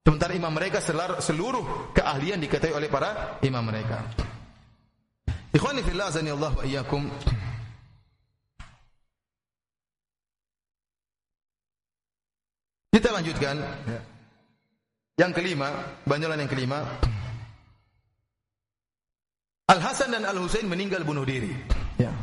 Sementara 0.04 0.36
imam 0.36 0.52
mereka 0.52 0.84
seluruh 1.24 1.96
keahlian 1.96 2.44
diketahui 2.44 2.76
oleh 2.76 2.92
para 2.92 3.40
imam 3.40 3.64
mereka. 3.64 4.04
Ikhwani 5.56 5.80
fillah 5.80 6.12
azani 6.12 6.36
Allah 6.36 6.52
wa 6.52 6.64
iyyakum. 6.68 7.08
Kita 12.92 13.16
lanjutkan. 13.16 13.56
Ya. 13.88 14.00
Yang 15.24 15.32
kelima, 15.40 15.72
banyolan 16.04 16.44
yang 16.44 16.52
kelima. 16.52 16.84
Al 19.66 19.82
Hasan 19.82 20.14
dan 20.14 20.30
Al 20.30 20.38
Husain 20.38 20.70
meninggal 20.70 21.02
bunuh 21.02 21.26
diri. 21.26 21.50
Ya. 21.98 22.14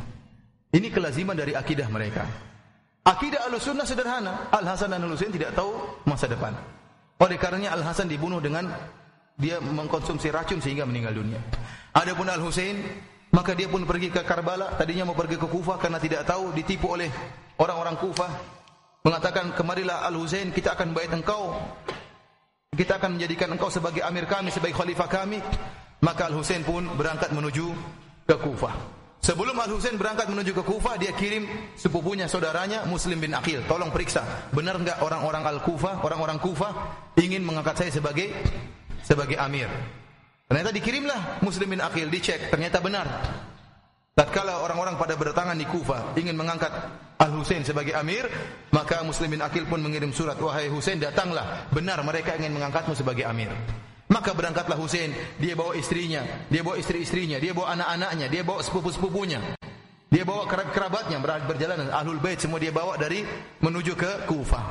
Ini 0.71 0.87
kelaziman 0.89 1.35
dari 1.35 1.51
akidah 1.53 1.91
mereka. 1.91 2.23
Akidah 3.03 3.51
Al 3.51 3.59
Sunnah 3.59 3.83
sederhana. 3.83 4.47
Al 4.47 4.63
Hasan 4.63 4.95
dan 4.95 5.03
Al 5.03 5.11
Husain 5.11 5.31
tidak 5.31 5.51
tahu 5.51 5.75
masa 6.07 6.31
depan. 6.31 6.55
Oleh 7.19 7.35
karenanya 7.35 7.75
Al 7.75 7.83
Hasan 7.83 8.07
dibunuh 8.07 8.39
dengan 8.39 8.71
dia 9.35 9.59
mengkonsumsi 9.59 10.31
racun 10.31 10.63
sehingga 10.63 10.87
meninggal 10.87 11.19
dunia. 11.19 11.43
Adapun 11.91 12.31
Al 12.31 12.39
Husain 12.39 12.79
maka 13.33 13.57
dia 13.57 13.65
pun 13.65 13.81
pergi 13.83 14.13
ke 14.13 14.21
Karbala, 14.21 14.77
tadinya 14.77 15.09
mau 15.09 15.17
pergi 15.17 15.41
ke 15.41 15.49
Kufah 15.49 15.81
karena 15.81 15.97
tidak 15.97 16.21
tahu 16.29 16.53
ditipu 16.53 16.93
oleh 16.93 17.09
orang-orang 17.57 17.97
Kufah 17.97 18.29
mengatakan 19.03 19.51
kemarilah 19.57 20.05
Al 20.05 20.15
Husain 20.15 20.53
kita 20.53 20.77
akan 20.79 20.95
bait 20.95 21.11
engkau 21.11 21.57
kita 22.77 22.97
akan 23.01 23.17
menjadikan 23.17 23.49
engkau 23.51 23.73
sebagai 23.73 24.05
amir 24.05 24.29
kami 24.29 24.49
sebagai 24.53 24.77
khalifah 24.77 25.09
kami 25.09 25.41
maka 26.03 26.27
Al 26.27 26.35
Husain 26.35 26.61
pun 26.67 26.83
berangkat 26.99 27.31
menuju 27.31 27.71
ke 28.27 28.35
Kufah 28.35 28.75
sebelum 29.23 29.55
Al 29.55 29.71
Husain 29.71 29.95
berangkat 29.95 30.27
menuju 30.27 30.51
ke 30.51 30.63
Kufah 30.67 30.99
dia 30.99 31.15
kirim 31.15 31.47
sepupunya 31.79 32.27
saudaranya 32.27 32.83
Muslim 32.85 33.23
bin 33.23 33.31
Aqil 33.31 33.63
tolong 33.65 33.89
periksa 33.89 34.51
benar 34.51 34.75
enggak 34.75 34.99
orang-orang 34.99 35.43
Al 35.47 35.59
Kufah 35.63 36.03
orang-orang 36.03 36.37
Kufah 36.43 36.71
ingin 37.15 37.47
mengangkat 37.47 37.79
saya 37.79 37.91
sebagai 37.95 38.35
sebagai 38.99 39.39
amir 39.39 39.71
ternyata 40.51 40.75
dikirimlah 40.75 41.39
Muslim 41.39 41.73
bin 41.73 41.81
Aqil 41.81 42.11
dicek 42.11 42.51
ternyata 42.51 42.83
benar 42.83 43.07
Tatkala 44.13 44.61
orang-orang 44.61 44.93
pada 45.01 45.17
berdatangan 45.17 45.57
di 45.57 45.65
Kufa 45.65 46.13
ingin 46.21 46.37
mengangkat 46.37 46.69
Al 47.17 47.33
Husain 47.33 47.65
sebagai 47.65 47.97
amir, 47.97 48.29
maka 48.69 49.01
Muslimin 49.01 49.41
Akil 49.41 49.65
pun 49.65 49.81
mengirim 49.81 50.13
surat, 50.13 50.37
"Wahai 50.37 50.69
Husain, 50.69 51.01
datanglah. 51.01 51.65
Benar 51.73 51.97
mereka 52.05 52.37
ingin 52.37 52.53
mengangkatmu 52.53 52.93
sebagai 52.93 53.25
amir." 53.25 53.49
Maka 54.13 54.37
berangkatlah 54.37 54.77
Husain, 54.77 55.09
dia 55.41 55.57
bawa 55.57 55.73
istrinya, 55.73 56.21
dia 56.45 56.61
bawa 56.61 56.77
istri-istrinya, 56.77 57.41
dia 57.41 57.49
bawa 57.49 57.73
anak-anaknya, 57.73 58.29
dia 58.29 58.45
bawa 58.45 58.61
sepupu-sepupunya. 58.61 59.57
Dia 60.13 60.21
bawa 60.21 60.45
kerabat-kerabatnya 60.45 61.17
berjalan 61.49 61.89
Ahlul 61.89 62.21
Bait 62.21 62.37
semua 62.37 62.61
dia 62.61 62.69
bawa 62.69 62.93
dari 63.01 63.25
menuju 63.65 63.97
ke 63.97 64.29
Kufa. 64.29 64.61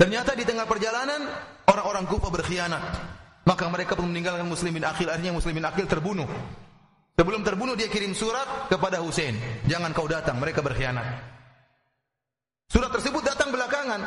Ternyata 0.00 0.32
di 0.32 0.48
tengah 0.48 0.64
perjalanan 0.64 1.20
orang-orang 1.68 2.08
Kufa 2.08 2.32
berkhianat. 2.32 2.84
Maka 3.44 3.68
mereka 3.68 3.92
pun 3.92 4.08
meninggalkan 4.08 4.48
Muslimin 4.48 4.88
Akil, 4.88 5.12
akhirnya 5.12 5.36
Muslimin 5.36 5.68
Akil 5.68 5.84
terbunuh. 5.84 6.24
Sebelum 7.12 7.44
terbunuh 7.44 7.76
dia 7.76 7.92
kirim 7.92 8.16
surat 8.16 8.72
kepada 8.72 9.04
Hussein. 9.04 9.36
Jangan 9.68 9.92
kau 9.92 10.08
datang, 10.08 10.40
mereka 10.40 10.64
berkhianat. 10.64 11.04
Surat 12.72 12.88
tersebut 12.88 13.20
datang 13.20 13.52
belakangan. 13.52 14.00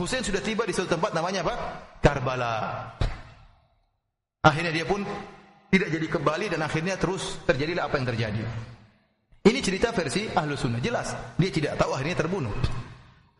Hussein 0.00 0.24
sudah 0.24 0.40
tiba 0.40 0.64
di 0.64 0.72
suatu 0.72 0.96
tempat 0.96 1.12
namanya 1.12 1.44
apa? 1.44 1.54
Karbala. 2.00 2.56
Akhirnya 4.40 4.72
dia 4.72 4.88
pun 4.88 5.04
tidak 5.68 5.88
jadi 5.92 6.06
kembali 6.08 6.46
dan 6.50 6.60
akhirnya 6.64 6.96
terus 6.96 7.38
terjadilah 7.44 7.92
apa 7.92 8.00
yang 8.00 8.08
terjadi. 8.08 8.42
Ini 9.40 9.58
cerita 9.64 9.92
versi 9.92 10.28
ahlu 10.32 10.56
sunnah 10.56 10.80
jelas. 10.80 11.12
Dia 11.36 11.50
tidak 11.52 11.76
tahu 11.76 11.92
akhirnya 11.92 12.16
terbunuh. 12.16 12.52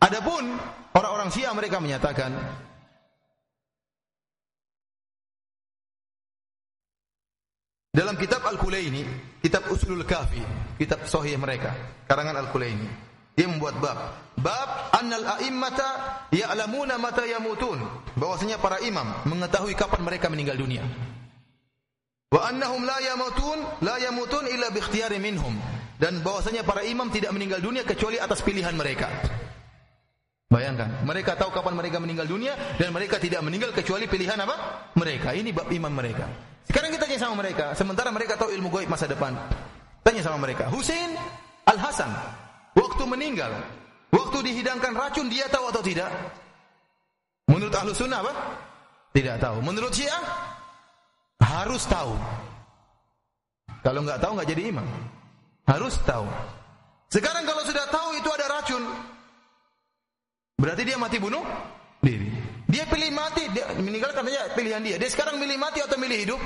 Adapun 0.01 0.57
orang-orang 0.97 1.29
Syiah 1.29 1.53
mereka 1.53 1.77
menyatakan 1.77 2.33
Dalam 7.91 8.15
kitab 8.15 8.39
Al-Kulaini, 8.47 9.03
kitab 9.43 9.67
Usulul 9.67 10.07
Kafi, 10.07 10.39
kitab 10.79 11.03
sahih 11.11 11.35
mereka, 11.35 11.75
karangan 12.07 12.39
Al-Kulaini. 12.39 13.10
Dia 13.35 13.47
membuat 13.47 13.79
bab. 13.79 13.97
Bab 14.41 14.69
annal 14.97 15.37
a'immata 15.37 15.87
ya'lamuna 16.33 16.97
mata 16.97 17.23
yamutun. 17.23 17.79
Bahwasanya 18.17 18.59
para 18.59 18.81
imam 18.83 19.07
mengetahui 19.27 19.77
kapan 19.77 20.01
mereka 20.03 20.27
meninggal 20.27 20.59
dunia. 20.59 20.83
Wa 22.31 22.47
annahum 22.51 22.83
la 22.83 22.97
yamutun 22.99 23.59
la 23.83 23.95
yamutun 23.99 24.47
illa 24.51 24.67
bi 24.71 24.79
ikhtiyari 24.83 25.19
minhum. 25.21 25.55
Dan 26.01 26.25
bahwasanya 26.25 26.65
para 26.65 26.81
imam 26.81 27.13
tidak 27.13 27.29
meninggal 27.31 27.61
dunia 27.61 27.85
kecuali 27.85 28.17
atas 28.17 28.41
pilihan 28.41 28.73
mereka. 28.73 29.07
Bayangkan, 30.51 31.07
mereka 31.07 31.39
tahu 31.39 31.47
kapan 31.55 31.79
mereka 31.79 32.03
meninggal 32.03 32.27
dunia 32.27 32.51
dan 32.75 32.91
mereka 32.91 33.15
tidak 33.15 33.39
meninggal 33.39 33.71
kecuali 33.71 34.03
pilihan 34.03 34.35
apa? 34.35 34.91
Mereka. 34.99 35.31
Ini 35.31 35.55
bab 35.55 35.71
imam 35.71 35.93
mereka. 35.93 36.27
Sekarang 36.67 36.91
kita 36.91 37.07
tanya 37.07 37.19
sama 37.23 37.39
mereka, 37.39 37.71
sementara 37.71 38.11
mereka 38.11 38.35
tahu 38.35 38.51
ilmu 38.51 38.67
gaib 38.67 38.91
masa 38.91 39.07
depan. 39.07 39.31
Tanya 40.03 40.19
sama 40.25 40.41
mereka, 40.41 40.67
Husain 40.67 41.15
Al 41.63 41.77
Hasan 41.77 42.11
waktu 42.77 43.03
meninggal, 43.07 43.51
waktu 44.11 44.37
dihidangkan 44.45 44.93
racun 44.95 45.27
dia 45.27 45.47
tahu 45.47 45.71
atau 45.71 45.83
tidak? 45.83 46.11
Menurut 47.51 47.73
ahlu 47.75 47.91
sunnah 47.91 48.23
apa? 48.23 48.33
Tidak 49.11 49.35
tahu. 49.43 49.59
Menurut 49.59 49.91
Syiah 49.91 50.23
harus 51.43 51.83
tahu. 51.83 52.15
Kalau 53.81 54.05
nggak 54.05 54.21
tahu 54.23 54.31
nggak 54.39 54.49
jadi 54.55 54.63
imam. 54.71 54.87
Harus 55.67 55.99
tahu. 56.07 56.25
Sekarang 57.11 57.43
kalau 57.43 57.63
sudah 57.67 57.85
tahu 57.91 58.15
itu 58.15 58.29
ada 58.31 58.45
racun, 58.47 58.83
berarti 60.55 60.87
dia 60.87 60.95
mati 60.95 61.19
bunuh 61.19 61.43
diri. 61.99 62.31
Dia 62.71 62.87
pilih 62.87 63.11
mati, 63.11 63.51
dia 63.51 63.67
meninggal 63.75 64.15
katanya 64.15 64.47
pilihan 64.55 64.79
dia. 64.79 64.95
Dia 64.95 65.11
sekarang 65.11 65.35
milih 65.35 65.59
mati 65.59 65.83
atau 65.83 65.99
milih 65.99 66.17
hidup? 66.23 66.41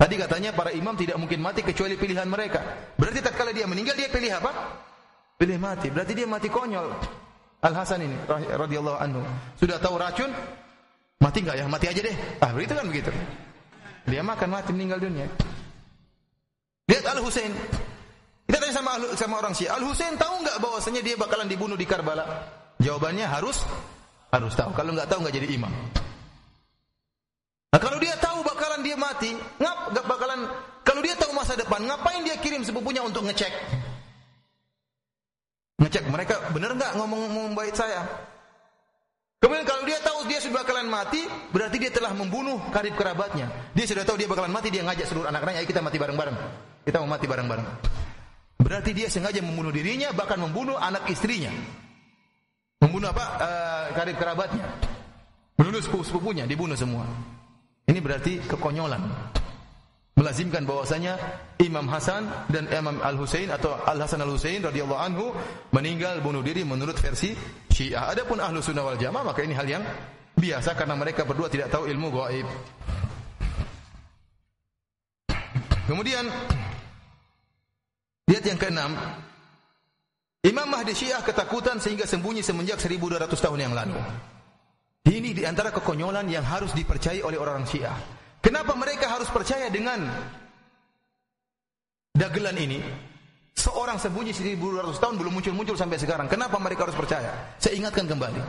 Tadi 0.00 0.14
katanya 0.16 0.56
para 0.56 0.72
imam 0.72 0.96
tidak 0.96 1.20
mungkin 1.20 1.44
mati 1.44 1.60
kecuali 1.60 1.92
pilihan 2.00 2.24
mereka. 2.24 2.64
Berarti 2.96 3.20
tak 3.20 3.36
kala 3.36 3.52
dia 3.52 3.68
meninggal 3.68 3.92
dia 3.92 4.08
pilih 4.08 4.32
apa? 4.32 4.48
Pilih 5.36 5.60
mati. 5.60 5.92
Berarti 5.92 6.16
dia 6.16 6.24
mati 6.24 6.48
konyol. 6.48 6.88
Al 7.60 7.74
Hasan 7.76 8.08
ini 8.08 8.16
radhiyallahu 8.32 8.96
anhu 8.96 9.20
sudah 9.60 9.76
tahu 9.76 10.00
racun, 10.00 10.32
Mati 11.20 11.44
enggak 11.44 11.56
ya? 11.60 11.64
Mati 11.68 11.86
aja 11.92 12.00
deh. 12.00 12.16
Ah, 12.40 12.48
begitu 12.56 12.72
kan 12.72 12.86
begitu. 12.88 13.12
Dia 14.08 14.24
makan 14.24 14.48
mati 14.56 14.72
meninggal 14.72 15.04
dunia. 15.04 15.28
Lihat 16.88 17.04
Al 17.12 17.20
Husain. 17.20 17.52
Kita 18.48 18.56
tanya 18.56 18.74
sama 18.74 18.92
sama 19.14 19.34
orang 19.38 19.52
Syiah, 19.52 19.76
Al 19.76 19.84
Husain 19.84 20.16
tahu 20.16 20.40
nggak 20.42 20.56
bahwasanya 20.58 21.04
dia 21.04 21.14
bakalan 21.20 21.46
dibunuh 21.46 21.76
di 21.76 21.84
Karbala? 21.84 22.24
Jawabannya 22.80 23.28
harus 23.28 23.60
harus 24.32 24.52
tahu. 24.56 24.72
Kalau 24.72 24.96
nggak 24.96 25.12
tahu 25.12 25.20
nggak 25.22 25.36
jadi 25.36 25.48
imam. 25.60 25.70
Nah, 27.70 27.78
kalau 27.78 28.00
dia 28.02 28.16
tahu 28.18 28.42
bakalan 28.80 28.88
dia 28.88 28.96
mati, 28.96 29.30
ngap 29.60 29.78
gak 29.92 30.06
bakalan 30.08 30.40
kalau 30.80 31.00
dia 31.04 31.14
tahu 31.14 31.32
masa 31.36 31.52
depan, 31.54 31.84
ngapain 31.84 32.24
dia 32.24 32.36
kirim 32.40 32.64
sepupunya 32.64 33.04
untuk 33.04 33.28
ngecek? 33.28 33.52
Ngecek 35.80 36.04
mereka 36.08 36.40
benar 36.52 36.72
nggak 36.76 36.96
ngomong 36.96 37.20
ngomong 37.28 37.52
baik 37.56 37.76
saya? 37.76 38.04
Kemudian 39.40 39.64
kalau 39.64 39.84
dia 39.88 39.96
tahu 40.04 40.28
dia 40.28 40.36
sudah 40.40 40.60
bakalan 40.60 40.88
mati, 40.88 41.24
berarti 41.52 41.76
dia 41.80 41.88
telah 41.88 42.12
membunuh 42.12 42.60
karib 42.68 42.92
kerabatnya. 42.92 43.48
Dia 43.72 43.88
sudah 43.88 44.04
tahu 44.04 44.20
dia 44.20 44.28
bakalan 44.28 44.52
mati, 44.52 44.68
dia 44.68 44.84
ngajak 44.84 45.08
seluruh 45.08 45.32
anak-anaknya, 45.32 45.64
ayo 45.64 45.68
kita 45.68 45.80
mati 45.80 45.96
bareng-bareng. 45.96 46.36
Kita 46.84 46.96
mau 47.00 47.08
mati 47.08 47.24
bareng-bareng. 47.24 47.68
Berarti 48.60 48.90
dia 48.92 49.08
sengaja 49.08 49.40
membunuh 49.40 49.72
dirinya, 49.72 50.12
bahkan 50.12 50.36
membunuh 50.36 50.76
anak 50.76 51.08
istrinya. 51.08 51.48
Membunuh 52.84 53.08
apa? 53.16 53.24
Uh, 53.40 53.84
karib 53.96 54.16
kerabatnya. 54.20 54.64
Membunuh 55.56 55.80
sepupu-sepupunya, 55.80 56.44
dibunuh 56.44 56.76
semua. 56.76 57.08
Ini 57.90 57.98
berarti 57.98 58.38
kekonyolan. 58.46 59.02
Melazimkan 60.14 60.62
bahwasanya 60.62 61.18
Imam 61.58 61.90
Hasan 61.90 62.28
dan 62.52 62.70
Imam 62.70 63.02
Al 63.02 63.18
Husain 63.18 63.50
atau 63.50 63.74
Al 63.82 63.98
Hasan 63.98 64.22
Al 64.22 64.30
Husain 64.30 64.62
radhiyallahu 64.62 65.00
anhu 65.00 65.34
meninggal 65.74 66.22
bunuh 66.22 66.44
diri 66.44 66.62
menurut 66.62 66.94
versi 67.02 67.34
Syiah. 67.72 68.12
Adapun 68.12 68.38
Ahlu 68.38 68.62
Sunnah 68.62 68.84
wal 68.84 69.00
Jamaah 69.00 69.32
maka 69.32 69.42
ini 69.42 69.56
hal 69.56 69.66
yang 69.66 69.82
biasa 70.36 70.76
karena 70.76 70.94
mereka 70.94 71.24
berdua 71.24 71.50
tidak 71.50 71.72
tahu 71.72 71.88
ilmu 71.88 72.14
gaib. 72.14 72.46
Kemudian 75.88 76.28
lihat 78.30 78.44
yang 78.46 78.60
keenam, 78.60 78.94
Imam 80.46 80.68
Mahdi 80.70 80.94
Syiah 80.94 81.24
ketakutan 81.24 81.82
sehingga 81.82 82.06
sembunyi 82.06 82.44
semenjak 82.44 82.78
1200 82.78 83.26
tahun 83.34 83.58
yang 83.58 83.74
lalu. 83.74 83.98
Ini 85.08 85.32
di 85.32 85.48
antara 85.48 85.72
kekonyolan 85.72 86.28
yang 86.28 86.44
harus 86.44 86.76
dipercayai 86.76 87.24
oleh 87.24 87.40
orang 87.40 87.64
Syiah. 87.64 87.96
Kenapa 88.44 88.76
mereka 88.76 89.08
harus 89.08 89.32
percaya 89.32 89.72
dengan 89.72 90.04
dagelan 92.12 92.56
ini? 92.60 92.80
Seorang 93.56 94.00
sembunyi 94.00 94.32
1200 94.32 94.96
tahun 94.96 95.14
belum 95.20 95.32
muncul-muncul 95.40 95.76
sampai 95.76 96.00
sekarang. 96.00 96.28
Kenapa 96.28 96.56
mereka 96.56 96.88
harus 96.88 96.96
percaya? 96.96 97.56
Saya 97.60 97.76
ingatkan 97.76 98.08
kembali. 98.08 98.40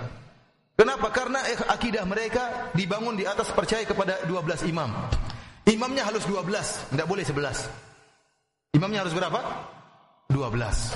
Kenapa? 0.76 1.12
Karena 1.12 1.44
akidah 1.68 2.08
mereka 2.08 2.72
dibangun 2.72 3.20
di 3.20 3.28
atas 3.28 3.52
percaya 3.52 3.84
kepada 3.84 4.24
12 4.28 4.72
imam. 4.72 4.92
Imamnya 5.68 6.08
harus 6.08 6.24
12, 6.26 6.96
tidak 6.96 7.08
boleh 7.08 7.24
11. 7.28 7.68
Imamnya 8.76 9.04
harus 9.04 9.14
berapa? 9.14 9.40
12. 10.32 10.96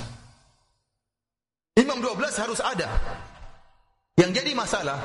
Imam 1.76 2.00
12 2.00 2.40
harus 2.40 2.60
ada. 2.64 2.88
Yang 4.16 4.32
jadi 4.42 4.52
masalah, 4.56 4.96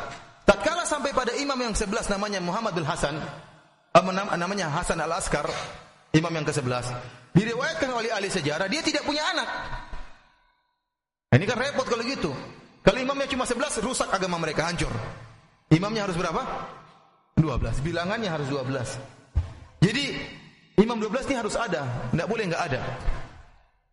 Tatkala 0.50 0.82
sampai 0.82 1.14
pada 1.14 1.30
imam 1.38 1.54
yang 1.54 1.70
sebelas 1.78 2.10
namanya 2.10 2.42
Muhammad 2.42 2.74
bin 2.74 2.82
Hasan, 2.82 3.14
namanya 4.34 4.66
Hasan 4.66 4.98
al-Askar, 4.98 5.46
imam 6.10 6.32
yang 6.34 6.42
ke-11, 6.42 6.90
diriwayatkan 7.38 7.86
oleh 7.94 8.10
ahli 8.10 8.26
sejarah 8.26 8.66
dia 8.66 8.82
tidak 8.82 9.06
punya 9.06 9.22
anak. 9.30 9.46
Nah, 11.30 11.36
ini 11.38 11.46
kan 11.46 11.54
repot 11.54 11.86
kalau 11.86 12.02
gitu. 12.02 12.34
Kalau 12.82 12.98
imamnya 12.98 13.30
cuma 13.30 13.46
11 13.46 13.78
rusak 13.78 14.10
agama 14.10 14.42
mereka 14.42 14.66
hancur. 14.66 14.90
Imamnya 15.70 16.10
harus 16.10 16.18
berapa? 16.18 16.42
12. 17.38 17.86
Bilangannya 17.86 18.26
harus 18.26 18.50
12. 18.50 18.98
Jadi 19.86 20.18
imam 20.82 20.98
12 20.98 21.30
ini 21.30 21.38
harus 21.38 21.54
ada, 21.54 22.10
tidak 22.10 22.26
boleh 22.26 22.50
nggak 22.50 22.62
ada. 22.74 22.82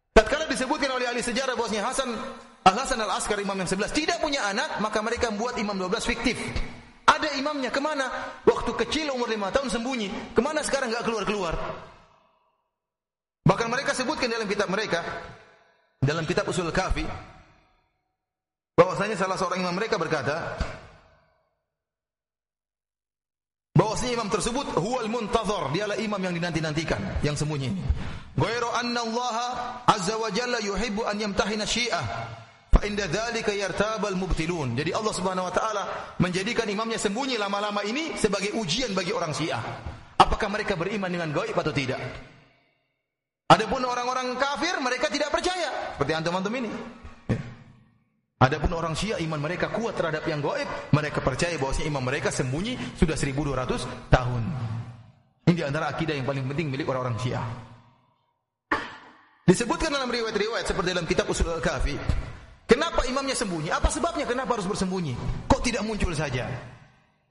Tatkala 0.10 0.50
disebutkan 0.50 0.90
oleh 0.90 1.06
ahli 1.06 1.22
sejarah 1.22 1.54
bahwasanya 1.54 1.86
Hasan 1.86 2.10
Al-Hasan 2.68 3.00
Al-Askar 3.00 3.40
imam 3.40 3.56
yang 3.56 3.70
11 3.70 3.96
tidak 3.96 4.20
punya 4.20 4.44
anak, 4.44 4.84
maka 4.84 5.00
mereka 5.00 5.32
membuat 5.32 5.56
imam 5.56 5.80
12 5.80 6.04
fiktif. 6.04 6.36
Ada 7.08 7.40
imamnya 7.40 7.72
ke 7.72 7.80
mana? 7.80 8.36
Waktu 8.44 8.76
kecil 8.84 9.08
umur 9.16 9.32
5 9.32 9.56
tahun 9.56 9.70
sembunyi. 9.72 10.36
Ke 10.36 10.44
mana 10.44 10.60
sekarang 10.68 10.92
nggak 10.92 11.08
keluar-keluar? 11.08 11.56
Bahkan 13.48 13.68
mereka 13.72 13.96
sebutkan 13.96 14.28
dalam 14.28 14.44
kitab 14.52 14.68
mereka, 14.68 15.00
dalam 16.04 16.28
kitab 16.28 16.44
Usul 16.52 16.68
Kafi, 16.68 17.08
bahwasanya 18.76 19.16
salah 19.16 19.40
seorang 19.40 19.64
imam 19.64 19.72
mereka 19.72 19.96
berkata, 19.96 20.60
bahwasanya 23.72 24.20
imam 24.20 24.28
tersebut 24.28 24.76
huwal 24.76 25.08
muntazar, 25.08 25.72
dialah 25.72 25.96
imam 25.96 26.20
yang 26.20 26.36
dinanti-nantikan, 26.36 27.24
yang 27.24 27.40
sembunyi. 27.40 27.72
Ghairu 28.36 28.68
anna 28.76 29.08
Allah 29.08 29.38
azza 29.88 30.20
wa 30.20 30.28
jalla 30.28 30.60
yuhibbu 30.60 31.08
an 31.08 31.16
yamtahina 31.16 31.64
syiah 31.64 32.04
Fa 32.78 32.86
inda 32.86 33.10
dzalika 33.10 33.58
yartabal 33.58 34.14
mubtilun. 34.14 34.78
Jadi 34.78 34.94
Allah 34.94 35.10
Subhanahu 35.10 35.50
wa 35.50 35.54
taala 35.54 35.84
menjadikan 36.22 36.70
imamnya 36.70 37.02
sembunyi 37.02 37.34
lama-lama 37.34 37.82
ini 37.82 38.14
sebagai 38.14 38.54
ujian 38.54 38.94
bagi 38.94 39.10
orang 39.10 39.34
Syiah. 39.34 39.66
Apakah 40.22 40.46
mereka 40.46 40.78
beriman 40.78 41.10
dengan 41.10 41.34
gaib 41.34 41.58
atau 41.58 41.74
tidak? 41.74 41.98
Adapun 43.50 43.82
orang-orang 43.82 44.38
kafir 44.38 44.78
mereka 44.78 45.10
tidak 45.10 45.34
percaya 45.34 45.98
seperti 45.98 46.14
antum-antum 46.22 46.54
ini. 46.54 46.70
Ya. 47.26 47.42
Adapun 48.46 48.70
orang 48.78 48.94
Syiah 48.94 49.18
iman 49.26 49.42
mereka 49.42 49.74
kuat 49.74 49.98
terhadap 49.98 50.22
yang 50.30 50.46
gaib, 50.46 50.70
mereka 50.94 51.26
percaya 51.26 51.58
bahwa 51.58 51.74
imam 51.82 52.04
mereka 52.06 52.30
sembunyi 52.30 52.78
sudah 52.94 53.18
1200 53.18 54.14
tahun. 54.14 54.44
Ini 55.50 55.54
di 55.58 55.64
antara 55.66 55.90
akidah 55.90 56.14
yang 56.14 56.30
paling 56.30 56.46
penting 56.46 56.70
milik 56.70 56.86
orang-orang 56.86 57.18
Syiah. 57.18 57.42
Disebutkan 59.50 59.90
dalam 59.90 60.14
riwayat-riwayat 60.14 60.70
seperti 60.70 60.94
dalam 60.94 61.10
kitab 61.10 61.26
Usul 61.26 61.50
Al-Kafi, 61.50 61.96
Kenapa 62.68 63.08
imamnya 63.08 63.32
sembunyi? 63.32 63.72
Apa 63.72 63.88
sebabnya 63.88 64.28
kenapa 64.28 64.60
harus 64.60 64.68
bersembunyi? 64.68 65.16
Kok 65.48 65.64
tidak 65.64 65.88
muncul 65.88 66.12
saja? 66.12 66.52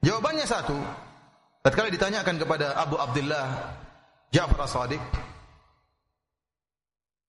Jawabannya 0.01 0.49
satu. 0.49 0.73
Tatkala 1.61 1.93
ditanyakan 1.93 2.41
kepada 2.41 2.73
Abu 2.73 2.97
Abdullah 2.97 3.77
Ja'far 4.33 4.65
As-Sadiq, 4.65 5.01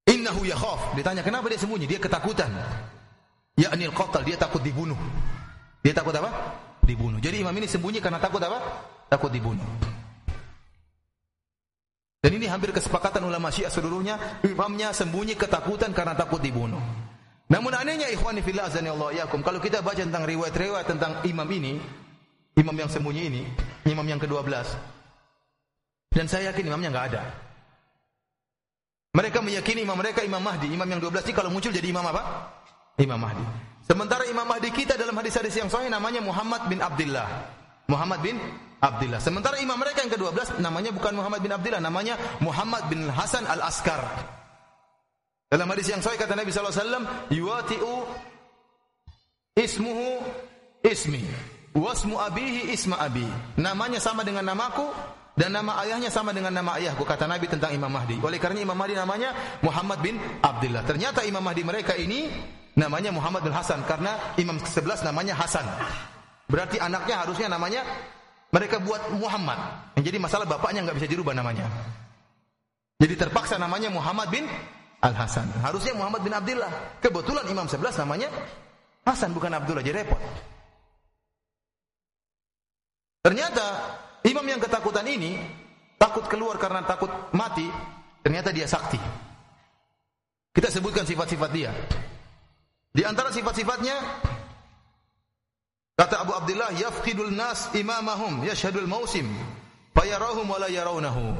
"Innahu 0.08 0.46
yakhaf." 0.48 0.96
Ditanya, 0.96 1.20
"Kenapa 1.20 1.52
dia 1.52 1.60
sembunyi?" 1.60 1.84
Dia 1.84 2.00
ketakutan. 2.00 2.48
Ya 3.58 3.74
anil 3.74 3.90
qatal, 3.92 4.22
dia 4.22 4.38
takut 4.38 4.62
dibunuh. 4.62 4.96
Dia 5.82 5.90
takut 5.90 6.14
apa? 6.14 6.30
Dibunuh. 6.86 7.18
Jadi 7.18 7.42
imam 7.42 7.52
ini 7.58 7.66
sembunyi 7.66 7.98
karena 7.98 8.22
takut 8.22 8.40
apa? 8.40 8.62
Takut 9.10 9.28
dibunuh. 9.34 9.66
Dan 12.18 12.34
ini 12.34 12.46
hampir 12.50 12.70
kesepakatan 12.70 13.22
ulama 13.26 13.50
Syiah 13.50 13.70
seluruhnya, 13.70 14.42
imamnya 14.46 14.94
sembunyi 14.94 15.34
ketakutan 15.38 15.90
karena 15.94 16.14
takut 16.14 16.38
dibunuh. 16.42 16.82
Namun 17.48 17.72
anehnya 17.72 18.12
ikhwani 18.12 18.44
fillah 18.44 18.68
azani 18.68 18.92
Allah 18.92 19.24
yakum, 19.24 19.40
kalau 19.40 19.56
kita 19.56 19.80
baca 19.80 20.04
tentang 20.04 20.28
riwayat-riwayat 20.28 20.84
tentang 20.84 21.24
imam 21.24 21.48
ini, 21.48 21.80
imam 22.60 22.76
yang 22.76 22.92
sembunyi 22.92 23.22
ini, 23.32 23.42
imam 23.88 24.04
yang 24.04 24.20
ke-12. 24.20 24.52
Dan 26.12 26.28
saya 26.28 26.52
yakin 26.52 26.68
imamnya 26.68 26.92
enggak 26.92 27.06
ada. 27.14 27.22
Mereka 29.16 29.40
meyakini 29.40 29.82
imam 29.82 29.96
mereka 29.96 30.20
Imam 30.20 30.38
Mahdi, 30.38 30.68
imam 30.68 30.84
yang 30.84 31.00
12 31.00 31.24
ini 31.26 31.34
kalau 31.34 31.48
muncul 31.48 31.72
jadi 31.72 31.88
imam 31.88 32.04
apa? 32.04 32.52
Imam 33.00 33.16
Mahdi. 33.16 33.42
Sementara 33.82 34.28
Imam 34.28 34.44
Mahdi 34.44 34.68
kita 34.68 35.00
dalam 35.00 35.16
hadis-hadis 35.16 35.56
yang 35.56 35.72
sahih 35.72 35.88
namanya 35.88 36.20
Muhammad 36.20 36.68
bin 36.68 36.84
Abdullah. 36.84 37.24
Muhammad 37.88 38.20
bin 38.20 38.36
Abdullah. 38.84 39.16
Sementara 39.16 39.56
imam 39.58 39.80
mereka 39.80 40.04
yang 40.04 40.12
ke-12 40.12 40.60
namanya 40.60 40.92
bukan 40.92 41.16
Muhammad 41.16 41.40
bin 41.40 41.50
Abdullah, 41.56 41.80
namanya 41.80 42.14
Muhammad 42.44 42.84
bin 42.92 43.08
Hasan 43.08 43.48
Al-Askar. 43.48 44.36
Dalam 45.48 45.64
hadis 45.72 45.88
yang 45.88 46.04
sahih 46.04 46.20
kata 46.20 46.36
Nabi 46.36 46.52
wasallam, 46.52 47.08
"Yuwati'u 47.32 47.92
ismuhu 49.56 50.20
ismi, 50.84 51.24
wasmu 51.72 52.20
abihi 52.20 52.68
isma 52.68 53.00
abi." 53.00 53.24
Namanya 53.56 53.96
sama 53.96 54.28
dengan 54.28 54.44
namaku 54.44 54.84
dan 55.40 55.56
nama 55.56 55.80
ayahnya 55.86 56.12
sama 56.12 56.36
dengan 56.36 56.52
nama 56.52 56.76
ayahku 56.76 57.00
kata 57.00 57.24
Nabi 57.24 57.48
tentang 57.48 57.72
Imam 57.72 57.88
Mahdi. 57.88 58.20
Oleh 58.20 58.36
karena 58.36 58.60
Imam 58.60 58.76
Mahdi 58.76 58.92
namanya 58.92 59.32
Muhammad 59.64 60.04
bin 60.04 60.20
Abdullah. 60.44 60.84
Ternyata 60.84 61.24
Imam 61.24 61.40
Mahdi 61.40 61.64
mereka 61.64 61.96
ini 61.96 62.28
namanya 62.76 63.08
Muhammad 63.08 63.40
bin 63.46 63.56
Hasan 63.56 63.88
karena 63.88 64.36
imam 64.36 64.60
ke-11 64.60 65.06
namanya 65.06 65.32
Hasan. 65.32 65.64
Berarti 66.44 66.76
anaknya 66.76 67.24
harusnya 67.24 67.48
namanya 67.48 67.88
mereka 68.52 68.84
buat 68.84 69.16
Muhammad. 69.16 69.56
Jadi 69.96 70.18
masalah 70.20 70.44
bapaknya 70.44 70.84
nggak 70.84 70.96
bisa 71.00 71.08
dirubah 71.08 71.32
namanya. 71.32 71.70
Jadi 72.98 73.14
terpaksa 73.14 73.56
namanya 73.56 73.88
Muhammad 73.94 74.28
bin 74.34 74.44
Al-Hasan. 74.98 75.46
Harusnya 75.62 75.94
Muhammad 75.94 76.26
bin 76.26 76.34
Abdullah. 76.34 76.98
Kebetulan 76.98 77.46
Imam 77.46 77.70
11 77.70 78.02
namanya 78.02 78.28
Hasan 79.06 79.32
bukan 79.32 79.54
Abdullah, 79.54 79.80
jadi 79.80 80.04
repot. 80.04 80.20
Ternyata 83.24 83.66
imam 84.26 84.46
yang 84.46 84.60
ketakutan 84.60 85.06
ini 85.08 85.38
takut 85.96 86.28
keluar 86.28 86.60
karena 86.60 86.84
takut 86.84 87.10
mati, 87.32 87.66
ternyata 88.20 88.52
dia 88.52 88.68
sakti. 88.68 89.00
Kita 90.52 90.68
sebutkan 90.68 91.06
sifat-sifat 91.06 91.50
dia. 91.54 91.70
Di 92.92 93.06
antara 93.06 93.30
sifat-sifatnya 93.30 93.96
Kata 95.98 96.22
Abu 96.22 96.30
Abdullah, 96.30 96.70
yafqidul 96.78 97.34
nas 97.34 97.74
imamahum 97.74 98.46
yashhadul 98.46 98.86
mausim 98.86 99.26
fayarahum 99.98 100.46
wala 100.46 100.70
yarawnahu. 100.70 101.34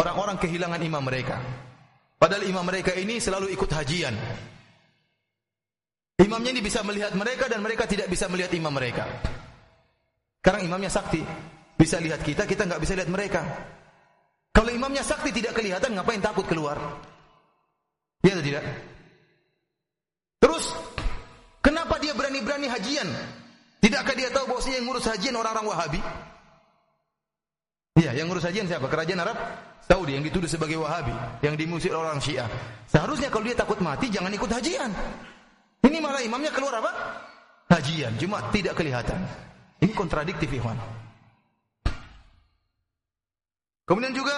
Orang-orang 0.00 0.40
kehilangan 0.40 0.80
imam 0.80 1.04
mereka. 1.04 1.36
Padahal 2.24 2.48
imam 2.48 2.64
mereka 2.64 2.96
ini 2.96 3.20
selalu 3.20 3.52
ikut 3.52 3.68
hajian. 3.68 4.16
Imamnya 6.24 6.56
ini 6.56 6.64
bisa 6.64 6.80
melihat 6.80 7.12
mereka 7.12 7.52
dan 7.52 7.60
mereka 7.60 7.84
tidak 7.84 8.08
bisa 8.08 8.32
melihat 8.32 8.48
imam 8.56 8.72
mereka. 8.72 9.04
Sekarang 10.40 10.64
imamnya 10.64 10.88
sakti, 10.88 11.20
bisa 11.76 12.00
lihat 12.00 12.24
kita, 12.24 12.48
kita 12.48 12.64
nggak 12.64 12.80
bisa 12.80 12.96
lihat 12.96 13.12
mereka. 13.12 13.44
Kalau 14.56 14.72
imamnya 14.72 15.04
sakti 15.04 15.36
tidak 15.36 15.52
kelihatan, 15.52 15.92
ngapain 16.00 16.24
takut 16.24 16.48
keluar? 16.48 16.80
Ya 18.24 18.32
atau 18.32 18.40
tidak? 18.40 18.64
Terus, 20.40 20.64
kenapa 21.60 22.00
dia 22.00 22.16
berani-berani 22.16 22.72
hajian? 22.72 23.08
Tidakkah 23.84 24.16
dia 24.16 24.32
tahu 24.32 24.48
bahwasanya 24.48 24.80
yang 24.80 24.88
ngurus 24.88 25.12
hajian 25.12 25.36
orang-orang 25.36 25.68
Wahabi? 25.68 26.00
Iya, 27.94 28.10
yang 28.10 28.26
ngurus 28.26 28.42
hajian 28.42 28.66
siapa? 28.66 28.90
Kerajaan 28.90 29.22
Arab 29.22 29.38
Saudi 29.78 30.18
yang 30.18 30.26
dituduh 30.26 30.50
sebagai 30.50 30.74
Wahabi, 30.82 31.14
yang 31.46 31.54
dimusik 31.54 31.94
orang 31.94 32.18
Syiah. 32.18 32.50
Seharusnya 32.90 33.30
kalau 33.30 33.46
dia 33.46 33.54
takut 33.54 33.78
mati 33.78 34.10
jangan 34.10 34.34
ikut 34.34 34.50
hajian. 34.50 34.90
Ini 35.86 36.02
malah 36.02 36.18
imamnya 36.18 36.50
keluar 36.50 36.74
apa? 36.82 36.90
Hajian, 37.70 38.18
cuma 38.18 38.50
tidak 38.50 38.74
kelihatan. 38.74 39.22
Ini 39.78 39.92
kontradiktif, 39.94 40.50
Ikhwan. 40.50 40.74
Kemudian 43.84 44.16
juga 44.16 44.32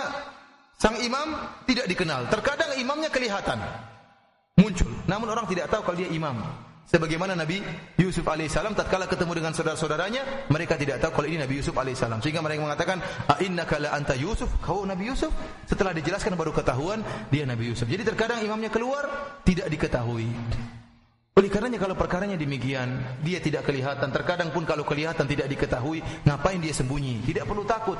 sang 0.76 0.98
imam 1.00 1.38
tidak 1.64 1.86
dikenal. 1.88 2.28
Terkadang 2.28 2.76
imamnya 2.76 3.08
kelihatan 3.08 3.62
muncul, 4.58 4.90
namun 5.08 5.32
orang 5.32 5.46
tidak 5.48 5.70
tahu 5.72 5.80
kalau 5.80 5.96
dia 5.96 6.10
imam. 6.10 6.34
Sebagaimana 6.86 7.34
Nabi 7.34 7.58
Yusuf 7.98 8.22
alaihissalam 8.22 8.78
tatkala 8.78 9.10
ketemu 9.10 9.42
dengan 9.42 9.50
saudara-saudaranya, 9.50 10.46
mereka 10.54 10.78
tidak 10.78 11.02
tahu 11.02 11.18
kalau 11.18 11.26
ini 11.26 11.42
Nabi 11.42 11.58
Yusuf 11.58 11.74
alaihissalam. 11.74 12.22
Sehingga 12.22 12.38
mereka 12.46 12.62
mengatakan, 12.62 13.02
"A 13.26 13.42
innaka 13.42 13.82
la 13.82 13.90
anta 13.90 14.14
Yusuf?" 14.14 14.46
Kau 14.62 14.86
Nabi 14.86 15.10
Yusuf? 15.10 15.34
Setelah 15.66 15.90
dijelaskan 15.90 16.38
baru 16.38 16.54
ketahuan 16.54 17.02
dia 17.26 17.42
Nabi 17.42 17.74
Yusuf. 17.74 17.90
Jadi 17.90 18.06
terkadang 18.06 18.38
imamnya 18.38 18.70
keluar 18.70 19.02
tidak 19.42 19.66
diketahui. 19.66 20.30
Oleh 21.36 21.50
karenanya 21.52 21.82
kalau 21.82 21.98
perkaranya 21.98 22.38
demikian, 22.38 22.96
dia 23.20 23.42
tidak 23.42 23.66
kelihatan. 23.66 24.08
Terkadang 24.08 24.54
pun 24.54 24.62
kalau 24.64 24.86
kelihatan 24.88 25.26
tidak 25.28 25.50
diketahui, 25.52 26.00
ngapain 26.24 26.62
dia 26.62 26.72
sembunyi? 26.72 27.20
Tidak 27.26 27.44
perlu 27.44 27.66
takut. 27.68 27.98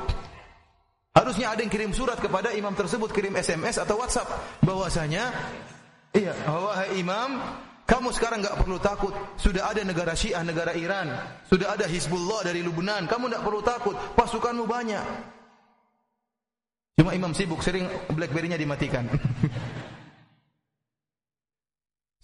Harusnya 1.13 1.53
ada 1.53 1.61
yang 1.61 1.69
kirim 1.69 1.91
surat 1.93 2.17
kepada 2.17 2.55
imam 2.55 2.73
tersebut, 2.73 3.11
kirim 3.13 3.35
SMS 3.37 3.77
atau 3.81 4.01
WhatsApp 4.01 4.31
bahwasanya 4.65 5.33
iya, 6.13 6.33
wahai 6.49 6.97
imam, 6.97 7.41
kamu 7.87 8.11
sekarang 8.11 8.43
nggak 8.43 8.59
perlu 8.59 8.77
takut. 8.83 9.15
Sudah 9.39 9.71
ada 9.71 9.79
negara 9.79 10.11
Syiah, 10.11 10.43
negara 10.43 10.75
Iran. 10.75 11.07
Sudah 11.47 11.71
ada 11.71 11.87
Hizbullah 11.87 12.43
dari 12.43 12.59
Lubnan. 12.59 13.07
Kamu 13.07 13.31
nggak 13.31 13.43
perlu 13.47 13.63
takut. 13.63 13.95
Pasukanmu 14.11 14.67
banyak. 14.67 15.05
Cuma 16.99 17.15
imam 17.15 17.31
sibuk, 17.31 17.63
sering 17.63 17.87
Blackberry-nya 18.11 18.59
dimatikan. 18.59 19.07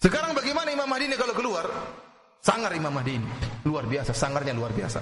sekarang 0.04 0.36
bagaimana 0.36 0.76
Imam 0.76 0.90
Mahdi 0.90 1.08
ini 1.08 1.16
kalau 1.16 1.32
keluar? 1.32 1.64
Sangar 2.44 2.76
Imam 2.76 2.92
Mahdi 2.92 3.16
ini. 3.16 3.30
Luar 3.64 3.88
biasa, 3.88 4.12
sangarnya 4.12 4.52
luar 4.52 4.76
biasa. 4.76 5.00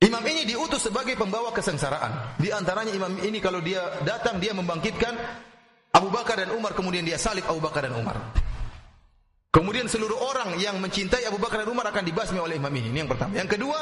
Imam 0.00 0.24
ini 0.24 0.48
diutus 0.48 0.88
sebagai 0.88 1.18
pembawa 1.18 1.52
kesengsaraan. 1.52 2.40
Di 2.40 2.48
antaranya 2.54 2.94
imam 2.94 3.20
ini 3.20 3.36
kalau 3.42 3.60
dia 3.60 4.00
datang 4.00 4.40
dia 4.40 4.56
membangkitkan 4.56 5.12
Abu 5.92 6.08
Bakar 6.08 6.40
dan 6.40 6.56
Umar 6.56 6.72
kemudian 6.72 7.04
dia 7.04 7.20
salib 7.20 7.44
Abu 7.50 7.60
Bakar 7.60 7.84
dan 7.84 7.98
Umar. 7.98 8.47
Kemudian 9.48 9.88
seluruh 9.88 10.20
orang 10.20 10.60
yang 10.60 10.76
mencintai 10.76 11.24
Abu 11.24 11.40
Bakar 11.40 11.64
dan 11.64 11.72
Umar 11.72 11.88
akan 11.88 12.04
dibasmi 12.04 12.36
oleh 12.36 12.60
imam 12.60 12.72
ini. 12.72 12.92
Ini 12.92 12.98
yang 13.04 13.10
pertama. 13.10 13.32
Yang 13.32 13.56
kedua, 13.56 13.80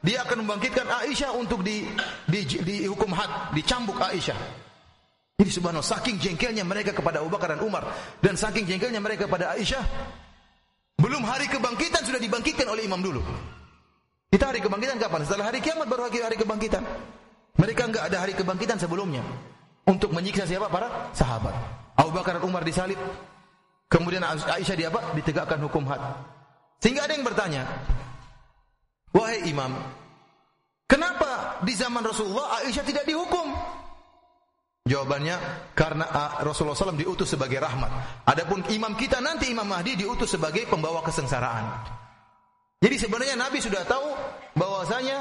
dia 0.00 0.22
akan 0.22 0.46
membangkitkan 0.46 0.86
Aisyah 0.86 1.34
untuk 1.34 1.66
di, 1.66 1.82
di, 2.30 2.40
di 2.46 2.86
hukum 2.86 3.10
had, 3.10 3.52
dicambuk 3.52 3.98
Aisyah. 3.98 4.38
Ini 5.40 5.50
subhanallah, 5.50 5.84
saking 5.84 6.20
jengkelnya 6.20 6.62
mereka 6.62 6.92
kepada 6.92 7.24
Abu 7.24 7.32
Bakar 7.32 7.56
dan 7.56 7.64
Umar 7.64 7.88
dan 8.20 8.36
saking 8.36 8.68
jengkelnya 8.68 9.00
mereka 9.00 9.24
kepada 9.24 9.56
Aisyah, 9.56 9.82
belum 11.00 11.24
hari 11.24 11.48
kebangkitan 11.48 12.04
sudah 12.04 12.20
dibangkitkan 12.20 12.68
oleh 12.68 12.84
imam 12.84 13.00
dulu. 13.00 13.24
Kita 14.30 14.52
hari 14.52 14.60
kebangkitan 14.62 15.00
kapan? 15.00 15.26
Setelah 15.26 15.50
hari 15.50 15.58
kiamat 15.64 15.88
baru 15.90 16.06
hari 16.06 16.36
kebangkitan. 16.38 16.84
Mereka 17.58 17.82
enggak 17.88 18.04
ada 18.06 18.22
hari 18.22 18.32
kebangkitan 18.36 18.78
sebelumnya 18.78 19.24
untuk 19.88 20.14
menyiksa 20.14 20.46
siapa? 20.46 20.70
Para 20.70 21.10
sahabat. 21.16 21.52
Abu 21.98 22.14
Bakar 22.14 22.38
dan 22.38 22.44
Umar 22.46 22.62
disalib, 22.62 23.00
Kemudian 23.90 24.22
Aisyah 24.22 24.76
di 24.78 24.86
apa? 24.86 25.10
Ditegakkan 25.18 25.58
hukum 25.66 25.82
had. 25.90 25.98
Sehingga 26.78 27.10
ada 27.10 27.12
yang 27.18 27.26
bertanya, 27.26 27.66
Wahai 29.10 29.42
imam, 29.50 29.74
kenapa 30.86 31.58
di 31.66 31.74
zaman 31.74 31.98
Rasulullah 32.06 32.62
Aisyah 32.62 32.86
tidak 32.86 33.02
dihukum? 33.02 33.50
Jawabannya, 34.86 35.36
karena 35.74 36.06
ah, 36.06 36.30
Rasulullah 36.46 36.78
SAW 36.78 36.94
diutus 36.94 37.34
sebagai 37.34 37.58
rahmat. 37.58 38.22
Adapun 38.26 38.62
imam 38.70 38.94
kita 38.94 39.18
nanti 39.18 39.50
Imam 39.50 39.66
Mahdi 39.66 39.98
diutus 39.98 40.30
sebagai 40.38 40.70
pembawa 40.70 41.02
kesengsaraan. 41.02 41.84
Jadi 42.80 42.96
sebenarnya 42.96 43.36
Nabi 43.36 43.58
sudah 43.60 43.82
tahu 43.84 44.08
bahwasanya 44.56 45.20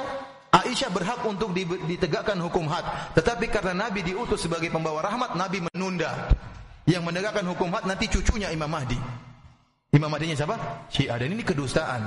Aisyah 0.49 0.89
berhak 0.93 1.21
untuk 1.25 1.51
ditegakkan 1.89 2.37
hukum 2.39 2.69
had. 2.69 2.85
Tetapi 3.17 3.49
karena 3.51 3.89
Nabi 3.89 4.05
diutus 4.05 4.45
sebagai 4.45 4.69
pembawa 4.69 5.01
rahmat, 5.03 5.35
Nabi 5.35 5.65
menunda 5.69 6.29
yang 6.89 7.05
menegakkan 7.05 7.45
hukum 7.45 7.69
had 7.69 7.85
nanti 7.85 8.09
cucunya 8.09 8.49
Imam 8.49 8.65
Mahdi. 8.65 8.97
Imam 9.93 10.09
Mahdinya 10.09 10.33
siapa? 10.33 10.57
Syiah. 10.89 11.21
Dan 11.21 11.37
ini 11.37 11.45
kedustaan. 11.45 12.01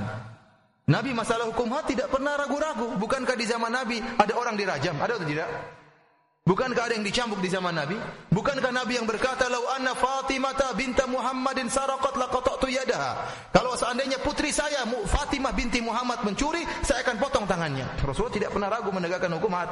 Nabi 0.83 1.15
masalah 1.15 1.47
hukum 1.47 1.71
had 1.71 1.87
tidak 1.87 2.11
pernah 2.11 2.35
ragu-ragu. 2.35 2.99
Bukankah 2.99 3.39
di 3.39 3.47
zaman 3.47 3.71
Nabi 3.71 4.03
ada 4.03 4.33
orang 4.35 4.59
dirajam? 4.59 4.99
Ada 4.99 5.15
atau 5.15 5.27
tidak? 5.27 5.47
Bukankah 6.43 6.91
ada 6.91 6.99
yang 6.99 7.07
dicambuk 7.07 7.39
di 7.39 7.47
zaman 7.47 7.71
Nabi? 7.71 7.95
Bukankah 8.27 8.75
Nabi 8.75 8.99
yang 8.99 9.07
berkata, 9.07 9.47
"Lau 9.47 9.63
anna 9.71 9.95
Fatimah 9.95 10.75
binta 10.75 11.07
Muhammadin 11.07 11.71
saraqat 11.71 12.19
laqata'tu 12.19 12.67
yadaha." 12.67 13.31
Kalau 13.55 13.79
seandainya 13.79 14.19
putri 14.19 14.51
saya 14.51 14.83
Fatimah 15.07 15.55
binti 15.55 15.79
Muhammad 15.79 16.19
mencuri, 16.27 16.67
saya 16.83 16.99
akan 17.07 17.15
potong 17.15 17.47
tangannya. 17.47 17.87
Rasulullah 18.03 18.35
tidak 18.35 18.51
pernah 18.51 18.67
ragu 18.67 18.91
menegakkan 18.91 19.31
hukum 19.39 19.55
had. 19.55 19.71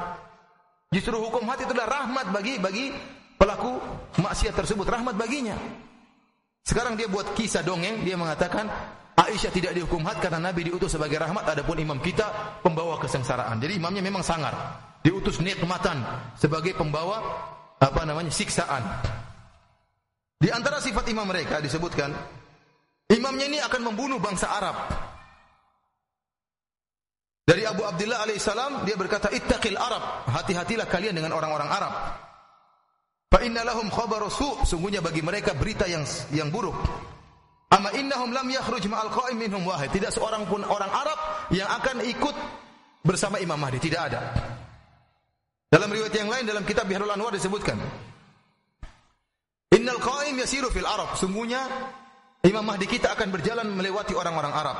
Justru 0.95 1.19
hukum 1.19 1.43
had 1.43 1.59
itu 1.59 1.75
adalah 1.75 2.07
rahmat 2.07 2.31
bagi 2.31 2.55
bagi 2.55 2.95
pelaku 3.41 3.81
maksiat 4.21 4.53
tersebut 4.53 4.85
rahmat 4.85 5.17
baginya. 5.17 5.57
Sekarang 6.61 6.93
dia 6.93 7.09
buat 7.09 7.33
kisah 7.33 7.65
dongeng, 7.65 8.05
dia 8.05 8.13
mengatakan 8.13 8.69
Aisyah 9.17 9.49
tidak 9.49 9.73
dihukum 9.73 10.05
had 10.05 10.21
karena 10.21 10.37
Nabi 10.37 10.69
diutus 10.69 10.93
sebagai 10.93 11.17
rahmat, 11.17 11.49
adapun 11.49 11.81
imam 11.81 11.97
kita 11.97 12.61
pembawa 12.61 13.01
kesengsaraan. 13.01 13.57
Jadi 13.57 13.81
imamnya 13.81 14.05
memang 14.05 14.21
sangar, 14.21 14.53
diutus 15.01 15.41
nikmatan 15.41 16.05
sebagai 16.37 16.77
pembawa 16.77 17.17
apa 17.81 18.01
namanya 18.05 18.29
siksaan. 18.29 18.85
Di 20.37 20.53
antara 20.53 20.77
sifat 20.77 21.09
imam 21.09 21.25
mereka 21.25 21.57
disebutkan 21.57 22.13
imamnya 23.09 23.45
ini 23.49 23.57
akan 23.57 23.81
membunuh 23.89 24.21
bangsa 24.21 24.53
Arab. 24.53 24.77
Dari 27.41 27.65
Abu 27.65 27.83
Abdullah 27.83 28.21
alaihissalam 28.21 28.85
dia 28.85 28.93
berkata 28.93 29.33
ittaqil 29.33 29.75
Arab, 29.81 30.29
hati-hatilah 30.29 30.85
kalian 30.85 31.17
dengan 31.17 31.33
orang-orang 31.33 31.69
Arab. 31.73 31.93
Fa 33.31 33.39
inna 33.47 33.63
lahum 33.63 33.87
khabaru 33.87 34.27
su' 34.27 34.67
sungguhnya 34.67 34.99
bagi 34.99 35.23
mereka 35.23 35.55
berita 35.55 35.87
yang 35.87 36.03
yang 36.35 36.51
buruk. 36.51 36.75
Amma 37.71 37.95
innahum 37.95 38.35
lam 38.35 38.51
yakhruj 38.51 38.83
ma'al 38.91 39.07
qa'im 39.07 39.39
minhum 39.39 39.63
wahid. 39.63 39.87
Tidak 39.95 40.11
seorang 40.11 40.43
pun 40.51 40.59
orang 40.67 40.91
Arab 40.91 41.47
yang 41.55 41.71
akan 41.71 42.03
ikut 42.03 42.35
bersama 43.07 43.39
Imam 43.39 43.55
Mahdi, 43.55 43.79
tidak 43.79 44.11
ada. 44.11 44.19
Dalam 45.71 45.87
riwayat 45.87 46.11
yang 46.11 46.27
lain 46.27 46.43
dalam 46.43 46.67
kitab 46.67 46.83
Biharul 46.83 47.07
Anwar 47.07 47.31
disebutkan 47.31 47.79
Innal 49.71 50.03
qa'im 50.03 50.35
yasiru 50.35 50.67
fil 50.67 50.83
Arab. 50.83 51.15
Sungguhnya 51.15 51.63
Imam 52.43 52.67
Mahdi 52.67 52.91
kita 52.91 53.15
akan 53.15 53.31
berjalan 53.31 53.71
melewati 53.71 54.11
orang-orang 54.11 54.51
Arab. 54.51 54.77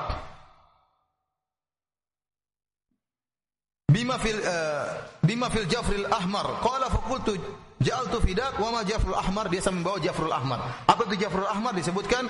Bima 3.92 4.16
fil 4.16 4.40
uh, 4.40 5.04
bima 5.20 5.52
fil 5.52 5.68
Jafril 5.68 6.08
Ahmar. 6.08 6.64
Qala 6.64 6.88
fa 6.88 7.04
qultu 7.04 7.36
Ja'altu 7.82 8.22
fidak 8.22 8.62
wa 8.62 8.70
ma 8.78 8.82
Jafrul 8.86 9.18
Ahmar 9.18 9.50
dia 9.50 9.58
sama 9.58 9.82
membawa 9.82 9.98
Jafrul 9.98 10.32
Ahmar. 10.32 10.86
Apa 10.86 11.02
itu 11.10 11.26
Jafrul 11.28 11.50
Ahmar 11.50 11.74
disebutkan 11.74 12.30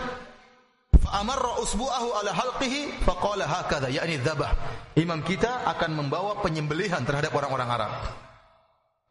fa 0.96 1.10
amarra 1.20 1.60
usbu'ahu 1.60 2.08
ala 2.24 2.32
halqihi 2.32 3.04
fa 3.04 3.14
qala 3.20 3.44
hakadha 3.46 3.92
yakni 3.92 4.16
dzabah. 4.24 4.48
Imam 4.96 5.20
kita 5.22 5.68
akan 5.68 5.92
membawa 6.02 6.40
penyembelihan 6.40 7.04
terhadap 7.04 7.36
orang-orang 7.36 7.68
Arab. 7.68 7.92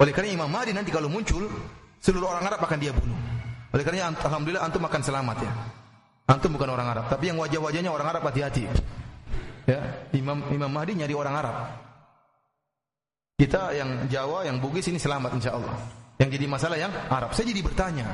Oleh 0.00 0.16
karena 0.16 0.32
Imam 0.32 0.48
Mahdi 0.48 0.72
nanti 0.72 0.88
kalau 0.88 1.12
muncul 1.12 1.44
seluruh 2.00 2.32
orang 2.32 2.48
Arab 2.48 2.64
akan 2.64 2.78
dia 2.80 2.96
bunuh. 2.96 3.20
Oleh 3.76 3.84
karena 3.84 4.08
alhamdulillah 4.08 4.64
antum 4.64 4.80
akan 4.80 5.00
selamat 5.04 5.44
ya. 5.44 5.52
Antum 6.24 6.56
bukan 6.56 6.72
orang 6.72 6.88
Arab, 6.88 7.04
tapi 7.10 7.28
yang 7.28 7.36
wajah-wajahnya 7.36 7.90
orang 7.92 8.16
Arab 8.16 8.22
hati-hati. 8.24 8.64
Ya, 9.68 10.08
Imam 10.16 10.40
Imam 10.48 10.72
Mahdi 10.72 10.96
nyari 11.04 11.12
orang 11.12 11.36
Arab. 11.36 11.56
Kita 13.40 13.72
yang 13.72 14.04
Jawa, 14.04 14.44
yang 14.44 14.60
Bugis 14.60 14.84
ini 14.92 15.00
selamat 15.00 15.32
insyaallah. 15.40 15.72
Yang 16.20 16.36
jadi 16.36 16.44
masalah 16.44 16.76
yang 16.76 16.92
Arab. 17.08 17.32
Saya 17.32 17.48
jadi 17.48 17.64
bertanya, 17.64 18.04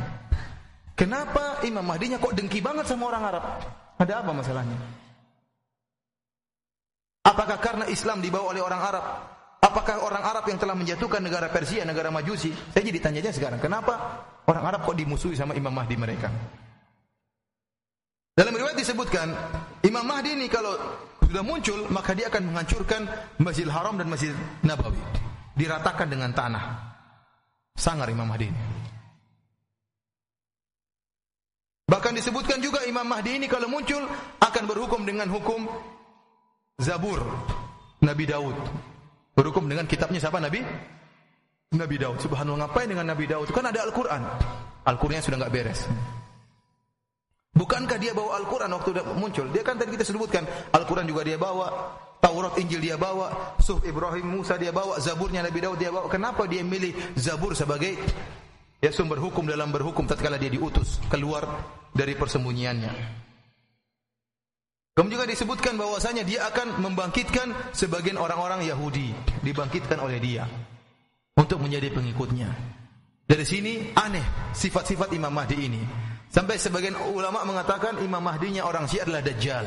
kenapa 0.95 1.67
Imam 1.67 1.83
Mahdinya 1.83 2.23
kok 2.23 2.31
dengki 2.31 2.63
banget 2.63 2.87
sama 2.87 3.11
orang 3.11 3.35
Arab? 3.35 3.45
Ada 3.99 4.23
apa 4.23 4.31
masalahnya? 4.31 4.79
Apakah 7.27 7.59
karena 7.59 7.91
Islam 7.91 8.23
dibawa 8.23 8.55
oleh 8.55 8.63
orang 8.63 8.79
Arab? 8.79 9.05
Apakah 9.59 10.07
orang 10.07 10.23
Arab 10.23 10.47
yang 10.47 10.63
telah 10.63 10.79
menjatuhkan 10.79 11.19
negara 11.19 11.51
Persia, 11.51 11.83
negara 11.83 12.15
Majusi? 12.15 12.55
Saya 12.71 12.87
jadi 12.87 13.03
tanyanya 13.03 13.35
sekarang, 13.35 13.59
kenapa 13.59 14.23
orang 14.47 14.63
Arab 14.63 14.87
kok 14.87 14.95
dimusuhi 14.95 15.35
sama 15.35 15.59
Imam 15.59 15.75
Mahdi 15.75 15.99
mereka? 15.99 16.31
Dalam 18.37 18.53
riwayat 18.53 18.77
disebutkan, 18.77 19.33
Imam 19.81 20.05
Mahdi 20.05 20.37
ini 20.37 20.53
kalau 20.53 20.77
sudah 21.25 21.41
muncul, 21.41 21.89
maka 21.89 22.13
dia 22.13 22.29
akan 22.29 22.53
menghancurkan 22.53 23.09
Masjidil 23.41 23.73
Haram 23.73 23.97
dan 23.97 24.13
Masjid 24.13 24.37
Nabawi. 24.61 25.01
Diratakan 25.57 26.13
dengan 26.13 26.37
tanah. 26.37 26.65
Sangar 27.73 28.13
Imam 28.13 28.29
Mahdi 28.29 28.53
ini. 28.53 28.61
Bahkan 31.89 32.13
disebutkan 32.13 32.61
juga 32.61 32.85
Imam 32.85 33.09
Mahdi 33.09 33.41
ini 33.41 33.49
kalau 33.49 33.73
muncul 33.73 34.05
akan 34.45 34.65
berhukum 34.69 35.09
dengan 35.09 35.33
hukum 35.33 35.65
Zabur 36.77 37.25
Nabi 38.05 38.25
Daud. 38.29 38.57
Berhukum 39.33 39.65
dengan 39.65 39.89
kitabnya 39.89 40.21
siapa 40.21 40.45
Nabi? 40.45 40.61
Nabi 41.73 41.97
Daud. 41.97 42.21
Subhanallah 42.21 42.69
ngapain 42.69 42.89
dengan 42.93 43.09
Nabi 43.17 43.25
Daud? 43.25 43.49
Kan 43.49 43.65
ada 43.65 43.81
Al-Qur'an. 43.81 44.29
Al-Qur'annya 44.85 45.25
sudah 45.25 45.41
nggak 45.41 45.53
beres. 45.57 45.89
Bukankah 47.57 47.97
dia 47.97 48.13
bawa 48.13 48.37
Al-Quran 48.37 48.69
waktu 48.69 48.91
muncul? 49.17 49.49
Dia 49.49 49.65
kan 49.65 49.81
tadi 49.81 49.97
kita 49.97 50.05
sebutkan, 50.05 50.45
Al-Quran 50.77 51.09
juga 51.09 51.25
dia 51.25 51.41
bawa, 51.41 51.97
Taurat 52.21 52.53
Injil 52.61 52.85
dia 52.85 53.01
bawa, 53.01 53.57
Suh 53.57 53.81
Ibrahim 53.81 54.29
Musa 54.29 54.61
dia 54.61 54.77
bawa, 54.77 55.01
Zaburnya 55.01 55.41
Nabi 55.41 55.65
Daud 55.65 55.81
dia 55.81 55.89
bawa. 55.89 56.13
Kenapa 56.13 56.45
dia 56.45 56.61
milih 56.61 56.93
Zabur 57.17 57.57
sebagai 57.57 57.97
ya 58.85 58.93
sumber 58.93 59.17
hukum 59.25 59.49
dalam 59.49 59.73
berhukum 59.73 60.05
tatkala 60.05 60.37
dia 60.37 60.53
diutus 60.53 61.01
keluar 61.09 61.49
dari 61.97 62.13
persembunyiannya? 62.13 63.25
Kemudian 64.97 65.13
juga 65.21 65.29
disebutkan 65.29 65.77
bahwasanya 65.77 66.25
dia 66.25 66.49
akan 66.49 66.81
membangkitkan 66.81 67.73
sebagian 67.73 68.17
orang-orang 68.17 68.65
Yahudi, 68.65 69.13
dibangkitkan 69.45 70.01
oleh 70.01 70.17
dia 70.21 70.49
untuk 71.37 71.61
menjadi 71.61 71.93
pengikutnya. 71.93 72.49
Dari 73.29 73.45
sini 73.45 73.93
aneh 73.93 74.53
sifat-sifat 74.57 75.13
Imam 75.13 75.33
Mahdi 75.33 75.57
ini. 75.57 76.06
Sampai 76.31 76.61
sebagian 76.61 76.99
ulama 77.15 77.47
mengatakan 77.47 78.03
Imam 78.03 78.21
Mahdinya 78.21 78.67
orang 78.67 78.91
Syiah 78.91 79.09
adalah 79.09 79.23
Dajjal. 79.25 79.67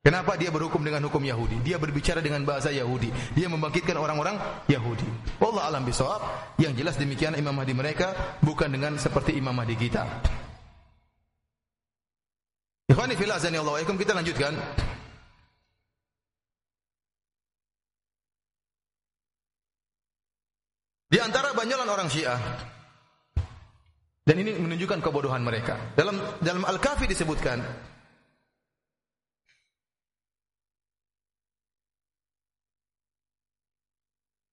Kenapa 0.00 0.32
dia 0.40 0.48
berhukum 0.48 0.80
dengan 0.80 1.04
hukum 1.04 1.20
Yahudi? 1.20 1.60
Dia 1.60 1.76
berbicara 1.76 2.24
dengan 2.24 2.40
bahasa 2.48 2.72
Yahudi. 2.72 3.12
Dia 3.36 3.52
membangkitkan 3.52 3.92
orang-orang 4.00 4.40
Yahudi. 4.64 5.04
Allah 5.44 5.68
alam 5.68 5.84
bisawab. 5.84 6.24
Yang 6.56 6.72
jelas 6.80 6.96
demikian 6.96 7.36
Imam 7.36 7.52
Mahdi 7.52 7.76
mereka 7.76 8.16
bukan 8.40 8.72
dengan 8.72 8.96
seperti 8.96 9.36
Imam 9.36 9.52
Mahdi 9.52 9.76
kita. 9.76 10.08
Ikhwani 12.88 13.12
fillah 13.20 13.36
azani 13.36 13.60
Allah 13.60 13.84
kita 13.84 14.16
lanjutkan. 14.16 14.56
Di 21.10 21.18
antara 21.20 21.52
banyolan 21.52 21.90
orang 21.90 22.08
Syiah 22.08 22.40
dan 24.30 24.46
ini 24.46 24.54
menunjukkan 24.62 25.02
kebodohan 25.02 25.42
mereka. 25.42 25.74
Dalam 25.98 26.14
dalam 26.38 26.62
Al-Kafi 26.62 27.10
disebutkan 27.10 27.58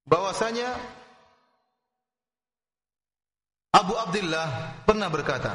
bahwasanya 0.09 0.73
Abu 3.69 3.93
Abdullah 3.93 4.81
pernah 4.81 5.13
berkata, 5.13 5.53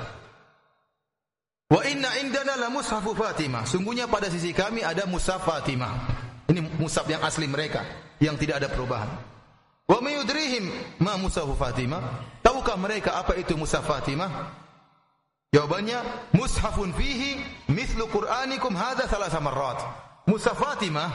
"Wa 1.66 1.82
inna 1.82 2.14
indana 2.22 2.54
la 2.62 2.70
mushafu 2.70 3.18
Fatimah." 3.18 3.66
Sungguhnya 3.66 4.06
pada 4.06 4.30
sisi 4.30 4.54
kami 4.54 4.86
ada 4.86 5.02
mushaf 5.02 5.42
Fatimah. 5.42 5.98
Ini 6.46 6.78
mushaf 6.78 7.10
yang 7.10 7.26
asli 7.26 7.50
mereka, 7.50 7.82
yang 8.22 8.38
tidak 8.38 8.62
ada 8.62 8.70
perubahan. 8.70 9.31
Wa 9.93 10.01
mayudrihim 10.01 10.73
ma 11.05 11.20
mushafu 11.20 11.52
Fatimah? 11.52 12.01
Tahukah 12.40 12.81
mereka 12.81 13.20
apa 13.20 13.36
itu 13.36 13.52
mushaf 13.60 13.85
Fatimah? 13.85 14.48
Jawabannya, 15.52 16.01
mushafun 16.32 16.97
fihi 16.97 17.36
mithlu 17.69 18.09
Qur'anikum 18.09 18.73
hadza 18.73 19.05
thalatha 19.05 19.36
marrat. 19.44 19.85
Mushaf 20.24 20.56
Fatimah 20.56 21.12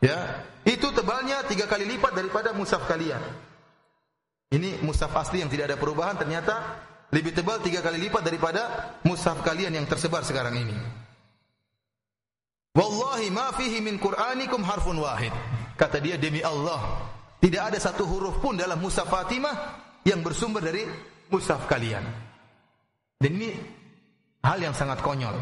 ya, 0.00 0.40
itu 0.64 0.88
tebalnya 0.96 1.44
tiga 1.44 1.68
kali 1.68 1.84
lipat 1.84 2.16
daripada 2.16 2.56
mushaf 2.56 2.88
kalian. 2.88 3.20
Ini 4.48 4.80
mushaf 4.80 5.12
asli 5.12 5.44
yang 5.44 5.52
tidak 5.52 5.68
ada 5.68 5.76
perubahan 5.76 6.16
ternyata 6.16 6.80
lebih 7.12 7.36
tebal 7.36 7.60
tiga 7.60 7.84
kali 7.84 8.08
lipat 8.08 8.24
daripada 8.24 8.62
mushaf 9.04 9.44
kalian 9.44 9.76
yang 9.76 9.84
tersebar 9.84 10.24
sekarang 10.24 10.56
ini. 10.64 10.76
Wallahi 12.72 13.28
ma 13.28 13.52
fihi 13.52 13.84
min 13.84 14.00
Qur'anikum 14.00 14.64
harfun 14.64 14.96
wahid. 14.96 15.34
Kata 15.76 16.00
dia 16.00 16.16
demi 16.16 16.40
Allah, 16.40 17.13
tidak 17.44 17.60
ada 17.60 17.76
satu 17.76 18.08
huruf 18.08 18.40
pun 18.40 18.56
dalam 18.56 18.80
Mushaf 18.80 19.04
Fatimah 19.04 19.76
yang 20.08 20.24
bersumber 20.24 20.64
dari 20.64 20.80
Mushaf 21.28 21.68
kalian. 21.68 22.00
Dan 23.20 23.36
ini 23.36 23.52
hal 24.40 24.64
yang 24.64 24.72
sangat 24.72 25.04
konyol. 25.04 25.36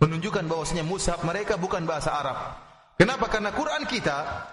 Menunjukkan 0.00 0.48
bahwasanya 0.48 0.88
Mushaf 0.88 1.20
mereka 1.20 1.60
bukan 1.60 1.84
bahasa 1.84 2.16
Arab. 2.16 2.38
Kenapa? 2.96 3.28
Karena 3.28 3.52
Quran 3.52 3.84
kita 3.84 4.48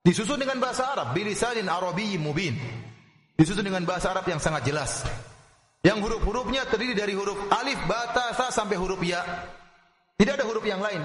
disusun 0.00 0.40
dengan 0.40 0.64
bahasa 0.64 0.96
Arab, 0.96 1.12
bilisanin 1.12 1.68
arabiyyin 1.68 2.24
mubin. 2.24 2.56
Disusun 3.36 3.60
dengan 3.60 3.84
bahasa 3.84 4.16
Arab 4.16 4.24
yang 4.24 4.40
sangat 4.40 4.64
jelas. 4.64 5.04
Yang 5.84 6.08
huruf-hurufnya 6.08 6.72
terdiri 6.72 6.96
dari 6.96 7.12
huruf 7.12 7.36
alif, 7.52 7.76
bata, 7.84 8.32
sa 8.32 8.48
sampai 8.48 8.80
huruf 8.80 9.04
ya. 9.04 9.20
Tidak 10.16 10.40
ada 10.40 10.48
huruf 10.48 10.64
yang 10.64 10.80
lain. 10.80 11.04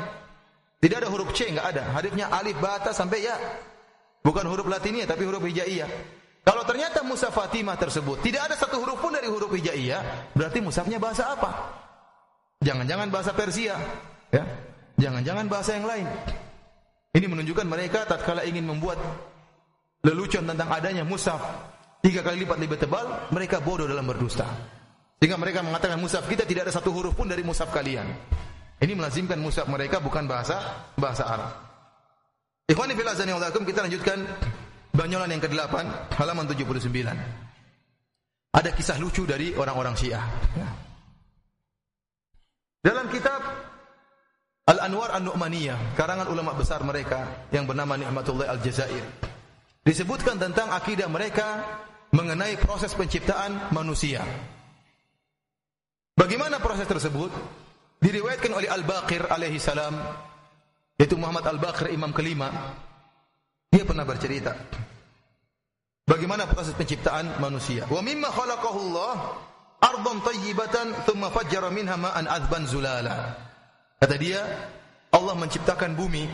Tidak 0.79 0.95
ada 0.95 1.11
huruf 1.11 1.35
C, 1.35 1.51
enggak 1.51 1.75
ada. 1.75 1.91
Hurufnya 1.91 2.31
alif, 2.31 2.55
bata 2.63 2.95
sampai 2.95 3.27
ya. 3.27 3.35
Bukan 4.23 4.45
huruf 4.47 4.67
latinia 4.67 5.05
tapi 5.09 5.23
huruf 5.25 5.43
hijaiyah. 5.45 5.89
Kalau 6.47 6.63
ternyata 6.63 7.03
Mushaf 7.03 7.35
Fatimah 7.35 7.75
tersebut 7.75 8.23
tidak 8.23 8.47
ada 8.47 8.55
satu 8.55 8.79
huruf 8.79 9.03
pun 9.03 9.11
dari 9.11 9.27
huruf 9.27 9.51
hijaiyah, 9.51 10.31
berarti 10.31 10.63
mushafnya 10.63 10.95
bahasa 10.95 11.35
apa? 11.35 11.51
Jangan-jangan 12.63 13.11
bahasa 13.11 13.35
Persia, 13.35 13.75
ya. 14.31 14.43
Jangan-jangan 14.95 15.45
bahasa 15.51 15.75
yang 15.75 15.85
lain. 15.85 16.07
Ini 17.11 17.27
menunjukkan 17.27 17.67
mereka 17.67 18.07
tatkala 18.07 18.47
ingin 18.47 18.63
membuat 18.63 18.95
lelucon 20.07 20.47
tentang 20.47 20.71
adanya 20.71 21.03
mushaf 21.03 21.43
tiga 21.99 22.23
kali 22.23 22.47
lipat 22.47 22.57
lebih 22.63 22.79
tebal, 22.79 23.27
mereka 23.35 23.59
bodoh 23.59 23.83
dalam 23.83 24.07
berdusta. 24.07 24.47
Sehingga 25.19 25.35
mereka 25.35 25.67
mengatakan 25.67 25.99
mushaf 25.99 26.23
kita 26.31 26.47
tidak 26.47 26.71
ada 26.71 26.73
satu 26.79 26.95
huruf 26.95 27.11
pun 27.11 27.27
dari 27.27 27.43
mushaf 27.43 27.75
kalian. 27.75 28.07
Ini 28.79 28.95
melazimkan 28.95 29.35
mushaf 29.35 29.67
mereka 29.67 29.99
bukan 29.99 30.23
bahasa 30.23 30.87
bahasa 30.95 31.27
Arab. 31.27 31.66
Ikhwani 32.67 32.99
fillah 32.99 33.15
azani 33.15 33.31
kita 33.63 33.79
lanjutkan 33.87 34.27
banyolan 34.91 35.31
yang 35.31 35.39
ke-8 35.39 35.75
halaman 36.19 36.43
79. 36.51 36.91
Ada 38.51 38.69
kisah 38.75 38.99
lucu 38.99 39.23
dari 39.23 39.55
orang-orang 39.55 39.95
Syiah. 39.95 40.25
Ya. 40.51 40.67
Dalam 42.83 43.07
kitab 43.07 43.39
Al-Anwar 44.67 45.15
An-Nu'maniyah, 45.15 45.95
karangan 45.95 46.27
ulama 46.27 46.51
besar 46.59 46.83
mereka 46.83 47.47
yang 47.55 47.63
bernama 47.63 47.95
Ni'matullah 47.95 48.51
Al-Jazair. 48.51 49.03
Disebutkan 49.87 50.35
tentang 50.35 50.67
akidah 50.67 51.07
mereka 51.07 51.63
mengenai 52.11 52.59
proses 52.59 52.91
penciptaan 52.91 53.71
manusia. 53.71 54.19
Bagaimana 56.19 56.59
proses 56.59 56.83
tersebut? 56.83 57.31
Diriwayatkan 58.03 58.51
oleh 58.51 58.67
Al-Baqir 58.67 59.31
alaihi 59.31 59.55
salam 59.55 59.95
yaitu 60.97 61.15
Muhammad 61.15 61.45
Al-Baqir 61.45 61.93
imam 61.93 62.11
kelima. 62.11 62.49
Dia 63.69 63.85
pernah 63.85 64.03
bercerita 64.03 64.57
bagaimana 66.07 66.49
proses 66.49 66.73
penciptaan 66.73 67.37
manusia. 67.37 67.85
Wa 67.85 68.01
mimma 68.01 68.33
khalaqahu 68.33 68.79
Allah 68.91 69.13
ardhan 69.83 70.17
tayyibatan 70.25 71.05
thumma 71.05 71.29
fajjara 71.29 71.69
minha 71.69 71.93
ma'an 71.93 72.25
adban 72.25 72.65
zulala. 72.65 73.37
Kata 74.01 74.15
dia 74.17 74.41
Allah 75.13 75.35
menciptakan 75.37 75.93
bumi. 75.93 76.25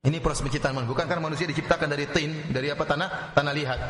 Ini 0.00 0.16
proses 0.24 0.40
penciptaan 0.40 0.72
manusia. 0.72 0.92
Bukan 0.96 1.06
karena 1.08 1.24
manusia 1.28 1.44
diciptakan 1.44 1.88
dari 1.92 2.08
tin 2.08 2.32
dari 2.48 2.72
apa 2.72 2.84
tanah? 2.88 3.36
Tanah 3.36 3.52
liat 3.52 3.80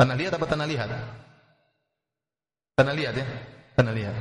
tanah 0.00 0.16
liat 0.16 0.32
apa 0.32 0.46
tanah 0.48 0.66
liat 0.66 0.90
tanah 2.80 2.94
liat 2.96 3.14
ya. 3.14 3.26
Tanah 3.76 3.92
liat 3.92 4.16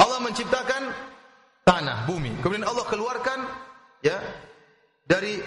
Allah 0.00 0.18
menciptakan 0.24 0.82
tanah, 1.64 2.04
bumi. 2.06 2.38
Kemudian 2.44 2.68
Allah 2.68 2.86
keluarkan 2.86 3.38
ya 4.04 4.20
dari 5.04 5.40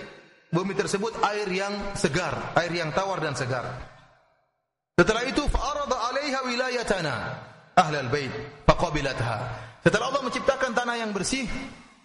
bumi 0.49 0.73
tersebut 0.73 1.21
air 1.21 1.47
yang 1.47 1.93
segar, 1.93 2.57
air 2.57 2.73
yang 2.73 2.89
tawar 2.91 3.21
dan 3.21 3.37
segar. 3.37 3.65
Setelah 4.97 5.23
itu 5.29 5.45
fa'arada 5.45 5.93
'alaiha 5.93 6.39
wilayatana 6.49 7.15
ahlal 7.77 8.09
bait 8.09 8.33
faqabilatha. 8.65 9.35
Setelah 9.85 10.09
Allah 10.09 10.25
menciptakan 10.25 10.73
tanah 10.73 10.95
yang 10.97 11.13
bersih, 11.13 11.45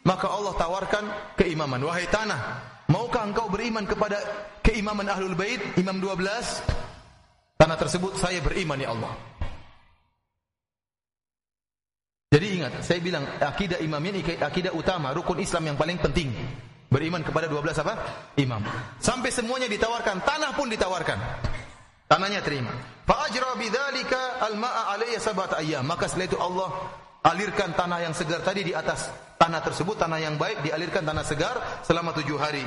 maka 0.04 0.28
Allah 0.28 0.52
tawarkan 0.60 1.34
keimaman. 1.40 1.80
Wahai 1.82 2.04
tanah, 2.12 2.60
maukah 2.92 3.24
engkau 3.24 3.48
beriman 3.48 3.88
kepada 3.88 4.20
keimaman 4.60 5.08
ahlul 5.08 5.34
bait, 5.34 5.58
imam 5.80 5.96
12? 5.98 6.62
Tanah 7.56 7.76
tersebut 7.78 8.18
saya 8.18 8.42
beriman 8.44 8.76
ya 8.76 8.92
Allah. 8.92 9.14
Jadi 12.32 12.46
ingat, 12.56 12.80
saya 12.80 12.96
bilang 13.04 13.28
akidah 13.28 13.76
imam 13.84 14.00
ini 14.00 14.24
akidah 14.24 14.72
utama, 14.72 15.12
rukun 15.12 15.36
Islam 15.36 15.68
yang 15.68 15.76
paling 15.76 16.00
penting. 16.00 16.32
Beriman 16.88 17.20
kepada 17.20 17.44
12 17.44 17.84
apa? 17.84 17.94
Imam. 18.40 18.64
Sampai 18.96 19.28
semuanya 19.28 19.68
ditawarkan, 19.68 20.24
tanah 20.24 20.56
pun 20.56 20.72
ditawarkan. 20.72 21.18
Tanahnya 22.08 22.40
terima. 22.40 22.72
Fa 23.04 23.28
ajra 23.28 23.52
bidzalika 23.56 24.44
al-ma'a 24.48 24.96
alayya 24.96 25.20
sabat 25.20 25.56
ayyam. 25.60 25.84
Maka 25.84 26.08
setelah 26.08 26.28
itu 26.28 26.36
Allah 26.40 26.68
alirkan 27.24 27.72
tanah 27.72 28.04
yang 28.04 28.12
segar 28.16 28.44
tadi 28.44 28.64
di 28.64 28.72
atas 28.76 29.08
tanah 29.40 29.60
tersebut, 29.64 29.96
tanah 29.96 30.20
yang 30.20 30.36
baik 30.36 30.60
dialirkan 30.60 31.04
tanah 31.04 31.24
segar 31.24 31.84
selama 31.84 32.12
tujuh 32.16 32.36
hari. 32.36 32.64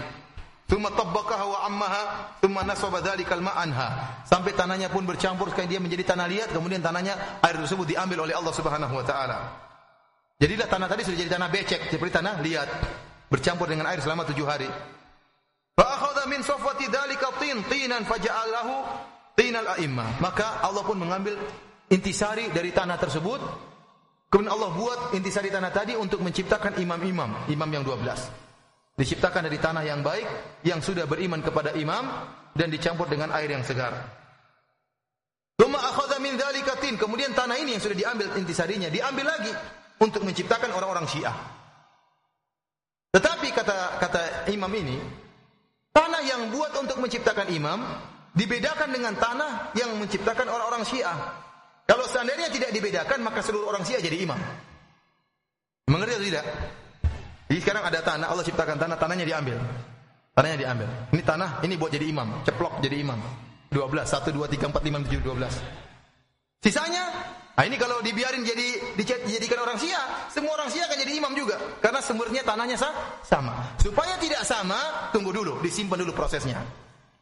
Thumma 0.66 0.90
tabbaqaha 0.90 1.46
wa 1.46 1.60
ammaha 1.70 2.04
thumma 2.42 2.66
nasaba 2.66 2.98
dzalikal 2.98 3.38
ma'anha. 3.38 4.26
Sampai 4.26 4.58
tanahnya 4.58 4.90
pun 4.90 5.06
bercampur 5.06 5.54
sekali 5.54 5.70
dia 5.70 5.78
menjadi 5.78 6.18
tanah 6.18 6.26
liat, 6.26 6.50
kemudian 6.50 6.82
tanahnya 6.82 7.14
air 7.46 7.56
tersebut 7.62 7.86
diambil 7.86 8.26
oleh 8.26 8.34
Allah 8.34 8.50
Subhanahu 8.50 8.94
wa 8.98 9.06
taala. 9.06 9.38
Jadilah 10.42 10.66
tanah 10.66 10.90
tadi 10.90 11.06
sudah 11.06 11.18
jadi 11.22 11.32
tanah 11.38 11.50
becek, 11.54 11.94
seperti 11.94 12.18
tanah 12.18 12.42
liat, 12.42 12.70
bercampur 13.30 13.70
dengan 13.70 13.94
air 13.94 14.02
selama 14.02 14.26
tujuh 14.26 14.46
hari. 14.50 14.66
Fa 15.78 15.86
akhadha 15.86 16.26
min 16.26 16.42
safwati 16.42 16.90
dzalika 16.90 17.38
tin 17.38 17.62
tinan 17.70 18.02
faja'alahu 18.02 18.74
tinal 19.38 19.70
a'immah. 19.78 20.18
Maka 20.18 20.66
Allah 20.66 20.82
pun 20.82 20.98
mengambil 20.98 21.38
intisari 21.94 22.50
dari 22.50 22.74
tanah 22.74 22.98
tersebut. 22.98 23.38
Kemudian 24.34 24.50
Allah 24.50 24.74
buat 24.74 25.00
intisari 25.14 25.54
tanah 25.54 25.70
tadi 25.70 25.94
untuk 25.94 26.26
menciptakan 26.26 26.82
imam-imam, 26.82 27.46
imam 27.54 27.70
yang 27.70 27.86
12. 27.86 28.45
Diciptakan 28.96 29.52
dari 29.52 29.60
tanah 29.60 29.84
yang 29.84 30.00
baik 30.00 30.28
yang 30.64 30.80
sudah 30.80 31.04
beriman 31.04 31.44
kepada 31.44 31.76
imam 31.76 32.08
dan 32.56 32.72
dicampur 32.72 33.12
dengan 33.12 33.36
air 33.36 33.52
yang 33.52 33.64
segar. 33.64 33.92
Min. 36.26 36.98
Kemudian 36.98 37.38
tanah 37.38 37.56
ini 37.62 37.78
yang 37.78 37.84
sudah 37.84 37.94
diambil 37.94 38.28
intisarinya 38.34 38.90
diambil 38.90 39.30
lagi 39.30 39.54
untuk 40.02 40.26
menciptakan 40.26 40.74
orang-orang 40.74 41.06
Syiah. 41.06 41.38
Tetapi 43.14 43.48
kata 43.54 44.02
kata 44.02 44.22
imam 44.52 44.72
ini, 44.76 44.98
tanah 45.96 46.22
yang 46.26 46.52
buat 46.52 46.76
untuk 46.76 47.00
menciptakan 47.00 47.48
imam 47.54 47.80
dibedakan 48.36 48.92
dengan 48.92 49.16
tanah 49.16 49.72
yang 49.78 49.96
menciptakan 49.96 50.52
orang-orang 50.52 50.84
Syiah. 50.84 51.16
Kalau 51.86 52.04
seandainya 52.10 52.50
tidak 52.50 52.74
dibedakan, 52.74 53.22
maka 53.22 53.40
seluruh 53.46 53.70
orang 53.72 53.86
Syiah 53.86 54.02
jadi 54.02 54.18
imam. 54.26 54.42
Mengerti 55.88 56.18
atau 56.18 56.28
tidak? 56.28 56.46
Jadi 57.46 57.60
sekarang 57.62 57.84
ada 57.86 58.00
tanah, 58.02 58.28
Allah 58.34 58.46
ciptakan 58.46 58.76
tanah, 58.82 58.98
tanahnya 58.98 59.26
diambil. 59.26 59.58
Tanahnya 60.34 60.58
diambil. 60.58 60.90
Ini 61.14 61.22
tanah, 61.22 61.50
ini 61.62 61.74
buat 61.78 61.94
jadi 61.94 62.06
imam, 62.10 62.42
ceplok 62.44 62.82
jadi 62.82 63.00
imam. 63.06 63.20
12, 63.70 64.08
1, 64.08 64.34
2, 64.34 64.50
3, 64.50 64.72
4, 64.72 64.82
5, 64.82 65.06
7, 65.08 65.22
12. 65.22 65.54
Sisanya, 66.66 67.04
nah 67.54 67.64
ini 67.68 67.78
kalau 67.78 68.02
dibiarin 68.02 68.42
jadi 68.42 68.98
dijadikan 68.98 69.62
orang 69.62 69.78
Syiah, 69.78 70.28
semua 70.34 70.58
orang 70.58 70.74
Syiah 70.74 70.90
akan 70.90 70.98
jadi 70.98 71.14
imam 71.22 71.34
juga. 71.38 71.56
Karena 71.78 72.02
sumbernya 72.02 72.42
tanahnya 72.42 72.76
sama. 73.22 73.78
Supaya 73.78 74.18
tidak 74.18 74.42
sama, 74.42 75.12
tunggu 75.14 75.30
dulu, 75.30 75.62
disimpan 75.62 76.02
dulu 76.02 76.18
prosesnya. 76.18 76.66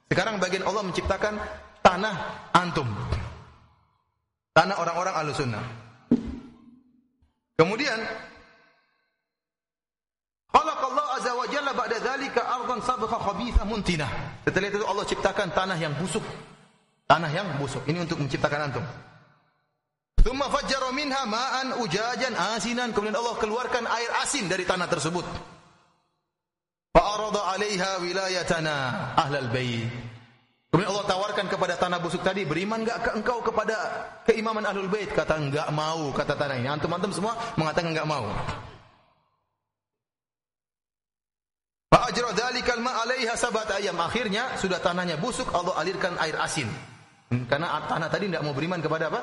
Sekarang 0.07 0.39
bagian 0.39 0.63
Allah 0.63 0.85
menciptakan 0.87 1.35
tanah 1.83 2.15
antum. 2.55 2.87
Tanah 4.53 4.77
orang-orang 4.77 5.15
alusunnah. 5.17 5.65
Kemudian 7.57 7.97
Allah 10.71 11.07
azza 11.19 11.31
wa 11.35 11.45
jalla 11.51 11.75
ba'da 11.75 11.99
dzalika 11.99 12.41
ardan 12.47 12.79
sabqa 12.79 13.19
khabitha 13.19 13.67
muntinah. 13.67 14.39
Setelah 14.47 14.67
itu 14.71 14.85
Allah 14.87 15.05
ciptakan 15.05 15.51
tanah 15.51 15.75
yang 15.75 15.91
busuk. 15.99 16.23
Tanah 17.03 17.27
yang 17.35 17.47
busuk. 17.59 17.83
Ini 17.83 18.07
untuk 18.07 18.23
menciptakan 18.23 18.71
antum. 18.71 18.85
Tsumma 20.23 20.47
fajjara 20.47 20.95
minha 20.95 21.27
ma'an 21.27 21.83
ujajan 21.83 22.31
asinan. 22.55 22.95
Kemudian 22.95 23.19
Allah 23.19 23.35
keluarkan 23.35 23.83
air 23.83 24.11
asin 24.23 24.47
dari 24.47 24.63
tanah 24.63 24.87
tersebut. 24.87 25.27
Fa'arada 26.95 27.41
'alaiha 27.51 27.99
wilayatana 27.99 28.75
ahlal 29.19 29.51
bait. 29.51 29.91
Kemudian 30.71 30.89
Allah 30.89 31.05
tawarkan 31.05 31.45
kepada 31.53 31.77
tanah 31.77 32.01
busuk 32.01 32.25
tadi, 32.25 32.49
beriman 32.49 32.81
enggak 32.81 33.13
engkau 33.13 33.45
kepada 33.45 33.77
keimaman 34.25 34.65
ahlul 34.65 34.89
bait? 34.89 35.05
Kata 35.11 35.37
enggak 35.37 35.69
mau, 35.69 36.09
kata 36.15 36.33
tanah 36.33 36.57
ini. 36.57 36.65
Antum-antum 36.65 37.13
semua 37.13 37.37
mengatakan 37.59 37.93
enggak 37.93 38.09
mau. 38.09 38.25
Fa'ajra 42.03 42.35
dzalikal 42.35 42.83
ma 42.83 42.99
'alaiha 42.99 43.31
sabat 43.39 43.71
ayam. 43.79 43.95
Akhirnya 43.95 44.59
sudah 44.59 44.83
tanahnya 44.83 45.15
busuk, 45.15 45.47
Allah 45.55 45.71
alirkan 45.79 46.19
air 46.19 46.35
asin. 46.35 46.67
Hmm, 47.31 47.47
karena 47.47 47.79
tanah 47.87 48.11
tadi 48.11 48.27
tidak 48.27 48.43
mau 48.43 48.51
beriman 48.51 48.83
kepada 48.83 49.07
apa? 49.07 49.21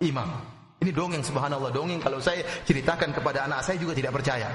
Imam. 0.00 0.32
Ini 0.80 0.88
dongeng 0.88 1.20
subhanallah, 1.20 1.68
dongeng 1.68 2.00
kalau 2.00 2.24
saya 2.24 2.40
ceritakan 2.64 3.12
kepada 3.12 3.44
anak 3.44 3.60
saya 3.60 3.76
juga 3.76 3.92
tidak 3.92 4.16
percaya. 4.16 4.48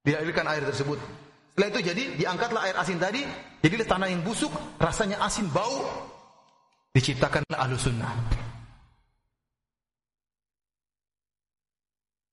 Dialirkan 0.00 0.48
air 0.48 0.64
tersebut. 0.64 0.96
Setelah 1.52 1.68
itu 1.76 1.80
jadi 1.92 2.02
diangkatlah 2.16 2.62
air 2.64 2.76
asin 2.80 2.96
tadi, 2.96 3.20
jadilah 3.60 3.84
tanah 3.84 4.08
yang 4.08 4.24
busuk, 4.24 4.52
rasanya 4.80 5.20
asin 5.20 5.44
bau, 5.52 5.84
diciptakanlah 6.96 7.68
ahlu 7.68 7.76
sunnah. 7.76 8.37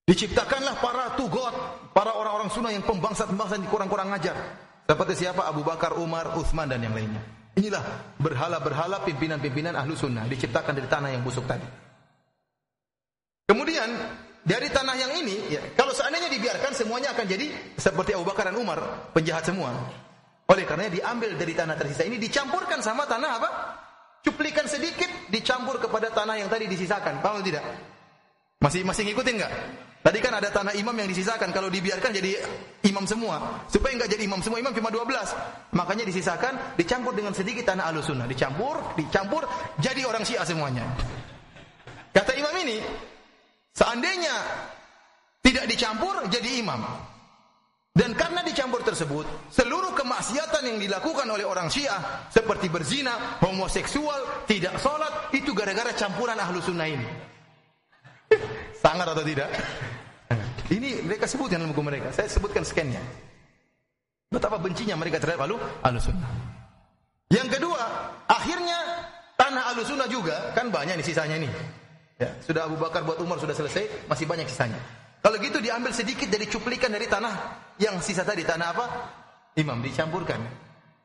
Diciptakanlah 0.05 0.77
para 0.85 1.17
tugot, 1.17 1.53
para 1.89 2.13
orang-orang 2.13 2.53
sunnah 2.53 2.69
yang 2.69 2.85
pembangsat-pembangsat 2.85 3.57
yang 3.57 3.71
kurang-kurang 3.73 4.13
ngajar. 4.13 4.37
Seperti 4.85 5.25
siapa? 5.25 5.49
Abu 5.49 5.65
Bakar, 5.65 5.97
Umar, 5.97 6.37
Uthman 6.37 6.69
dan 6.69 6.77
yang 6.85 6.93
lainnya. 6.93 7.25
Inilah 7.57 8.13
berhala-berhala 8.21 9.01
pimpinan-pimpinan 9.01 9.73
ahlu 9.73 9.97
sunnah. 9.97 10.29
Diciptakan 10.29 10.77
dari 10.77 10.85
tanah 10.85 11.09
yang 11.09 11.25
busuk 11.25 11.49
tadi. 11.49 11.65
Kemudian 13.49 13.89
dari 14.45 14.69
tanah 14.69 14.93
yang 14.93 15.11
ini, 15.25 15.49
ya, 15.49 15.73
kalau 15.73 15.89
seandainya 15.89 16.29
dibiarkan 16.29 16.77
semuanya 16.77 17.17
akan 17.17 17.25
jadi 17.25 17.49
seperti 17.73 18.13
Abu 18.13 18.29
Bakar 18.29 18.53
dan 18.53 18.61
Umar, 18.61 19.09
penjahat 19.09 19.49
semua. 19.49 19.73
Oleh 20.45 20.69
karena 20.69 20.85
diambil 20.85 21.33
dari 21.33 21.57
tanah 21.57 21.73
tersisa 21.73 22.05
ini 22.05 22.21
dicampurkan 22.21 22.77
sama 22.85 23.09
tanah 23.09 23.31
apa? 23.41 23.49
Cuplikan 24.21 24.69
sedikit 24.69 25.09
dicampur 25.33 25.81
kepada 25.81 26.13
tanah 26.13 26.37
yang 26.37 26.49
tadi 26.53 26.69
disisakan. 26.69 27.25
Paham 27.25 27.41
tidak? 27.41 27.65
Masih 28.61 28.85
masih 28.85 29.09
ngikutin 29.09 29.35
nggak? 29.41 29.53
Tadi 30.05 30.21
kan 30.21 30.37
ada 30.37 30.53
tanah 30.53 30.77
imam 30.77 30.93
yang 30.93 31.09
disisakan. 31.09 31.49
Kalau 31.49 31.65
dibiarkan 31.65 32.13
jadi 32.13 32.37
imam 32.85 33.09
semua. 33.09 33.65
Supaya 33.65 33.97
nggak 33.97 34.13
jadi 34.13 34.29
imam 34.29 34.37
semua, 34.37 34.61
imam 34.61 34.69
cuma 34.69 34.93
12. 34.93 35.73
Makanya 35.73 36.05
disisakan, 36.05 36.77
dicampur 36.77 37.17
dengan 37.17 37.33
sedikit 37.33 37.73
tanah 37.73 37.89
alusuna. 37.89 38.29
Dicampur, 38.29 38.93
dicampur, 38.93 39.49
jadi 39.81 40.05
orang 40.05 40.21
syiah 40.21 40.45
semuanya. 40.45 40.85
Kata 42.13 42.37
imam 42.37 42.53
ini, 42.61 42.77
seandainya 43.73 44.35
tidak 45.41 45.65
dicampur, 45.73 46.21
jadi 46.29 46.61
imam. 46.61 46.85
Dan 47.95 48.13
karena 48.13 48.45
dicampur 48.45 48.85
tersebut, 48.85 49.25
seluruh 49.49 49.97
kemaksiatan 49.97 50.69
yang 50.69 50.77
dilakukan 50.77 51.25
oleh 51.31 51.47
orang 51.47 51.71
Syiah 51.71 52.27
seperti 52.27 52.67
berzina, 52.67 53.39
homoseksual, 53.39 54.45
tidak 54.45 54.75
sholat, 54.83 55.31
itu 55.31 55.55
gara-gara 55.55 55.95
campuran 55.95 56.35
ahlu 56.35 56.59
sunnah 56.59 56.91
ini. 56.91 57.34
Sangat 58.79 59.07
atau 59.11 59.23
tidak? 59.23 59.49
Ini 60.65 61.05
mereka 61.05 61.29
sebutkan 61.29 61.61
dalam 61.61 61.71
buku 61.71 61.83
mereka. 61.85 62.09
Saya 62.09 62.25
sebutkan 62.25 62.65
scannya. 62.65 63.01
Betapa 64.33 64.57
bencinya 64.57 64.97
mereka 64.97 65.21
terhadap 65.21 65.45
alu 65.45 65.61
alusunnah. 65.85 66.27
Yang 67.29 67.57
kedua, 67.57 67.81
akhirnya 68.25 68.79
tanah 69.37 69.73
alusunnah 69.73 70.09
juga 70.09 70.51
kan 70.57 70.73
banyak 70.73 70.97
nih 70.97 71.05
sisanya 71.05 71.37
nih. 71.37 71.51
Ya, 72.17 72.31
sudah 72.41 72.65
Abu 72.65 72.79
Bakar 72.79 73.03
buat 73.03 73.19
Umar 73.21 73.37
sudah 73.37 73.53
selesai, 73.53 74.07
masih 74.09 74.25
banyak 74.25 74.47
sisanya. 74.49 74.79
Kalau 75.21 75.37
gitu 75.41 75.57
diambil 75.61 75.91
sedikit 75.93 76.29
dari 76.29 76.45
cuplikan 76.49 76.93
dari 76.93 77.09
tanah 77.09 77.33
yang 77.81 77.97
sisa 78.01 78.21
tadi 78.25 78.45
tanah 78.45 78.67
apa? 78.71 78.85
Imam 79.57 79.81
dicampurkan. 79.81 80.37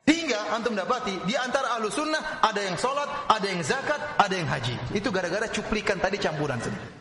Sehingga 0.01 0.53
antum 0.57 0.73
dapati 0.73 1.25
di 1.29 1.37
antara 1.37 1.77
alusunnah 1.77 2.41
ada 2.41 2.61
yang 2.61 2.75
sholat, 2.75 3.29
ada 3.29 3.47
yang 3.47 3.61
zakat, 3.61 4.01
ada 4.17 4.33
yang 4.33 4.49
haji. 4.49 4.75
Itu 4.97 5.13
gara-gara 5.13 5.45
cuplikan 5.49 6.01
tadi 6.01 6.17
campuran 6.17 6.57
sendiri. 6.57 7.00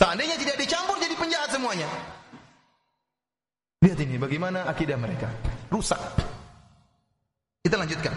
Seandainya 0.00 0.40
tidak 0.40 0.56
dicampur 0.56 0.96
jadi 0.96 1.12
penjahat 1.12 1.52
semuanya. 1.52 1.84
Lihat 3.84 4.00
ini 4.00 4.16
bagaimana 4.16 4.64
akidah 4.64 4.96
mereka. 4.96 5.28
Rusak. 5.68 6.00
Kita 7.60 7.76
lanjutkan. 7.76 8.16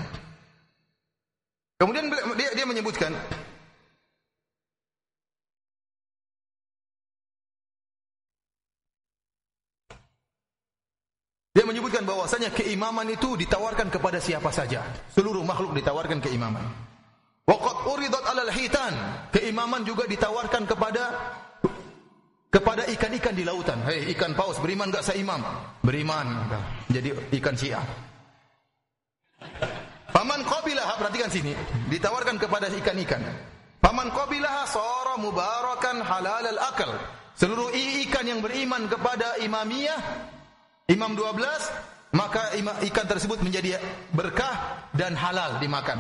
Kemudian 1.75 2.07
dia, 2.39 2.55
dia 2.55 2.63
menyebutkan 2.63 3.11
Dia 11.53 11.69
menyebutkan 11.69 12.01
bahwasanya 12.01 12.49
keimaman 12.49 13.13
itu 13.13 13.37
ditawarkan 13.37 13.93
kepada 13.93 14.17
siapa 14.17 14.49
saja. 14.49 14.81
Seluruh 15.13 15.45
makhluk 15.45 15.77
ditawarkan 15.77 16.17
keimaman. 16.17 16.65
Waqad 17.45 17.77
uridat 17.93 18.25
'alal 18.25 18.49
hitan. 18.49 18.95
Keimaman 19.29 19.85
juga 19.85 20.09
ditawarkan 20.09 20.65
kepada 20.65 21.13
kepada 22.53 22.85
ikan-ikan 22.85 23.33
di 23.33 23.41
lautan. 23.41 23.81
Hei 23.81 24.13
ikan 24.13 24.37
paus, 24.37 24.61
beriman 24.61 24.93
enggak 24.93 25.01
saya 25.01 25.17
imam? 25.17 25.41
Beriman. 25.81 26.45
Jadi 26.85 27.09
ikan 27.41 27.57
Syiah. 27.57 27.81
Paman 30.13 30.45
qabilah, 30.45 31.01
perhatikan 31.01 31.33
sini. 31.33 31.57
Ditawarkan 31.89 32.37
kepada 32.37 32.69
ikan-ikan. 32.69 33.25
Paman 33.81 34.13
qabilah 34.13 34.69
sara 34.69 35.17
mubarakan 35.17 36.05
halal 36.05 36.45
al-akal. 36.45 36.93
Seluruh 37.33 37.73
ikan 37.73 38.29
yang 38.29 38.45
beriman 38.45 38.85
kepada 38.85 39.41
imamiyah, 39.41 39.97
imam 40.93 41.17
12, 41.17 42.13
maka 42.13 42.53
ikan 42.85 43.09
tersebut 43.09 43.41
menjadi 43.41 43.81
berkah 44.13 44.85
dan 44.93 45.17
halal 45.17 45.57
dimakan. 45.57 45.97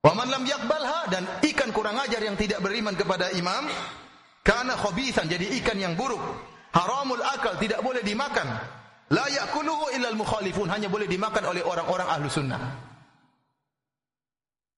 Wa 0.00 0.16
man 0.16 0.32
lam 0.32 0.48
yakbalha 0.48 1.12
dan 1.12 1.28
ikan 1.44 1.68
kurang 1.76 2.00
ajar 2.00 2.24
yang 2.24 2.40
tidak 2.40 2.64
beriman 2.64 2.96
kepada 2.96 3.28
imam, 3.36 3.68
karena 4.40 4.74
khabithan 4.76 5.28
jadi 5.28 5.46
ikan 5.60 5.76
yang 5.76 5.94
buruk. 5.94 6.20
Haramul 6.70 7.20
akal 7.20 7.58
tidak 7.58 7.82
boleh 7.82 8.00
dimakan. 8.00 8.46
La 9.10 9.26
yakuluhu 9.26 9.90
illal 9.90 10.14
mukhalifun 10.14 10.70
hanya 10.70 10.86
boleh 10.86 11.10
dimakan 11.10 11.50
oleh 11.50 11.66
orang-orang 11.66 12.06
ahlu 12.06 12.30
sunnah. 12.30 12.62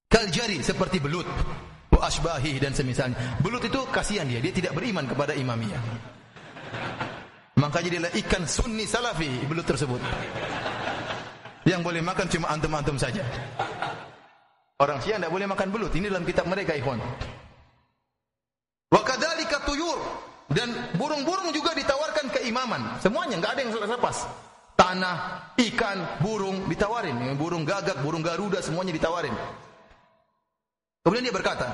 Kaljari 0.09 0.61
seperti 0.65 0.97
belut 0.97 1.25
wa 1.93 2.01
asbahi 2.01 2.57
dan 2.57 2.73
semisalnya. 2.73 3.37
Belut 3.45 3.61
itu 3.61 3.77
kasihan 3.93 4.25
dia, 4.25 4.41
dia 4.41 4.49
tidak 4.49 4.73
beriman 4.73 5.05
kepada 5.05 5.37
imamiyah. 5.37 5.81
Maka 7.61 7.85
jadilah 7.85 8.09
ikan 8.25 8.49
sunni 8.49 8.89
salafi 8.89 9.45
belut 9.45 9.69
tersebut. 9.69 10.01
Yang 11.63 11.81
boleh 11.85 12.01
makan 12.03 12.27
cuma 12.27 12.51
antum-antum 12.51 12.97
saja. 12.97 13.23
Orang 14.81 14.99
Syiah 14.99 15.21
tidak 15.21 15.31
boleh 15.31 15.47
makan 15.47 15.69
belut. 15.71 15.93
Ini 15.95 16.11
dalam 16.11 16.27
kitab 16.27 16.49
mereka, 16.49 16.75
ikhwan. 16.75 16.99
Wa 18.91 19.01
tuyur 19.65 19.99
dan 20.51 20.69
burung-burung 20.99 21.49
juga 21.55 21.73
ditawarkan 21.73 22.29
keimaman. 22.39 23.01
Semuanya 23.01 23.41
enggak 23.41 23.51
ada 23.57 23.61
yang 23.65 23.71
lepas. 23.73 24.27
Tanah, 24.73 25.15
ikan, 25.57 26.21
burung 26.21 26.65
ditawarin. 26.65 27.15
Burung 27.37 27.63
gagak, 27.65 28.01
burung 28.01 28.25
garuda 28.25 28.61
semuanya 28.61 28.93
ditawarin. 28.93 29.33
Kemudian 31.03 31.29
dia 31.29 31.35
berkata, 31.35 31.67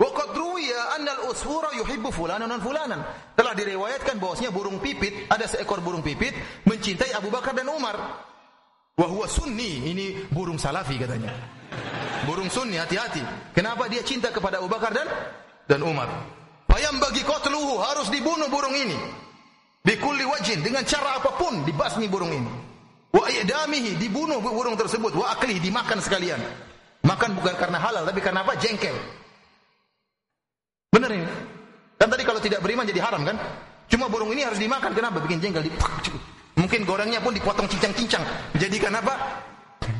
"Wa 0.00 0.10
qad 0.10 0.34
ruwiya 0.34 0.98
anna 0.98 1.20
al-usfura 1.20 1.70
yuhibbu 1.76 2.10
fulanan 2.10 2.48
dan 2.48 2.60
fulanan." 2.64 3.00
Telah 3.36 3.54
diriwayatkan 3.54 4.18
bahwasanya 4.18 4.50
burung 4.50 4.82
pipit, 4.82 5.30
ada 5.30 5.46
seekor 5.46 5.84
burung 5.84 6.02
pipit 6.02 6.32
mencintai 6.66 7.12
Abu 7.14 7.28
Bakar 7.30 7.54
dan 7.54 7.68
Umar. 7.70 7.96
Wa 8.96 9.06
sunni, 9.28 9.92
ini 9.92 10.26
burung 10.32 10.58
salafi 10.58 10.98
katanya. 10.98 11.32
Burung 12.26 12.50
sunni 12.52 12.76
hati-hati. 12.76 13.22
Kenapa 13.54 13.88
dia 13.88 14.04
cinta 14.04 14.28
kepada 14.28 14.58
Abu 14.58 14.68
Bakar 14.68 14.92
dan 14.92 15.08
dan 15.70 15.80
Umar? 15.86 16.39
Bayam 16.80 16.96
bagi 16.96 17.20
qatluhu 17.20 17.76
harus 17.76 18.08
dibunuh 18.08 18.48
burung 18.48 18.72
ini. 18.72 18.96
Bikulli 19.84 20.24
wajin 20.24 20.64
dengan 20.64 20.80
cara 20.88 21.20
apa 21.20 21.36
pun 21.36 21.60
dibasmi 21.68 22.08
burung 22.08 22.32
ini. 22.32 22.48
Wa 23.12 23.28
i'damihi 23.28 24.00
dibunuh 24.00 24.40
burung 24.40 24.80
tersebut, 24.80 25.12
wa 25.12 25.28
akli 25.28 25.60
dimakan 25.60 26.00
sekalian. 26.00 26.40
Makan 27.04 27.36
bukan 27.36 27.52
karena 27.60 27.76
halal 27.76 28.08
tapi 28.08 28.24
karena 28.24 28.40
apa? 28.40 28.56
Jengkel. 28.56 28.96
Benar 30.88 31.12
ini. 31.12 31.28
Kan 32.00 32.08
tadi 32.08 32.24
kalau 32.24 32.40
tidak 32.40 32.64
beriman 32.64 32.88
jadi 32.88 33.04
haram 33.04 33.28
kan? 33.28 33.36
Cuma 33.84 34.08
burung 34.08 34.32
ini 34.32 34.40
harus 34.40 34.56
dimakan. 34.56 34.96
Kenapa? 34.96 35.20
Bikin 35.20 35.36
jengkel. 35.36 35.68
Mungkin 36.56 36.88
gorengnya 36.88 37.20
pun 37.20 37.36
dipotong 37.36 37.68
cincang-cincang. 37.68 38.24
Jadikan 38.56 38.96
apa? 38.96 39.44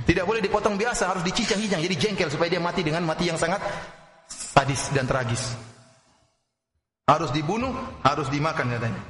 Tidak 0.08 0.24
boleh 0.24 0.40
dipotong 0.40 0.80
biasa, 0.80 1.12
harus 1.12 1.28
dicincang-cincang. 1.28 1.84
Jadi 1.84 1.94
jengkel 2.00 2.32
supaya 2.32 2.48
dia 2.48 2.62
mati 2.64 2.80
dengan 2.80 3.04
mati 3.04 3.28
yang 3.28 3.36
sangat 3.36 3.60
sadis 4.32 4.88
dan 4.96 5.04
tragis. 5.04 5.69
Harus 7.10 7.34
dibunuh, 7.34 7.74
harus 8.06 8.30
dimakan 8.30 8.70
katanya. 8.70 9.02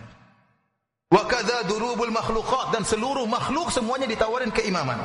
Wa 1.13 1.29
kadza 1.29 1.69
durubul 1.69 2.09
makhluqat 2.09 2.73
dan 2.73 2.89
seluruh 2.89 3.29
makhluk 3.29 3.69
semuanya 3.69 4.09
ditawarin 4.09 4.49
keimaman. 4.49 4.97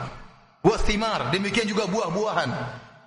Wa 0.63 0.80
thimar, 0.80 1.27
demikian 1.35 1.67
juga 1.67 1.91
buah-buahan. 1.91 2.49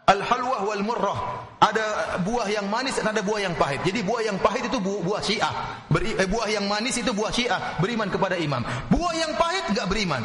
Al 0.09 0.21
halwah 0.21 0.61
wal 0.69 0.85
murrah. 0.85 1.19
Ada 1.57 2.21
buah 2.21 2.49
yang 2.53 2.69
manis 2.69 3.01
dan 3.01 3.09
ada 3.09 3.25
buah 3.25 3.49
yang 3.49 3.57
pahit. 3.57 3.81
Jadi 3.81 4.05
buah 4.05 4.29
yang 4.29 4.37
pahit 4.37 4.69
itu 4.69 4.77
buah, 4.77 5.01
buah 5.05 5.23
Syiah. 5.25 5.53
Beri, 5.89 6.17
eh, 6.21 6.29
buah 6.29 6.49
yang 6.53 6.69
manis 6.69 7.01
itu 7.01 7.13
buah 7.17 7.33
Syiah, 7.33 7.81
beriman 7.81 8.13
kepada 8.13 8.37
imam. 8.37 8.61
Buah 8.93 9.13
yang 9.17 9.33
pahit 9.41 9.73
enggak 9.73 9.89
beriman. 9.89 10.23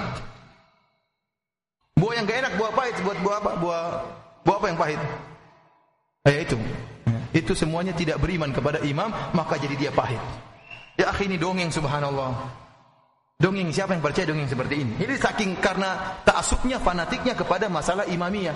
Buah 1.95 2.13
yang 2.19 2.27
gak 2.27 2.39
enak, 2.47 2.53
buah 2.59 2.71
pahit, 2.75 2.95
buat 2.99 3.17
buah 3.23 3.37
apa? 3.39 3.51
Buah 3.63 3.83
buah 4.43 4.57
apa 4.59 4.67
yang 4.67 4.79
pahit? 4.79 4.99
Eh 6.27 6.43
itu. 6.43 6.59
Itu 7.33 7.57
semuanya 7.57 7.97
tidak 7.97 8.21
beriman 8.21 8.53
kepada 8.53 8.77
imam, 8.85 9.09
maka 9.33 9.57
jadi 9.57 9.73
dia 9.73 9.91
pahit. 9.91 10.21
Ya 10.93 11.09
akhi 11.09 11.25
ini 11.25 11.41
dongeng 11.41 11.73
subhanallah. 11.73 12.61
Dongeng 13.41 13.73
siapa 13.73 13.97
yang 13.97 14.05
percaya 14.05 14.29
dongeng 14.29 14.45
seperti 14.45 14.85
ini? 14.85 14.93
Ini 15.01 15.17
saking 15.17 15.57
karena 15.57 16.21
taasubnya, 16.21 16.77
fanatiknya 16.77 17.33
kepada 17.33 17.65
masalah 17.67 18.05
imamiyah. 18.05 18.53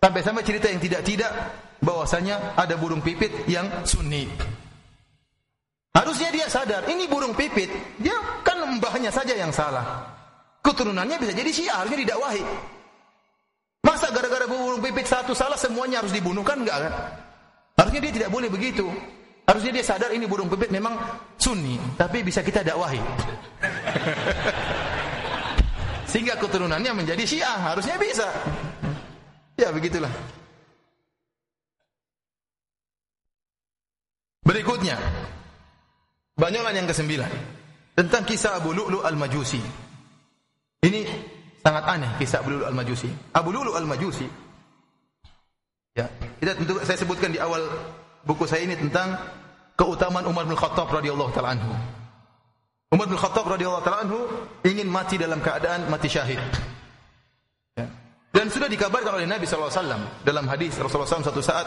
Sampai-sampai 0.00 0.42
cerita 0.42 0.72
yang 0.72 0.80
tidak-tidak 0.80 1.30
bahwasanya 1.84 2.56
ada 2.56 2.74
burung 2.80 3.04
pipit 3.04 3.44
yang 3.44 3.68
sunni. 3.84 4.26
Harusnya 5.94 6.32
dia 6.34 6.48
sadar, 6.50 6.88
ini 6.90 7.06
burung 7.06 7.36
pipit, 7.36 7.70
dia 8.00 8.16
kan 8.42 8.58
mbahnya 8.80 9.12
saja 9.12 9.36
yang 9.36 9.52
salah. 9.54 10.10
Keturunannya 10.64 11.20
bisa 11.20 11.36
jadi 11.36 11.50
syiah, 11.52 11.76
harusnya 11.84 12.00
didakwahi. 12.02 12.42
Masa 13.84 14.08
gara-gara 14.10 14.48
burung 14.48 14.80
pipit 14.80 15.04
satu 15.04 15.36
salah 15.36 15.60
semuanya 15.60 16.00
harus 16.00 16.10
dibunuh 16.10 16.40
kan 16.40 16.64
enggak 16.64 16.88
kan? 16.88 16.92
Harusnya 17.74 18.00
dia 18.00 18.12
tidak 18.14 18.30
boleh 18.30 18.46
begitu. 18.46 18.86
Harusnya 19.44 19.76
dia 19.76 19.84
sadar 19.84 20.08
ini 20.14 20.24
burung 20.24 20.48
pipit 20.48 20.72
memang 20.72 20.96
sunni, 21.36 21.76
tapi 22.00 22.24
bisa 22.24 22.40
kita 22.40 22.64
dakwahi. 22.64 22.96
Sehingga 26.10 26.38
keturunannya 26.40 27.04
menjadi 27.04 27.24
syiah, 27.26 27.74
harusnya 27.74 28.00
bisa. 28.00 28.24
Ya 29.58 29.68
begitulah. 29.74 30.08
Berikutnya, 34.44 34.96
banyolan 36.38 36.78
yang 36.78 36.88
kesembilan 36.88 37.32
tentang 37.98 38.22
kisah 38.24 38.62
Abu 38.62 38.72
Lu'lu 38.72 39.02
al-Majusi. 39.02 39.60
Ini 40.84 41.00
sangat 41.60 41.84
aneh 41.84 42.10
kisah 42.16 42.40
Abu 42.40 42.54
Lu'lu 42.54 42.64
al-Majusi. 42.68 43.10
Abu 43.34 43.50
Lu'lu 43.52 43.76
al-Majusi 43.76 44.43
Ya, 45.94 46.10
kita 46.42 46.58
tentu 46.58 46.74
saya 46.82 46.98
sebutkan 46.98 47.30
di 47.30 47.38
awal 47.38 47.62
buku 48.26 48.50
saya 48.50 48.66
ini 48.66 48.74
tentang 48.74 49.14
keutamaan 49.78 50.26
Umar 50.26 50.42
bin 50.42 50.58
Khattab 50.58 50.90
radhiyallahu 50.90 51.30
taala 51.30 51.54
anhu. 51.54 51.70
Umar 52.90 53.06
bin 53.06 53.14
Khattab 53.14 53.46
radhiyallahu 53.46 53.84
taala 53.86 54.02
anhu 54.02 54.26
ingin 54.66 54.90
mati 54.90 55.14
dalam 55.14 55.38
keadaan 55.38 55.86
mati 55.86 56.10
syahid. 56.10 56.42
Ya. 57.78 57.86
Dan 58.34 58.50
sudah 58.50 58.66
dikabarkan 58.66 59.22
oleh 59.22 59.26
Nabi 59.30 59.46
wasallam 59.46 60.02
dalam 60.26 60.50
hadis 60.50 60.74
Rasulullah 60.82 61.06
SAW 61.06 61.30
satu 61.30 61.38
saat 61.38 61.66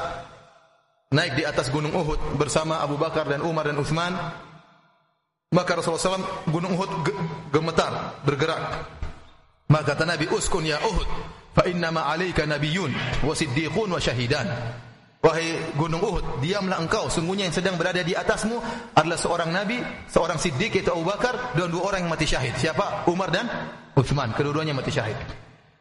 naik 1.16 1.40
di 1.40 1.48
atas 1.48 1.72
gunung 1.72 1.96
Uhud 1.96 2.36
bersama 2.36 2.84
Abu 2.84 3.00
Bakar 3.00 3.32
dan 3.32 3.40
Umar 3.48 3.64
dan 3.64 3.80
Uthman. 3.80 4.12
Maka 5.56 5.80
Rasulullah 5.80 6.20
SAW 6.20 6.52
gunung 6.52 6.76
Uhud 6.76 6.92
gemetar, 7.56 8.20
bergerak. 8.28 8.92
Maka 9.72 9.96
kata 9.96 10.04
Nabi, 10.04 10.28
"Uskun 10.28 10.68
ya 10.68 10.76
Uhud, 10.84 11.08
fa 11.58 11.66
inna 11.66 11.90
ma 11.90 12.06
'alaika 12.14 12.46
nabiyyun 12.46 12.94
wa 13.26 13.34
siddiqun 13.34 13.90
wa 13.90 13.98
syahidan." 13.98 14.46
Wahai 15.18 15.74
gunung 15.74 15.98
Uhud, 15.98 16.46
diamlah 16.46 16.78
engkau. 16.78 17.10
Sungguhnya 17.10 17.50
yang 17.50 17.56
sedang 17.58 17.74
berada 17.74 18.06
di 18.06 18.14
atasmu 18.14 18.62
adalah 18.94 19.18
seorang 19.18 19.50
nabi, 19.50 19.82
seorang 20.06 20.38
siddiq 20.38 20.78
yaitu 20.78 20.94
Abu 20.94 21.10
Bakar 21.10 21.58
dan 21.58 21.74
dua 21.74 21.90
orang 21.90 22.06
yang 22.06 22.14
mati 22.14 22.30
syahid. 22.30 22.54
Siapa? 22.54 23.10
Umar 23.10 23.34
dan 23.34 23.50
Uthman. 23.98 24.38
Kedua-duanya 24.38 24.78
mati 24.78 24.94
syahid. 24.94 25.18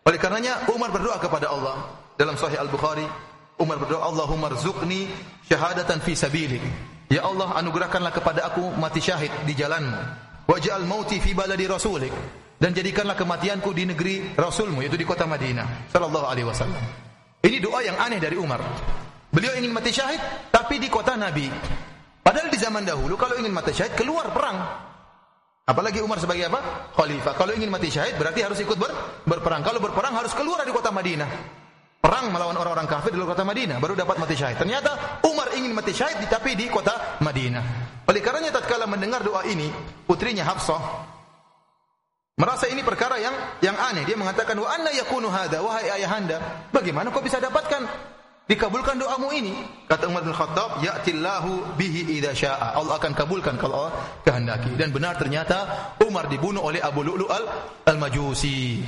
Oleh 0.08 0.16
karenanya 0.16 0.64
Umar 0.72 0.88
berdoa 0.88 1.20
kepada 1.20 1.52
Allah 1.52 1.84
dalam 2.16 2.40
Sahih 2.40 2.56
Al-Bukhari, 2.56 3.04
Umar 3.60 3.76
berdoa, 3.76 4.08
"Allahumma 4.08 4.48
rzuqni 4.48 5.04
syahadatan 5.44 6.00
fi 6.00 6.16
sabilik." 6.16 6.64
Ya 7.12 7.22
Allah, 7.22 7.52
anugerahkanlah 7.60 8.16
kepada 8.16 8.50
aku 8.50 8.72
mati 8.80 9.04
syahid 9.04 9.30
di 9.44 9.52
jalanmu. 9.52 10.00
Waj'al 10.48 10.88
mauti 10.88 11.20
fi 11.20 11.36
baladi 11.36 11.68
rasulik 11.68 12.14
dan 12.56 12.72
jadikanlah 12.72 13.16
kematianku 13.16 13.68
di 13.76 13.84
negeri 13.84 14.32
Rasulmu 14.32 14.80
yaitu 14.80 14.96
di 14.96 15.04
kota 15.04 15.28
Madinah 15.28 15.92
sallallahu 15.92 16.26
alaihi 16.26 16.48
wasallam. 16.48 16.80
Ini 17.44 17.60
doa 17.60 17.84
yang 17.84 17.96
aneh 18.00 18.18
dari 18.18 18.34
Umar. 18.40 18.64
Beliau 19.28 19.52
ingin 19.60 19.70
mati 19.70 19.92
syahid 19.92 20.18
tapi 20.48 20.80
di 20.80 20.88
kota 20.88 21.14
Nabi. 21.14 21.46
Padahal 22.24 22.48
di 22.50 22.58
zaman 22.58 22.82
dahulu 22.82 23.14
kalau 23.14 23.36
ingin 23.38 23.52
mati 23.52 23.76
syahid 23.76 23.92
keluar 23.94 24.32
perang. 24.32 24.56
Apalagi 25.66 25.98
Umar 26.00 26.16
sebagai 26.22 26.46
apa? 26.46 26.90
Khalifah. 26.94 27.34
Kalau 27.36 27.52
ingin 27.52 27.68
mati 27.68 27.92
syahid 27.92 28.16
berarti 28.16 28.40
harus 28.40 28.58
ikut 28.62 28.78
ber, 28.78 28.90
berperang. 29.26 29.60
Kalau 29.60 29.82
berperang 29.82 30.14
harus 30.16 30.32
keluar 30.32 30.62
dari 30.64 30.72
kota 30.72 30.88
Madinah. 30.94 31.28
Perang 32.00 32.30
melawan 32.30 32.54
orang-orang 32.54 32.86
kafir 32.86 33.10
di 33.10 33.18
kota 33.18 33.42
Madinah 33.42 33.82
baru 33.82 33.98
dapat 33.98 34.16
mati 34.16 34.38
syahid. 34.38 34.56
Ternyata 34.56 35.20
Umar 35.26 35.52
ingin 35.52 35.74
mati 35.74 35.92
syahid 35.92 36.22
tapi 36.30 36.56
di 36.56 36.70
kota 36.70 37.18
Madinah. 37.20 37.64
Oleh 38.06 38.22
karenanya 38.22 38.62
tatkala 38.62 38.86
mendengar 38.86 39.26
doa 39.26 39.42
ini, 39.42 39.66
putrinya 40.06 40.46
Hafsah 40.46 41.15
Merasa 42.36 42.68
ini 42.68 42.84
perkara 42.84 43.16
yang 43.16 43.32
yang 43.64 43.72
aneh. 43.80 44.04
Dia 44.04 44.12
mengatakan, 44.12 44.60
"Wa 44.60 44.68
anna 44.68 44.92
yakunu 44.92 45.32
hadza 45.32 45.64
wahai 45.64 45.88
ayahanda? 45.88 46.68
Bagaimana 46.68 47.08
kau 47.08 47.24
bisa 47.24 47.40
dapatkan 47.40 47.88
dikabulkan 48.44 49.00
doamu 49.00 49.32
ini?" 49.32 49.56
Kata 49.88 50.04
Umar 50.04 50.20
bin 50.20 50.36
Khattab, 50.36 50.84
"Ya'tillahu 50.84 51.80
bihi 51.80 52.20
idza 52.20 52.36
syaa." 52.36 52.76
Allah 52.76 53.00
akan 53.00 53.16
kabulkan 53.16 53.56
kalau 53.56 53.88
Allah 53.88 54.20
kehendaki. 54.20 54.76
Dan 54.76 54.92
benar 54.92 55.16
ternyata 55.16 55.96
Umar 56.04 56.28
dibunuh 56.28 56.60
oleh 56.60 56.84
Abu 56.84 57.00
Lu'lu 57.08 57.24
al-Majusi. 57.88 58.84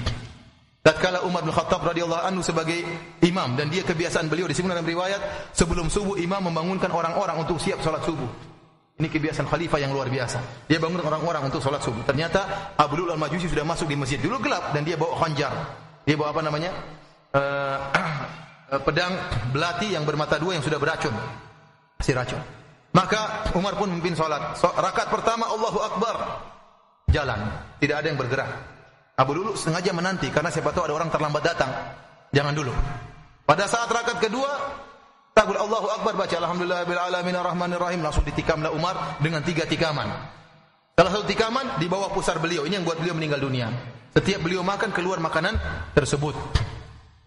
Tatkala 0.85 1.25
Umar 1.25 1.41
bin 1.41 1.53
Khattab 1.57 1.89
radhiyallahu 1.89 2.29
anhu 2.29 2.45
sebagai 2.45 2.85
imam 3.25 3.57
dan 3.57 3.73
dia 3.73 3.81
kebiasaan 3.81 4.29
beliau 4.29 4.45
disebut 4.45 4.77
dalam 4.77 4.85
riwayat 4.85 5.53
sebelum 5.57 5.89
subuh 5.89 6.21
imam 6.21 6.53
membangunkan 6.53 6.93
orang-orang 6.93 7.41
untuk 7.41 7.57
siap 7.57 7.81
salat 7.81 8.05
subuh. 8.05 8.58
Ini 8.99 9.07
kebiasaan 9.07 9.47
khalifah 9.47 9.79
yang 9.79 9.95
luar 9.95 10.11
biasa. 10.11 10.67
Dia 10.67 10.83
bangun 10.83 10.99
orang-orang 10.99 11.47
untuk 11.47 11.63
sholat 11.63 11.79
subuh. 11.79 12.03
Ternyata 12.03 12.75
Abu 12.75 12.99
al-Majusi 13.07 13.47
sudah 13.47 13.63
masuk 13.63 13.87
di 13.87 13.95
masjid. 13.95 14.19
Dulu 14.19 14.43
gelap 14.43 14.75
dan 14.75 14.83
dia 14.83 14.99
bawa 14.99 15.15
khanjar. 15.23 15.55
Dia 16.03 16.19
bawa 16.19 16.35
apa 16.35 16.43
namanya? 16.43 16.71
Uh, 17.31 17.79
pedang 18.83 19.15
belati 19.55 19.95
yang 19.95 20.03
bermata 20.03 20.35
dua 20.43 20.59
yang 20.59 20.67
sudah 20.67 20.83
beracun. 20.83 21.15
Si 22.03 22.11
racun. 22.11 22.43
Maka 22.91 23.55
Umar 23.55 23.79
pun 23.79 23.87
memimpin 23.87 24.19
sholat. 24.19 24.59
So, 24.59 24.67
pertama 25.15 25.47
Allahu 25.47 25.79
Akbar. 25.79 26.17
Jalan. 27.07 27.39
Tidak 27.79 27.95
ada 27.95 28.07
yang 28.11 28.19
bergerak. 28.19 28.51
Abu 29.15 29.35
Lulu 29.35 29.55
sengaja 29.55 29.95
menanti 29.95 30.27
karena 30.35 30.51
siapa 30.51 30.75
tahu 30.75 30.91
ada 30.91 30.95
orang 30.99 31.11
terlambat 31.11 31.43
datang. 31.47 31.71
Jangan 32.35 32.51
dulu. 32.51 32.75
Pada 33.47 33.71
saat 33.71 33.87
rakaat 33.87 34.19
kedua, 34.19 34.51
Takbir 35.39 35.55
Allahu 35.55 35.87
Akbar 35.87 36.19
baca 36.19 36.35
Alhamdulillah 36.35 36.83
bil 36.83 36.99
alamin 36.99 37.39
arrahmanir 37.39 37.79
rahim 37.79 38.03
langsung 38.03 38.27
ditikamlah 38.27 38.75
Umar 38.75 39.23
dengan 39.23 39.39
tiga 39.47 39.71
tikaman. 39.71 40.11
Salah 40.99 41.15
satu 41.15 41.31
tikaman 41.31 41.79
di 41.79 41.87
bawah 41.87 42.11
pusar 42.11 42.43
beliau. 42.43 42.67
Ini 42.67 42.83
yang 42.83 42.85
buat 42.85 42.99
beliau 42.99 43.15
meninggal 43.15 43.39
dunia. 43.47 43.71
Setiap 44.19 44.43
beliau 44.43 44.67
makan 44.67 44.91
keluar 44.91 45.23
makanan 45.23 45.55
tersebut. 45.95 46.35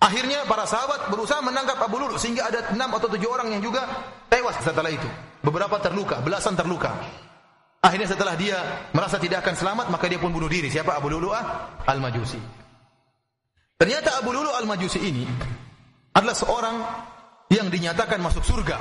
Akhirnya 0.04 0.44
para 0.44 0.68
sahabat 0.68 1.08
berusaha 1.08 1.40
menangkap 1.40 1.80
Abu 1.80 2.04
Lulu 2.04 2.20
sehingga 2.20 2.52
ada 2.52 2.76
enam 2.76 2.92
atau 3.00 3.08
tujuh 3.08 3.32
orang 3.32 3.48
yang 3.56 3.64
juga 3.64 3.88
tewas 4.28 4.60
setelah 4.60 4.92
itu. 4.92 5.08
Beberapa 5.40 5.80
terluka, 5.80 6.20
belasan 6.20 6.60
terluka. 6.60 6.92
Akhirnya 7.80 8.12
setelah 8.12 8.36
dia 8.36 8.92
merasa 8.92 9.24
tidak 9.24 9.40
akan 9.48 9.56
selamat 9.56 9.88
maka 9.88 10.12
dia 10.12 10.20
pun 10.20 10.36
bunuh 10.36 10.52
diri. 10.52 10.68
Siapa 10.68 11.00
Abu 11.00 11.08
Lulu 11.08 11.32
ah? 11.32 11.80
Al-Majusi. 11.88 12.44
Ternyata 13.80 14.20
Abu 14.20 14.36
Lulu 14.36 14.52
Al-Majusi 14.52 15.00
ini 15.00 15.24
adalah 16.12 16.36
seorang 16.36 16.76
yang 17.52 17.68
dinyatakan 17.68 18.24
masuk 18.24 18.48
surga. 18.48 18.80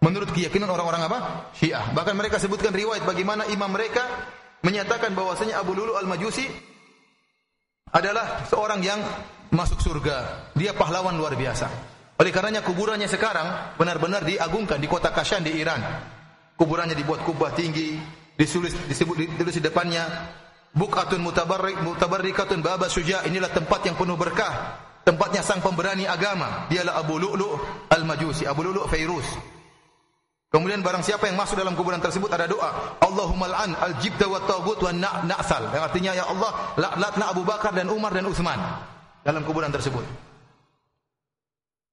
Menurut 0.00 0.32
keyakinan 0.32 0.70
orang-orang 0.70 1.10
apa? 1.10 1.18
Syiah. 1.52 1.92
Bahkan 1.92 2.14
mereka 2.16 2.40
sebutkan 2.40 2.72
riwayat 2.72 3.04
bagaimana 3.04 3.44
imam 3.50 3.68
mereka 3.68 4.06
menyatakan 4.64 5.12
bahwasanya 5.12 5.60
Abu 5.60 5.76
Lulu 5.76 5.98
Al-Majusi 5.98 6.48
adalah 7.92 8.46
seorang 8.48 8.80
yang 8.80 9.02
masuk 9.52 9.82
surga. 9.82 10.48
Dia 10.56 10.72
pahlawan 10.72 11.18
luar 11.18 11.34
biasa. 11.36 11.68
Oleh 12.16 12.32
karenanya 12.32 12.64
kuburannya 12.64 13.10
sekarang 13.10 13.76
benar-benar 13.76 14.24
diagungkan 14.24 14.80
di 14.80 14.88
kota 14.88 15.12
Kashan 15.12 15.44
di 15.44 15.58
Iran. 15.58 15.82
Kuburannya 16.56 16.96
dibuat 16.96 17.24
kubah 17.24 17.52
tinggi, 17.56 17.96
disebut 18.36 19.16
ditulis 19.36 19.56
di 19.56 19.64
depannya 19.64 20.04
Bukatun 20.70 21.18
mutabarrik 21.18 21.82
mutabarrikatun 21.82 22.62
baba 22.62 22.86
suja 22.86 23.26
inilah 23.26 23.50
tempat 23.50 23.90
yang 23.90 23.98
penuh 23.98 24.14
berkah 24.14 24.78
tempatnya 25.10 25.42
sang 25.42 25.58
pemberani 25.58 26.06
agama. 26.06 26.70
Dialah 26.70 27.02
Abu 27.02 27.18
Lu'lu' 27.18 27.58
Al-Majusi, 27.90 28.46
Abu 28.46 28.62
Lu'lu' 28.62 28.86
Fairuz. 28.86 29.26
Kemudian 30.50 30.82
barang 30.82 31.02
siapa 31.02 31.30
yang 31.30 31.38
masuk 31.38 31.58
dalam 31.58 31.78
kuburan 31.78 32.02
tersebut 32.02 32.30
ada 32.30 32.46
doa, 32.46 32.98
Allahumma 33.02 33.50
al'an 33.50 33.70
al-jibta 33.74 34.26
wa 34.26 34.42
tagut 34.46 34.82
wa 34.82 34.90
na'sal. 35.26 35.70
Yang 35.70 35.82
artinya 35.90 36.10
ya 36.14 36.26
Allah, 36.26 36.74
laknatna 36.74 37.24
Abu 37.30 37.42
Bakar 37.46 37.70
dan 37.74 37.86
Umar 37.90 38.10
dan 38.10 38.26
Utsman 38.26 38.58
dalam 39.22 39.42
kuburan 39.46 39.70
tersebut. 39.70 40.02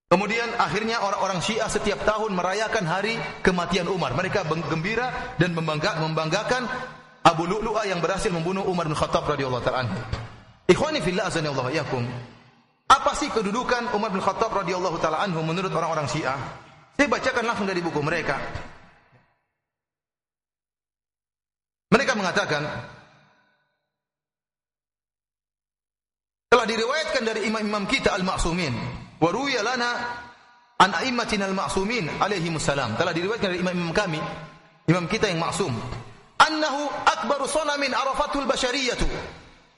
Kemudian 0.08 0.58
akhirnya 0.58 1.04
orang-orang 1.04 1.44
Syiah 1.44 1.70
setiap 1.70 2.02
tahun 2.02 2.34
merayakan 2.34 2.86
hari 2.88 3.20
kematian 3.46 3.86
Umar. 3.92 4.18
Mereka 4.18 4.50
gembira 4.72 5.36
dan 5.38 5.54
membangga, 5.54 6.02
membanggakan 6.02 6.66
Abu 7.22 7.46
Lu'lu'ah 7.46 7.86
yang 7.86 8.02
berhasil 8.02 8.34
membunuh 8.34 8.66
Umar 8.66 8.90
bin 8.90 8.98
Khattab 8.98 9.28
radhiyallahu 9.28 9.62
taala 9.62 9.86
anhu. 9.86 10.00
Ikhwani 10.66 11.04
fillah 11.04 11.30
Allah. 11.30 12.37
Apa 12.88 13.12
sih 13.20 13.28
kedudukan 13.28 13.92
Umar 13.92 14.16
bin 14.16 14.24
Khattab 14.24 14.52
radhiyallahu 14.56 14.96
taala 15.04 15.20
anhu 15.20 15.44
menurut 15.44 15.72
orang-orang 15.76 16.08
Syiah? 16.08 16.40
Saya 16.96 17.08
bacakan 17.12 17.44
langsung 17.46 17.68
dari 17.68 17.84
buku 17.84 18.00
mereka. 18.00 18.40
Mereka 21.92 22.16
mengatakan 22.16 22.64
telah 26.48 26.66
diriwayatkan 26.68 27.24
dari 27.28 27.42
imam-imam 27.48 27.84
kita 27.86 28.16
al-ma'sumin 28.16 28.72
wa 29.20 29.30
ruwiya 29.30 29.62
lana 29.68 29.92
an 30.80 30.90
a'immatina 30.96 31.48
al-ma'sumin 31.52 32.08
alaihi 32.24 32.50
salam 32.60 32.96
telah 32.96 33.12
diriwayatkan 33.12 33.52
dari 33.52 33.60
imam-imam 33.62 33.92
kami 33.92 34.20
imam 34.88 35.06
kita 35.12 35.28
yang 35.28 35.44
maksum 35.44 35.76
annahu 36.40 36.88
akbaru 37.04 37.46
sanamin 37.52 37.92
arafatul 37.92 38.48
bashariyatu 38.48 39.08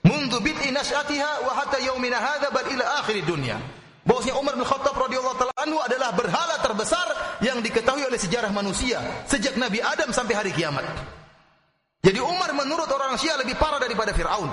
Mundu 0.03 0.39
bid'i 0.39 0.71
nas'atiha 0.71 1.43
wa 1.43 1.51
hatta 1.59 1.79
yaumina 1.83 2.17
hadza 2.19 2.47
bal 2.51 2.67
ila 2.67 2.85
akhir 3.03 3.19
dunya. 3.27 3.59
Bahwasanya 4.07 4.39
Umar 4.39 4.55
bin 4.55 4.65
Khattab 4.65 4.95
radhiyallahu 4.95 5.37
taala 5.37 5.53
anhu 5.59 5.77
adalah 5.83 6.15
berhala 6.15 6.55
terbesar 6.63 7.07
yang 7.43 7.59
diketahui 7.59 8.07
oleh 8.07 8.17
sejarah 8.17 8.49
manusia 8.49 8.97
sejak 9.27 9.59
Nabi 9.59 9.83
Adam 9.83 10.09
sampai 10.15 10.33
hari 10.33 10.51
kiamat. 10.55 10.87
Jadi 11.99 12.17
Umar 12.23 12.55
menurut 12.55 12.87
orang 12.87 13.19
Syiah 13.19 13.37
lebih 13.37 13.59
parah 13.59 13.77
daripada 13.77 14.15
Firaun. 14.15 14.47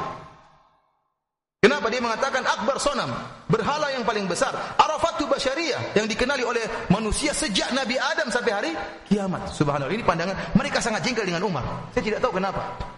Kenapa 1.63 1.91
dia 1.91 1.99
mengatakan 1.99 2.47
akbar 2.47 2.79
sonam, 2.79 3.11
berhala 3.51 3.91
yang 3.91 4.07
paling 4.07 4.29
besar, 4.31 4.55
arafatu 4.79 5.27
basyariah 5.27 5.99
yang 5.99 6.07
dikenali 6.07 6.47
oleh 6.47 6.63
manusia 6.93 7.35
sejak 7.35 7.75
Nabi 7.75 7.99
Adam 7.99 8.31
sampai 8.31 8.53
hari 8.53 8.71
kiamat. 9.09 9.51
Subhanallah, 9.51 9.95
ini 9.95 10.07
pandangan 10.07 10.37
mereka 10.55 10.79
sangat 10.79 11.03
jengkel 11.07 11.27
dengan 11.27 11.43
Umar. 11.43 11.91
Saya 11.91 12.03
tidak 12.07 12.21
tahu 12.23 12.39
kenapa. 12.39 12.96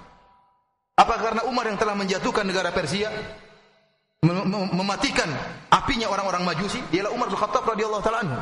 Apa 0.98 1.14
karena 1.22 1.46
Umar 1.46 1.62
yang 1.70 1.78
telah 1.78 1.94
menjatuhkan 1.94 2.42
negara 2.42 2.74
Persia? 2.74 3.06
Mem 4.18 4.50
mematikan 4.74 5.30
apinya 5.70 6.10
orang-orang 6.10 6.42
Majusi? 6.42 6.82
Ialah 6.90 7.14
Umar 7.14 7.30
bin 7.30 7.38
Khattab 7.38 7.62
radhiyallahu 7.62 8.02
taala 8.02 8.20
anhu. 8.26 8.38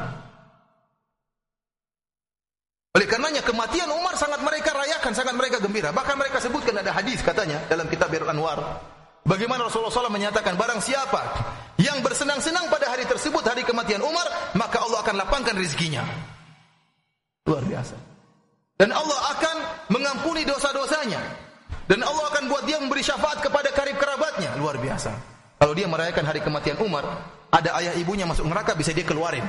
Oleh 2.96 3.04
karenanya 3.04 3.44
kematian 3.44 3.92
Umar 3.92 4.16
sangat 4.16 4.40
mereka 4.40 4.72
rayakan, 4.72 5.12
sangat 5.12 5.36
mereka 5.36 5.60
gembira. 5.60 5.92
Bahkan 5.92 6.16
mereka 6.16 6.40
sebutkan 6.40 6.80
ada 6.80 6.96
hadis 6.96 7.20
katanya 7.20 7.60
dalam 7.68 7.92
kitab 7.92 8.08
Birul 8.08 8.32
Anwar. 8.32 8.80
Bagaimana 9.28 9.68
Rasulullah 9.68 9.92
SAW 9.92 10.08
menyatakan 10.08 10.56
barang 10.56 10.80
siapa 10.80 11.20
yang 11.76 12.00
bersenang-senang 12.00 12.72
pada 12.72 12.88
hari 12.88 13.04
tersebut 13.04 13.44
hari 13.44 13.68
kematian 13.68 14.00
Umar, 14.00 14.24
maka 14.56 14.80
Allah 14.80 15.04
akan 15.04 15.14
lapangkan 15.20 15.60
rezekinya. 15.60 16.08
Luar 17.44 17.68
biasa. 17.68 18.00
Dan 18.80 18.96
Allah 18.96 19.20
akan 19.36 19.56
mengampuni 19.92 20.48
dosa-dosanya. 20.48 21.20
Dan 21.86 22.02
Allah 22.02 22.24
akan 22.34 22.50
buat 22.50 22.66
dia 22.66 22.82
memberi 22.82 23.02
syafaat 23.02 23.38
kepada 23.42 23.70
karib 23.70 23.94
kerabatnya. 23.98 24.58
Luar 24.58 24.78
biasa. 24.78 25.14
Kalau 25.56 25.72
dia 25.72 25.86
merayakan 25.86 26.24
hari 26.26 26.42
kematian 26.42 26.76
Umar, 26.82 27.06
ada 27.48 27.70
ayah 27.80 27.94
ibunya 27.96 28.26
masuk 28.26 28.44
neraka 28.44 28.74
bisa 28.74 28.90
dia 28.90 29.06
keluarin. 29.06 29.46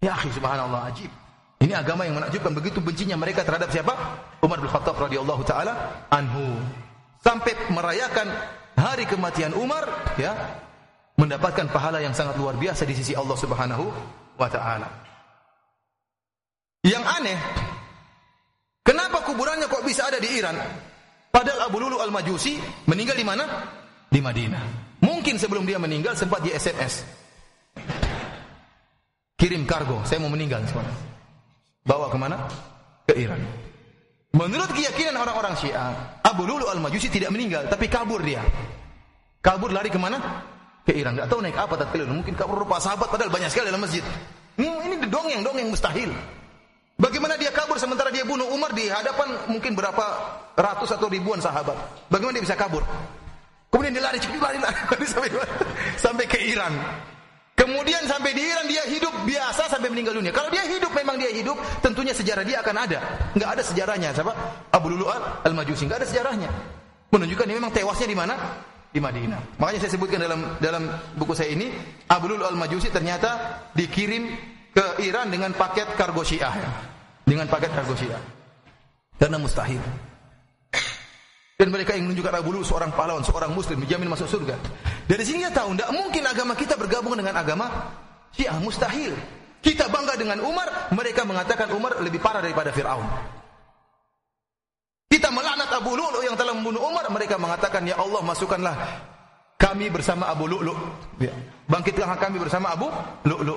Ya 0.00 0.14
akhi 0.14 0.30
subhanallah 0.30 0.88
ajib. 0.88 1.10
Ini 1.56 1.72
agama 1.72 2.06
yang 2.06 2.20
menakjubkan 2.20 2.52
begitu 2.54 2.78
bencinya 2.78 3.16
mereka 3.18 3.42
terhadap 3.42 3.72
siapa? 3.72 3.96
Umar 4.44 4.62
bin 4.62 4.70
Khattab 4.70 4.94
radhiyallahu 4.94 5.42
taala 5.42 6.06
anhu. 6.14 6.54
Sampai 7.24 7.58
merayakan 7.72 8.28
hari 8.78 9.08
kematian 9.08 9.50
Umar 9.56 10.14
ya 10.20 10.36
mendapatkan 11.16 11.66
pahala 11.72 11.98
yang 12.04 12.12
sangat 12.12 12.36
luar 12.36 12.54
biasa 12.54 12.84
di 12.86 12.94
sisi 12.94 13.16
Allah 13.16 13.34
Subhanahu 13.34 13.88
wa 14.36 14.48
taala. 14.52 14.86
Yang 16.86 17.02
aneh 17.02 17.38
Kenapa 18.86 19.18
kuburannya 19.26 19.66
kok 19.66 19.82
bisa 19.82 20.06
ada 20.06 20.22
di 20.22 20.30
Iran? 20.38 20.54
Padahal 21.34 21.66
Abu 21.66 21.82
Lulu 21.82 21.98
Al-Majusi 21.98 22.62
meninggal 22.86 23.18
di 23.18 23.26
mana? 23.26 23.44
Di 24.06 24.22
Madinah. 24.22 24.62
Mungkin 25.02 25.42
sebelum 25.42 25.66
dia 25.66 25.82
meninggal 25.82 26.14
sempat 26.14 26.38
di 26.46 26.54
SMS. 26.54 27.02
Kirim 29.34 29.66
kargo, 29.66 30.06
saya 30.06 30.22
mau 30.22 30.30
meninggal. 30.30 30.62
Bawa 31.82 32.06
ke 32.08 32.16
mana? 32.16 32.46
Ke 33.04 33.18
Iran. 33.18 33.42
Menurut 34.32 34.70
keyakinan 34.70 35.18
orang-orang 35.18 35.58
Syiah, 35.58 36.22
Abu 36.22 36.46
Lulu 36.46 36.70
Al-Majusi 36.70 37.10
tidak 37.10 37.34
meninggal, 37.34 37.66
tapi 37.66 37.90
kabur 37.90 38.22
dia. 38.22 38.40
Kabur 39.42 39.74
lari 39.74 39.90
ke 39.90 39.98
mana? 39.98 40.46
Ke 40.86 40.94
Iran. 40.94 41.18
Gak 41.18 41.26
tahu 41.26 41.42
naik 41.42 41.58
apa 41.58 41.74
tatkala 41.74 42.06
Mungkin 42.06 42.38
kabur 42.38 42.62
rupa 42.62 42.78
sahabat, 42.78 43.10
padahal 43.10 43.34
banyak 43.34 43.50
sekali 43.50 43.74
dalam 43.74 43.82
masjid. 43.82 44.06
Hmm, 44.56 44.78
ini 44.86 45.02
dongeng-dongeng 45.10 45.74
mustahil. 45.74 46.14
Bagaimana 46.96 47.36
dia 47.36 47.52
kabur 47.52 47.76
sementara 47.76 48.08
dia 48.08 48.24
bunuh 48.24 48.48
Umar 48.56 48.72
di 48.72 48.88
hadapan 48.88 49.36
mungkin 49.52 49.76
berapa 49.76 50.04
ratus 50.56 50.96
atau 50.96 51.12
ribuan 51.12 51.36
sahabat. 51.44 51.76
Bagaimana 52.08 52.40
dia 52.40 52.44
bisa 52.48 52.56
kabur? 52.56 52.80
Kemudian 53.68 53.92
dia 53.92 54.04
lari, 54.08 54.16
lari, 54.16 54.58
lari 54.64 55.04
sampai, 55.04 55.30
sampai 56.00 56.24
ke 56.24 56.40
Iran. 56.40 56.72
Kemudian 57.52 58.08
sampai 58.08 58.32
di 58.32 58.40
Iran 58.40 58.64
dia 58.64 58.84
hidup 58.88 59.12
biasa 59.28 59.68
sampai 59.68 59.92
meninggal 59.92 60.16
dunia. 60.16 60.32
Kalau 60.32 60.48
dia 60.48 60.64
hidup 60.64 60.88
memang 60.96 61.20
dia 61.20 61.28
hidup, 61.28 61.60
tentunya 61.84 62.16
sejarah 62.16 62.44
dia 62.48 62.64
akan 62.64 62.76
ada. 62.80 62.98
Enggak 63.36 63.50
ada 63.60 63.62
sejarahnya, 63.64 64.08
siapa? 64.16 64.32
Abu 64.72 64.92
Lulu 64.92 65.08
Al-Majusi, 65.44 65.84
enggak 65.84 66.00
ada 66.04 66.08
sejarahnya. 66.08 66.48
Menunjukkan 67.12 67.44
dia 67.44 67.56
memang 67.60 67.72
tewasnya 67.76 68.08
di 68.08 68.16
mana? 68.16 68.34
Di 68.88 69.00
Madinah. 69.00 69.60
Makanya 69.60 69.84
saya 69.84 69.92
sebutkan 69.92 70.16
dalam 70.16 70.56
dalam 70.64 70.88
buku 71.16 71.36
saya 71.36 71.52
ini, 71.52 71.68
Abu 72.08 72.32
Lulu 72.32 72.48
Al-Majusi 72.48 72.88
ternyata 72.88 73.60
dikirim 73.76 74.55
ke 74.76 75.08
Iran 75.08 75.32
dengan 75.32 75.56
paket 75.56 75.88
kargo 75.96 76.20
Syiah. 76.20 76.52
Dengan 77.24 77.48
paket 77.48 77.72
kargo 77.72 77.96
Syiah. 77.96 78.20
Karena 79.16 79.40
mustahil. 79.40 79.80
Dan 81.56 81.72
mereka 81.72 81.96
yang 81.96 82.04
menunjukkan 82.04 82.36
Abu 82.36 82.52
Lu'lu 82.52 82.68
seorang 82.68 82.92
pahlawan, 82.92 83.24
seorang 83.24 83.48
muslim, 83.56 83.80
dijamin 83.80 84.12
masuk 84.12 84.28
surga. 84.28 84.60
Dari 85.08 85.24
sini 85.24 85.48
kita 85.48 85.64
tahu, 85.64 85.72
tidak 85.72 85.88
mungkin 85.96 86.22
agama 86.28 86.52
kita 86.52 86.76
bergabung 86.76 87.16
dengan 87.16 87.32
agama 87.40 87.96
Syiah, 88.36 88.60
mustahil. 88.60 89.16
Kita 89.64 89.88
bangga 89.88 90.20
dengan 90.20 90.44
Umar, 90.44 90.92
mereka 90.92 91.24
mengatakan 91.24 91.72
Umar 91.72 91.96
lebih 92.04 92.20
parah 92.20 92.44
daripada 92.44 92.68
Fir'aun. 92.76 93.08
Kita 95.08 95.32
melaknat 95.32 95.72
Abu 95.72 95.96
Lu'lu 95.96 96.20
yang 96.28 96.36
telah 96.36 96.52
membunuh 96.52 96.84
Umar, 96.84 97.08
mereka 97.08 97.40
mengatakan, 97.40 97.88
Ya 97.88 97.96
Allah 97.96 98.20
masukkanlah 98.20 98.76
kami 99.56 99.88
bersama 99.88 100.28
Abu 100.28 100.44
Lu'lu. 100.52 100.76
Ya. 101.16 101.32
Bangkitkanlah 101.72 102.20
kami 102.20 102.36
bersama 102.36 102.76
Abu 102.76 102.92
Lu'lu. 103.24 103.56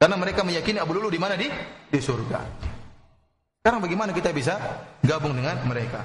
Karena 0.00 0.16
mereka 0.16 0.40
meyakini 0.40 0.80
Abu 0.80 0.96
Lu'lu 0.96 1.12
di 1.12 1.20
mana 1.20 1.36
di 1.36 1.44
di 1.92 2.00
surga. 2.00 2.40
Sekarang 3.60 3.84
bagaimana 3.84 4.16
kita 4.16 4.32
bisa 4.32 4.56
gabung 5.04 5.36
dengan 5.36 5.60
mereka? 5.68 6.00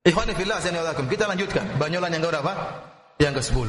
Ikhwani 0.00 0.32
fillah 0.32 0.56
azanillahu 0.56 1.04
Kita 1.04 1.28
lanjutkan. 1.28 1.76
Banyolan 1.76 2.08
yang 2.16 2.24
keberapa? 2.24 2.52
Yang 3.20 3.44
ke-10. 3.44 3.68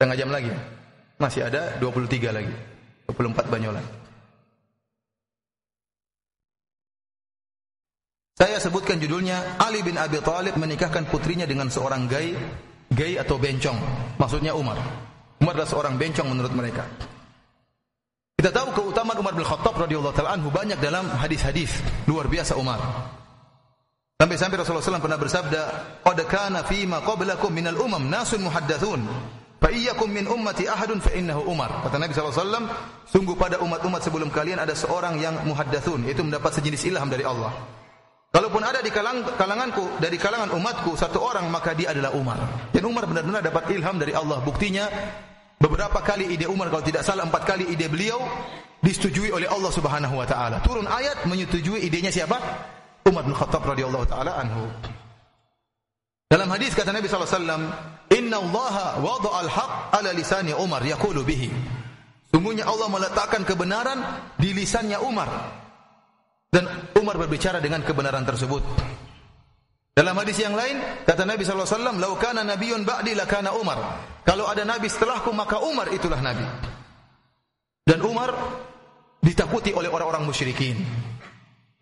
Setengah 0.00 0.16
jam 0.16 0.30
lagi. 0.32 0.48
Masih 1.20 1.44
ada 1.52 1.76
23 1.76 2.32
lagi. 2.32 2.56
24 3.12 3.52
banyolan. 3.52 3.84
Saya 8.40 8.56
sebutkan 8.56 8.96
judulnya 8.96 9.60
Ali 9.60 9.84
bin 9.84 10.00
Abi 10.00 10.16
Thalib 10.24 10.56
menikahkan 10.56 11.04
putrinya 11.12 11.44
dengan 11.44 11.68
seorang 11.68 12.08
gay, 12.08 12.32
gay 12.94 13.18
atau 13.18 13.36
bencong. 13.40 13.76
Maksudnya 14.20 14.52
Umar. 14.56 14.78
Umar 15.42 15.58
adalah 15.58 15.70
seorang 15.70 15.94
bencong 15.98 16.28
menurut 16.30 16.52
mereka. 16.54 16.86
Kita 18.38 18.50
tahu 18.50 18.74
keutamaan 18.74 19.18
Umar 19.22 19.34
bin 19.38 19.46
Khattab 19.46 19.74
radhiyallahu 19.78 20.14
taala 20.18 20.34
anhu 20.34 20.50
banyak 20.50 20.78
dalam 20.82 21.06
hadis-hadis 21.14 21.78
luar 22.10 22.26
biasa 22.26 22.58
Umar. 22.58 22.78
Sampai-sampai 24.18 24.54
Rasulullah 24.62 24.86
SAW 24.86 25.02
pernah 25.02 25.18
bersabda, 25.18 25.62
"Qad 26.06 26.18
kana 26.30 26.62
fi 26.62 26.86
ma 26.86 27.02
qablakum 27.02 27.50
minal 27.50 27.74
umam 27.74 28.06
nasun 28.06 28.46
muhaddatsun, 28.46 29.02
fa 29.58 29.66
iyyakum 29.66 30.06
min 30.06 30.30
ummati 30.30 30.70
ahadun 30.70 31.02
fa 31.02 31.10
innahu 31.10 31.42
Umar." 31.50 31.82
Kata 31.86 31.98
Nabi 31.98 32.14
SAW, 32.14 32.70
sungguh 33.10 33.34
pada 33.34 33.58
umat-umat 33.58 33.98
sebelum 33.98 34.30
kalian 34.30 34.62
ada 34.62 34.78
seorang 34.78 35.18
yang 35.18 35.42
muhaddatsun, 35.42 36.06
itu 36.06 36.22
mendapat 36.22 36.54
sejenis 36.54 36.86
ilham 36.94 37.10
dari 37.10 37.26
Allah. 37.26 37.50
Kalaupun 38.32 38.64
ada 38.64 38.80
di 38.80 38.88
kalang, 38.88 39.28
kalanganku 39.36 40.00
dari 40.00 40.16
kalangan 40.16 40.56
umatku 40.56 40.96
satu 40.96 41.20
orang 41.20 41.52
maka 41.52 41.76
dia 41.76 41.92
adalah 41.92 42.16
Umar. 42.16 42.40
Dan 42.72 42.88
Umar 42.88 43.04
benar-benar 43.04 43.44
dapat 43.44 43.68
ilham 43.76 44.00
dari 44.00 44.16
Allah. 44.16 44.40
Buktinya 44.40 44.88
Beberapa 45.62 46.02
kali 46.02 46.34
ide 46.34 46.50
Umar 46.50 46.74
kalau 46.74 46.82
tidak 46.82 47.06
salah 47.06 47.22
empat 47.22 47.46
kali 47.46 47.70
ide 47.70 47.86
beliau 47.86 48.18
disetujui 48.82 49.30
oleh 49.30 49.46
Allah 49.46 49.70
Subhanahu 49.70 50.18
wa 50.18 50.26
taala. 50.26 50.58
Turun 50.66 50.90
ayat 50.90 51.22
menyetujui 51.22 51.86
idenya 51.86 52.10
siapa? 52.10 52.34
Umar 53.06 53.22
bin 53.22 53.30
Khattab 53.30 53.62
radhiyallahu 53.62 54.10
taala 54.10 54.42
anhu. 54.42 54.66
Dalam 56.26 56.50
hadis 56.50 56.74
kata 56.74 56.90
Nabi 56.90 57.06
sallallahu 57.06 57.30
alaihi 57.30 57.38
wasallam, 57.38 57.62
"Inna 58.10 58.36
Allah 58.42 58.74
wada'a 59.06 59.38
al-haq 59.46 59.72
ala 59.94 60.10
lisani 60.10 60.50
Umar 60.50 60.82
yaqulu 60.82 61.22
bihi." 61.22 61.54
Sungguhnya 62.34 62.66
Allah 62.66 62.90
meletakkan 62.90 63.46
kebenaran 63.46 64.02
di 64.42 64.50
lisannya 64.50 64.98
Umar. 64.98 65.30
Dan 66.52 66.68
Umar 67.00 67.16
berbicara 67.16 67.64
dengan 67.64 67.80
kebenaran 67.80 68.28
tersebut. 68.28 68.60
Dalam 69.96 70.12
hadis 70.20 70.36
yang 70.36 70.52
lain, 70.52 71.04
kata 71.08 71.24
Nabi 71.24 71.48
wasallam, 71.48 71.96
"Lau 71.96 72.16
kana 72.20 72.44
nabiyyun 72.44 72.84
ba'di 72.84 73.16
lakana 73.16 73.56
Umar." 73.56 73.80
Kalau 74.22 74.44
ada 74.46 74.62
nabi 74.62 74.86
setelahku 74.86 75.32
maka 75.32 75.64
Umar 75.64 75.88
itulah 75.90 76.20
nabi. 76.20 76.44
Dan 77.82 78.04
Umar 78.04 78.36
ditakuti 79.18 79.72
oleh 79.72 79.88
orang-orang 79.88 80.28
musyrikin. 80.28 80.78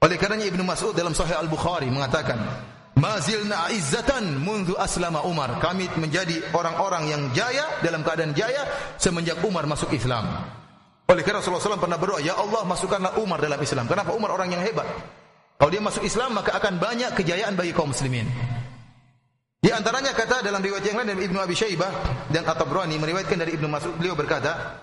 Oleh 0.00 0.16
karenanya 0.16 0.48
Ibnu 0.48 0.64
Mas'ud 0.64 0.96
dalam 0.96 1.12
Sahih 1.12 1.36
Al-Bukhari 1.36 1.92
mengatakan, 1.92 2.40
"Mazilna 2.96 3.68
izzatan 3.74 4.38
mundu 4.40 4.78
aslama 4.78 5.26
Umar." 5.28 5.60
Kami 5.60 5.90
menjadi 6.00 6.40
orang-orang 6.56 7.10
yang 7.10 7.22
jaya 7.36 7.66
dalam 7.84 8.00
keadaan 8.00 8.32
jaya 8.32 8.64
semenjak 8.96 9.42
Umar 9.44 9.68
masuk 9.68 9.92
Islam. 9.92 10.24
Oleh 11.10 11.26
karena 11.26 11.42
Rasulullah 11.42 11.74
SAW 11.74 11.82
pernah 11.82 11.98
berdoa, 11.98 12.22
"Ya 12.22 12.38
Allah, 12.38 12.62
masukkanlah 12.62 13.18
Umar 13.18 13.42
dalam 13.42 13.58
Islam." 13.58 13.90
Kenapa 13.90 14.14
Umar 14.14 14.30
orang 14.30 14.54
yang 14.54 14.62
hebat? 14.62 14.86
Kalau 15.58 15.70
dia 15.74 15.82
masuk 15.82 16.06
Islam 16.06 16.38
maka 16.38 16.54
akan 16.54 16.78
banyak 16.78 17.12
kejayaan 17.18 17.58
bagi 17.58 17.74
kaum 17.74 17.90
muslimin. 17.90 18.30
Di 19.60 19.68
antaranya 19.68 20.16
kata 20.16 20.40
dalam 20.40 20.64
riwayat 20.64 20.88
yang 20.88 20.96
lain 21.02 21.12
dari 21.12 21.28
Ibnu 21.28 21.36
Abi 21.36 21.52
Syaibah 21.52 21.92
dan 22.32 22.48
At-Tabrani 22.48 22.96
meriwayatkan 22.96 23.36
dari 23.36 23.60
Ibnu 23.60 23.68
Mas'ud 23.68 23.92
beliau 23.92 24.16
berkata, 24.16 24.80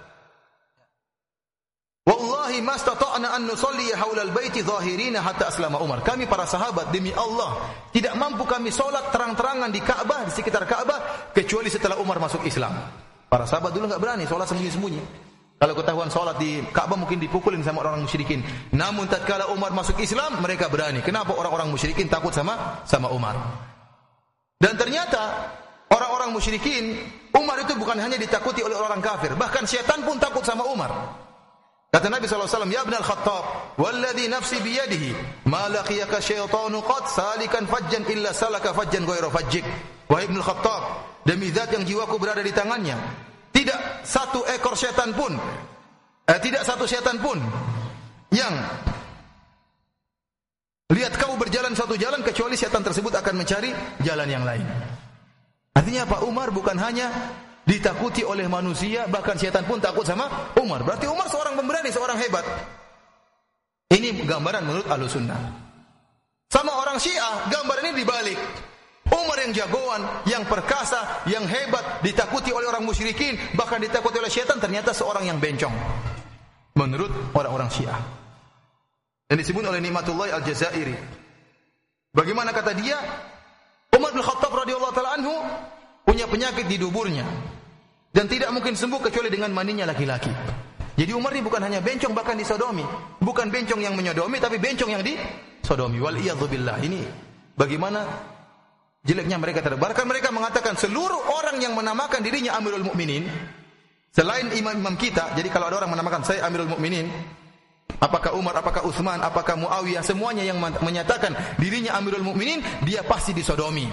Wallahi 2.05 2.61
mastata'na 2.61 3.33
an 3.33 3.49
nusalli 3.49 3.89
haula 3.89 4.21
al-baiti 4.21 4.61
zahirina 4.61 5.25
hatta 5.25 5.49
aslama 5.49 5.81
Umar. 5.81 6.05
Kami 6.05 6.29
para 6.29 6.45
sahabat 6.45 6.93
demi 6.93 7.09
Allah 7.09 7.57
tidak 7.89 8.13
mampu 8.15 8.45
kami 8.45 8.69
solat 8.69 9.09
terang-terangan 9.09 9.73
di 9.73 9.81
Ka'bah 9.81 10.29
di 10.29 10.31
sekitar 10.31 10.69
Ka'bah 10.69 11.33
kecuali 11.33 11.73
setelah 11.73 11.97
Umar 11.97 12.21
masuk 12.21 12.45
Islam. 12.45 12.77
Para 13.27 13.49
sahabat 13.49 13.73
dulu 13.73 13.89
enggak 13.89 13.99
berani 13.99 14.23
solat 14.29 14.45
sembunyi-sembunyi. 14.45 15.01
Kalau 15.57 15.73
ketahuan 15.73 16.05
sholat 16.13 16.37
di 16.37 16.61
Ka'bah 16.69 16.93
mungkin 16.93 17.17
dipukulin 17.17 17.65
sama 17.65 17.81
orang-orang 17.81 18.05
musyrikin. 18.05 18.45
Namun 18.77 19.09
tatkala 19.09 19.49
Umar 19.49 19.73
masuk 19.73 19.97
Islam, 19.97 20.37
mereka 20.37 20.69
berani. 20.69 21.01
Kenapa 21.01 21.33
orang-orang 21.33 21.73
musyrikin 21.73 22.05
takut 22.05 22.29
sama 22.29 22.85
sama 22.85 23.09
Umar? 23.09 23.33
Dan 24.61 24.77
ternyata 24.77 25.49
orang-orang 25.89 26.29
musyrikin, 26.29 27.01
Umar 27.33 27.57
itu 27.65 27.73
bukan 27.73 27.97
hanya 27.97 28.21
ditakuti 28.21 28.61
oleh 28.61 28.77
orang 28.77 29.01
kafir, 29.01 29.33
bahkan 29.33 29.65
syaitan 29.65 30.05
pun 30.05 30.21
takut 30.21 30.45
sama 30.45 30.61
Umar. 30.69 30.93
Kata 31.89 32.05
Nabi 32.13 32.29
SAW, 32.29 32.69
Ya 32.69 32.85
Ibn 32.85 32.93
Al-Khattab, 32.93 33.43
Walladhi 33.81 34.29
nafsi 34.29 34.61
biyadihi, 34.61 35.41
Ma 35.49 35.65
laqiyaka 35.73 36.21
syaitanu 36.21 36.85
qad 36.85 37.09
salikan 37.09 37.65
fajjan 37.65 38.05
illa 38.13 38.29
salaka 38.29 38.77
fajjan 38.77 39.09
ghaira 39.09 39.33
fajjik. 39.33 39.65
Wahai 40.05 40.29
Ibn 40.29 40.37
Al-Khattab, 40.37 40.81
demi 41.25 41.49
zat 41.49 41.73
yang 41.73 41.81
jiwaku 41.81 42.21
berada 42.21 42.45
di 42.45 42.53
tangannya, 42.53 42.93
tidak 43.57 44.05
satu 44.05 44.45
ekor 44.45 44.77
setan 44.77 45.17
pun, 45.17 45.33
eh, 46.29 46.39
tidak 46.45 46.61
satu 46.61 46.85
setan 46.85 47.17
pun 47.17 47.41
yang 48.29 48.53
lihat 50.93 51.17
kamu 51.17 51.41
berjalan 51.41 51.73
satu 51.73 51.97
jalan 51.97 52.21
kecuali 52.21 52.53
setan 52.53 52.85
tersebut 52.85 53.17
akan 53.17 53.33
mencari 53.41 53.73
jalan 54.05 54.29
yang 54.29 54.45
lain. 54.45 54.61
Artinya 55.73 56.05
Pak 56.05 56.21
Umar 56.29 56.53
bukan 56.53 56.77
hanya 56.77 57.09
ditakuti 57.65 58.21
oleh 58.21 58.45
manusia, 58.45 59.09
bahkan 59.09 59.41
setan 59.41 59.65
pun 59.65 59.81
takut 59.81 60.05
sama 60.05 60.53
Umar. 60.61 60.85
Berarti 60.85 61.09
Umar 61.09 61.25
seorang 61.25 61.57
pemberani, 61.57 61.89
seorang 61.89 62.17
hebat. 62.21 62.45
Ini 63.89 64.21
gambaran 64.21 64.69
menurut 64.69 64.85
Ahlussunnah. 64.85 65.65
Sama 66.47 66.77
orang 66.77 67.01
Syiah, 67.01 67.49
gambaran 67.49 67.89
ini 67.89 68.05
dibalik. 68.05 68.39
Umar 69.07 69.37
yang 69.39 69.53
jagoan, 69.55 70.01
yang 70.27 70.43
perkasa, 70.43 71.23
yang 71.31 71.47
hebat, 71.47 72.03
ditakuti 72.03 72.51
oleh 72.51 72.67
orang 72.67 72.83
musyrikin, 72.83 73.39
bahkan 73.55 73.79
ditakuti 73.79 74.19
oleh 74.19 74.31
syaitan, 74.31 74.59
ternyata 74.59 74.91
seorang 74.91 75.23
yang 75.27 75.39
bencong. 75.39 75.71
Menurut 76.75 77.09
orang-orang 77.33 77.71
Syiah. 77.71 77.99
Dan 79.27 79.39
disebut 79.39 79.63
oleh 79.63 79.83
Nikmatullah 79.83 80.39
Al-Jazairi. 80.39 80.95
Bagaimana 82.15 82.55
kata 82.55 82.71
dia? 82.75 82.95
Umar 83.91 84.15
bin 84.15 84.23
Khattab 84.23 84.53
radhiyallahu 84.53 84.93
taala 84.95 85.19
anhu 85.19 85.35
punya 86.07 86.29
penyakit 86.29 86.69
di 86.69 86.79
duburnya 86.79 87.25
dan 88.13 88.29
tidak 88.31 88.49
mungkin 88.55 88.77
sembuh 88.77 89.03
kecuali 89.03 89.27
dengan 89.27 89.51
maninya 89.51 89.83
laki-laki. 89.89 90.31
Jadi 90.97 91.11
Umar 91.13 91.35
ini 91.35 91.45
bukan 91.45 91.61
hanya 91.61 91.77
bencong 91.83 92.13
bahkan 92.15 92.33
disodomi, 92.33 92.81
bukan 93.21 93.53
bencong 93.53 93.83
yang 93.83 93.93
menyodomi 93.93 94.41
tapi 94.41 94.57
bencong 94.57 94.97
yang 94.97 95.03
disodomi. 95.05 96.01
Wal 96.01 96.17
billah. 96.17 96.77
Ini 96.81 97.01
bagaimana 97.53 98.01
jeleknya 99.07 99.39
mereka 99.39 99.63
terhadap 99.63 99.79
bahkan 99.79 100.03
mereka 100.03 100.29
mengatakan 100.35 100.75
seluruh 100.75 101.31
orang 101.31 101.63
yang 101.63 101.71
menamakan 101.73 102.19
dirinya 102.19 102.59
Amirul 102.59 102.83
Mukminin 102.83 103.23
selain 104.11 104.51
imam-imam 104.51 104.99
kita 104.99 105.31
jadi 105.39 105.47
kalau 105.47 105.71
ada 105.71 105.79
orang 105.79 105.95
menamakan 105.95 106.27
saya 106.27 106.43
Amirul 106.43 106.67
Mukminin 106.67 107.07
apakah 107.97 108.37
Umar 108.37 108.57
apakah 108.57 108.85
Utsman 108.85 109.19
apakah 109.21 109.57
Muawiyah 109.57 110.05
semuanya 110.05 110.45
yang 110.45 110.61
menyatakan 110.61 111.33
dirinya 111.57 111.97
Amirul 111.97 112.25
Mukminin 112.25 112.61
dia 112.85 113.01
pasti 113.01 113.33
disodomi. 113.33 113.89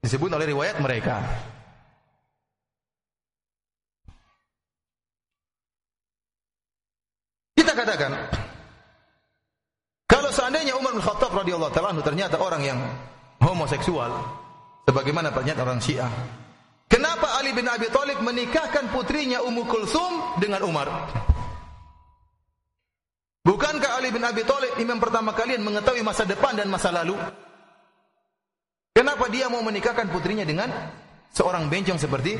Disebut 0.00 0.32
oleh 0.32 0.48
riwayat 0.48 0.80
mereka. 0.80 1.20
Kita 7.52 7.76
katakan 7.76 8.12
kalau 10.08 10.32
seandainya 10.32 10.72
Umar 10.80 10.96
bin 10.96 11.04
Khattab 11.04 11.36
radhiyallahu 11.36 11.72
taala 11.76 12.00
ternyata 12.00 12.40
orang 12.40 12.64
yang 12.64 12.80
homoseksual 13.40 14.12
sebagaimana 14.84 15.32
pernyataan 15.32 15.66
orang 15.66 15.82
Syiah. 15.82 16.12
Kenapa 16.90 17.38
Ali 17.38 17.54
bin 17.54 17.70
Abi 17.70 17.86
Thalib 17.88 18.18
menikahkan 18.20 18.90
putrinya 18.90 19.40
Ummu 19.46 19.64
Kulsum 19.64 20.42
dengan 20.42 20.66
Umar? 20.66 20.88
Bukankah 23.40 23.96
Ali 23.96 24.12
bin 24.12 24.20
Abi 24.20 24.44
Thalib 24.44 24.76
imam 24.76 25.00
pertama 25.00 25.32
kalian 25.32 25.64
mengetahui 25.64 26.04
masa 26.04 26.28
depan 26.28 26.58
dan 26.58 26.68
masa 26.68 26.92
lalu? 26.92 27.16
Kenapa 28.90 29.30
dia 29.30 29.46
mau 29.48 29.62
menikahkan 29.62 30.10
putrinya 30.10 30.42
dengan 30.44 30.68
seorang 31.30 31.70
bencong 31.70 31.96
seperti 31.96 32.36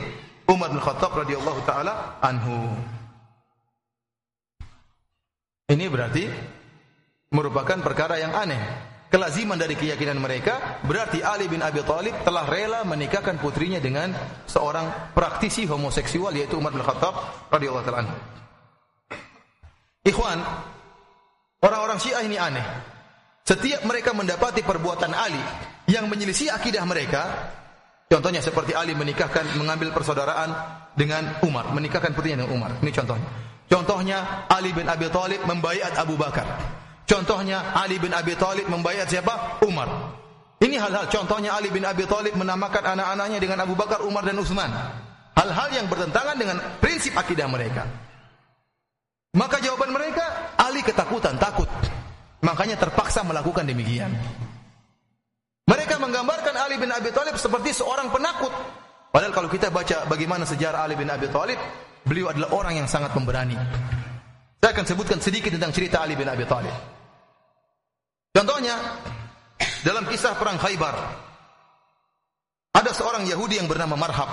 Umar 0.50 0.74
bin 0.74 0.82
Khattab 0.82 1.14
radhiyallahu 1.14 1.60
taala 1.62 2.18
anhu? 2.20 2.68
Ini 5.70 5.86
berarti 5.86 6.26
merupakan 7.30 7.78
perkara 7.78 8.18
yang 8.18 8.34
aneh. 8.34 8.89
Kelaziman 9.10 9.58
dari 9.58 9.74
keyakinan 9.74 10.22
mereka 10.22 10.78
berarti 10.86 11.18
Ali 11.18 11.50
bin 11.50 11.58
Abi 11.66 11.82
Thalib 11.82 12.14
telah 12.22 12.46
rela 12.46 12.86
menikahkan 12.86 13.42
putrinya 13.42 13.82
dengan 13.82 14.14
seorang 14.46 15.10
praktisi 15.10 15.66
homoseksual 15.66 16.30
yaitu 16.38 16.54
Umar 16.54 16.70
bin 16.70 16.78
Khattab 16.78 17.50
radhiyallahu 17.50 17.82
taala 17.82 18.06
anhu. 18.06 18.14
Ikhwan, 20.06 20.38
orang-orang 21.58 21.98
Syiah 21.98 22.22
ini 22.22 22.38
aneh. 22.38 22.62
Setiap 23.42 23.82
mereka 23.82 24.14
mendapati 24.14 24.62
perbuatan 24.62 25.10
Ali 25.10 25.42
yang 25.90 26.06
menyelisih 26.06 26.54
akidah 26.54 26.86
mereka, 26.86 27.50
contohnya 28.06 28.38
seperti 28.38 28.78
Ali 28.78 28.94
menikahkan 28.94 29.58
mengambil 29.58 29.90
persaudaraan 29.90 30.54
dengan 30.94 31.42
Umar, 31.42 31.66
menikahkan 31.74 32.14
putrinya 32.14 32.46
dengan 32.46 32.54
Umar. 32.54 32.70
Ini 32.78 32.94
contohnya. 32.94 33.28
Contohnya 33.66 34.46
Ali 34.46 34.70
bin 34.70 34.86
Abi 34.86 35.10
Thalib 35.10 35.42
membayat 35.50 35.98
Abu 35.98 36.14
Bakar. 36.14 36.78
Contohnya 37.10 37.74
Ali 37.74 37.98
bin 37.98 38.14
Abi 38.14 38.38
Thalib 38.38 38.70
membayar 38.70 39.02
siapa? 39.02 39.58
Umar. 39.66 40.14
Ini 40.62 40.78
hal-hal 40.78 41.10
contohnya 41.10 41.58
Ali 41.58 41.66
bin 41.74 41.82
Abi 41.82 42.06
Thalib 42.06 42.38
menamakan 42.38 42.86
anak-anaknya 42.86 43.42
dengan 43.42 43.66
Abu 43.66 43.74
Bakar, 43.74 44.06
Umar 44.06 44.22
dan 44.22 44.38
Utsman. 44.38 44.70
Hal-hal 45.34 45.74
yang 45.74 45.90
bertentangan 45.90 46.38
dengan 46.38 46.62
prinsip 46.78 47.18
akidah 47.18 47.50
mereka. 47.50 47.82
Maka 49.34 49.58
jawaban 49.58 49.90
mereka, 49.90 50.54
Ali 50.54 50.86
ketakutan, 50.86 51.34
takut. 51.34 51.66
Makanya 52.46 52.78
terpaksa 52.78 53.26
melakukan 53.26 53.66
demikian. 53.66 54.14
Mereka 55.66 55.98
menggambarkan 55.98 56.54
Ali 56.62 56.78
bin 56.78 56.94
Abi 56.94 57.10
Thalib 57.10 57.34
seperti 57.34 57.74
seorang 57.74 58.14
penakut. 58.14 58.54
Padahal 59.10 59.34
kalau 59.34 59.50
kita 59.50 59.74
baca 59.74 60.06
bagaimana 60.06 60.46
sejarah 60.46 60.86
Ali 60.86 60.94
bin 60.94 61.10
Abi 61.10 61.26
Thalib, 61.26 61.58
beliau 62.06 62.30
adalah 62.30 62.54
orang 62.54 62.78
yang 62.78 62.86
sangat 62.86 63.10
pemberani. 63.10 63.58
Saya 64.62 64.70
akan 64.78 64.86
sebutkan 64.86 65.18
sedikit 65.18 65.50
tentang 65.50 65.74
cerita 65.74 66.06
Ali 66.06 66.14
bin 66.14 66.30
Abi 66.30 66.46
Thalib. 66.46 66.99
Contohnya 68.30 68.78
dalam 69.82 70.06
kisah 70.06 70.38
perang 70.38 70.56
Khaybar 70.56 70.96
ada 72.70 72.90
seorang 72.94 73.26
Yahudi 73.26 73.58
yang 73.58 73.66
bernama 73.66 73.98
Marhab 73.98 74.30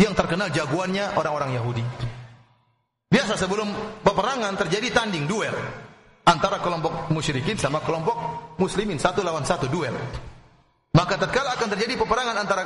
yang 0.00 0.16
terkenal 0.16 0.48
jagoannya 0.48 1.16
orang-orang 1.16 1.56
Yahudi. 1.56 1.84
Biasa 3.06 3.38
sebelum 3.38 3.68
peperangan 4.02 4.56
terjadi 4.66 4.92
tanding 4.92 5.28
duel 5.28 5.54
antara 6.26 6.58
kelompok 6.58 7.08
musyrikin 7.14 7.54
sama 7.54 7.80
kelompok 7.84 8.16
muslimin 8.58 8.98
satu 8.98 9.22
lawan 9.22 9.46
satu 9.46 9.70
duel. 9.70 9.94
Maka 10.96 11.20
tatkala 11.20 11.54
akan 11.60 11.68
terjadi 11.76 12.00
peperangan 12.00 12.36
antara 12.40 12.64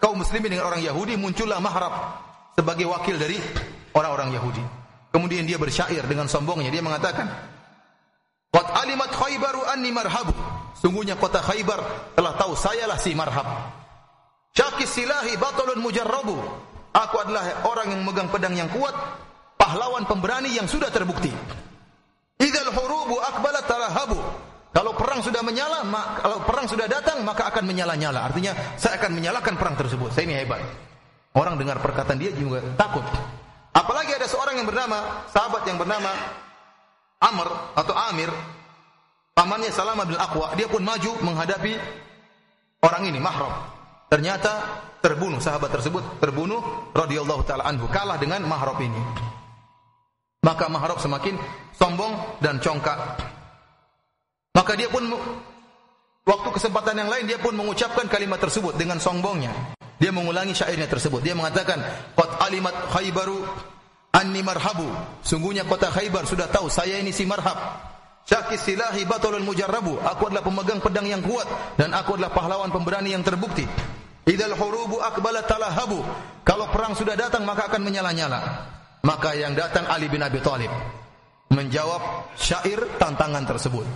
kaum 0.00 0.16
muslimin 0.16 0.56
dengan 0.56 0.72
orang 0.72 0.80
Yahudi 0.80 1.14
muncullah 1.20 1.60
Mahrab 1.60 1.92
sebagai 2.56 2.88
wakil 2.88 3.20
dari 3.20 3.36
orang-orang 3.92 4.32
Yahudi. 4.32 4.64
Kemudian 5.12 5.44
dia 5.44 5.60
bersyair 5.60 6.04
dengan 6.08 6.24
sombongnya 6.24 6.72
dia 6.72 6.80
mengatakan, 6.80 7.28
Qad 8.56 8.72
alimat 8.72 9.12
Khaybaru 9.12 9.68
anni 9.68 9.92
marhabu. 9.92 10.32
Sungguhnya 10.80 11.20
kota 11.20 11.44
Khaybar 11.44 11.76
telah 12.16 12.32
tahu 12.40 12.56
sayalah 12.56 12.96
si 12.96 13.12
marhab. 13.12 13.44
Syakis 14.56 14.96
silahi 14.96 15.36
batalun 15.36 15.84
mujarrabu. 15.84 16.40
Aku 16.96 17.16
adalah 17.20 17.68
orang 17.68 17.92
yang 17.92 18.00
memegang 18.00 18.32
pedang 18.32 18.56
yang 18.56 18.72
kuat, 18.72 18.96
pahlawan 19.60 20.08
pemberani 20.08 20.56
yang 20.56 20.64
sudah 20.64 20.88
terbukti. 20.88 21.28
Idzal 22.40 22.72
hurubu 22.72 23.20
akbalat 23.20 23.68
talahabu. 23.68 24.16
Kalau 24.72 24.96
perang 24.96 25.20
sudah 25.20 25.44
menyala, 25.44 25.84
kalau 26.20 26.40
perang 26.44 26.64
sudah 26.64 26.88
datang, 26.88 27.20
maka 27.24 27.52
akan 27.52 27.64
menyala-nyala. 27.68 28.24
Artinya, 28.28 28.56
saya 28.80 28.96
akan 29.00 29.12
menyalakan 29.12 29.60
perang 29.60 29.76
tersebut. 29.76 30.12
Saya 30.12 30.28
ini 30.28 30.36
hebat. 30.40 30.60
Orang 31.36 31.60
dengar 31.60 31.80
perkataan 31.80 32.16
dia 32.16 32.32
juga 32.32 32.64
takut. 32.80 33.04
Apalagi 33.76 34.16
ada 34.16 34.24
seorang 34.24 34.56
yang 34.56 34.68
bernama, 34.68 35.28
sahabat 35.32 35.68
yang 35.68 35.76
bernama 35.76 36.12
Amr 37.26 37.48
atau 37.74 37.94
Amir, 38.10 38.30
pamannya 39.34 39.74
Salama 39.74 40.06
bin 40.06 40.14
Aqwa, 40.14 40.54
dia 40.54 40.70
pun 40.70 40.82
maju 40.86 41.10
menghadapi 41.26 41.74
orang 42.86 43.02
ini, 43.10 43.18
Mahram. 43.18 43.50
Ternyata 44.06 44.52
terbunuh, 45.02 45.42
sahabat 45.42 45.74
tersebut 45.74 46.22
terbunuh 46.22 46.62
radhiyallahu 46.94 47.42
taala 47.42 47.66
anhu, 47.66 47.90
kalah 47.90 48.14
dengan 48.22 48.46
Mahram 48.46 48.78
ini. 48.78 49.02
Maka 50.46 50.70
Mahram 50.70 50.94
semakin 51.02 51.34
sombong 51.74 52.38
dan 52.38 52.62
congkak. 52.62 53.18
Maka 54.54 54.72
dia 54.78 54.86
pun 54.86 55.02
waktu 56.22 56.48
kesempatan 56.54 57.02
yang 57.02 57.10
lain 57.10 57.26
dia 57.26 57.36
pun 57.42 57.52
mengucapkan 57.58 58.06
kalimat 58.06 58.38
tersebut 58.38 58.78
dengan 58.78 59.02
sombongnya. 59.02 59.52
Dia 59.98 60.14
mengulangi 60.14 60.54
syairnya 60.54 60.86
tersebut. 60.86 61.24
Dia 61.24 61.34
mengatakan, 61.34 61.82
"Qad 62.14 62.30
alimat 62.46 62.72
Khaybaru 62.94 63.42
Anni 64.16 64.40
marhabu. 64.40 64.88
Sungguhnya 65.20 65.68
kota 65.68 65.92
Khaybar 65.92 66.24
sudah 66.24 66.48
tahu 66.48 66.72
saya 66.72 66.96
ini 66.96 67.12
si 67.12 67.28
marhab. 67.28 67.56
Syakis 68.24 68.64
silahi 68.64 69.04
batulul 69.04 69.44
mujarrabu. 69.44 70.00
Aku 70.00 70.32
adalah 70.32 70.40
pemegang 70.40 70.80
pedang 70.80 71.04
yang 71.04 71.20
kuat 71.20 71.44
dan 71.76 71.92
aku 71.92 72.16
adalah 72.16 72.32
pahlawan 72.32 72.72
pemberani 72.72 73.12
yang 73.12 73.20
terbukti. 73.20 73.68
Idal 74.26 74.56
hurubu 74.56 74.98
akbala 74.98 75.44
talahabu. 75.44 76.00
Kalau 76.42 76.66
perang 76.72 76.96
sudah 76.96 77.14
datang 77.14 77.44
maka 77.44 77.68
akan 77.68 77.84
menyala-nyala. 77.84 78.40
Maka 79.06 79.38
yang 79.38 79.54
datang 79.54 79.86
Ali 79.86 80.10
bin 80.10 80.24
Abi 80.24 80.42
Thalib 80.42 80.72
menjawab 81.54 82.34
syair 82.34 82.98
tantangan 82.98 83.46
tersebut. 83.46 83.86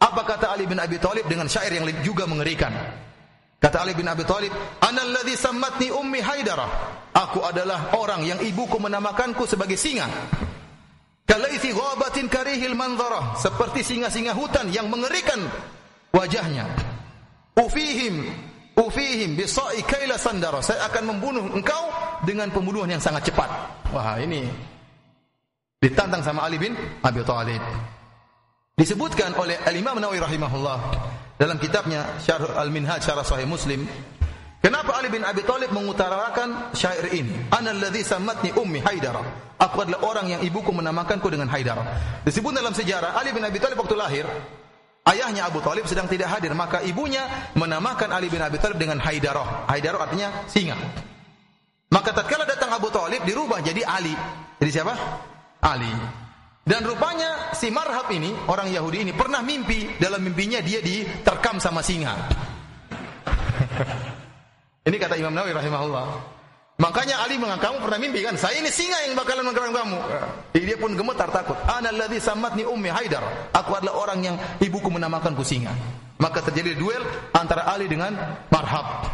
Apa 0.00 0.22
kata 0.24 0.48
Ali 0.54 0.64
bin 0.64 0.80
Abi 0.80 0.96
Thalib 0.96 1.28
dengan 1.28 1.50
syair 1.50 1.76
yang 1.76 1.84
juga 2.00 2.24
mengerikan? 2.24 2.72
Kata 3.56 3.82
Ali 3.82 3.96
bin 3.96 4.04
Abi 4.04 4.22
Thalib, 4.28 4.52
"Ana 4.84 5.00
alladhi 5.00 5.32
sammatni 5.32 5.88
ummi 5.88 6.20
Haidarah." 6.20 6.68
Aku 7.16 7.40
adalah 7.40 7.96
orang 7.96 8.28
yang 8.28 8.40
ibuku 8.44 8.76
menamakanku 8.76 9.48
sebagai 9.48 9.80
singa. 9.80 10.04
Kalaithi 11.24 11.72
ghabatin 11.72 12.28
karihil 12.28 12.76
manzarah, 12.76 13.34
seperti 13.40 13.82
singa-singa 13.82 14.36
hutan 14.36 14.68
yang 14.68 14.86
mengerikan 14.92 15.40
wajahnya. 16.12 16.68
Ufihim 17.56 18.28
ufihim 18.76 19.34
bisai 19.34 19.80
kaila 19.82 20.20
sandara. 20.20 20.60
Saya 20.60 20.84
akan 20.92 21.16
membunuh 21.16 21.44
engkau 21.56 21.88
dengan 22.28 22.52
pembunuhan 22.52 22.92
yang 22.92 23.02
sangat 23.02 23.32
cepat. 23.32 23.48
Wah, 23.90 24.20
ini 24.20 24.44
ditantang 25.80 26.20
sama 26.20 26.44
Ali 26.44 26.60
bin 26.60 26.76
Abi 27.00 27.24
Thalib. 27.24 27.64
Disebutkan 28.76 29.32
oleh 29.40 29.56
Al-Imam 29.64 29.96
Nawawi 29.96 30.20
rahimahullah 30.20 30.78
dalam 31.36 31.60
kitabnya 31.60 32.16
Syarh 32.20 32.56
Al-Minhaj 32.56 33.04
Syarah 33.04 33.24
Sahih 33.24 33.44
Muslim, 33.44 33.84
kenapa 34.64 34.96
Ali 34.96 35.12
bin 35.12 35.20
Abi 35.20 35.44
Thalib 35.44 35.68
mengutarakan 35.72 36.72
syair 36.72 37.12
ini? 37.12 37.52
Ana 37.52 37.76
alladhi 37.76 38.00
sammatni 38.00 38.56
ummi 38.56 38.80
Haidara. 38.80 39.20
Aku 39.56 39.84
adalah 39.84 40.04
orang 40.04 40.26
yang 40.32 40.40
ibuku 40.44 40.72
menamakanku 40.72 41.28
dengan 41.28 41.48
Haidara. 41.52 41.84
Disebut 42.24 42.56
dalam 42.56 42.72
sejarah 42.72 43.16
Ali 43.16 43.36
bin 43.36 43.44
Abi 43.44 43.60
Thalib 43.60 43.80
waktu 43.80 43.96
lahir, 43.96 44.24
ayahnya 45.08 45.48
Abu 45.48 45.60
Thalib 45.60 45.84
sedang 45.84 46.08
tidak 46.08 46.32
hadir, 46.32 46.52
maka 46.56 46.80
ibunya 46.84 47.24
menamakan 47.52 48.12
Ali 48.16 48.32
bin 48.32 48.40
Abi 48.40 48.56
Thalib 48.56 48.80
dengan 48.80 49.00
Haidarah. 49.00 49.68
Haidarah 49.68 50.08
artinya 50.08 50.28
singa. 50.48 50.76
Maka 51.92 52.10
tatkala 52.16 52.44
datang 52.44 52.72
Abu 52.74 52.90
Thalib 52.90 53.22
dirubah 53.22 53.62
jadi 53.62 53.84
Ali. 53.86 54.12
Jadi 54.58 54.70
siapa? 54.72 54.92
Ali. 55.62 55.92
Dan 56.66 56.82
rupanya 56.82 57.54
si 57.54 57.70
Marhab 57.70 58.10
ini, 58.10 58.34
orang 58.50 58.66
Yahudi 58.74 59.06
ini 59.06 59.12
pernah 59.14 59.38
mimpi, 59.38 59.86
dalam 60.02 60.18
mimpinya 60.18 60.58
dia 60.58 60.82
diterkam 60.82 61.62
sama 61.62 61.78
singa. 61.78 62.10
ini 64.90 64.96
kata 64.98 65.14
Imam 65.14 65.30
Nawawi 65.30 65.54
rahimahullah. 65.54 66.34
Makanya 66.76 67.22
Ali 67.22 67.38
mengaku 67.38 67.70
kamu 67.70 67.76
pernah 67.86 67.98
mimpi 68.02 68.20
kan? 68.20 68.34
Saya 68.34 68.58
ini 68.58 68.68
singa 68.68 68.98
yang 69.06 69.14
bakalan 69.14 69.46
menerkam 69.46 69.72
kamu. 69.72 69.98
Jadi 70.52 70.64
dia 70.66 70.76
pun 70.76 70.92
gemetar 70.92 71.30
takut. 71.30 71.56
Ana 71.70 71.88
alladzi 71.88 72.20
sammatni 72.20 72.68
ummi 72.68 72.90
Haidar. 72.90 73.22
Aku 73.54 73.78
adalah 73.78 74.02
orang 74.02 74.20
yang 74.26 74.36
ibuku 74.60 74.90
menamakanku 74.90 75.40
singa. 75.40 75.72
Maka 76.18 76.44
terjadi 76.50 76.76
duel 76.76 77.00
antara 77.32 77.64
Ali 77.70 77.88
dengan 77.88 78.12
Marhab. 78.52 79.08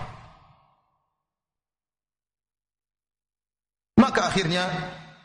Maka 4.00 4.26
akhirnya 4.26 4.66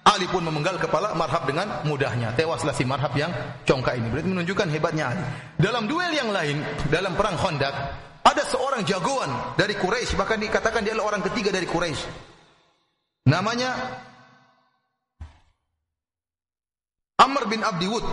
Ali 0.08 0.24
pun 0.32 0.40
memenggal 0.40 0.80
kepala 0.80 1.12
Marhab 1.20 1.44
dengan 1.44 1.84
mudahnya. 1.84 2.32
Tewaslah 2.32 2.72
si 2.72 2.88
Marhab 2.88 3.12
yang 3.20 3.28
congkak 3.68 4.00
ini. 4.00 4.08
Berarti 4.08 4.30
menunjukkan 4.32 4.68
hebatnya 4.72 5.12
Ali. 5.12 5.24
Dalam 5.60 5.84
duel 5.84 6.16
yang 6.16 6.32
lain, 6.32 6.64
dalam 6.88 7.12
perang 7.20 7.36
Khandaq, 7.36 7.76
ada 8.24 8.44
seorang 8.48 8.88
jagoan 8.88 9.28
dari 9.60 9.76
Quraisy, 9.76 10.16
bahkan 10.16 10.40
dikatakan 10.40 10.88
dia 10.88 10.96
adalah 10.96 11.12
orang 11.12 11.28
ketiga 11.28 11.52
dari 11.52 11.68
Quraisy. 11.68 12.08
Namanya 13.28 13.76
Amr 17.20 17.44
bin 17.52 17.60
Abdiwud. 17.68 18.06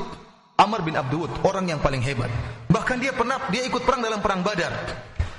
Amr 0.59 0.81
bin 0.83 0.99
Abdiwud, 0.99 1.47
orang 1.47 1.71
yang 1.71 1.79
paling 1.79 2.03
hebat. 2.03 2.31
Bahkan 2.71 2.99
dia 2.99 3.15
pernah 3.15 3.39
dia 3.55 3.63
ikut 3.63 3.87
perang 3.87 4.03
dalam 4.03 4.19
perang 4.19 4.43
Badar. 4.43 4.75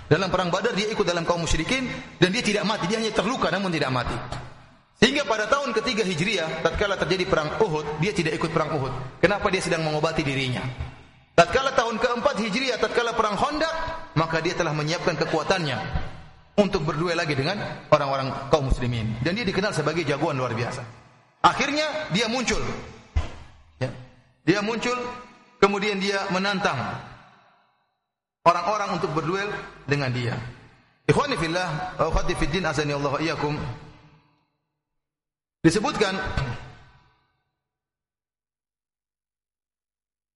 Dalam 0.07 0.31
perang 0.31 0.47
Badar 0.47 0.71
dia 0.71 0.87
ikut 0.87 1.03
dalam 1.03 1.27
kaum 1.27 1.43
musyrikin 1.43 1.83
dan 2.15 2.31
dia 2.31 2.39
tidak 2.39 2.63
mati, 2.63 2.87
dia 2.87 3.03
hanya 3.03 3.11
terluka 3.11 3.51
namun 3.51 3.73
tidak 3.75 3.91
mati. 3.91 4.44
Sehingga 4.95 5.27
pada 5.27 5.51
tahun 5.51 5.75
ketiga 5.75 6.07
Hijriah, 6.07 6.63
tatkala 6.63 6.95
terjadi 6.95 7.27
perang 7.27 7.59
Uhud, 7.59 7.99
dia 7.99 8.15
tidak 8.15 8.39
ikut 8.39 8.51
perang 8.55 8.79
Uhud. 8.79 9.19
Kenapa 9.19 9.51
dia 9.51 9.59
sedang 9.59 9.83
mengobati 9.83 10.23
dirinya? 10.23 10.63
Tatkala 11.35 11.75
tahun 11.75 11.99
keempat 11.99 12.39
Hijriah, 12.39 12.79
tatkala 12.79 13.11
perang 13.11 13.35
Khandaq, 13.35 13.75
maka 14.15 14.39
dia 14.39 14.55
telah 14.55 14.71
menyiapkan 14.71 15.19
kekuatannya 15.19 15.75
untuk 16.55 16.87
berdua 16.87 17.11
lagi 17.11 17.35
dengan 17.35 17.59
orang-orang 17.91 18.47
kaum 18.47 18.71
muslimin. 18.71 19.19
Dan 19.19 19.35
dia 19.35 19.43
dikenal 19.43 19.75
sebagai 19.75 20.07
jagoan 20.07 20.39
luar 20.39 20.55
biasa. 20.55 20.79
Akhirnya 21.43 22.09
dia 22.15 22.31
muncul. 22.31 22.63
Ya. 23.83 23.91
Dia 24.47 24.63
muncul 24.63 24.95
ke 24.95 25.67
kemudian 25.67 25.99
dia 25.99 26.23
menantang 26.31 26.77
orang-orang 28.47 28.95
untuk 28.95 29.11
berduel 29.11 29.51
dengan 29.83 30.13
dia. 30.15 30.39
Ikhwani 31.05 31.35
fillah, 31.35 31.99
akhwati 31.99 32.33
azani 32.63 32.95
Allah 32.95 33.13
iyyakum. 33.19 33.59
Disebutkan 35.65 36.13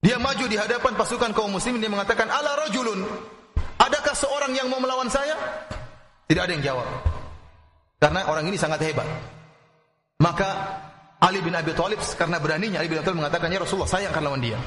dia 0.02 0.18
maju 0.18 0.44
di 0.50 0.58
hadapan 0.58 0.98
pasukan 0.98 1.30
kaum 1.30 1.54
muslimin 1.54 1.78
dia 1.78 1.86
mengatakan 1.86 2.26
ala 2.26 2.66
rajulun 2.66 3.06
adakah 3.78 4.10
seorang 4.18 4.58
yang 4.58 4.66
mau 4.66 4.82
melawan 4.82 5.06
saya? 5.06 5.38
Tidak 6.26 6.42
ada 6.42 6.50
yang 6.50 6.66
jawab. 6.66 6.86
Karena 8.02 8.26
orang 8.26 8.50
ini 8.50 8.58
sangat 8.58 8.82
hebat. 8.82 9.06
Maka 10.18 10.50
Ali 11.22 11.38
bin 11.46 11.54
Abi 11.54 11.78
Thalib 11.78 12.02
karena 12.18 12.42
beraninya 12.42 12.82
Ali 12.82 12.90
bin 12.90 12.98
Abi 12.98 13.06
Thalib 13.06 13.22
mengatakan 13.22 13.54
ya 13.54 13.62
Rasulullah 13.62 13.86
saya 13.86 14.10
akan 14.10 14.22
lawan 14.26 14.42
dia. 14.42 14.58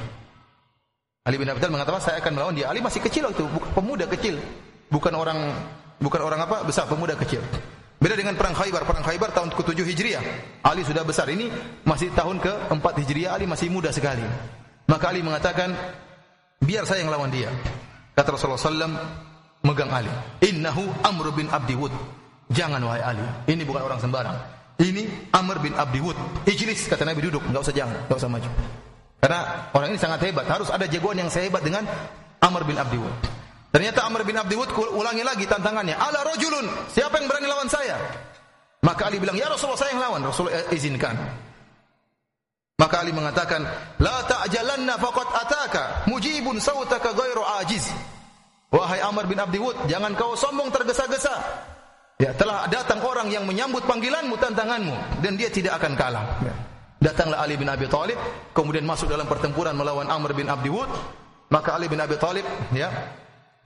Ali 1.28 1.36
bin 1.36 1.44
Abi 1.44 1.60
Thalib 1.60 1.76
mengatakan 1.76 2.00
saya 2.00 2.24
akan 2.24 2.32
melawan 2.40 2.56
dia. 2.56 2.72
Ali 2.72 2.80
masih 2.80 3.04
kecil 3.04 3.28
waktu 3.28 3.44
pemuda 3.76 4.08
kecil, 4.08 4.40
bukan 4.88 5.12
orang 5.12 5.52
bukan 6.00 6.20
orang 6.24 6.40
apa 6.40 6.64
besar, 6.64 6.88
pemuda 6.88 7.12
kecil. 7.20 7.44
Beda 8.04 8.20
dengan 8.20 8.36
perang 8.36 8.52
Khaybar. 8.52 8.84
Perang 8.84 9.00
Khaybar 9.00 9.32
tahun 9.32 9.48
ke-7 9.56 9.80
Hijriah. 9.80 10.24
Ali 10.60 10.84
sudah 10.84 11.08
besar. 11.08 11.24
Ini 11.32 11.48
masih 11.88 12.12
tahun 12.12 12.36
ke-4 12.36 12.84
Hijriah. 13.00 13.32
Ali 13.32 13.48
masih 13.48 13.72
muda 13.72 13.88
sekali. 13.88 14.20
Maka 14.84 15.08
Ali 15.08 15.24
mengatakan, 15.24 15.72
biar 16.60 16.84
saya 16.84 17.00
yang 17.00 17.08
lawan 17.08 17.32
dia. 17.32 17.48
Kata 18.12 18.36
Rasulullah 18.36 18.60
SAW, 18.60 18.92
megang 19.64 19.88
Ali. 19.88 20.12
Innahu 20.44 20.84
Amr 21.00 21.32
bin 21.32 21.48
Abdi 21.48 21.72
Wud. 21.80 21.96
Jangan 22.52 22.84
wahai 22.84 23.00
Ali. 23.00 23.24
Ini 23.48 23.64
bukan 23.64 23.88
orang 23.88 23.96
sembarang. 23.96 24.36
Ini 24.84 25.32
Amr 25.32 25.64
bin 25.64 25.72
Abdi 25.72 26.04
Wud. 26.04 26.44
Ijlis, 26.44 26.84
kata 26.92 27.08
Nabi 27.08 27.24
duduk. 27.24 27.40
Enggak 27.48 27.64
usah 27.64 27.72
jangan, 27.72 28.04
enggak 28.04 28.20
usah 28.20 28.28
maju. 28.28 28.50
Karena 29.16 29.40
orang 29.72 29.88
ini 29.88 29.96
sangat 29.96 30.20
hebat. 30.28 30.44
Harus 30.44 30.68
ada 30.68 30.84
jagoan 30.84 31.24
yang 31.24 31.32
sehebat 31.32 31.64
dengan 31.64 31.88
Amr 32.44 32.68
bin 32.68 32.76
Abdi 32.76 33.00
Wud. 33.00 33.43
Ternyata 33.74 34.06
Amr 34.06 34.22
bin 34.22 34.38
Abdi 34.38 34.54
Wud 34.54 34.70
ulangi 34.94 35.26
lagi 35.26 35.50
tantangannya. 35.50 35.98
Ala 35.98 36.22
rojulun, 36.22 36.62
siapa 36.94 37.18
yang 37.18 37.26
berani 37.26 37.50
lawan 37.50 37.66
saya? 37.66 37.98
Maka 38.86 39.10
Ali 39.10 39.18
bilang, 39.18 39.34
ya 39.34 39.50
Rasulullah 39.50 39.82
saya 39.82 39.98
yang 39.98 40.02
lawan. 40.06 40.22
Rasulullah 40.30 40.70
izinkan. 40.70 41.18
Maka 42.78 43.02
Ali 43.02 43.10
mengatakan, 43.10 43.66
La 43.98 44.22
ta'jalanna 44.30 44.94
faqad 44.94 45.26
ataka, 45.26 45.84
mujibun 46.06 46.62
sawtaka 46.62 47.18
ghairu 47.18 47.42
ajiz. 47.58 47.90
Wahai 48.70 49.02
Amr 49.02 49.26
bin 49.26 49.42
Abdi 49.42 49.58
Wud, 49.58 49.90
jangan 49.90 50.14
kau 50.14 50.38
sombong 50.38 50.70
tergesa-gesa. 50.70 51.34
Ya, 52.22 52.30
telah 52.30 52.70
datang 52.70 53.02
orang 53.02 53.26
yang 53.26 53.42
menyambut 53.42 53.82
panggilanmu, 53.90 54.38
tantanganmu. 54.38 55.18
Dan 55.18 55.34
dia 55.34 55.50
tidak 55.50 55.82
akan 55.82 55.98
kalah. 55.98 56.26
Ya. 56.46 56.54
Datanglah 57.10 57.42
Ali 57.42 57.58
bin 57.58 57.66
Abi 57.66 57.90
Thalib, 57.90 58.22
kemudian 58.54 58.86
masuk 58.86 59.10
dalam 59.10 59.26
pertempuran 59.26 59.74
melawan 59.74 60.06
Amr 60.06 60.30
bin 60.30 60.46
Abdi 60.46 60.70
Wud. 60.70 60.86
Maka 61.50 61.74
Ali 61.74 61.90
bin 61.90 61.98
Abi 61.98 62.14
Thalib, 62.18 62.46
ya, 62.70 62.90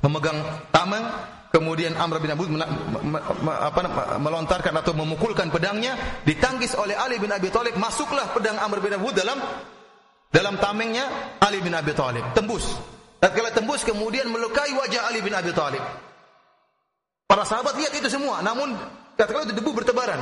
memegang 0.02 0.38
tameng 0.70 1.02
kemudian 1.50 1.96
Amr 1.96 2.20
bin 2.20 2.30
Abu 2.30 2.44
apa, 3.50 3.80
melontarkan 4.20 4.74
atau 4.78 4.92
memukulkan 4.94 5.48
pedangnya 5.48 5.96
ditangkis 6.22 6.76
oleh 6.76 6.94
Ali 6.94 7.16
bin 7.18 7.32
Abi 7.32 7.48
Thalib 7.48 7.74
masuklah 7.80 8.30
pedang 8.30 8.60
Amr 8.60 8.78
bin 8.84 8.92
Abu 8.94 9.10
dalam 9.10 9.38
dalam 10.28 10.54
tamengnya 10.60 11.36
Ali 11.40 11.64
bin 11.64 11.72
Abi 11.72 11.96
Thalib. 11.96 12.22
Tembus. 12.36 12.76
Tatkala 13.18 13.50
tembus 13.50 13.82
kemudian 13.82 14.30
melukai 14.30 14.70
wajah 14.76 15.10
Ali 15.10 15.18
bin 15.24 15.34
Abi 15.34 15.50
Thalib. 15.50 15.82
Para 17.26 17.42
sahabat 17.44 17.74
lihat 17.74 17.92
itu 17.96 18.06
semua 18.06 18.38
namun 18.44 18.76
tatkala 19.18 19.48
itu 19.48 19.56
debu 19.56 19.72
bertebaran. 19.74 20.20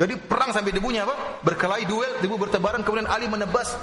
Jadi 0.00 0.16
perang 0.16 0.48
sampai 0.48 0.72
debunya 0.72 1.04
apa? 1.04 1.44
Berkelahi 1.44 1.84
duel 1.84 2.24
debu 2.24 2.40
bertebaran 2.40 2.80
kemudian 2.80 3.10
Ali 3.10 3.28
menebas 3.28 3.76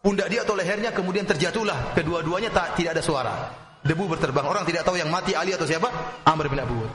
pundak 0.00 0.32
dia 0.32 0.48
atau 0.48 0.56
lehernya 0.56 0.96
kemudian 0.96 1.28
terjatuhlah. 1.28 1.92
Kedua-duanya 1.92 2.48
tak 2.48 2.80
tidak 2.80 2.96
ada 2.96 3.04
suara 3.04 3.61
debu 3.82 4.08
berterbang. 4.10 4.46
Orang 4.46 4.64
tidak 4.66 4.86
tahu 4.86 4.98
yang 4.98 5.10
mati 5.10 5.34
Ali 5.34 5.54
atau 5.54 5.66
siapa? 5.66 5.90
Amr 6.26 6.46
bin 6.50 6.58
Abu 6.62 6.74
Wud. 6.82 6.92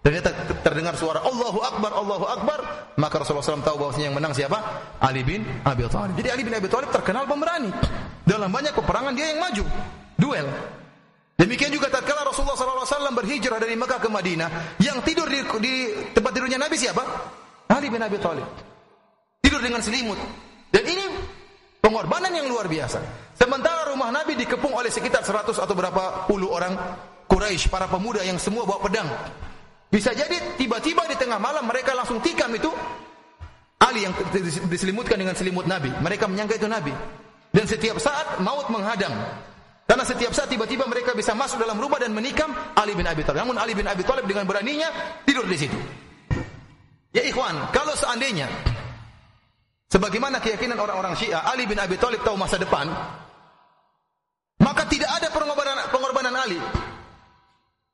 Ternyata 0.00 0.32
terdengar 0.64 0.96
suara 0.96 1.20
Allahu 1.20 1.60
Akbar, 1.60 1.92
Allahu 1.92 2.24
Akbar. 2.24 2.58
Maka 2.96 3.20
Rasulullah 3.20 3.44
SAW 3.44 3.60
tahu 3.60 3.76
bahwasanya 3.76 4.08
yang 4.08 4.16
menang 4.16 4.32
siapa? 4.32 4.58
Ali 4.96 5.20
bin 5.20 5.44
Abi 5.62 5.84
Thalib. 5.84 6.16
Jadi 6.16 6.28
Ali 6.32 6.42
bin 6.42 6.56
Abi 6.56 6.72
Thalib 6.72 6.88
terkenal 6.88 7.28
pemberani. 7.28 7.68
Dalam 8.24 8.48
banyak 8.48 8.72
peperangan 8.72 9.12
dia 9.12 9.36
yang 9.36 9.40
maju. 9.44 9.64
Duel. 10.16 10.48
Demikian 11.36 11.72
juga 11.72 11.88
tatkala 11.88 12.28
Rasulullah 12.28 12.56
SAW 12.56 13.16
berhijrah 13.16 13.56
dari 13.56 13.72
Mekah 13.72 13.96
ke 13.96 14.12
Madinah, 14.12 14.76
yang 14.76 15.00
tidur 15.00 15.24
di, 15.24 15.40
di 15.64 15.74
tempat 16.12 16.36
tidurnya 16.36 16.60
Nabi 16.60 16.76
siapa? 16.76 17.00
Ali 17.72 17.88
bin 17.88 18.04
Abi 18.04 18.20
Thalib. 18.20 18.44
Tidur 19.40 19.64
dengan 19.64 19.80
selimut. 19.80 20.20
Dan 20.68 20.84
ini 20.84 21.04
Pengorbanan 21.80 22.32
yang 22.32 22.46
luar 22.46 22.68
biasa. 22.68 23.00
Sementara 23.32 23.88
rumah 23.88 24.12
Nabi 24.12 24.36
dikepung 24.36 24.76
oleh 24.76 24.92
sekitar 24.92 25.24
100 25.24 25.56
atau 25.56 25.72
berapa 25.72 26.28
puluh 26.28 26.52
orang 26.52 26.76
Quraisy, 27.24 27.72
para 27.72 27.88
pemuda 27.88 28.20
yang 28.20 28.36
semua 28.36 28.68
bawa 28.68 28.84
pedang. 28.84 29.08
Bisa 29.88 30.12
jadi 30.12 30.60
tiba-tiba 30.60 31.08
di 31.08 31.16
tengah 31.16 31.40
malam 31.40 31.64
mereka 31.66 31.96
langsung 31.96 32.20
tikam 32.20 32.52
itu 32.54 32.70
Ali 33.80 34.04
yang 34.04 34.12
diselimutkan 34.68 35.16
dengan 35.16 35.32
selimut 35.32 35.64
Nabi. 35.64 35.88
Mereka 35.88 36.28
menyangka 36.28 36.60
itu 36.60 36.68
Nabi. 36.68 36.92
Dan 37.50 37.64
setiap 37.64 37.96
saat 37.96 38.38
maut 38.44 38.68
menghadang. 38.68 39.10
Karena 39.88 40.06
setiap 40.06 40.30
saat 40.30 40.46
tiba-tiba 40.46 40.86
mereka 40.86 41.16
bisa 41.16 41.34
masuk 41.34 41.58
dalam 41.58 41.74
rumah 41.80 41.98
dan 41.98 42.14
menikam 42.14 42.54
Ali 42.78 42.94
bin 42.94 43.08
Abi 43.08 43.26
Thalib. 43.26 43.42
Namun 43.42 43.58
Ali 43.58 43.74
bin 43.74 43.88
Abi 43.90 44.06
Thalib 44.06 44.28
dengan 44.28 44.46
beraninya 44.46 44.86
tidur 45.26 45.48
di 45.48 45.58
situ. 45.58 45.74
Ya 47.10 47.26
ikhwan, 47.26 47.74
kalau 47.74 47.98
seandainya 47.98 48.46
Sebagaimana 49.90 50.38
keyakinan 50.38 50.78
orang-orang 50.78 51.18
Syiah, 51.18 51.42
Ali 51.50 51.66
bin 51.66 51.74
Abi 51.74 51.98
Thalib 51.98 52.22
tahu 52.22 52.38
masa 52.38 52.54
depan, 52.62 52.86
maka 54.62 54.86
tidak 54.86 55.10
ada 55.10 55.34
pengorbanan, 55.34 55.90
pengorbanan 55.90 56.34
Ali. 56.38 56.62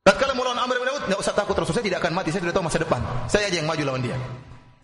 Tatkala 0.05 0.37
melawan 0.37 0.61
Amr 0.61 0.77
bin 0.77 0.93
Auf, 0.93 1.03
enggak 1.09 1.21
usah 1.25 1.33
takut 1.33 1.57
Rasul 1.57 1.73
saya 1.73 1.89
tidak 1.89 2.05
akan 2.05 2.13
mati, 2.13 2.29
saya 2.31 2.45
sudah 2.45 2.55
tahu 2.55 2.69
masa 2.69 2.79
depan. 2.85 3.01
Saya 3.27 3.49
aja 3.49 3.57
yang 3.59 3.67
maju 3.67 3.83
lawan 3.83 4.03
dia. 4.05 4.17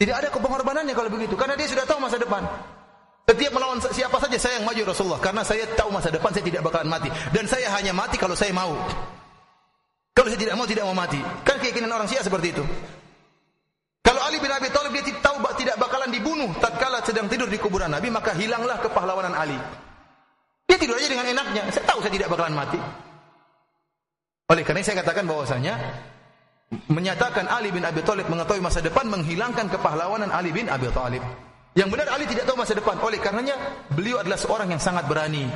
Tidak 0.01 0.17
ada 0.19 0.33
pengorbanannya 0.33 0.95
kalau 0.97 1.13
begitu, 1.13 1.37
karena 1.37 1.55
dia 1.55 1.69
sudah 1.69 1.85
tahu 1.85 2.01
masa 2.01 2.17
depan. 2.17 2.43
Setiap 3.23 3.53
melawan 3.55 3.79
siapa 3.79 4.17
saja 4.19 4.37
saya 4.41 4.55
yang 4.59 4.67
maju 4.67 4.83
Rasulullah, 4.89 5.21
karena 5.21 5.43
saya 5.47 5.69
tahu 5.79 5.93
masa 5.95 6.09
depan 6.11 6.33
saya 6.33 6.45
tidak 6.49 6.65
bakalan 6.65 6.91
mati 6.91 7.09
dan 7.31 7.45
saya 7.47 7.71
hanya 7.77 7.93
mati 7.95 8.17
kalau 8.19 8.35
saya 8.35 8.51
mau. 8.51 8.75
Kalau 10.17 10.29
saya 10.33 10.41
tidak 10.41 10.57
mau 10.59 10.67
tidak 10.67 10.85
mau 10.89 10.97
mati. 10.97 11.21
Kan 11.45 11.61
keyakinan 11.61 11.93
orang 11.93 12.09
Syiah 12.09 12.25
seperti 12.25 12.57
itu. 12.57 12.65
Ali 14.23 14.39
bin 14.39 14.51
Abi 14.55 14.71
Thalib 14.71 14.95
dia 14.95 15.15
tahu 15.19 15.43
tidak 15.59 15.77
bakalan 15.83 16.11
dibunuh 16.15 16.51
tatkala 16.63 17.03
sedang 17.03 17.27
tidur 17.27 17.51
di 17.51 17.59
kuburan 17.59 17.91
Nabi, 17.91 18.09
maka 18.09 18.31
hilanglah 18.33 18.79
kepahlawanan 18.79 19.35
Ali. 19.35 19.59
Dia 20.71 20.79
tidur 20.79 20.95
aja 20.97 21.09
dengan 21.11 21.27
enaknya. 21.27 21.69
Saya 21.75 21.85
tahu 21.85 21.99
saya 22.01 22.13
tidak 22.15 22.31
bakalan 22.31 22.55
mati. 22.55 22.79
Oleh 24.49 24.63
karena 24.63 24.85
saya 24.85 25.01
katakan 25.03 25.27
bahwasanya 25.27 25.75
menyatakan 26.89 27.51
Ali 27.51 27.69
bin 27.75 27.85
Abi 27.85 28.01
Thalib 28.01 28.29
mengetahui 28.31 28.63
masa 28.63 28.81
depan 28.81 29.09
menghilangkan 29.11 29.69
kepahlawanan 29.69 30.31
Ali 30.33 30.55
bin 30.55 30.71
Abi 30.71 30.89
Thalib. 30.89 31.25
Yang 31.73 31.89
benar 31.89 32.09
Ali 32.13 32.25
tidak 32.29 32.45
tahu 32.45 32.57
masa 32.61 32.77
depan. 32.77 33.01
Oleh 33.01 33.19
karenanya 33.19 33.57
beliau 33.93 34.21
adalah 34.21 34.37
seorang 34.37 34.69
yang 34.71 34.81
sangat 34.81 35.09
berani. 35.09 35.49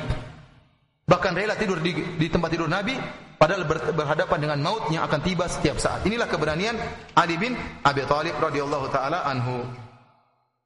Bahkan 1.07 1.31
rela 1.39 1.55
tidur 1.55 1.79
di, 1.79 1.95
di 1.95 2.27
tempat 2.27 2.51
tidur 2.51 2.67
Nabi 2.67 2.91
padahal 3.39 3.63
ber, 3.63 3.95
berhadapan 3.95 4.43
dengan 4.43 4.59
maut 4.59 4.91
yang 4.91 5.07
akan 5.07 5.23
tiba 5.23 5.47
setiap 5.47 5.79
saat. 5.79 6.03
Inilah 6.03 6.27
keberanian 6.27 6.75
Ali 7.15 7.39
bin 7.39 7.55
Abi 7.87 8.03
Thalib 8.03 8.35
radhiyallahu 8.35 8.91
taala 8.91 9.23
anhu. 9.23 9.63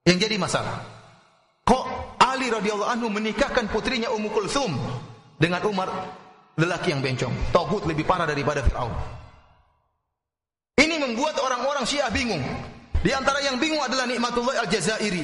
Yang 0.02 0.26
jadi 0.26 0.42
masalah, 0.42 0.82
kok 1.62 1.86
Ali 2.18 2.50
radhiyallahu 2.50 2.90
anhu 2.90 3.14
menikahkan 3.14 3.70
putrinya 3.70 4.10
Ummu 4.10 4.34
Kulsum 4.34 4.74
dengan 5.38 5.62
Umar 5.70 5.94
lelaki 6.58 6.90
yang 6.90 7.06
bencong, 7.06 7.54
togut 7.54 7.86
lebih 7.86 8.10
parah 8.10 8.26
daripada 8.26 8.66
Firaun. 8.66 8.90
Ini 10.74 10.98
membuat 10.98 11.38
orang-orang 11.38 11.86
Syiah 11.86 12.10
bingung. 12.10 12.42
Di 13.06 13.14
antara 13.14 13.46
yang 13.46 13.62
bingung 13.62 13.82
adalah 13.82 14.10
Nikmatullah 14.10 14.66
Al-Jazairi. 14.66 15.22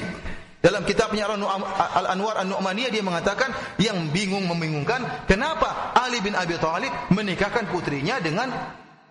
Dalam 0.58 0.82
kitabnya 0.82 1.30
Al-Anwar 1.30 2.42
An-Nu'maniyah 2.42 2.90
dia 2.90 3.02
mengatakan 3.06 3.54
yang 3.78 4.10
bingung 4.10 4.42
membingungkan 4.42 5.06
kenapa 5.30 5.94
Ali 5.94 6.18
bin 6.18 6.34
Abi 6.34 6.58
Thalib 6.58 6.90
menikahkan 7.14 7.70
putrinya 7.70 8.18
dengan 8.18 8.50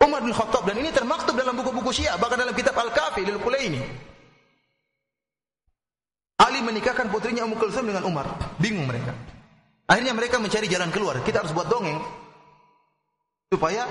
Umar 0.03 0.19
bin 0.21 0.35
Khattab 0.35 0.67
dan 0.67 0.75
ini 0.75 0.91
termaktub 0.91 1.39
dalam 1.39 1.55
buku-buku 1.55 1.95
Syiah 1.95 2.19
bahkan 2.19 2.35
dalam 2.35 2.51
kitab 2.51 2.75
Al-Kafi 2.75 3.23
lil 3.23 3.39
Kulaini. 3.39 3.79
Ali 6.37 6.59
menikahkan 6.61 7.07
putrinya 7.09 7.47
Ummu 7.47 7.57
Kulsum 7.57 7.87
dengan 7.87 8.03
Umar. 8.03 8.27
Bingung 8.59 8.85
mereka. 8.85 9.15
Akhirnya 9.87 10.11
mereka 10.11 10.37
mencari 10.43 10.67
jalan 10.67 10.91
keluar. 10.91 11.23
Kita 11.23 11.41
harus 11.41 11.55
buat 11.55 11.71
dongeng 11.71 11.97
supaya 13.47 13.87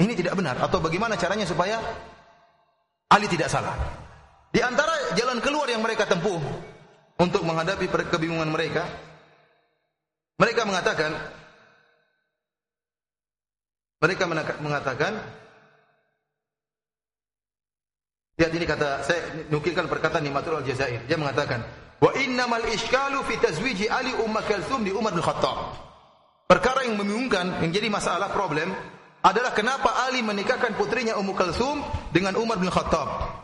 ini 0.00 0.16
tidak 0.16 0.32
benar 0.32 0.56
atau 0.64 0.80
bagaimana 0.80 1.14
caranya 1.20 1.44
supaya 1.44 1.76
Ali 3.12 3.28
tidak 3.28 3.52
salah. 3.52 3.76
Di 4.50 4.64
antara 4.64 5.14
jalan 5.14 5.38
keluar 5.44 5.68
yang 5.70 5.84
mereka 5.84 6.08
tempuh 6.10 6.40
untuk 7.20 7.44
menghadapi 7.44 7.84
kebingungan 7.86 8.48
mereka, 8.48 8.88
mereka 10.40 10.64
mengatakan 10.64 11.12
mereka 14.00 14.24
mengatakan 14.64 15.12
Lihat 18.40 18.56
ini 18.56 18.64
kata 18.64 19.04
saya 19.04 19.20
nukilkan 19.52 19.84
perkataan 19.84 20.24
Nimatul 20.24 20.64
Al-Jazair. 20.64 21.04
Dia 21.04 21.20
mengatakan, 21.20 21.60
"Wa 22.00 22.08
innamal 22.16 22.64
iskalu 22.72 23.20
fi 23.28 23.36
tazwiji 23.36 23.84
Ali 23.84 24.16
Umma 24.16 24.40
Kalthum 24.40 24.80
di 24.80 24.96
Umar 24.96 25.12
bin 25.12 25.20
Khattab." 25.20 25.90
perkara 26.50 26.82
yang 26.82 26.98
membingungkan 26.98 27.62
yang 27.62 27.70
jadi 27.70 27.86
masalah 27.86 28.34
problem 28.34 28.74
adalah 29.22 29.54
kenapa 29.54 30.10
Ali 30.10 30.18
menikahkan 30.26 30.74
putrinya 30.74 31.14
Ummu 31.14 31.38
Kalsum 31.38 31.78
dengan 32.10 32.34
Umar 32.34 32.58
bin 32.58 32.66
Khattab. 32.66 33.38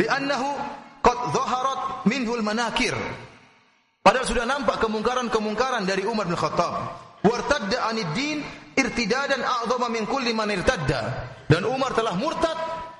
Li'annahu 0.00 0.50
qad 1.04 1.18
dhaharat 1.36 2.08
minhul 2.08 2.40
manakir. 2.40 2.96
Padahal 4.00 4.24
sudah 4.24 4.44
nampak 4.48 4.80
kemungkaran-kemungkaran 4.80 5.84
dari 5.84 6.08
Umar 6.08 6.24
bin 6.28 6.36
Khattab. 6.36 7.04
Wartadda 7.24 7.88
anid 7.88 8.12
din 8.12 8.44
irtidadan 8.76 9.40
a'zama 9.40 9.88
min 9.88 10.04
kulli 10.04 10.36
man 10.36 10.52
irtadda. 10.52 11.32
Dan 11.48 11.64
Umar 11.64 11.96
telah 11.96 12.12
murtad 12.12 12.56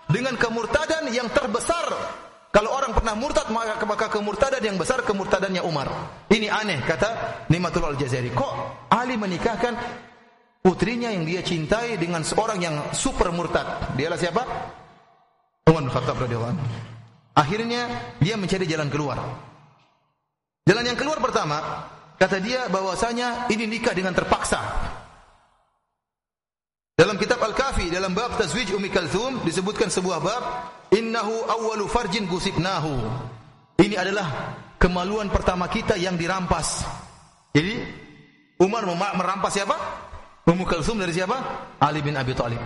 dengan 0.09 0.37
kemurtadan 0.41 1.13
yang 1.13 1.29
terbesar. 1.29 1.93
Kalau 2.49 2.71
orang 2.71 2.95
pernah 2.95 3.19
murtad 3.19 3.51
maka 3.51 3.85
maka 3.85 4.07
kemurtadan 4.09 4.63
yang 4.65 4.81
besar 4.81 5.05
kemurtadannya 5.05 5.61
Umar. 5.61 5.91
Ini 6.31 6.49
aneh 6.49 6.81
kata 6.87 7.45
Nimatul 7.53 7.85
Al-Jazairi. 7.85 8.33
Kok 8.33 8.53
Ali 8.95 9.21
menikahkan 9.21 9.75
putrinya 10.63 11.13
yang 11.13 11.29
dia 11.29 11.45
cintai 11.45 12.01
dengan 12.01 12.25
seorang 12.25 12.63
yang 12.63 12.77
super 12.97 13.29
murtad? 13.35 13.93
Dialah 13.99 14.17
siapa? 14.17 14.43
Umar 15.69 15.83
bin 15.85 15.93
Khattab 15.93 16.17
radhiyallahu 16.17 16.53
anhu. 16.55 16.94
Akhirnya 17.35 18.15
dia 18.23 18.39
mencari 18.39 18.62
jalan 18.65 18.86
keluar. 18.86 19.19
Jalan 20.65 20.86
yang 20.86 20.98
keluar 20.98 21.19
pertama, 21.19 21.59
kata 22.16 22.39
dia 22.39 22.70
bahwasanya 22.70 23.51
ini 23.51 23.66
nikah 23.66 23.93
dengan 23.93 24.15
terpaksa. 24.15 24.62
Dalam 26.94 27.19
kitab 27.19 27.43
Al-Kafi 27.43 27.90
dalam 27.90 28.15
bab 28.15 28.39
Tazwij 28.39 28.70
Ummi 28.70 28.86
Kalthum 28.86 29.43
disebutkan 29.43 29.90
sebuah 29.90 30.19
bab 30.23 30.43
innahu 30.94 31.35
awwalu 31.51 31.90
farjin 31.90 32.31
gusibnahu. 32.31 32.94
Ini 33.82 33.98
adalah 33.98 34.55
kemaluan 34.78 35.27
pertama 35.27 35.66
kita 35.66 35.98
yang 35.98 36.15
dirampas. 36.15 36.86
Jadi 37.51 37.82
Umar 38.62 38.86
merampas 38.86 39.59
siapa? 39.59 39.74
Ummu 40.47 40.62
Kalthum 40.70 41.02
dari 41.02 41.11
siapa? 41.11 41.35
Ali 41.82 41.98
bin 41.98 42.15
Abi 42.15 42.31
Thalib. 42.31 42.62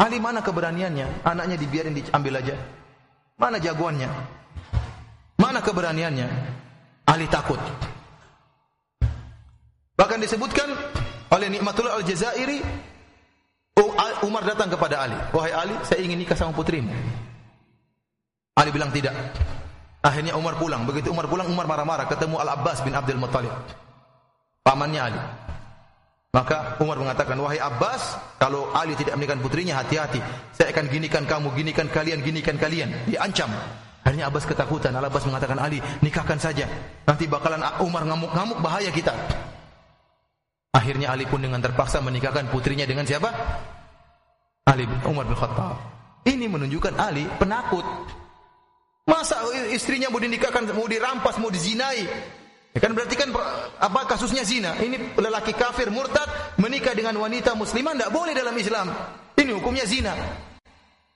Ali 0.00 0.16
mana 0.18 0.40
keberaniannya? 0.40 1.20
Anaknya 1.28 1.60
dibiarin 1.60 1.92
diambil 1.92 2.40
aja. 2.40 2.56
Mana 3.34 3.58
jagoannya? 3.58 4.10
Mana 5.38 5.58
keberaniannya? 5.60 6.28
Ali 7.04 7.26
takut. 7.28 7.58
Bahkan 9.94 10.18
disebutkan 10.22 10.70
oleh 11.30 11.48
Nikmatullah 11.50 11.98
Al-Jazairi 12.02 12.62
Umar 14.24 14.42
datang 14.48 14.72
kepada 14.72 15.04
Ali, 15.04 15.18
"Wahai 15.36 15.52
Ali, 15.52 15.76
saya 15.84 16.00
ingin 16.00 16.16
nikah 16.16 16.34
sama 16.34 16.56
putrimu." 16.56 16.90
Ali 18.56 18.70
bilang 18.72 18.88
tidak. 18.88 19.12
Akhirnya 20.00 20.36
Umar 20.36 20.56
pulang. 20.56 20.88
Begitu 20.88 21.12
Umar 21.12 21.28
pulang, 21.28 21.48
Umar 21.48 21.68
marah-marah 21.68 22.08
ketemu 22.08 22.40
Al-Abbas 22.40 22.80
bin 22.84 22.96
Abdul 22.96 23.20
Muttalib. 23.20 23.52
Pamannya 24.64 25.00
Ali. 25.00 25.20
Maka 26.34 26.82
Umar 26.82 26.98
mengatakan, 26.98 27.38
"Wahai 27.38 27.62
Abbas, 27.62 28.18
kalau 28.42 28.74
Ali 28.74 28.98
tidak 28.98 29.14
menikah 29.14 29.38
putrinya, 29.38 29.78
hati-hati. 29.78 30.18
Saya 30.50 30.74
akan 30.74 30.90
ginikan 30.90 31.22
kamu, 31.22 31.54
ginikan 31.54 31.86
kalian, 31.86 32.26
ginikan 32.26 32.58
kalian." 32.58 32.90
Diancam. 33.06 33.46
Akhirnya 34.02 34.26
Abbas 34.26 34.42
ketakutan. 34.42 34.90
Al-Abbas 34.98 35.30
mengatakan, 35.30 35.62
"Ali, 35.62 35.78
nikahkan 36.02 36.42
saja. 36.42 36.66
Nanti 37.06 37.30
bakalan 37.30 37.62
Umar 37.78 38.02
ngamuk-ngamuk 38.02 38.58
bahaya 38.58 38.90
kita." 38.90 39.14
Akhirnya 40.74 41.14
Ali 41.14 41.22
pun 41.30 41.38
dengan 41.38 41.62
terpaksa 41.62 42.02
menikahkan 42.02 42.50
putrinya 42.50 42.82
dengan 42.82 43.06
siapa? 43.06 43.30
Ali 44.66 44.90
Umar 45.06 45.30
bin 45.30 45.38
Khattab. 45.38 45.78
Ini 46.26 46.50
menunjukkan 46.50 46.98
Ali 46.98 47.30
penakut. 47.38 47.86
Masa 49.06 49.38
istrinya 49.70 50.10
mau 50.10 50.18
dinikahkan, 50.18 50.66
mau 50.74 50.90
dirampas, 50.90 51.38
mau 51.38 51.52
dizinai? 51.52 52.02
Ya 52.74 52.82
kan 52.82 52.90
berarti 52.90 53.14
kan 53.14 53.30
apa 53.78 54.00
kasusnya 54.10 54.42
zina? 54.42 54.74
Ini 54.74 55.14
lelaki 55.14 55.54
kafir 55.54 55.94
murtad 55.94 56.26
menikah 56.58 56.90
dengan 56.90 57.14
wanita 57.22 57.54
muslimah 57.54 57.94
tidak 57.94 58.10
boleh 58.10 58.34
dalam 58.34 58.54
Islam. 58.58 58.90
Ini 59.38 59.54
hukumnya 59.54 59.86
zina. 59.86 60.10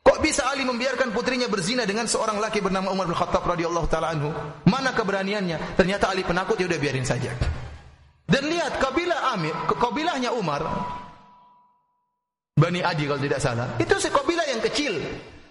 Kok 0.06 0.22
bisa 0.22 0.47
Ali 0.48 0.62
membiarkan 0.62 1.10
putrinya 1.10 1.51
berzina 1.51 1.82
dengan 1.82 2.06
seorang 2.06 2.39
laki 2.39 2.62
bernama 2.62 2.94
Umar 2.94 3.10
bin 3.10 3.18
Khattab 3.18 3.43
radhiyallahu 3.43 3.90
taala 3.90 4.14
anhu? 4.14 4.30
Mana 4.70 4.94
keberaniannya? 4.94 5.74
Ternyata 5.74 6.14
Ali 6.14 6.22
penakut 6.22 6.55
ya 6.56 6.70
udah 6.70 6.78
biarin 6.78 7.05
saja. 7.05 7.35
Dan 8.22 8.47
lihat 8.47 8.78
kabilah 8.78 9.35
Amir, 9.35 9.56
kabilahnya 9.66 10.36
Umar, 10.36 10.62
Bani 12.55 12.80
Adi 12.86 13.09
kalau 13.09 13.18
tidak 13.18 13.40
salah, 13.40 13.74
itu 13.82 13.98
sekabilah 13.98 14.47
yang 14.47 14.60
kecil. 14.62 14.94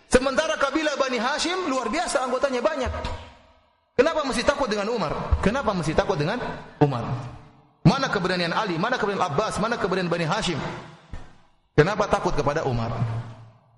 Sementara 0.08 0.56
kabilah 0.56 0.96
Bani 0.96 1.20
Hashim 1.20 1.68
luar 1.68 1.92
biasa 1.92 2.24
anggotanya 2.24 2.64
banyak. 2.64 2.92
Kenapa 3.98 4.22
mesti 4.22 4.46
takut 4.46 4.70
dengan 4.70 4.94
Umar? 4.94 5.42
Kenapa 5.42 5.74
mesti 5.74 5.98
takut 5.98 6.22
dengan 6.22 6.38
Umar? 6.78 7.02
Mana 7.82 8.14
keberanian 8.14 8.54
Ali, 8.54 8.78
mana 8.78 9.02
keberanian 9.02 9.26
Abbas, 9.26 9.58
mana 9.58 9.74
keberanian 9.82 10.06
Bani 10.06 10.30
Hashim? 10.30 10.62
Kenapa 11.74 12.06
takut 12.06 12.38
kepada 12.38 12.62
Umar? 12.70 12.94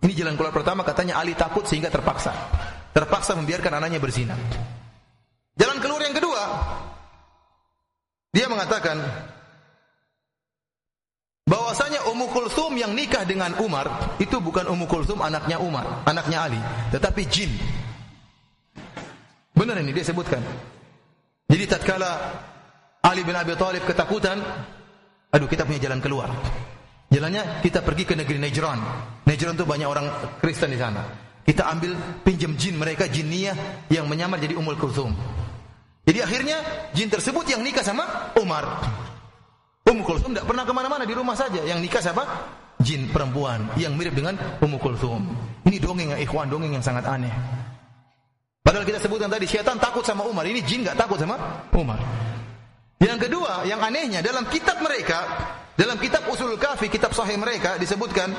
Ini 0.04 0.12
jalan 0.12 0.36
keluar 0.36 0.52
pertama 0.52 0.84
katanya 0.84 1.24
Ali 1.24 1.40
takut 1.40 1.64
sehingga 1.64 1.88
terpaksa. 1.88 2.36
Terpaksa 2.92 3.32
membiarkan 3.40 3.80
anaknya 3.80 4.04
berzina. 4.04 4.36
Jalan 5.56 5.80
keluar 5.80 6.04
yang 6.04 6.16
kedua, 6.16 6.42
dia 8.36 8.52
mengatakan 8.52 9.00
bahwasanya 11.48 12.12
Ummu 12.12 12.28
Kulsum 12.28 12.76
yang 12.76 12.92
nikah 12.92 13.24
dengan 13.24 13.56
Umar 13.64 14.20
itu 14.20 14.36
bukan 14.44 14.68
Ummu 14.68 14.84
Kulsum 14.84 15.24
anaknya 15.24 15.64
Umar, 15.64 16.04
anaknya 16.04 16.44
Ali, 16.44 16.60
tetapi 16.92 17.24
jin. 17.28 17.79
Benar 19.60 19.76
ini 19.84 19.92
dia 19.92 20.08
sebutkan. 20.08 20.40
Jadi 21.52 21.64
tatkala 21.68 22.16
Ali 23.04 23.28
bin 23.28 23.36
Abi 23.36 23.60
Thalib 23.60 23.84
ketakutan, 23.84 24.40
aduh 25.36 25.52
kita 25.52 25.68
punya 25.68 25.84
jalan 25.84 26.00
keluar. 26.00 26.32
Jalannya 27.12 27.60
kita 27.60 27.84
pergi 27.84 28.08
ke 28.08 28.16
negeri 28.16 28.40
Najran. 28.40 28.80
Najran 29.28 29.60
itu 29.60 29.66
banyak 29.68 29.90
orang 29.90 30.08
Kristen 30.40 30.72
di 30.72 30.80
sana. 30.80 31.04
Kita 31.44 31.68
ambil 31.68 31.92
pinjam 32.24 32.56
jin 32.56 32.80
mereka 32.80 33.12
jinniah 33.12 33.84
yang 33.92 34.08
menyamar 34.08 34.40
jadi 34.40 34.56
Ummul 34.56 34.80
Kulsum. 34.80 35.12
Jadi 36.08 36.24
akhirnya 36.24 36.64
jin 36.96 37.12
tersebut 37.12 37.44
yang 37.52 37.60
nikah 37.60 37.84
sama 37.84 38.32
Umar. 38.40 38.64
Ummu 39.84 40.06
Kulthum 40.06 40.38
tidak 40.38 40.48
pernah 40.48 40.64
ke 40.64 40.72
mana-mana 40.72 41.04
di 41.04 41.18
rumah 41.18 41.36
saja. 41.36 41.66
Yang 41.66 41.80
nikah 41.84 42.00
siapa? 42.00 42.24
Jin 42.80 43.12
perempuan 43.12 43.76
yang 43.76 43.98
mirip 43.98 44.16
dengan 44.16 44.40
Ummu 44.64 44.78
Kulthum. 44.80 45.26
Ini 45.68 45.82
dongeng 45.82 46.16
yang 46.16 46.22
ikhwan, 46.22 46.48
dongeng 46.48 46.78
yang 46.78 46.86
sangat 46.86 47.04
aneh. 47.10 47.59
Padahal 48.70 48.86
kita 48.86 49.02
sebutkan 49.02 49.34
tadi 49.34 49.50
syaitan 49.50 49.82
takut 49.82 50.06
sama 50.06 50.30
Umar. 50.30 50.46
Ini 50.46 50.62
jin 50.62 50.86
nggak 50.86 50.94
takut 50.94 51.18
sama 51.18 51.66
Umar. 51.74 51.98
Yang 53.02 53.26
kedua, 53.26 53.66
yang 53.66 53.82
anehnya 53.82 54.22
dalam 54.22 54.46
kitab 54.46 54.78
mereka, 54.86 55.26
dalam 55.74 55.98
kitab 55.98 56.30
Usul 56.30 56.54
Kafi, 56.54 56.86
kitab 56.86 57.10
sahih 57.18 57.34
mereka 57.42 57.82
disebutkan 57.82 58.30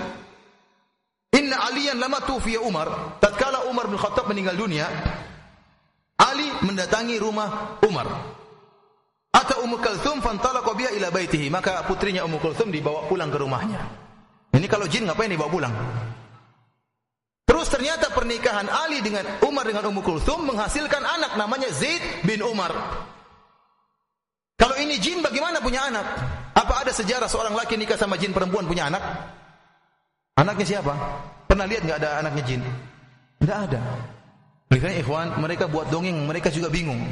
Inna 1.35 1.67
aliyan 1.67 1.99
lama 1.99 2.23
tufiya 2.23 2.63
Umar. 2.63 3.19
Tatkala 3.19 3.67
Umar 3.67 3.91
bin 3.91 3.99
Khattab 3.99 4.31
meninggal 4.31 4.55
dunia, 4.55 4.87
Ali 6.23 6.47
mendatangi 6.63 7.19
rumah 7.19 7.83
Umar. 7.83 8.07
Atau 9.35 9.67
Ummu 9.67 9.83
Kalthum 9.83 10.23
fantalaqa 10.23 10.79
biha 10.79 10.95
ila 10.95 11.11
baitihi, 11.11 11.51
maka 11.51 11.83
putrinya 11.91 12.23
Ummu 12.23 12.39
Kalthum 12.39 12.71
dibawa 12.71 13.11
pulang 13.11 13.35
ke 13.35 13.39
rumahnya. 13.43 13.83
Ini 14.55 14.67
kalau 14.71 14.87
jin 14.87 15.11
ngapain 15.11 15.27
dibawa 15.27 15.51
pulang? 15.51 15.75
Terus 17.51 17.67
ternyata 17.67 18.15
pernikahan 18.15 18.71
Ali 18.71 19.03
dengan 19.03 19.27
Umar 19.43 19.67
dengan 19.67 19.83
Ummu 19.91 20.07
Kulthum 20.07 20.47
menghasilkan 20.47 21.03
anak 21.03 21.35
namanya 21.35 21.67
Zaid 21.75 22.23
bin 22.23 22.47
Umar. 22.47 22.71
Kalau 24.55 24.79
ini 24.79 25.03
jin 25.03 25.19
bagaimana 25.19 25.59
punya 25.59 25.91
anak? 25.91 26.07
Apa 26.55 26.87
ada 26.87 26.95
sejarah 26.95 27.27
seorang 27.27 27.59
laki 27.59 27.75
nikah 27.75 27.99
sama 27.99 28.15
jin 28.23 28.31
perempuan 28.31 28.71
punya 28.71 28.87
anak? 28.87 29.03
Anaknya 30.39 30.79
siapa? 30.79 30.95
Pernah 31.51 31.67
lihat 31.67 31.83
nggak 31.91 31.99
ada 31.99 32.23
anaknya 32.23 32.43
jin? 32.47 32.63
Tidak 33.43 33.59
ada. 33.67 33.83
Makanya 34.71 34.97
ikhwan, 35.03 35.29
mereka 35.43 35.67
buat 35.67 35.91
dongeng, 35.91 36.31
mereka 36.31 36.55
juga 36.55 36.71
bingung. 36.71 37.03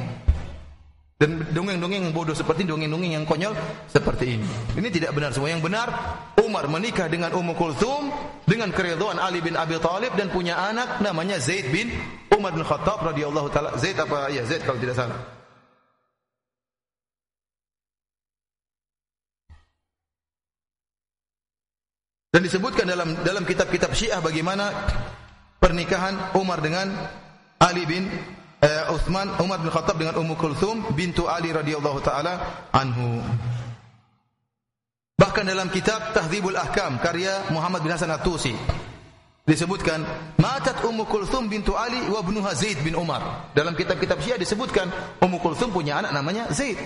Dan 1.19 1.51
dongeng-dongeng 1.51 2.07
yang 2.07 2.15
bodoh 2.15 2.31
seperti 2.31 2.63
dongeng-dongeng 2.63 3.19
yang 3.19 3.27
konyol 3.27 3.51
seperti 3.91 4.39
ini. 4.39 4.47
Ini 4.79 4.87
tidak 4.87 5.11
benar 5.11 5.35
semua. 5.35 5.51
Yang 5.51 5.67
benar, 5.67 5.91
Umar 6.39 6.71
menikah 6.71 7.11
dengan 7.11 7.35
Ummu 7.35 7.59
Kulthum 7.59 8.07
dengan 8.47 8.71
keridhaan 8.71 9.19
Ali 9.19 9.43
bin 9.43 9.59
Abi 9.59 9.75
Thalib 9.83 10.15
dan 10.15 10.31
punya 10.31 10.55
anak 10.55 11.03
namanya 11.03 11.35
Zaid 11.43 11.75
bin 11.75 11.91
Umar 12.31 12.55
bin 12.55 12.63
Khattab 12.63 13.03
radhiyallahu 13.03 13.51
taala. 13.51 13.75
Zaid 13.75 13.99
apa? 13.99 14.31
Ya, 14.31 14.47
Zaid 14.47 14.63
kalau 14.63 14.79
tidak 14.79 14.95
salah. 14.95 15.19
Dan 22.31 22.47
disebutkan 22.47 22.87
dalam 22.87 23.19
dalam 23.27 23.43
kitab-kitab 23.43 23.91
Syiah 23.91 24.23
bagaimana 24.23 24.71
pernikahan 25.59 26.31
Umar 26.39 26.63
dengan 26.63 26.87
Ali 27.59 27.83
bin 27.83 28.07
uh, 28.63 28.95
Uthman 28.95 29.31
Umar 29.39 29.59
bin 29.63 29.71
Khattab 29.71 29.95
dengan 29.99 30.15
Ummu 30.19 30.35
Kulthum 30.35 30.95
bintu 30.95 31.27
Ali 31.27 31.51
radhiyallahu 31.51 31.99
taala 32.03 32.67
anhu. 32.71 33.19
Bahkan 35.19 35.43
dalam 35.43 35.67
kitab 35.67 36.15
Tahdzibul 36.15 36.55
Ahkam 36.55 36.95
karya 37.03 37.51
Muhammad 37.51 37.83
bin 37.83 37.91
Hasan 37.91 38.07
At-Tusi 38.07 38.55
disebutkan 39.43 40.05
matat 40.39 40.79
Ummu 40.85 41.03
Kulthum 41.09 41.51
bintu 41.51 41.75
Ali 41.75 41.99
wa 42.07 42.23
ibnuha 42.23 42.55
Zaid 42.55 42.79
bin 42.85 42.95
Umar. 42.95 43.51
Dalam 43.51 43.75
kitab-kitab 43.75 44.23
Syiah 44.23 44.39
disebutkan 44.39 44.87
Ummu 45.19 45.43
Kulthum 45.43 45.75
punya 45.75 45.99
anak 45.99 46.15
namanya 46.15 46.47
Zaid. 46.55 46.79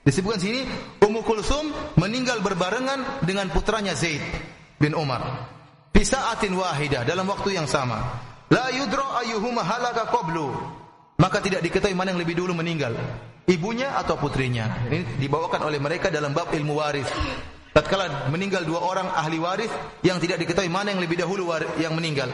Disebutkan 0.00 0.40
sini 0.40 0.64
Ummu 1.04 1.20
Kulsum 1.20 1.68
meninggal 2.00 2.40
berbarengan 2.40 3.20
dengan 3.20 3.52
putranya 3.52 3.92
Zaid 3.92 4.24
bin 4.80 4.96
Umar. 4.96 5.44
Pisaatin 5.92 6.56
wahidah 6.56 7.04
dalam 7.04 7.28
waktu 7.28 7.60
yang 7.60 7.68
sama. 7.68 8.00
La 8.48 8.72
yudra 8.72 9.20
ayyuhuma 9.20 9.60
halaka 9.60 10.08
qablu. 10.08 10.56
Maka 11.20 11.44
tidak 11.44 11.60
diketahui 11.60 11.92
mana 11.92 12.16
yang 12.16 12.20
lebih 12.24 12.40
dulu 12.40 12.56
meninggal. 12.56 12.96
Ibunya 13.44 13.92
atau 14.00 14.16
putrinya. 14.16 14.88
Ini 14.88 15.20
dibawakan 15.20 15.68
oleh 15.68 15.76
mereka 15.76 16.08
dalam 16.08 16.32
bab 16.32 16.48
ilmu 16.48 16.80
waris. 16.80 17.06
Tatkala 17.76 18.32
meninggal 18.32 18.64
dua 18.64 18.80
orang 18.80 19.06
ahli 19.12 19.36
waris 19.36 19.70
yang 20.00 20.16
tidak 20.16 20.40
diketahui 20.40 20.72
mana 20.72 20.96
yang 20.96 21.00
lebih 21.04 21.20
dahulu 21.20 21.44
yang 21.76 21.92
meninggal. 21.92 22.32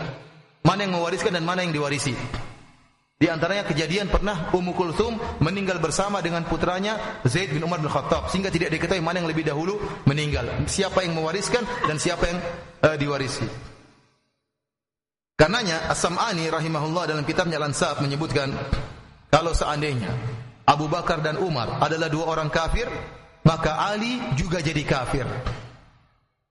Mana 0.62 0.86
yang 0.86 0.94
mewariskan 0.94 1.34
dan 1.34 1.42
mana 1.42 1.66
yang 1.66 1.74
diwarisi. 1.74 2.14
Di 3.16 3.32
antaranya 3.32 3.64
kejadian 3.64 4.12
pernah 4.12 4.52
Ummu 4.52 4.76
Kulthum 4.76 5.16
meninggal 5.40 5.80
bersama 5.80 6.20
dengan 6.20 6.44
putranya 6.44 7.24
Zaid 7.24 7.48
bin 7.48 7.64
Umar 7.64 7.80
bin 7.80 7.88
Khattab 7.88 8.28
sehingga 8.28 8.52
tidak 8.52 8.76
diketahui 8.76 9.00
mana 9.00 9.24
yang 9.24 9.28
lebih 9.32 9.40
dahulu 9.40 9.80
meninggal, 10.04 10.44
siapa 10.68 11.00
yang 11.00 11.16
mewariskan 11.16 11.64
dan 11.88 11.96
siapa 11.96 12.28
yang 12.28 12.38
uh, 12.84 12.92
diwarisi. 13.00 13.65
Karenanya 15.36 15.92
As-Sam'ani 15.92 16.48
rahimahullah 16.48 17.12
dalam 17.12 17.20
kitabnya 17.20 17.60
Al-Ansab 17.60 18.00
menyebutkan 18.00 18.56
kalau 19.28 19.52
seandainya 19.52 20.08
Abu 20.64 20.88
Bakar 20.88 21.20
dan 21.20 21.36
Umar 21.36 21.76
adalah 21.76 22.08
dua 22.08 22.24
orang 22.32 22.48
kafir, 22.48 22.88
maka 23.44 23.84
Ali 23.84 24.16
juga 24.32 24.64
jadi 24.64 24.80
kafir. 24.80 25.28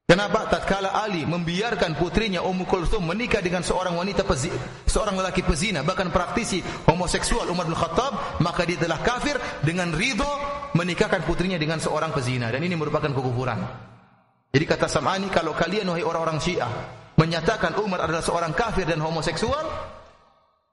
Kenapa 0.06 0.46
tatkala 0.54 0.94
Ali 1.02 1.26
membiarkan 1.26 1.98
putrinya 1.98 2.46
Ummu 2.46 2.70
Kulthum 2.70 3.10
menikah 3.10 3.42
dengan 3.42 3.66
seorang 3.66 3.98
wanita 3.98 4.22
pezi, 4.22 4.54
seorang 4.86 5.18
lelaki 5.18 5.42
pezina 5.42 5.82
bahkan 5.82 6.14
praktisi 6.14 6.62
homoseksual 6.86 7.50
Umar 7.50 7.66
bin 7.66 7.74
Khattab 7.74 8.38
maka 8.38 8.70
dia 8.70 8.78
telah 8.78 9.02
kafir 9.02 9.34
dengan 9.66 9.98
ridho 9.98 10.30
menikahkan 10.78 11.26
putrinya 11.26 11.58
dengan 11.58 11.82
seorang 11.82 12.14
pezina 12.14 12.54
dan 12.54 12.62
ini 12.62 12.78
merupakan 12.78 13.10
kekufuran. 13.10 13.66
Jadi 14.54 14.66
kata 14.70 14.86
Sam'ani 14.86 15.34
kalau 15.34 15.58
kalian 15.58 15.90
wahai 15.90 16.06
orang-orang 16.06 16.38
Syiah 16.38 16.70
menyatakan 17.16 17.80
Umar 17.80 18.04
adalah 18.04 18.24
seorang 18.24 18.52
kafir 18.52 18.88
dan 18.88 19.00
homoseksual 19.00 19.96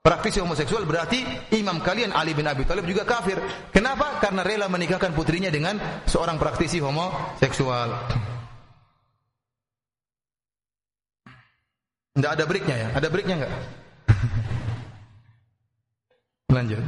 praktisi 0.03 0.43
homoseksual 0.43 0.83
berarti 0.83 1.23
imam 1.55 1.79
kalian 1.79 2.11
Ali 2.11 2.35
bin 2.35 2.45
Abi 2.45 2.67
Thalib 2.67 2.85
juga 2.85 3.07
kafir. 3.07 3.39
Kenapa? 3.71 4.19
Karena 4.19 4.43
rela 4.43 4.67
menikahkan 4.67 5.15
putrinya 5.15 5.49
dengan 5.49 5.79
seorang 6.11 6.37
praktisi 6.43 6.83
homoseksual. 6.83 7.91
Tidak 12.13 12.29
ada 12.29 12.45
breaknya 12.45 12.77
ya? 12.77 12.89
Ada 12.93 13.09
breaknya 13.09 13.35
enggak? 13.41 13.53
Lanjut. 16.61 16.85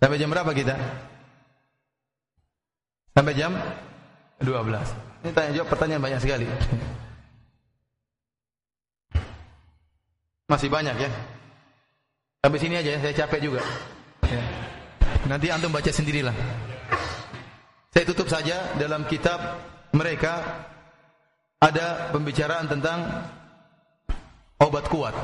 Sampai 0.00 0.16
jam 0.16 0.30
berapa 0.32 0.50
kita? 0.56 0.74
Sampai 3.12 3.34
jam 3.36 3.52
12. 4.40 4.48
Ini 5.22 5.30
tanya 5.36 5.50
jawab 5.52 5.68
pertanyaan 5.68 6.02
banyak 6.02 6.20
sekali. 6.24 6.48
Masih 10.52 10.68
banyak 10.68 10.92
ya. 11.00 11.08
Sampai 12.44 12.60
sini 12.60 12.76
aja 12.76 12.92
ya, 12.92 12.98
saya 13.00 13.14
capek 13.24 13.48
juga. 13.48 13.64
Ya. 14.28 14.44
Nanti 15.24 15.48
antum 15.48 15.72
baca 15.72 15.88
sendirilah. 15.88 16.36
Saya 17.88 18.04
tutup 18.04 18.28
saja 18.28 18.76
dalam 18.76 19.08
kitab 19.08 19.40
mereka 19.96 20.44
ada 21.56 22.12
pembicaraan 22.12 22.68
tentang 22.68 23.00
obat 24.60 24.84
kuat. 24.92 25.16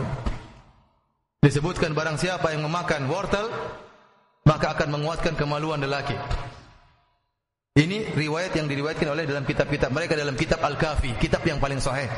Disebutkan 1.45 1.93
barang 1.93 2.17
siapa 2.17 2.57
yang 2.57 2.65
memakan 2.65 3.05
wortel 3.13 3.53
maka 4.49 4.73
akan 4.73 4.97
menguatkan 4.97 5.37
kemaluan 5.37 5.85
lelaki. 5.85 6.17
Ini 7.77 8.17
riwayat 8.17 8.57
yang 8.57 8.65
diriwayatkan 8.65 9.13
oleh 9.13 9.29
dalam 9.29 9.45
kitab-kitab 9.45 9.93
mereka 9.93 10.17
dalam 10.17 10.35
kitab 10.41 10.65
Al-Kafi, 10.65 11.21
kitab 11.21 11.45
yang 11.45 11.61
paling 11.61 11.85
sahih. 11.85 12.09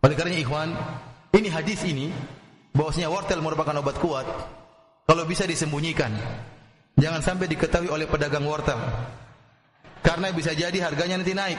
Oleh 0.00 0.16
karena 0.18 0.34
ikhwan, 0.34 0.74
ini 1.34 1.48
hadis 1.50 1.82
ini 1.82 2.14
bahwasanya 2.74 3.10
wortel 3.10 3.42
merupakan 3.42 3.74
obat 3.82 3.96
kuat 3.98 4.26
kalau 5.04 5.26
bisa 5.26 5.44
disembunyikan. 5.44 6.14
Jangan 6.94 7.20
sampai 7.26 7.50
diketahui 7.50 7.90
oleh 7.90 8.06
pedagang 8.06 8.46
wortel. 8.46 8.78
Karena 9.98 10.30
bisa 10.30 10.54
jadi 10.54 10.78
harganya 10.78 11.18
nanti 11.18 11.34
naik. 11.34 11.58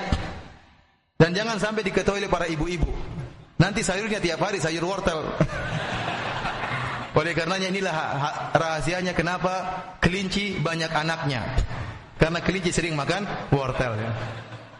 Dan 1.20 1.36
jangan 1.36 1.60
sampai 1.60 1.84
diketahui 1.84 2.24
oleh 2.24 2.32
para 2.32 2.48
ibu-ibu. 2.48 2.88
Nanti 3.60 3.84
sayurnya 3.84 4.24
tiap 4.24 4.40
hari 4.40 4.64
sayur 4.64 4.84
wortel. 4.84 5.24
Oleh 7.16 7.32
karenanya 7.32 7.72
inilah 7.72 7.96
rahasianya 8.52 9.16
kenapa 9.16 9.54
kelinci 10.04 10.60
banyak 10.60 10.92
anaknya. 10.92 11.48
Karena 12.16 12.40
kelinci 12.44 12.72
sering 12.72 12.96
makan 12.96 13.28
wortel 13.52 13.96
ya. 13.96 14.12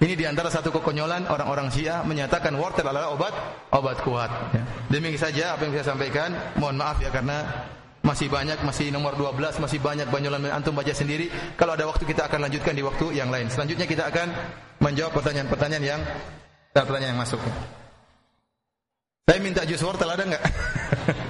Ini 0.06 0.14
di 0.14 0.22
antara 0.30 0.54
satu 0.54 0.70
kekonyolan 0.70 1.26
orang-orang 1.34 1.74
Syiah 1.74 2.06
menyatakan 2.06 2.54
wortel 2.54 2.86
adalah 2.86 3.10
obat 3.10 3.34
obat 3.74 3.98
kuat. 4.06 4.30
Ya. 4.54 4.62
Demikian 4.94 5.18
saja 5.18 5.58
apa 5.58 5.66
yang 5.66 5.74
saya 5.82 5.98
sampaikan. 5.98 6.30
Mohon 6.62 6.86
maaf 6.86 7.02
ya 7.02 7.10
karena 7.10 7.42
masih 8.06 8.30
banyak, 8.30 8.62
masih 8.62 8.94
nomor 8.94 9.18
12, 9.18 9.58
masih 9.58 9.82
banyak 9.82 10.06
banyolan 10.14 10.46
antum 10.54 10.78
baca 10.78 10.94
sendiri. 10.94 11.34
Kalau 11.58 11.74
ada 11.74 11.90
waktu 11.90 12.06
kita 12.06 12.30
akan 12.30 12.38
lanjutkan 12.46 12.78
di 12.78 12.86
waktu 12.86 13.18
yang 13.18 13.34
lain. 13.34 13.50
Selanjutnya 13.50 13.90
kita 13.90 14.06
akan 14.06 14.30
menjawab 14.78 15.10
pertanyaan-pertanyaan 15.10 15.86
yang 15.98 16.02
pertanyaan 16.70 17.18
yang 17.18 17.22
masuk. 17.26 17.42
Saya 19.26 19.42
minta 19.42 19.66
jus 19.66 19.82
wortel 19.82 20.14
ada 20.14 20.22
enggak? 20.22 20.46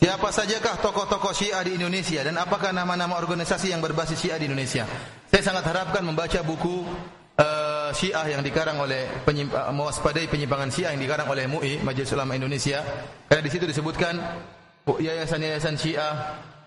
Siapa 0.00 0.32
sajakah 0.32 0.80
tokoh-tokoh 0.80 1.36
Syiah 1.36 1.60
di 1.60 1.76
Indonesia 1.76 2.24
dan 2.24 2.32
apakah 2.40 2.72
nama-nama 2.72 3.20
organisasi 3.20 3.68
yang 3.68 3.84
berbasis 3.84 4.16
Syiah 4.16 4.40
di 4.40 4.48
Indonesia? 4.48 4.88
Saya 5.28 5.44
sangat 5.44 5.68
harapkan 5.68 6.00
membaca 6.00 6.40
buku 6.40 6.88
uh, 7.36 7.92
Syiah 7.92 8.32
yang 8.32 8.40
dikarang 8.40 8.80
oleh 8.80 9.04
penyimp 9.28 9.52
uh, 9.52 9.68
mewaspadai 9.68 10.24
penyimpangan 10.32 10.72
Syiah 10.72 10.96
yang 10.96 11.04
dikarang 11.04 11.28
oleh 11.28 11.44
MUI 11.44 11.84
Majelis 11.84 12.16
Ulama 12.16 12.32
Indonesia. 12.32 12.80
Karena 13.28 13.44
di 13.44 13.52
situ 13.52 13.68
disebutkan 13.68 14.16
yayasan-yayasan 14.88 15.76
Syiah 15.76 16.14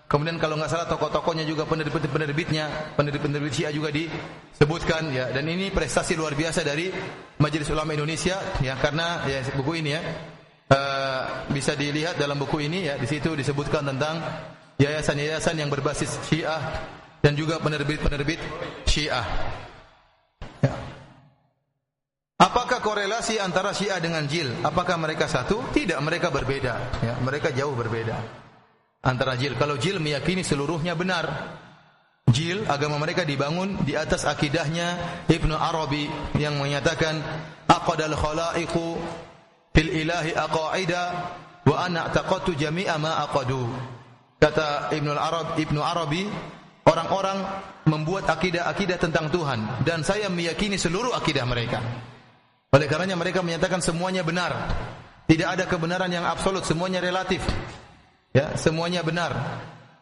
Kemudian 0.04 0.36
kalau 0.36 0.54
nggak 0.54 0.70
salah 0.70 0.86
tokoh-tokohnya 0.86 1.48
juga 1.48 1.64
penerbit-penerbitnya, 1.64 2.94
penerbit-penerbit 2.94 3.50
Syiah 3.50 3.72
juga 3.74 3.88
disebutkan 3.90 5.10
ya. 5.10 5.32
Dan 5.32 5.48
ini 5.48 5.74
prestasi 5.74 6.14
luar 6.14 6.38
biasa 6.38 6.62
dari 6.62 6.92
Majelis 7.40 7.66
Ulama 7.72 7.98
Indonesia 7.98 8.38
ya 8.62 8.78
karena 8.78 9.26
ya 9.26 9.42
buku 9.56 9.80
ini 9.82 9.90
ya 9.96 10.02
uh, 10.70 11.48
bisa 11.50 11.76
dilihat 11.76 12.16
dalam 12.16 12.40
buku 12.40 12.64
ini 12.64 12.88
ya 12.88 12.94
di 12.96 13.04
situ 13.08 13.36
disebutkan 13.36 13.84
tentang 13.84 14.20
yayasan-yayasan 14.80 15.58
yang 15.58 15.68
berbasis 15.68 16.16
Syiah 16.28 16.60
dan 17.20 17.34
juga 17.34 17.60
penerbit-penerbit 17.60 18.40
Syiah. 18.88 19.26
Ya. 20.60 20.72
Apakah 22.40 22.84
korelasi 22.84 23.40
antara 23.40 23.72
Syiah 23.72 24.00
dengan 24.00 24.24
Jil? 24.28 24.50
Apakah 24.64 25.00
mereka 25.00 25.28
satu? 25.30 25.64
Tidak, 25.72 25.96
mereka 26.04 26.28
berbeda. 26.28 26.74
Ya, 27.00 27.14
mereka 27.20 27.54
jauh 27.54 27.72
berbeda 27.72 28.44
antara 29.04 29.36
jil. 29.36 29.54
Kalau 29.54 29.76
jil 29.76 30.00
meyakini 30.00 30.42
seluruhnya 30.42 30.96
benar. 30.96 31.60
Jil 32.24 32.64
agama 32.66 32.96
mereka 32.96 33.20
dibangun 33.22 33.84
di 33.84 33.92
atas 33.94 34.24
akidahnya 34.24 34.96
Ibnu 35.28 35.52
Arabi 35.52 36.08
yang 36.40 36.56
menyatakan 36.56 37.20
aqadal 37.68 38.16
khalaiqu 38.16 38.96
fil 39.74 39.90
ilahi 39.90 40.32
aqaida 40.32 41.02
wa 41.66 41.74
ana 41.82 42.08
taqatu 42.14 42.54
jami'a 42.54 42.96
ma 42.96 43.26
aqadu. 43.26 43.66
Kata 44.38 44.94
Ibnu 44.94 45.10
Arab 45.12 45.58
Ibnu 45.58 45.80
Arabi 45.82 46.24
orang-orang 46.86 47.38
membuat 47.90 48.28
akidah-akidah 48.30 48.96
tentang 49.00 49.28
Tuhan 49.28 49.84
dan 49.84 50.06
saya 50.06 50.30
meyakini 50.30 50.78
seluruh 50.78 51.12
akidah 51.12 51.44
mereka. 51.44 51.82
Oleh 52.74 52.86
karenanya 52.90 53.14
mereka 53.18 53.42
menyatakan 53.42 53.82
semuanya 53.82 54.22
benar. 54.26 54.52
Tidak 55.24 55.48
ada 55.48 55.64
kebenaran 55.64 56.12
yang 56.12 56.26
absolut, 56.28 56.68
semuanya 56.68 57.00
relatif. 57.00 57.40
Ya, 58.34 58.58
semuanya 58.60 59.00
benar. 59.00 59.32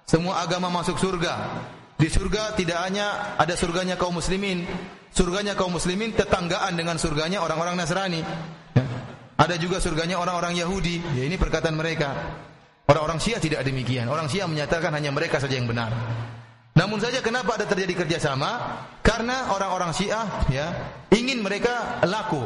Semua 0.02 0.42
agama 0.42 0.66
masuk 0.72 0.98
surga. 0.98 1.62
Di 1.94 2.10
surga 2.10 2.58
tidak 2.58 2.82
hanya 2.82 3.38
ada 3.38 3.54
surganya 3.54 3.94
kaum 3.94 4.18
muslimin, 4.18 4.66
surganya 5.14 5.54
kaum 5.54 5.70
muslimin 5.70 6.10
tetanggaan 6.16 6.74
dengan 6.74 6.98
surganya 6.98 7.38
orang-orang 7.38 7.78
Nasrani. 7.78 8.24
Ada 9.42 9.58
juga 9.58 9.82
surganya 9.82 10.22
orang-orang 10.22 10.54
Yahudi. 10.54 11.02
Ya, 11.18 11.26
ini 11.26 11.34
perkataan 11.34 11.74
mereka. 11.74 12.14
Orang-orang 12.86 13.18
Syiah 13.18 13.42
tidak 13.42 13.66
demikian. 13.66 14.06
Orang 14.06 14.30
Syiah 14.30 14.46
menyatakan 14.46 14.94
hanya 14.94 15.10
mereka 15.10 15.42
saja 15.42 15.58
yang 15.58 15.66
benar. 15.66 15.90
Namun 16.78 17.02
saja 17.02 17.18
kenapa 17.18 17.58
ada 17.58 17.66
terjadi 17.66 18.06
kerjasama? 18.06 18.78
Karena 19.02 19.50
orang-orang 19.50 19.90
Syiah 19.90 20.46
ya 20.46 20.66
ingin 21.10 21.42
mereka 21.42 21.98
laku. 22.06 22.38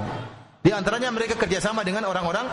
Di 0.64 0.72
antaranya 0.72 1.12
mereka 1.12 1.36
kerjasama 1.36 1.84
dengan 1.84 2.08
orang-orang 2.08 2.48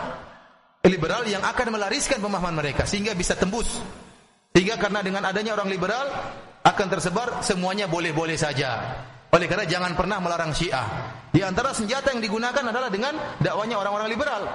liberal 0.84 1.24
yang 1.24 1.40
akan 1.40 1.80
melariskan 1.80 2.20
pemahaman 2.20 2.54
mereka 2.54 2.84
sehingga 2.84 3.16
bisa 3.16 3.32
tembus. 3.34 3.80
Sehingga 4.52 4.76
karena 4.76 5.00
dengan 5.00 5.24
adanya 5.24 5.56
orang 5.56 5.72
liberal 5.72 6.04
akan 6.62 6.86
tersebar 6.92 7.40
semuanya 7.40 7.88
boleh-boleh 7.88 8.36
saja. 8.36 9.00
Oleh 9.34 9.50
karena 9.50 9.66
jangan 9.66 9.98
pernah 9.98 10.22
melarang 10.22 10.54
Syiah. 10.54 10.86
Di 11.34 11.42
antara 11.42 11.74
senjata 11.74 12.14
yang 12.14 12.22
digunakan 12.22 12.62
adalah 12.62 12.86
dengan 12.86 13.18
dakwanya 13.42 13.82
orang-orang 13.82 14.06
liberal. 14.06 14.46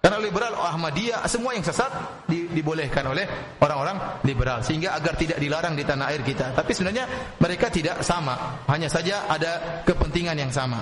Karena 0.00 0.16
liberal 0.16 0.56
Ahmadiyah 0.56 1.28
semua 1.28 1.54
yang 1.54 1.62
sesat 1.62 2.24
di, 2.24 2.48
dibolehkan 2.50 3.04
oleh 3.06 3.54
orang-orang 3.60 4.24
liberal 4.24 4.64
sehingga 4.64 4.96
agar 4.96 5.12
tidak 5.14 5.38
dilarang 5.38 5.76
di 5.76 5.84
tanah 5.84 6.10
air 6.10 6.24
kita. 6.24 6.56
Tapi 6.56 6.72
sebenarnya 6.72 7.36
mereka 7.36 7.68
tidak 7.68 8.00
sama, 8.00 8.64
hanya 8.66 8.88
saja 8.88 9.28
ada 9.28 9.84
kepentingan 9.84 10.34
yang 10.34 10.50
sama. 10.50 10.80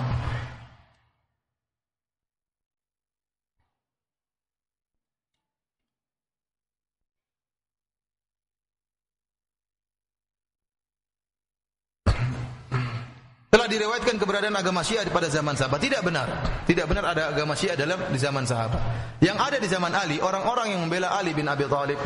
Telah 13.48 13.64
diriwayatkan 13.64 14.20
keberadaan 14.20 14.52
agama 14.60 14.84
Syiah 14.84 15.08
pada 15.08 15.32
zaman 15.32 15.56
sahabat. 15.56 15.80
Tidak 15.80 16.04
benar. 16.04 16.28
Tidak 16.68 16.84
benar 16.84 17.16
ada 17.16 17.32
agama 17.32 17.56
Syiah 17.56 17.80
dalam 17.80 17.96
di 18.12 18.20
zaman 18.20 18.44
sahabat. 18.44 18.80
Yang 19.24 19.36
ada 19.40 19.56
di 19.56 19.68
zaman 19.72 19.92
Ali, 19.96 20.20
orang-orang 20.20 20.76
yang 20.76 20.84
membela 20.84 21.16
Ali 21.16 21.32
bin 21.32 21.48
Abi 21.48 21.64
Thalib 21.64 21.96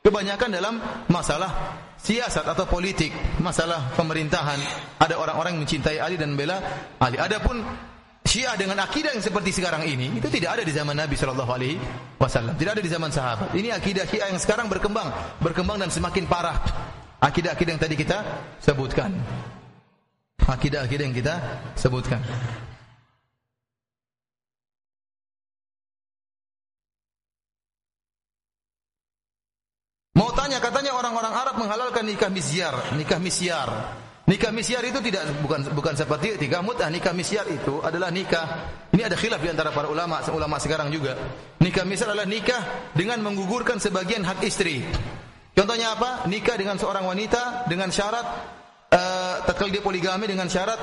kebanyakan 0.00 0.48
dalam 0.48 0.74
masalah 1.12 1.76
siasat 2.00 2.48
atau 2.48 2.64
politik, 2.64 3.12
masalah 3.44 3.92
pemerintahan. 4.00 4.58
Ada 4.96 5.20
orang-orang 5.20 5.60
yang 5.60 5.62
mencintai 5.68 6.00
Ali 6.00 6.16
dan 6.16 6.32
membela 6.32 6.56
Ali. 6.96 7.20
Adapun 7.20 7.60
Syiah 8.24 8.56
dengan 8.56 8.80
akidah 8.80 9.12
yang 9.12 9.20
seperti 9.20 9.52
sekarang 9.52 9.84
ini 9.84 10.22
itu 10.22 10.30
tidak 10.32 10.56
ada 10.56 10.62
di 10.64 10.72
zaman 10.72 10.94
Nabi 10.94 11.18
Shallallahu 11.20 11.52
Alaihi 11.52 11.76
Wasallam, 12.16 12.54
tidak 12.56 12.80
ada 12.80 12.82
di 12.86 12.88
zaman 12.88 13.10
sahabat. 13.12 13.52
Ini 13.52 13.76
akidah 13.76 14.08
Syiah 14.08 14.32
yang 14.32 14.40
sekarang 14.40 14.72
berkembang, 14.72 15.10
berkembang 15.42 15.76
dan 15.76 15.92
semakin 15.92 16.24
parah. 16.24 16.56
Akidah-akidah 17.22 17.70
yang 17.76 17.82
tadi 17.82 17.94
kita 17.94 18.18
sebutkan 18.58 19.14
akidah-akidah 20.46 21.04
yang 21.06 21.16
kita 21.16 21.34
sebutkan. 21.78 22.20
Mau 30.12 30.28
tanya 30.36 30.60
katanya 30.60 30.92
orang-orang 30.92 31.34
Arab 31.34 31.56
menghalalkan 31.56 32.04
nikah 32.04 32.28
misyar, 32.28 32.74
nikah 32.94 33.18
misyar. 33.18 33.70
Nikah 34.22 34.54
misyar 34.54 34.86
itu 34.86 35.02
tidak 35.02 35.26
bukan 35.42 35.66
bukan 35.74 35.98
seperti 35.98 36.38
nikah 36.38 36.62
mutah. 36.62 36.86
Nikah 36.86 37.10
misyar 37.10 37.42
itu 37.50 37.82
adalah 37.82 38.14
nikah. 38.14 38.70
Ini 38.94 39.10
ada 39.10 39.18
khilaf 39.18 39.42
di 39.42 39.50
antara 39.50 39.74
para 39.74 39.90
ulama, 39.90 40.22
ulama 40.30 40.62
sekarang 40.62 40.94
juga. 40.94 41.18
Nikah 41.58 41.82
misyar 41.82 42.14
adalah 42.14 42.28
nikah 42.30 42.92
dengan 42.94 43.18
menggugurkan 43.18 43.82
sebagian 43.82 44.22
hak 44.22 44.46
istri. 44.46 44.86
Contohnya 45.58 45.98
apa? 45.98 46.30
Nikah 46.30 46.54
dengan 46.54 46.78
seorang 46.78 47.02
wanita 47.02 47.66
dengan 47.66 47.90
syarat 47.90 48.61
uh, 48.92 49.68
dia 49.72 49.82
poligami 49.82 50.28
dengan 50.28 50.46
syarat 50.46 50.78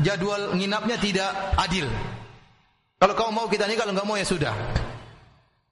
jadwal 0.00 0.56
nginapnya 0.56 0.96
tidak 0.98 1.30
adil. 1.60 1.86
Kalau 2.98 3.14
kau 3.14 3.30
mau 3.30 3.46
kita 3.52 3.68
nikah, 3.68 3.84
kalau 3.84 3.92
enggak 3.92 4.08
mau 4.08 4.16
ya 4.16 4.24
sudah. 4.24 4.54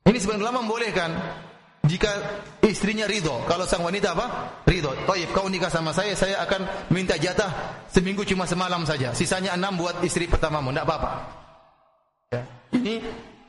Ini 0.05 0.19
sebenarnya 0.21 0.45
ulama 0.51 0.67
membolehkan 0.67 1.11
jika 1.89 2.11
istrinya 2.61 3.09
ridho. 3.09 3.43
Kalau 3.49 3.65
sang 3.65 3.81
wanita 3.81 4.13
apa? 4.13 4.27
Ridho. 4.69 4.93
Taib, 5.09 5.29
kau 5.33 5.49
nikah 5.49 5.73
sama 5.73 5.97
saya, 5.97 6.13
saya 6.13 6.43
akan 6.45 6.93
minta 6.93 7.17
jatah 7.17 7.81
seminggu 7.89 8.27
cuma 8.29 8.45
semalam 8.45 8.85
saja. 8.85 9.17
Sisanya 9.17 9.57
enam 9.57 9.81
buat 9.81 10.05
istri 10.05 10.29
pertamamu, 10.29 10.71
tidak 10.75 10.85
apa-apa. 10.85 11.11
Ya. 12.33 12.43
Ini 12.77 12.95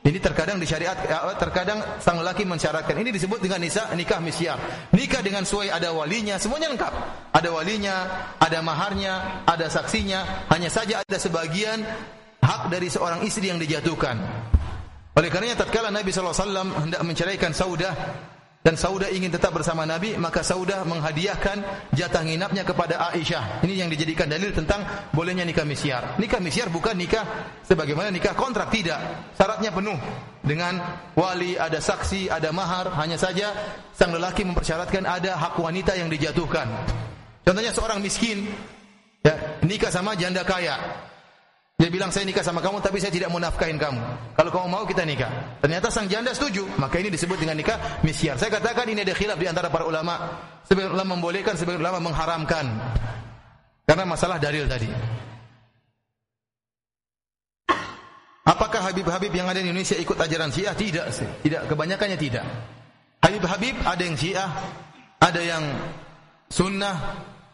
ini 0.04 0.20
terkadang 0.20 0.60
di 0.60 0.68
syariat, 0.68 0.92
ya, 1.00 1.32
terkadang 1.40 1.80
sang 1.96 2.20
lelaki 2.20 2.44
mensyaratkan. 2.44 2.92
Ini 2.92 3.08
disebut 3.08 3.40
dengan 3.40 3.64
nisa, 3.64 3.88
nikah 3.96 4.20
misyar. 4.20 4.60
Nikah 4.92 5.24
dengan 5.24 5.48
suai 5.48 5.72
ada 5.72 5.96
walinya, 5.96 6.36
semuanya 6.36 6.68
lengkap. 6.76 6.92
Ada 7.32 7.48
walinya, 7.48 7.96
ada 8.36 8.60
maharnya, 8.60 9.40
ada 9.48 9.64
saksinya. 9.72 10.44
Hanya 10.52 10.68
saja 10.68 11.00
ada 11.00 11.16
sebagian 11.16 11.80
hak 12.44 12.68
dari 12.68 12.92
seorang 12.92 13.24
istri 13.24 13.48
yang 13.48 13.56
dijatuhkan. 13.56 14.20
Oleh 15.16 15.32
karenanya 15.32 15.64
tatkala 15.64 15.88
Nabi 15.88 16.12
SAW 16.12 16.84
hendak 16.84 17.00
menceraikan 17.00 17.56
Saudah 17.56 17.96
dan 18.64 18.80
Saudah 18.80 19.12
ingin 19.12 19.28
tetap 19.28 19.52
bersama 19.52 19.84
Nabi, 19.84 20.16
maka 20.16 20.40
Saudah 20.40 20.88
menghadiahkan 20.88 21.60
jatah 21.92 22.24
nginapnya 22.24 22.64
kepada 22.64 22.96
Aisyah. 23.12 23.60
Ini 23.60 23.84
yang 23.84 23.92
dijadikan 23.92 24.24
dalil 24.24 24.56
tentang 24.56 24.88
bolehnya 25.12 25.44
nikah 25.44 25.68
misyar. 25.68 26.16
Nikah 26.16 26.40
misyar 26.40 26.72
bukan 26.72 26.96
nikah 26.96 27.28
sebagaimana 27.60 28.08
nikah 28.08 28.32
kontrak, 28.32 28.72
tidak. 28.72 28.96
Syaratnya 29.36 29.68
penuh 29.68 30.00
dengan 30.40 30.80
wali, 31.12 31.60
ada 31.60 31.76
saksi, 31.76 32.32
ada 32.32 32.56
mahar. 32.56 32.88
Hanya 32.96 33.20
saja 33.20 33.52
sang 33.92 34.16
lelaki 34.16 34.48
mempersyaratkan 34.48 35.04
ada 35.04 35.36
hak 35.36 35.60
wanita 35.60 35.92
yang 36.00 36.08
dijatuhkan. 36.08 36.64
Contohnya 37.44 37.68
seorang 37.68 38.00
miskin 38.00 38.48
ya, 39.20 39.60
nikah 39.60 39.92
sama 39.92 40.16
janda 40.16 40.40
kaya. 40.40 40.80
Dia 41.74 41.90
bilang 41.90 42.14
saya 42.14 42.22
nikah 42.22 42.46
sama 42.46 42.62
kamu 42.62 42.78
tapi 42.78 43.02
saya 43.02 43.10
tidak 43.10 43.34
mau 43.34 43.42
nafkahin 43.42 43.74
kamu. 43.74 43.98
Kalau 44.38 44.50
kamu 44.54 44.66
mau 44.70 44.86
kita 44.86 45.02
nikah. 45.02 45.58
Ternyata 45.58 45.90
sang 45.90 46.06
janda 46.06 46.30
setuju. 46.30 46.62
Maka 46.78 47.02
ini 47.02 47.10
disebut 47.10 47.34
dengan 47.34 47.58
nikah 47.58 47.98
misyar. 48.06 48.38
Saya 48.38 48.54
katakan 48.54 48.86
ini 48.86 49.02
ada 49.02 49.10
khilaf 49.10 49.34
di 49.34 49.50
antara 49.50 49.74
para 49.74 49.82
ulama. 49.82 50.38
Sebagian 50.70 50.94
ulama 50.94 51.18
membolehkan, 51.18 51.58
sebagian 51.58 51.82
ulama 51.82 51.98
mengharamkan. 51.98 52.70
Karena 53.84 54.06
masalah 54.06 54.38
dalil 54.38 54.70
tadi. 54.70 54.86
Apakah 58.44 58.92
Habib-Habib 58.92 59.32
yang 59.34 59.48
ada 59.50 59.58
di 59.58 59.72
Indonesia 59.72 59.96
ikut 59.96 60.14
ajaran 60.20 60.52
Syiah? 60.54 60.76
Tidak 60.76 61.06
sih. 61.10 61.28
Tidak, 61.42 61.66
kebanyakannya 61.66 62.18
tidak. 62.20 62.44
Habib-Habib 63.24 63.82
ada 63.82 64.02
yang 64.04 64.16
Syiah, 64.20 64.48
ada 65.16 65.40
yang 65.40 65.64
Sunnah, 66.52 66.96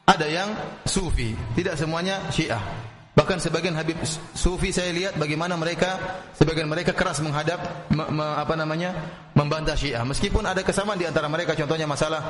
ada 0.02 0.26
yang 0.26 0.50
Sufi. 0.82 1.32
Tidak 1.54 1.78
semuanya 1.78 2.18
Syiah. 2.34 2.58
Bahkan 3.10 3.42
sebagian 3.42 3.74
Habib 3.74 3.98
Sufi 4.38 4.70
saya 4.70 4.94
lihat 4.94 5.18
bagaimana 5.18 5.58
mereka 5.58 5.98
sebagian 6.38 6.70
mereka 6.70 6.94
keras 6.94 7.18
menghadap 7.18 7.90
me, 7.90 8.06
me, 8.06 8.26
apa 8.38 8.54
namanya 8.54 8.94
membantah 9.34 9.74
Syiah. 9.74 10.06
Meskipun 10.06 10.46
ada 10.46 10.62
kesamaan 10.62 10.94
di 10.94 11.10
antara 11.10 11.26
mereka 11.26 11.58
contohnya 11.58 11.90
masalah 11.90 12.22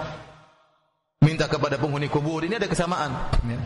minta 1.21 1.45
kepada 1.53 1.77
penghuni 1.77 2.09
kubur 2.09 2.41
ini 2.49 2.57
ada 2.57 2.65
kesamaan. 2.65 3.13
Ya. 3.45 3.61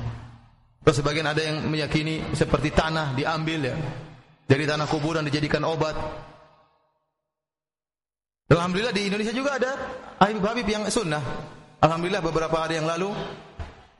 Terus 0.84 1.00
sebagian 1.00 1.24
ada 1.30 1.40
yang 1.40 1.64
meyakini 1.70 2.34
seperti 2.34 2.74
tanah 2.74 3.14
diambil 3.14 3.72
ya 3.72 3.76
dari 4.44 4.66
tanah 4.66 4.84
kuburan 4.90 5.24
dijadikan 5.24 5.62
obat. 5.64 5.96
Alhamdulillah 8.50 8.92
di 8.92 9.08
Indonesia 9.08 9.32
juga 9.32 9.56
ada 9.56 9.72
Habib-Habib 10.20 10.66
yang 10.68 10.84
sunnah. 10.92 11.22
Alhamdulillah 11.80 12.20
beberapa 12.20 12.58
hari 12.60 12.76
yang 12.76 12.90
lalu 12.90 13.14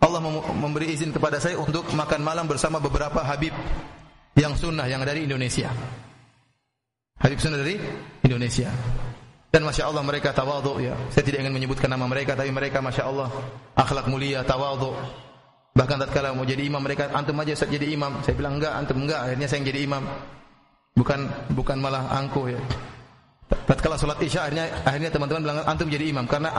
Allah 0.04 0.20
memberi 0.52 0.92
izin 0.92 1.16
kepada 1.16 1.40
saya 1.40 1.56
untuk 1.56 1.88
makan 1.96 2.20
malam 2.20 2.44
bersama 2.44 2.76
beberapa 2.76 3.24
Habib 3.24 3.56
yang 4.36 4.52
sunnah 4.52 4.84
yang 4.84 5.00
dari 5.00 5.24
Indonesia. 5.24 5.72
Habib 7.16 7.40
sunnah 7.40 7.64
dari 7.64 7.80
Indonesia. 8.20 8.68
Dan 9.48 9.64
masya 9.64 9.86
Allah 9.86 10.02
mereka 10.02 10.34
tawadhu 10.34 10.82
ya. 10.82 10.98
Saya 11.08 11.24
tidak 11.24 11.46
ingin 11.46 11.54
menyebutkan 11.54 11.86
nama 11.86 12.04
mereka, 12.04 12.34
tapi 12.34 12.50
mereka 12.50 12.82
masya 12.82 13.06
Allah 13.06 13.30
akhlak 13.78 14.10
mulia, 14.10 14.42
tawadhu. 14.44 14.92
Bahkan 15.74 15.96
tatkala 16.06 16.34
mau 16.34 16.46
jadi 16.46 16.66
imam 16.66 16.82
mereka 16.82 17.10
antum 17.14 17.38
aja 17.40 17.54
saya 17.54 17.72
jadi 17.72 17.94
imam. 17.94 18.20
Saya 18.26 18.34
bilang 18.38 18.58
enggak, 18.58 18.74
antum 18.74 18.98
enggak. 19.02 19.24
Akhirnya 19.24 19.46
saya 19.46 19.58
yang 19.62 19.68
jadi 19.72 19.80
imam. 19.86 20.02
Bukan 20.94 21.20
bukan 21.54 21.76
malah 21.82 22.12
angkuh 22.18 22.50
ya. 22.50 22.60
Tatkala 23.44 24.00
salat 24.00 24.20
Isya 24.20 24.48
akhirnya 24.48 24.64
akhirnya 24.84 25.10
teman-teman 25.12 25.42
bilang 25.44 25.58
antum 25.68 25.88
jadi 25.88 26.04
imam 26.08 26.24
karena 26.24 26.52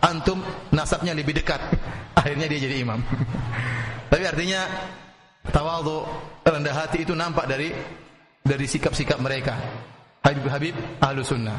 antum 0.00 0.40
nasabnya 0.72 1.12
lebih 1.12 1.36
dekat. 1.36 1.60
akhirnya 2.18 2.46
dia 2.48 2.60
jadi 2.68 2.76
imam. 2.84 3.00
Tapi 4.12 4.24
artinya 4.28 4.68
tawadhu, 5.48 6.04
rendah 6.44 6.74
hati 6.76 7.04
itu 7.04 7.16
nampak 7.16 7.48
dari 7.48 7.72
dari 8.44 8.66
sikap-sikap 8.68 9.18
mereka. 9.20 9.56
Habib-habib 10.22 11.02
ahlu 11.02 11.24
sunnah. 11.24 11.56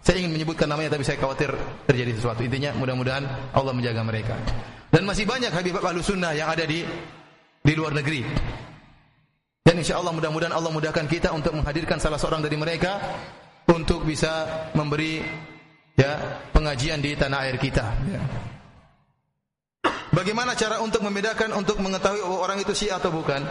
Saya 0.00 0.22
ingin 0.22 0.38
menyebutkan 0.38 0.70
namanya 0.70 0.94
tapi 0.94 1.02
saya 1.02 1.18
khawatir 1.18 1.50
terjadi 1.84 2.14
sesuatu. 2.14 2.46
Intinya 2.46 2.70
mudah-mudahan 2.78 3.26
Allah 3.50 3.74
menjaga 3.74 4.06
mereka. 4.06 4.38
Dan 4.88 5.02
masih 5.02 5.26
banyak 5.26 5.50
habib 5.50 5.76
ahlu 5.82 5.98
sunnah 5.98 6.30
yang 6.32 6.46
ada 6.46 6.62
di 6.62 6.86
di 7.60 7.72
luar 7.74 7.90
negeri. 7.90 8.22
Dan 9.66 9.82
insya 9.82 9.98
Allah 9.98 10.14
mudah-mudahan 10.14 10.54
Allah 10.54 10.70
mudahkan 10.70 11.10
kita 11.10 11.34
untuk 11.34 11.58
menghadirkan 11.58 11.98
salah 11.98 12.22
seorang 12.22 12.38
dari 12.38 12.54
mereka 12.54 13.02
untuk 13.70 14.06
bisa 14.06 14.46
memberi 14.74 15.22
ya 15.96 16.44
pengajian 16.52 17.02
di 17.02 17.16
tanah 17.18 17.38
air 17.48 17.56
kita. 17.58 17.86
Ya. 18.06 18.22
Bagaimana 20.14 20.56
cara 20.56 20.80
untuk 20.80 21.04
membedakan 21.04 21.52
untuk 21.52 21.76
mengetahui 21.82 22.24
orang 22.24 22.56
itu 22.62 22.72
Syiah 22.72 22.96
atau 22.96 23.12
bukan? 23.12 23.42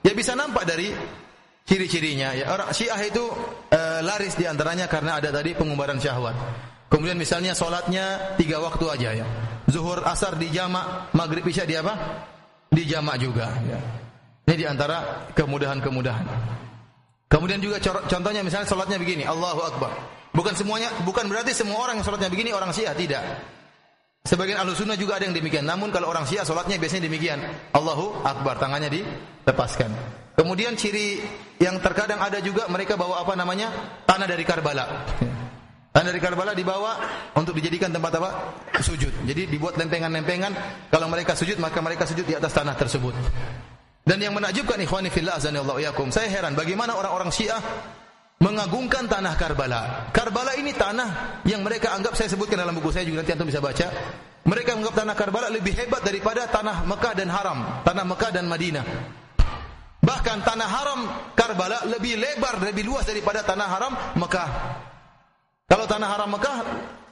Ya 0.00 0.16
bisa 0.16 0.32
nampak 0.32 0.64
dari 0.64 0.88
ciri-cirinya. 1.68 2.32
Ya 2.32 2.48
orang 2.48 2.72
Syiah 2.72 2.96
itu 3.04 3.24
e, 3.68 3.80
laris 4.00 4.32
di 4.32 4.48
antaranya 4.48 4.88
karena 4.88 5.20
ada 5.20 5.28
tadi 5.28 5.52
pengumbaran 5.52 6.00
syahwat. 6.00 6.32
Kemudian 6.88 7.18
misalnya 7.18 7.52
solatnya 7.52 8.36
tiga 8.40 8.62
waktu 8.62 8.84
aja 8.88 9.10
ya. 9.20 9.26
Zuhur, 9.68 10.04
asar 10.04 10.36
di 10.36 10.52
jamak, 10.52 11.12
maghrib 11.16 11.44
isya 11.44 11.68
di 11.68 11.74
apa? 11.74 11.92
Di 12.72 12.84
jamak 12.88 13.20
juga. 13.20 13.50
Ya. 13.64 13.80
Ini 14.44 14.54
di 14.60 14.64
antara 14.68 15.28
kemudahan-kemudahan. 15.32 16.26
Kemudian 17.28 17.58
juga 17.58 17.82
contohnya 17.82 18.44
misalnya 18.44 18.68
salatnya 18.68 19.00
begini, 19.00 19.26
Allahu 19.26 19.60
Akbar. 19.64 19.92
Bukan 20.34 20.54
semuanya, 20.58 20.90
bukan 21.06 21.30
berarti 21.30 21.54
semua 21.54 21.78
orang 21.78 22.02
yang 22.02 22.06
salatnya 22.06 22.30
begini 22.30 22.50
orang 22.50 22.74
Syiah, 22.74 22.94
tidak. 22.94 23.22
Sebagian 24.24 24.56
ahlu 24.56 24.72
sunnah 24.72 24.96
juga 24.96 25.20
ada 25.20 25.28
yang 25.28 25.36
demikian. 25.36 25.68
Namun 25.68 25.92
kalau 25.92 26.08
orang 26.08 26.24
Syiah 26.24 26.48
salatnya 26.48 26.80
biasanya 26.80 27.06
demikian, 27.06 27.38
Allahu 27.76 28.24
Akbar, 28.24 28.56
tangannya 28.56 28.88
dilepaskan. 28.88 29.92
Kemudian 30.34 30.74
ciri 30.74 31.22
yang 31.62 31.78
terkadang 31.78 32.18
ada 32.18 32.42
juga 32.42 32.66
mereka 32.66 32.98
bawa 32.98 33.22
apa 33.22 33.38
namanya 33.38 33.70
tanah 34.08 34.26
dari 34.26 34.42
Karbala. 34.42 35.06
Tanah 35.94 36.10
dari 36.10 36.18
Karbala 36.18 36.58
dibawa 36.58 36.98
untuk 37.38 37.54
dijadikan 37.54 37.94
tempat 37.94 38.18
apa? 38.18 38.30
Sujud. 38.82 39.14
Jadi 39.30 39.46
dibuat 39.46 39.78
lempengan-lempengan. 39.78 40.52
Kalau 40.90 41.06
mereka 41.06 41.38
sujud, 41.38 41.54
maka 41.62 41.78
mereka 41.78 42.02
sujud 42.02 42.26
di 42.26 42.34
atas 42.34 42.50
tanah 42.50 42.74
tersebut. 42.74 43.14
Dan 44.04 44.20
yang 44.20 44.36
menakjubkan 44.36 44.76
ikhwani 44.84 45.08
fillah 45.08 45.40
azanillahu 45.40 45.80
yakum. 45.80 46.12
Saya 46.12 46.28
heran 46.28 46.52
bagaimana 46.52 46.92
orang-orang 46.92 47.32
Syiah 47.32 47.60
mengagungkan 48.44 49.08
tanah 49.08 49.32
Karbala. 49.40 50.12
Karbala 50.12 50.52
ini 50.60 50.76
tanah 50.76 51.40
yang 51.48 51.64
mereka 51.64 51.96
anggap 51.96 52.12
saya 52.12 52.28
sebutkan 52.28 52.60
dalam 52.60 52.76
buku 52.76 52.92
saya 52.92 53.08
juga 53.08 53.24
nanti 53.24 53.32
antum 53.32 53.48
bisa 53.48 53.64
baca. 53.64 53.88
Mereka 54.44 54.76
menganggap 54.76 54.96
tanah 55.00 55.14
Karbala 55.16 55.48
lebih 55.48 55.72
hebat 55.72 56.04
daripada 56.04 56.44
tanah 56.52 56.84
Mekah 56.84 57.14
dan 57.16 57.32
Haram, 57.32 57.58
tanah 57.80 58.04
Mekah 58.04 58.30
dan 58.36 58.44
Madinah. 58.44 58.84
Bahkan 60.04 60.44
tanah 60.44 60.68
haram 60.68 61.00
Karbala 61.32 61.88
lebih 61.88 62.20
lebar, 62.20 62.60
lebih 62.60 62.84
luas 62.84 63.08
daripada 63.08 63.40
tanah 63.40 63.68
haram 63.72 63.92
Mekah. 64.20 64.48
Kalau 65.64 65.88
tanah 65.88 66.08
haram 66.12 66.28
Mekah 66.28 66.56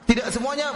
tidak 0.05 0.29
semuanya 0.29 0.69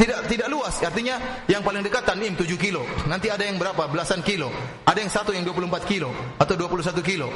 tidak 0.00 0.32
tidak 0.32 0.48
luas. 0.48 0.72
Artinya 0.80 1.44
yang 1.44 1.60
paling 1.60 1.84
dekat 1.84 2.08
Tanim 2.08 2.32
7 2.32 2.48
kilo. 2.56 2.88
Nanti 3.04 3.28
ada 3.28 3.44
yang 3.44 3.60
berapa? 3.60 3.84
Belasan 3.84 4.24
kilo. 4.24 4.48
Ada 4.88 4.96
yang 4.96 5.12
satu 5.12 5.36
yang 5.36 5.44
24 5.44 5.84
kilo 5.84 6.08
atau 6.40 6.56
21 6.56 7.04
kilo. 7.04 7.28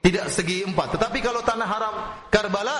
Tidak 0.00 0.32
segi 0.32 0.64
empat. 0.64 0.96
Tetapi 0.96 1.20
kalau 1.20 1.44
tanah 1.44 1.68
haram 1.68 1.94
Karbala 2.32 2.76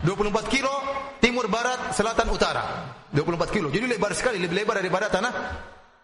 24 0.00 0.48
kilo 0.48 0.72
timur 1.20 1.44
barat 1.52 1.92
selatan 1.92 2.32
utara 2.32 2.64
24 3.12 3.52
kilo. 3.52 3.68
Jadi 3.68 3.84
lebar 3.84 4.16
sekali, 4.16 4.40
lebih 4.40 4.64
lebar 4.64 4.80
daripada 4.80 5.12
tanah 5.12 5.32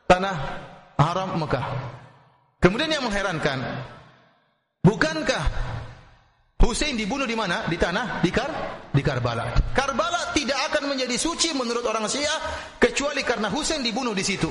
tanah 0.05 0.37
haram 1.01 1.41
Mekah. 1.41 1.65
Kemudian 2.61 2.93
yang 2.93 3.09
mengherankan, 3.09 3.57
bukankah 4.85 5.45
Hussein 6.71 6.95
dibunuh 6.95 7.27
di 7.27 7.35
mana? 7.35 7.67
Di 7.67 7.75
tanah, 7.75 8.23
di 8.23 8.31
Kar, 8.31 8.51
di 8.95 9.03
Karbala. 9.03 9.75
Karbala 9.75 10.31
tidak 10.31 10.71
akan 10.71 10.95
menjadi 10.95 11.19
suci 11.19 11.51
menurut 11.51 11.83
orang 11.83 12.07
Syiah 12.07 12.39
kecuali 12.79 13.27
karena 13.27 13.51
Hussein 13.51 13.83
dibunuh 13.83 14.15
di 14.15 14.23
situ. 14.23 14.47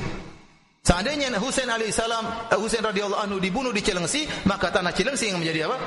Seandainya 0.84 1.32
Hussein 1.40 1.72
alaihissalam, 1.72 2.52
eh, 2.52 2.60
Hussein 2.60 2.84
radhiyallahu 2.84 3.24
anhu 3.24 3.38
dibunuh 3.40 3.72
di 3.72 3.80
Cilengsi, 3.80 4.28
maka 4.44 4.68
tanah 4.68 4.92
Cilengsi 4.92 5.32
yang 5.32 5.40
menjadi 5.40 5.72
apa? 5.72 5.78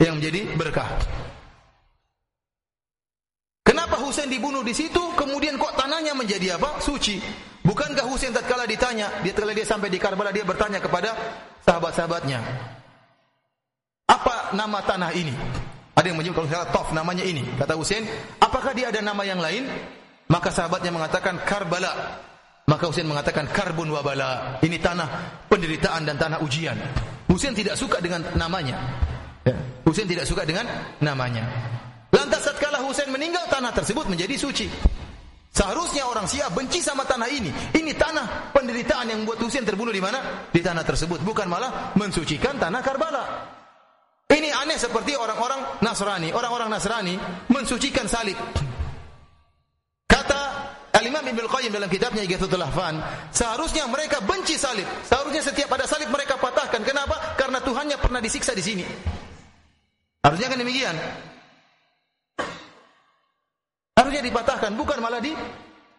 Yang 0.00 0.14
menjadi 0.16 0.40
berkah. 0.56 0.88
Kenapa 3.64 3.96
Husain 4.00 4.28
dibunuh 4.28 4.60
di 4.60 4.76
situ, 4.76 5.00
kemudian 5.16 5.56
kok 5.56 5.76
tanahnya 5.76 6.12
menjadi 6.12 6.60
apa? 6.60 6.80
Suci. 6.84 7.20
Bukankah 7.64 8.04
Husain 8.08 8.32
tatkala 8.32 8.68
ditanya, 8.68 9.08
dia 9.24 9.32
tatkala 9.32 9.56
dia 9.56 9.64
sampai 9.64 9.88
di 9.88 9.96
Karbala 9.96 10.32
dia 10.32 10.44
bertanya 10.44 10.84
kepada 10.84 11.16
sahabat-sahabatnya, 11.64 12.44
apa 14.08 14.52
nama 14.56 14.78
tanah 14.84 15.10
ini? 15.16 15.34
Ada 15.94 16.10
yang 16.10 16.18
menyebut 16.18 16.46
kalau 16.50 16.68
Tof 16.74 16.90
namanya 16.90 17.22
ini. 17.22 17.46
Kata 17.54 17.78
Husain, 17.78 18.02
apakah 18.42 18.74
dia 18.74 18.90
ada 18.90 18.98
nama 18.98 19.22
yang 19.22 19.38
lain? 19.38 19.70
Maka 20.26 20.50
sahabatnya 20.50 20.90
mengatakan 20.90 21.38
Karbala. 21.46 22.20
Maka 22.64 22.88
Husain 22.88 23.04
mengatakan 23.04 23.44
karbun 23.52 23.92
wabala. 23.92 24.56
Ini 24.64 24.80
tanah 24.80 25.08
penderitaan 25.52 26.08
dan 26.08 26.16
tanah 26.16 26.40
ujian. 26.40 26.72
Husain 27.28 27.52
tidak 27.52 27.76
suka 27.76 28.00
dengan 28.00 28.24
namanya. 28.40 28.80
Ya. 29.44 29.52
Husain 29.84 30.08
tidak 30.08 30.24
suka 30.24 30.48
dengan 30.48 30.64
namanya. 31.04 31.44
Lantas 32.08 32.48
tatkala 32.48 32.80
Husain 32.80 33.12
meninggal 33.12 33.44
tanah 33.52 33.68
tersebut 33.76 34.08
menjadi 34.08 34.40
suci. 34.40 34.72
Seharusnya 35.52 36.08
orang 36.08 36.24
Syiah 36.24 36.48
benci 36.48 36.80
sama 36.80 37.04
tanah 37.04 37.28
ini. 37.28 37.52
Ini 37.52 37.92
tanah 38.00 38.56
penderitaan 38.56 39.12
yang 39.12 39.22
membuat 39.22 39.44
Husain 39.44 39.62
terbunuh 39.62 39.92
di 39.92 40.00
mana? 40.00 40.48
Di 40.48 40.64
tanah 40.64 40.88
tersebut, 40.88 41.20
bukan 41.20 41.44
malah 41.44 41.92
mensucikan 42.00 42.56
tanah 42.56 42.80
Karbala. 42.80 43.22
Ini 44.32 44.48
aneh 44.56 44.80
seperti 44.80 45.12
orang-orang 45.14 45.84
Nasrani. 45.84 46.32
Orang-orang 46.32 46.72
Nasrani 46.72 47.14
mensucikan 47.52 48.08
salib. 48.08 48.34
Kata 50.08 50.40
Al-Imam 50.96 51.20
Ibnu 51.20 51.44
Qayyim 51.44 51.72
dalam 51.74 51.92
kitabnya 51.92 52.24
Ighathatul 52.24 52.62
Lahfan, 52.62 52.98
seharusnya 53.28 53.84
mereka 53.84 54.24
benci 54.24 54.56
salib. 54.56 54.88
Seharusnya 55.04 55.44
setiap 55.44 55.68
ada 55.76 55.84
salib 55.84 56.08
mereka 56.08 56.40
patahkan. 56.40 56.80
Kenapa? 56.80 57.36
Karena 57.36 57.60
Tuhannya 57.60 58.00
pernah 58.00 58.24
disiksa 58.24 58.56
di 58.56 58.64
sini. 58.64 58.84
Harusnya 60.24 60.48
kan 60.48 60.56
demikian. 60.56 60.96
Harusnya 63.94 64.22
dipatahkan, 64.24 64.72
bukan 64.72 64.98
malah 65.04 65.20
di 65.20 65.36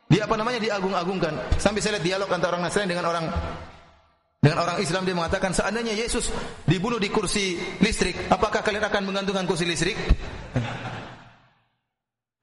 di 0.06 0.18
apa 0.18 0.34
namanya 0.34 0.58
diagung-agungkan. 0.58 1.62
Sampai 1.62 1.82
saya 1.82 1.98
lihat 1.98 2.06
dialog 2.06 2.30
antara 2.34 2.58
orang 2.58 2.66
Nasrani 2.66 2.90
dengan 2.90 3.06
orang 3.06 3.26
dengan 4.46 4.62
orang 4.62 4.78
Islam 4.78 5.10
dia 5.10 5.18
mengatakan 5.18 5.58
seandainya 5.58 5.98
Yesus 5.98 6.30
dibunuh 6.70 7.02
di 7.02 7.10
kursi 7.10 7.58
listrik, 7.82 8.30
apakah 8.30 8.62
kalian 8.62 8.86
akan 8.86 9.10
menggantungkan 9.10 9.50
kursi 9.50 9.66
listrik? 9.66 9.98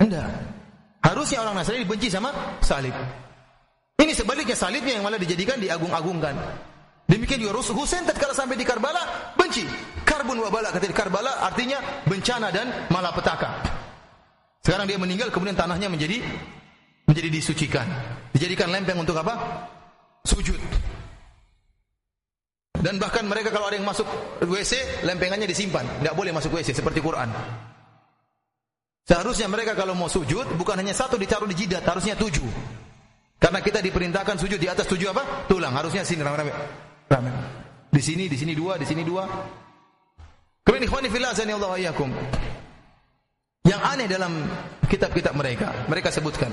Enggak. 0.02 0.26
Harusnya 0.98 1.47
orang 1.47 1.62
Nasrani 1.62 1.86
dibenci 1.86 2.10
sama 2.10 2.58
salib. 2.58 2.90
Ini 4.02 4.18
sebaliknya 4.18 4.58
salibnya 4.58 4.98
yang 4.98 5.06
malah 5.06 5.14
dijadikan 5.14 5.62
diagung-agungkan. 5.62 6.34
Demikian 7.06 7.39
juga 7.39 7.62
Husain 7.70 8.02
tatkala 8.02 8.34
sampai 8.34 8.58
di 8.58 8.66
Karbala 8.66 9.31
benci. 9.39 9.62
Karbun 10.02 10.42
wabala 10.42 10.74
kata 10.74 10.90
di 10.90 10.97
Karbala 10.98 11.39
artinya 11.39 12.02
bencana 12.02 12.50
dan 12.50 12.90
malapetaka. 12.90 13.62
Sekarang 14.58 14.90
dia 14.90 14.98
meninggal 14.98 15.31
kemudian 15.31 15.55
tanahnya 15.55 15.86
menjadi 15.86 16.18
menjadi 17.06 17.31
disucikan. 17.31 17.86
Dijadikan 18.34 18.74
lempeng 18.74 18.98
untuk 18.98 19.14
apa? 19.22 19.39
Sujud. 20.26 20.58
Dan 22.82 22.98
bahkan 22.98 23.22
mereka 23.22 23.54
kalau 23.54 23.70
ada 23.70 23.78
yang 23.78 23.86
masuk 23.86 24.04
WC, 24.42 25.06
lempengannya 25.06 25.46
disimpan. 25.46 25.86
Tidak 26.02 26.18
boleh 26.18 26.34
masuk 26.34 26.58
WC 26.58 26.74
seperti 26.74 26.98
Quran. 26.98 27.30
Seharusnya 29.06 29.46
mereka 29.46 29.78
kalau 29.78 29.94
mau 29.94 30.10
sujud, 30.10 30.58
bukan 30.58 30.82
hanya 30.82 30.90
satu 30.90 31.14
ditaruh 31.14 31.46
di 31.46 31.54
jidat, 31.54 31.86
harusnya 31.86 32.18
tujuh. 32.18 32.46
Karena 33.38 33.62
kita 33.62 33.78
diperintahkan 33.78 34.34
sujud 34.34 34.58
di 34.58 34.66
atas 34.66 34.90
tujuh 34.90 35.14
apa? 35.14 35.46
Tulang. 35.46 35.74
Harusnya 35.74 36.02
sini 36.02 36.26
rame-rame. 36.26 36.50
Rame. 37.06 37.30
Di 37.90 38.02
sini, 38.02 38.26
di 38.26 38.34
sini 38.34 38.54
dua, 38.54 38.74
di 38.78 38.86
sini 38.86 39.06
dua. 39.06 39.26
Kemudian 40.62 40.86
ikhwani 40.86 41.10
fillah 41.10 41.34
Allah. 41.34 41.78
Yang 43.62 43.80
aneh 43.82 44.06
dalam 44.10 44.32
kitab-kitab 44.90 45.34
mereka, 45.38 45.86
mereka 45.86 46.10
sebutkan 46.10 46.50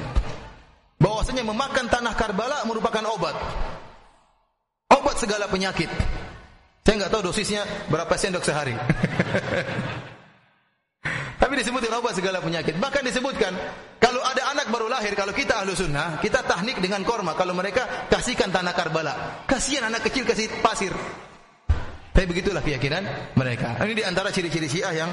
bahwasanya 1.02 1.42
memakan 1.42 1.90
tanah 1.90 2.14
Karbala 2.14 2.66
merupakan 2.70 3.02
obat. 3.10 3.34
Obat 5.00 5.16
segala 5.16 5.48
penyakit. 5.48 5.88
Saya 6.84 7.06
nggak 7.06 7.12
tahu 7.14 7.30
dosisnya 7.30 7.64
berapa 7.88 8.10
sendok 8.18 8.44
sehari. 8.44 8.74
Tapi 11.40 11.54
disebutkan 11.56 12.04
obat 12.04 12.18
segala 12.20 12.44
penyakit. 12.44 12.76
Bahkan 12.76 13.04
disebutkan 13.06 13.56
kalau 14.02 14.20
ada 14.20 14.52
anak 14.52 14.68
baru 14.68 14.92
lahir, 14.92 15.16
kalau 15.16 15.32
kita 15.32 15.64
ahlu 15.64 15.72
sunnah, 15.72 16.20
kita 16.20 16.44
tahnik 16.44 16.84
dengan 16.84 17.06
korma. 17.08 17.32
Kalau 17.40 17.56
mereka 17.56 18.10
kasihkan 18.12 18.52
tanah 18.52 18.76
Karbala, 18.76 19.46
kasihan 19.48 19.88
anak 19.88 20.04
kecil 20.12 20.28
kasih 20.28 20.52
pasir. 20.60 20.92
Tapi 22.12 22.26
begitulah 22.28 22.60
keyakinan 22.60 23.34
mereka. 23.40 23.80
Ini 23.80 23.94
di 23.96 24.04
antara 24.04 24.36
ciri-ciri 24.36 24.68
Syiah 24.68 24.92
yang 24.92 25.12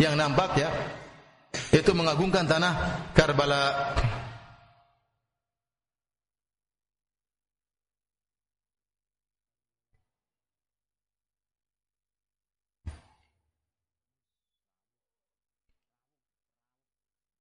yang 0.00 0.18
nampak 0.18 0.58
ya 0.58 0.68
itu 1.70 1.94
mengagungkan 1.94 2.48
tanah 2.50 2.72
Karbala. 3.14 3.94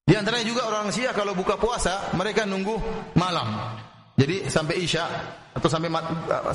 Di 0.07 0.15
antaranya 0.15 0.47
juga 0.47 0.63
orang 0.63 0.87
Syiah 0.87 1.11
kalau 1.11 1.35
buka 1.35 1.59
puasa 1.59 2.15
mereka 2.15 2.47
nunggu 2.47 2.79
malam. 3.19 3.75
Jadi 4.15 4.47
sampai 4.47 4.79
Isya 4.79 5.03
atau 5.51 5.67
sampai 5.67 5.91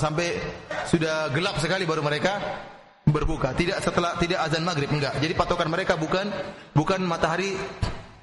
sampai 0.00 0.26
sudah 0.88 1.28
gelap 1.36 1.60
sekali 1.60 1.84
baru 1.84 2.00
mereka 2.00 2.40
berbuka, 3.04 3.52
tidak 3.52 3.84
setelah 3.84 4.16
tidak 4.16 4.40
azan 4.40 4.64
maghrib 4.64 4.88
enggak. 4.88 5.20
Jadi 5.20 5.36
patokan 5.36 5.68
mereka 5.68 6.00
bukan 6.00 6.32
bukan 6.72 7.04
matahari 7.04 7.52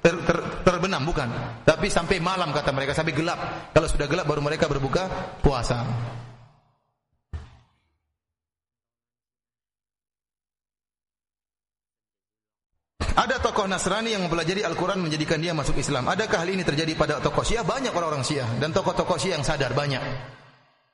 ter, 0.02 0.18
ter, 0.26 0.38
terbenam 0.66 1.06
bukan, 1.06 1.30
tapi 1.62 1.86
sampai 1.86 2.18
malam 2.18 2.50
kata 2.50 2.74
mereka 2.74 2.92
sampai 2.92 3.14
gelap. 3.14 3.70
Kalau 3.70 3.86
sudah 3.86 4.10
gelap 4.10 4.26
baru 4.26 4.42
mereka 4.42 4.66
berbuka 4.66 5.08
puasa. 5.40 5.86
Ada 13.20 13.36
tokoh 13.36 13.68
Nasrani 13.68 14.16
yang 14.16 14.24
mempelajari 14.24 14.64
Al-Quran 14.64 14.96
menjadikan 14.96 15.36
dia 15.36 15.52
masuk 15.52 15.76
Islam. 15.76 16.08
Adakah 16.08 16.40
hal 16.40 16.56
ini 16.56 16.64
terjadi 16.64 16.96
pada 16.96 17.20
tokoh 17.20 17.44
Syiah? 17.44 17.60
Banyak 17.60 17.92
orang-orang 17.92 18.24
Syiah 18.24 18.48
dan 18.56 18.72
tokoh-tokoh 18.72 19.20
Syiah 19.20 19.36
yang 19.36 19.44
sadar 19.44 19.76
banyak. 19.76 20.00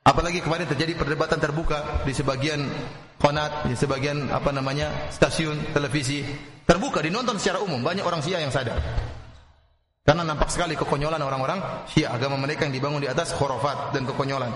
Apalagi 0.03 0.43
kemarin 0.43 0.67
terjadi 0.67 0.99
perdebatan 0.99 1.39
terbuka 1.39 2.03
di 2.03 2.11
sebagian 2.11 2.67
konat, 3.15 3.71
di 3.71 3.79
sebagian 3.79 4.27
apa 4.27 4.51
namanya 4.51 5.07
stasiun 5.07 5.71
televisi 5.71 6.19
terbuka 6.67 6.99
dinonton 6.99 7.39
secara 7.39 7.63
umum 7.63 7.79
banyak 7.79 8.03
orang 8.03 8.19
Syiah 8.19 8.43
yang 8.43 8.51
sadar. 8.51 8.75
Karena 10.03 10.27
nampak 10.27 10.51
sekali 10.51 10.75
kekonyolan 10.75 11.23
orang-orang 11.23 11.87
Syiah 11.87 12.11
agama 12.11 12.35
mereka 12.35 12.67
yang 12.67 12.75
dibangun 12.75 12.99
di 12.99 13.07
atas 13.07 13.31
khurafat 13.39 13.95
dan 13.95 14.03
kekonyolan. 14.03 14.51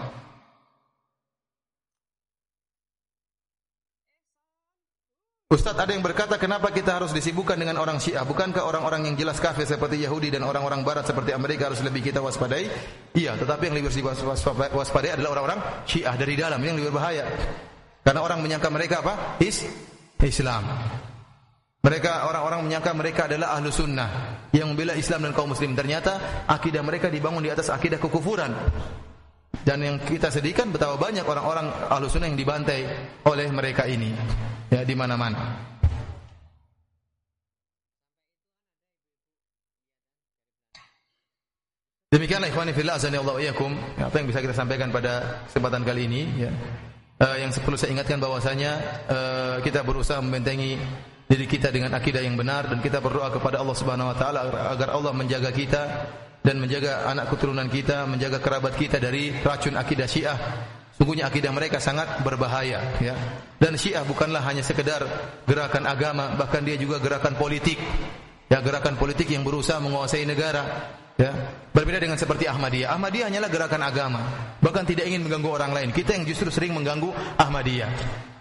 Ustaz 5.51 5.75
ada 5.75 5.91
yang 5.91 5.99
berkata 5.99 6.39
kenapa 6.39 6.71
kita 6.71 6.95
harus 6.95 7.11
disibukkan 7.11 7.59
dengan 7.59 7.75
orang 7.83 7.99
Syiah? 7.99 8.23
Bukankah 8.23 8.63
orang-orang 8.63 9.11
yang 9.11 9.19
jelas 9.19 9.35
kafir 9.35 9.67
seperti 9.67 9.99
Yahudi 9.99 10.31
dan 10.31 10.47
orang-orang 10.47 10.79
barat 10.79 11.03
seperti 11.03 11.35
Amerika 11.35 11.67
harus 11.67 11.83
lebih 11.83 12.07
kita 12.07 12.23
waspadai? 12.23 12.71
Iya, 13.11 13.35
tetapi 13.35 13.67
yang 13.67 13.75
lebih 13.75 13.91
waspadai 14.71 15.19
adalah 15.19 15.35
orang-orang 15.35 15.59
Syiah 15.83 16.15
dari 16.15 16.39
dalam 16.39 16.55
yang 16.63 16.79
lebih 16.79 16.95
berbahaya. 16.95 17.27
Karena 17.99 18.23
orang 18.23 18.39
menyangka 18.39 18.71
mereka 18.71 19.03
apa? 19.03 19.43
Is 19.43 19.67
Islam. 20.23 20.71
Mereka 21.83 22.31
orang-orang 22.31 22.63
menyangka 22.63 22.95
mereka 22.95 23.27
adalah 23.27 23.51
ahlu 23.51 23.75
sunnah 23.75 24.09
yang 24.55 24.71
membela 24.71 24.95
Islam 24.95 25.27
dan 25.27 25.35
kaum 25.35 25.51
muslim. 25.51 25.75
Ternyata 25.75 26.47
akidah 26.47 26.79
mereka 26.79 27.11
dibangun 27.11 27.43
di 27.43 27.51
atas 27.51 27.67
akidah 27.67 27.99
kekufuran. 27.99 28.55
Dan 29.61 29.83
yang 29.83 29.97
kita 30.01 30.31
sedihkan 30.31 30.73
betapa 30.73 30.97
banyak 30.97 31.27
orang-orang 31.27 31.69
ahlu 31.91 32.07
sunnah 32.09 32.31
yang 32.31 32.39
dibantai 32.39 32.87
oleh 33.27 33.47
mereka 33.51 33.85
ini 33.85 34.15
ya 34.71 34.81
di 34.87 34.95
mana-mana. 34.95 35.71
Demikianlah 42.11 42.51
ikhwani 42.51 42.75
fillah 42.75 42.99
azani 42.99 43.23
Allah 43.23 43.39
iyakum 43.39 43.71
apa 43.95 44.11
yang 44.19 44.27
bisa 44.27 44.43
kita 44.43 44.51
sampaikan 44.51 44.91
pada 44.91 45.47
kesempatan 45.47 45.87
kali 45.87 46.11
ini 46.11 46.21
ya. 46.43 46.51
Uh, 47.21 47.37
yang 47.39 47.53
perlu 47.53 47.77
saya 47.77 47.95
ingatkan 47.95 48.19
bahwasanya 48.19 48.71
uh, 49.07 49.55
kita 49.63 49.79
berusaha 49.85 50.19
membentengi 50.19 50.75
diri 51.31 51.47
kita 51.47 51.71
dengan 51.71 51.95
akidah 51.95 52.19
yang 52.19 52.35
benar 52.35 52.67
dan 52.67 52.83
kita 52.83 52.99
berdoa 52.99 53.31
kepada 53.31 53.63
Allah 53.63 53.77
Subhanahu 53.77 54.11
wa 54.11 54.17
taala 54.19 54.51
agar 54.75 54.91
Allah 54.91 55.15
menjaga 55.15 55.55
kita 55.55 55.81
dan 56.41 56.57
menjaga 56.57 57.05
anak 57.09 57.29
keturunan 57.29 57.69
kita, 57.69 58.09
menjaga 58.09 58.41
kerabat 58.41 58.73
kita 58.73 58.97
dari 58.97 59.33
racun 59.45 59.77
akidah 59.77 60.09
Syiah 60.09 60.37
Sungguhnya 61.01 61.33
akidah 61.33 61.49
mereka 61.49 61.81
sangat 61.81 62.21
berbahaya 62.21 63.01
ya. 63.01 63.17
Dan 63.57 63.73
Syiah 63.73 64.05
bukanlah 64.05 64.45
hanya 64.45 64.61
sekedar 64.61 65.01
gerakan 65.49 65.89
agama, 65.89 66.37
bahkan 66.37 66.61
dia 66.61 66.77
juga 66.77 67.01
gerakan 67.01 67.33
politik. 67.41 67.81
Ya, 68.45 68.61
gerakan 68.61 69.01
politik 69.01 69.25
yang 69.33 69.41
berusaha 69.41 69.81
menguasai 69.81 70.29
negara. 70.29 70.93
Ya. 71.17 71.33
Berbeda 71.73 71.97
dengan 71.97 72.21
seperti 72.21 72.45
Ahmadiyah. 72.45 72.93
Ahmadiyah 72.93 73.33
hanyalah 73.33 73.49
gerakan 73.49 73.81
agama, 73.81 74.21
bahkan 74.61 74.85
tidak 74.85 75.09
ingin 75.09 75.25
mengganggu 75.25 75.49
orang 75.49 75.73
lain. 75.73 75.89
Kita 75.89 76.13
yang 76.13 76.21
justru 76.29 76.53
sering 76.53 76.77
mengganggu 76.77 77.09
Ahmadiyah. 77.33 77.89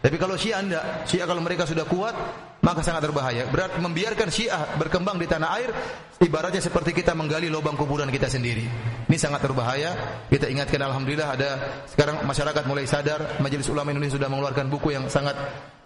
Tapi 0.05 0.20
kalau 0.20 0.37
Syiah 0.37 0.61
anda, 0.61 0.81
Syiah 1.09 1.25
kalau 1.25 1.41
mereka 1.41 1.65
sudah 1.65 1.89
kuat, 1.89 2.12
maka 2.60 2.84
sangat 2.84 3.08
berbahaya. 3.08 3.48
Berarti 3.48 3.80
membiarkan 3.80 4.28
Syiah 4.28 4.76
berkembang 4.76 5.16
di 5.16 5.24
tanah 5.24 5.50
air 5.56 5.70
ibaratnya 6.20 6.60
seperti 6.60 6.92
kita 6.92 7.16
menggali 7.16 7.48
lubang 7.48 7.76
kuburan 7.76 8.12
kita 8.12 8.28
sendiri. 8.28 8.68
Ini 9.08 9.16
sangat 9.16 9.40
berbahaya. 9.48 10.22
Kita 10.28 10.47
ingatkan 10.47 10.80
alhamdulillah 10.84 11.28
ada 11.34 11.50
sekarang 11.89 12.20
masyarakat 12.28 12.62
mulai 12.68 12.84
sadar, 12.84 13.40
Majelis 13.40 13.66
Ulama 13.72 13.90
Indonesia 13.97 14.20
sudah 14.20 14.28
mengeluarkan 14.28 14.66
buku 14.68 14.92
yang 14.92 15.08
sangat 15.08 15.34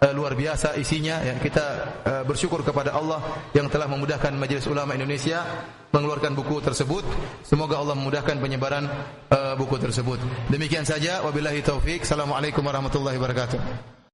uh, 0.03 0.11
luar 0.11 0.35
biasa 0.35 0.75
isinya 0.75 1.23
ya. 1.23 1.39
Kita 1.39 1.65
uh, 2.03 2.23
bersyukur 2.27 2.61
kepada 2.61 2.91
Allah 2.91 3.23
yang 3.55 3.71
telah 3.71 3.87
memudahkan 3.87 4.35
Majelis 4.35 4.67
Ulama 4.67 4.93
Indonesia 4.93 5.47
mengeluarkan 5.95 6.35
buku 6.35 6.59
tersebut. 6.59 7.07
Semoga 7.47 7.79
Allah 7.79 7.95
memudahkan 7.95 8.35
penyebaran 8.35 8.83
uh, 9.31 9.55
buku 9.55 9.79
tersebut. 9.79 10.19
Demikian 10.51 10.83
saja 10.83 11.23
wabillahi 11.23 11.63
taufik. 11.63 12.03
Assalamualaikum 12.03 12.67
warahmatullahi 12.67 13.15
wabarakatuh. 13.15 13.95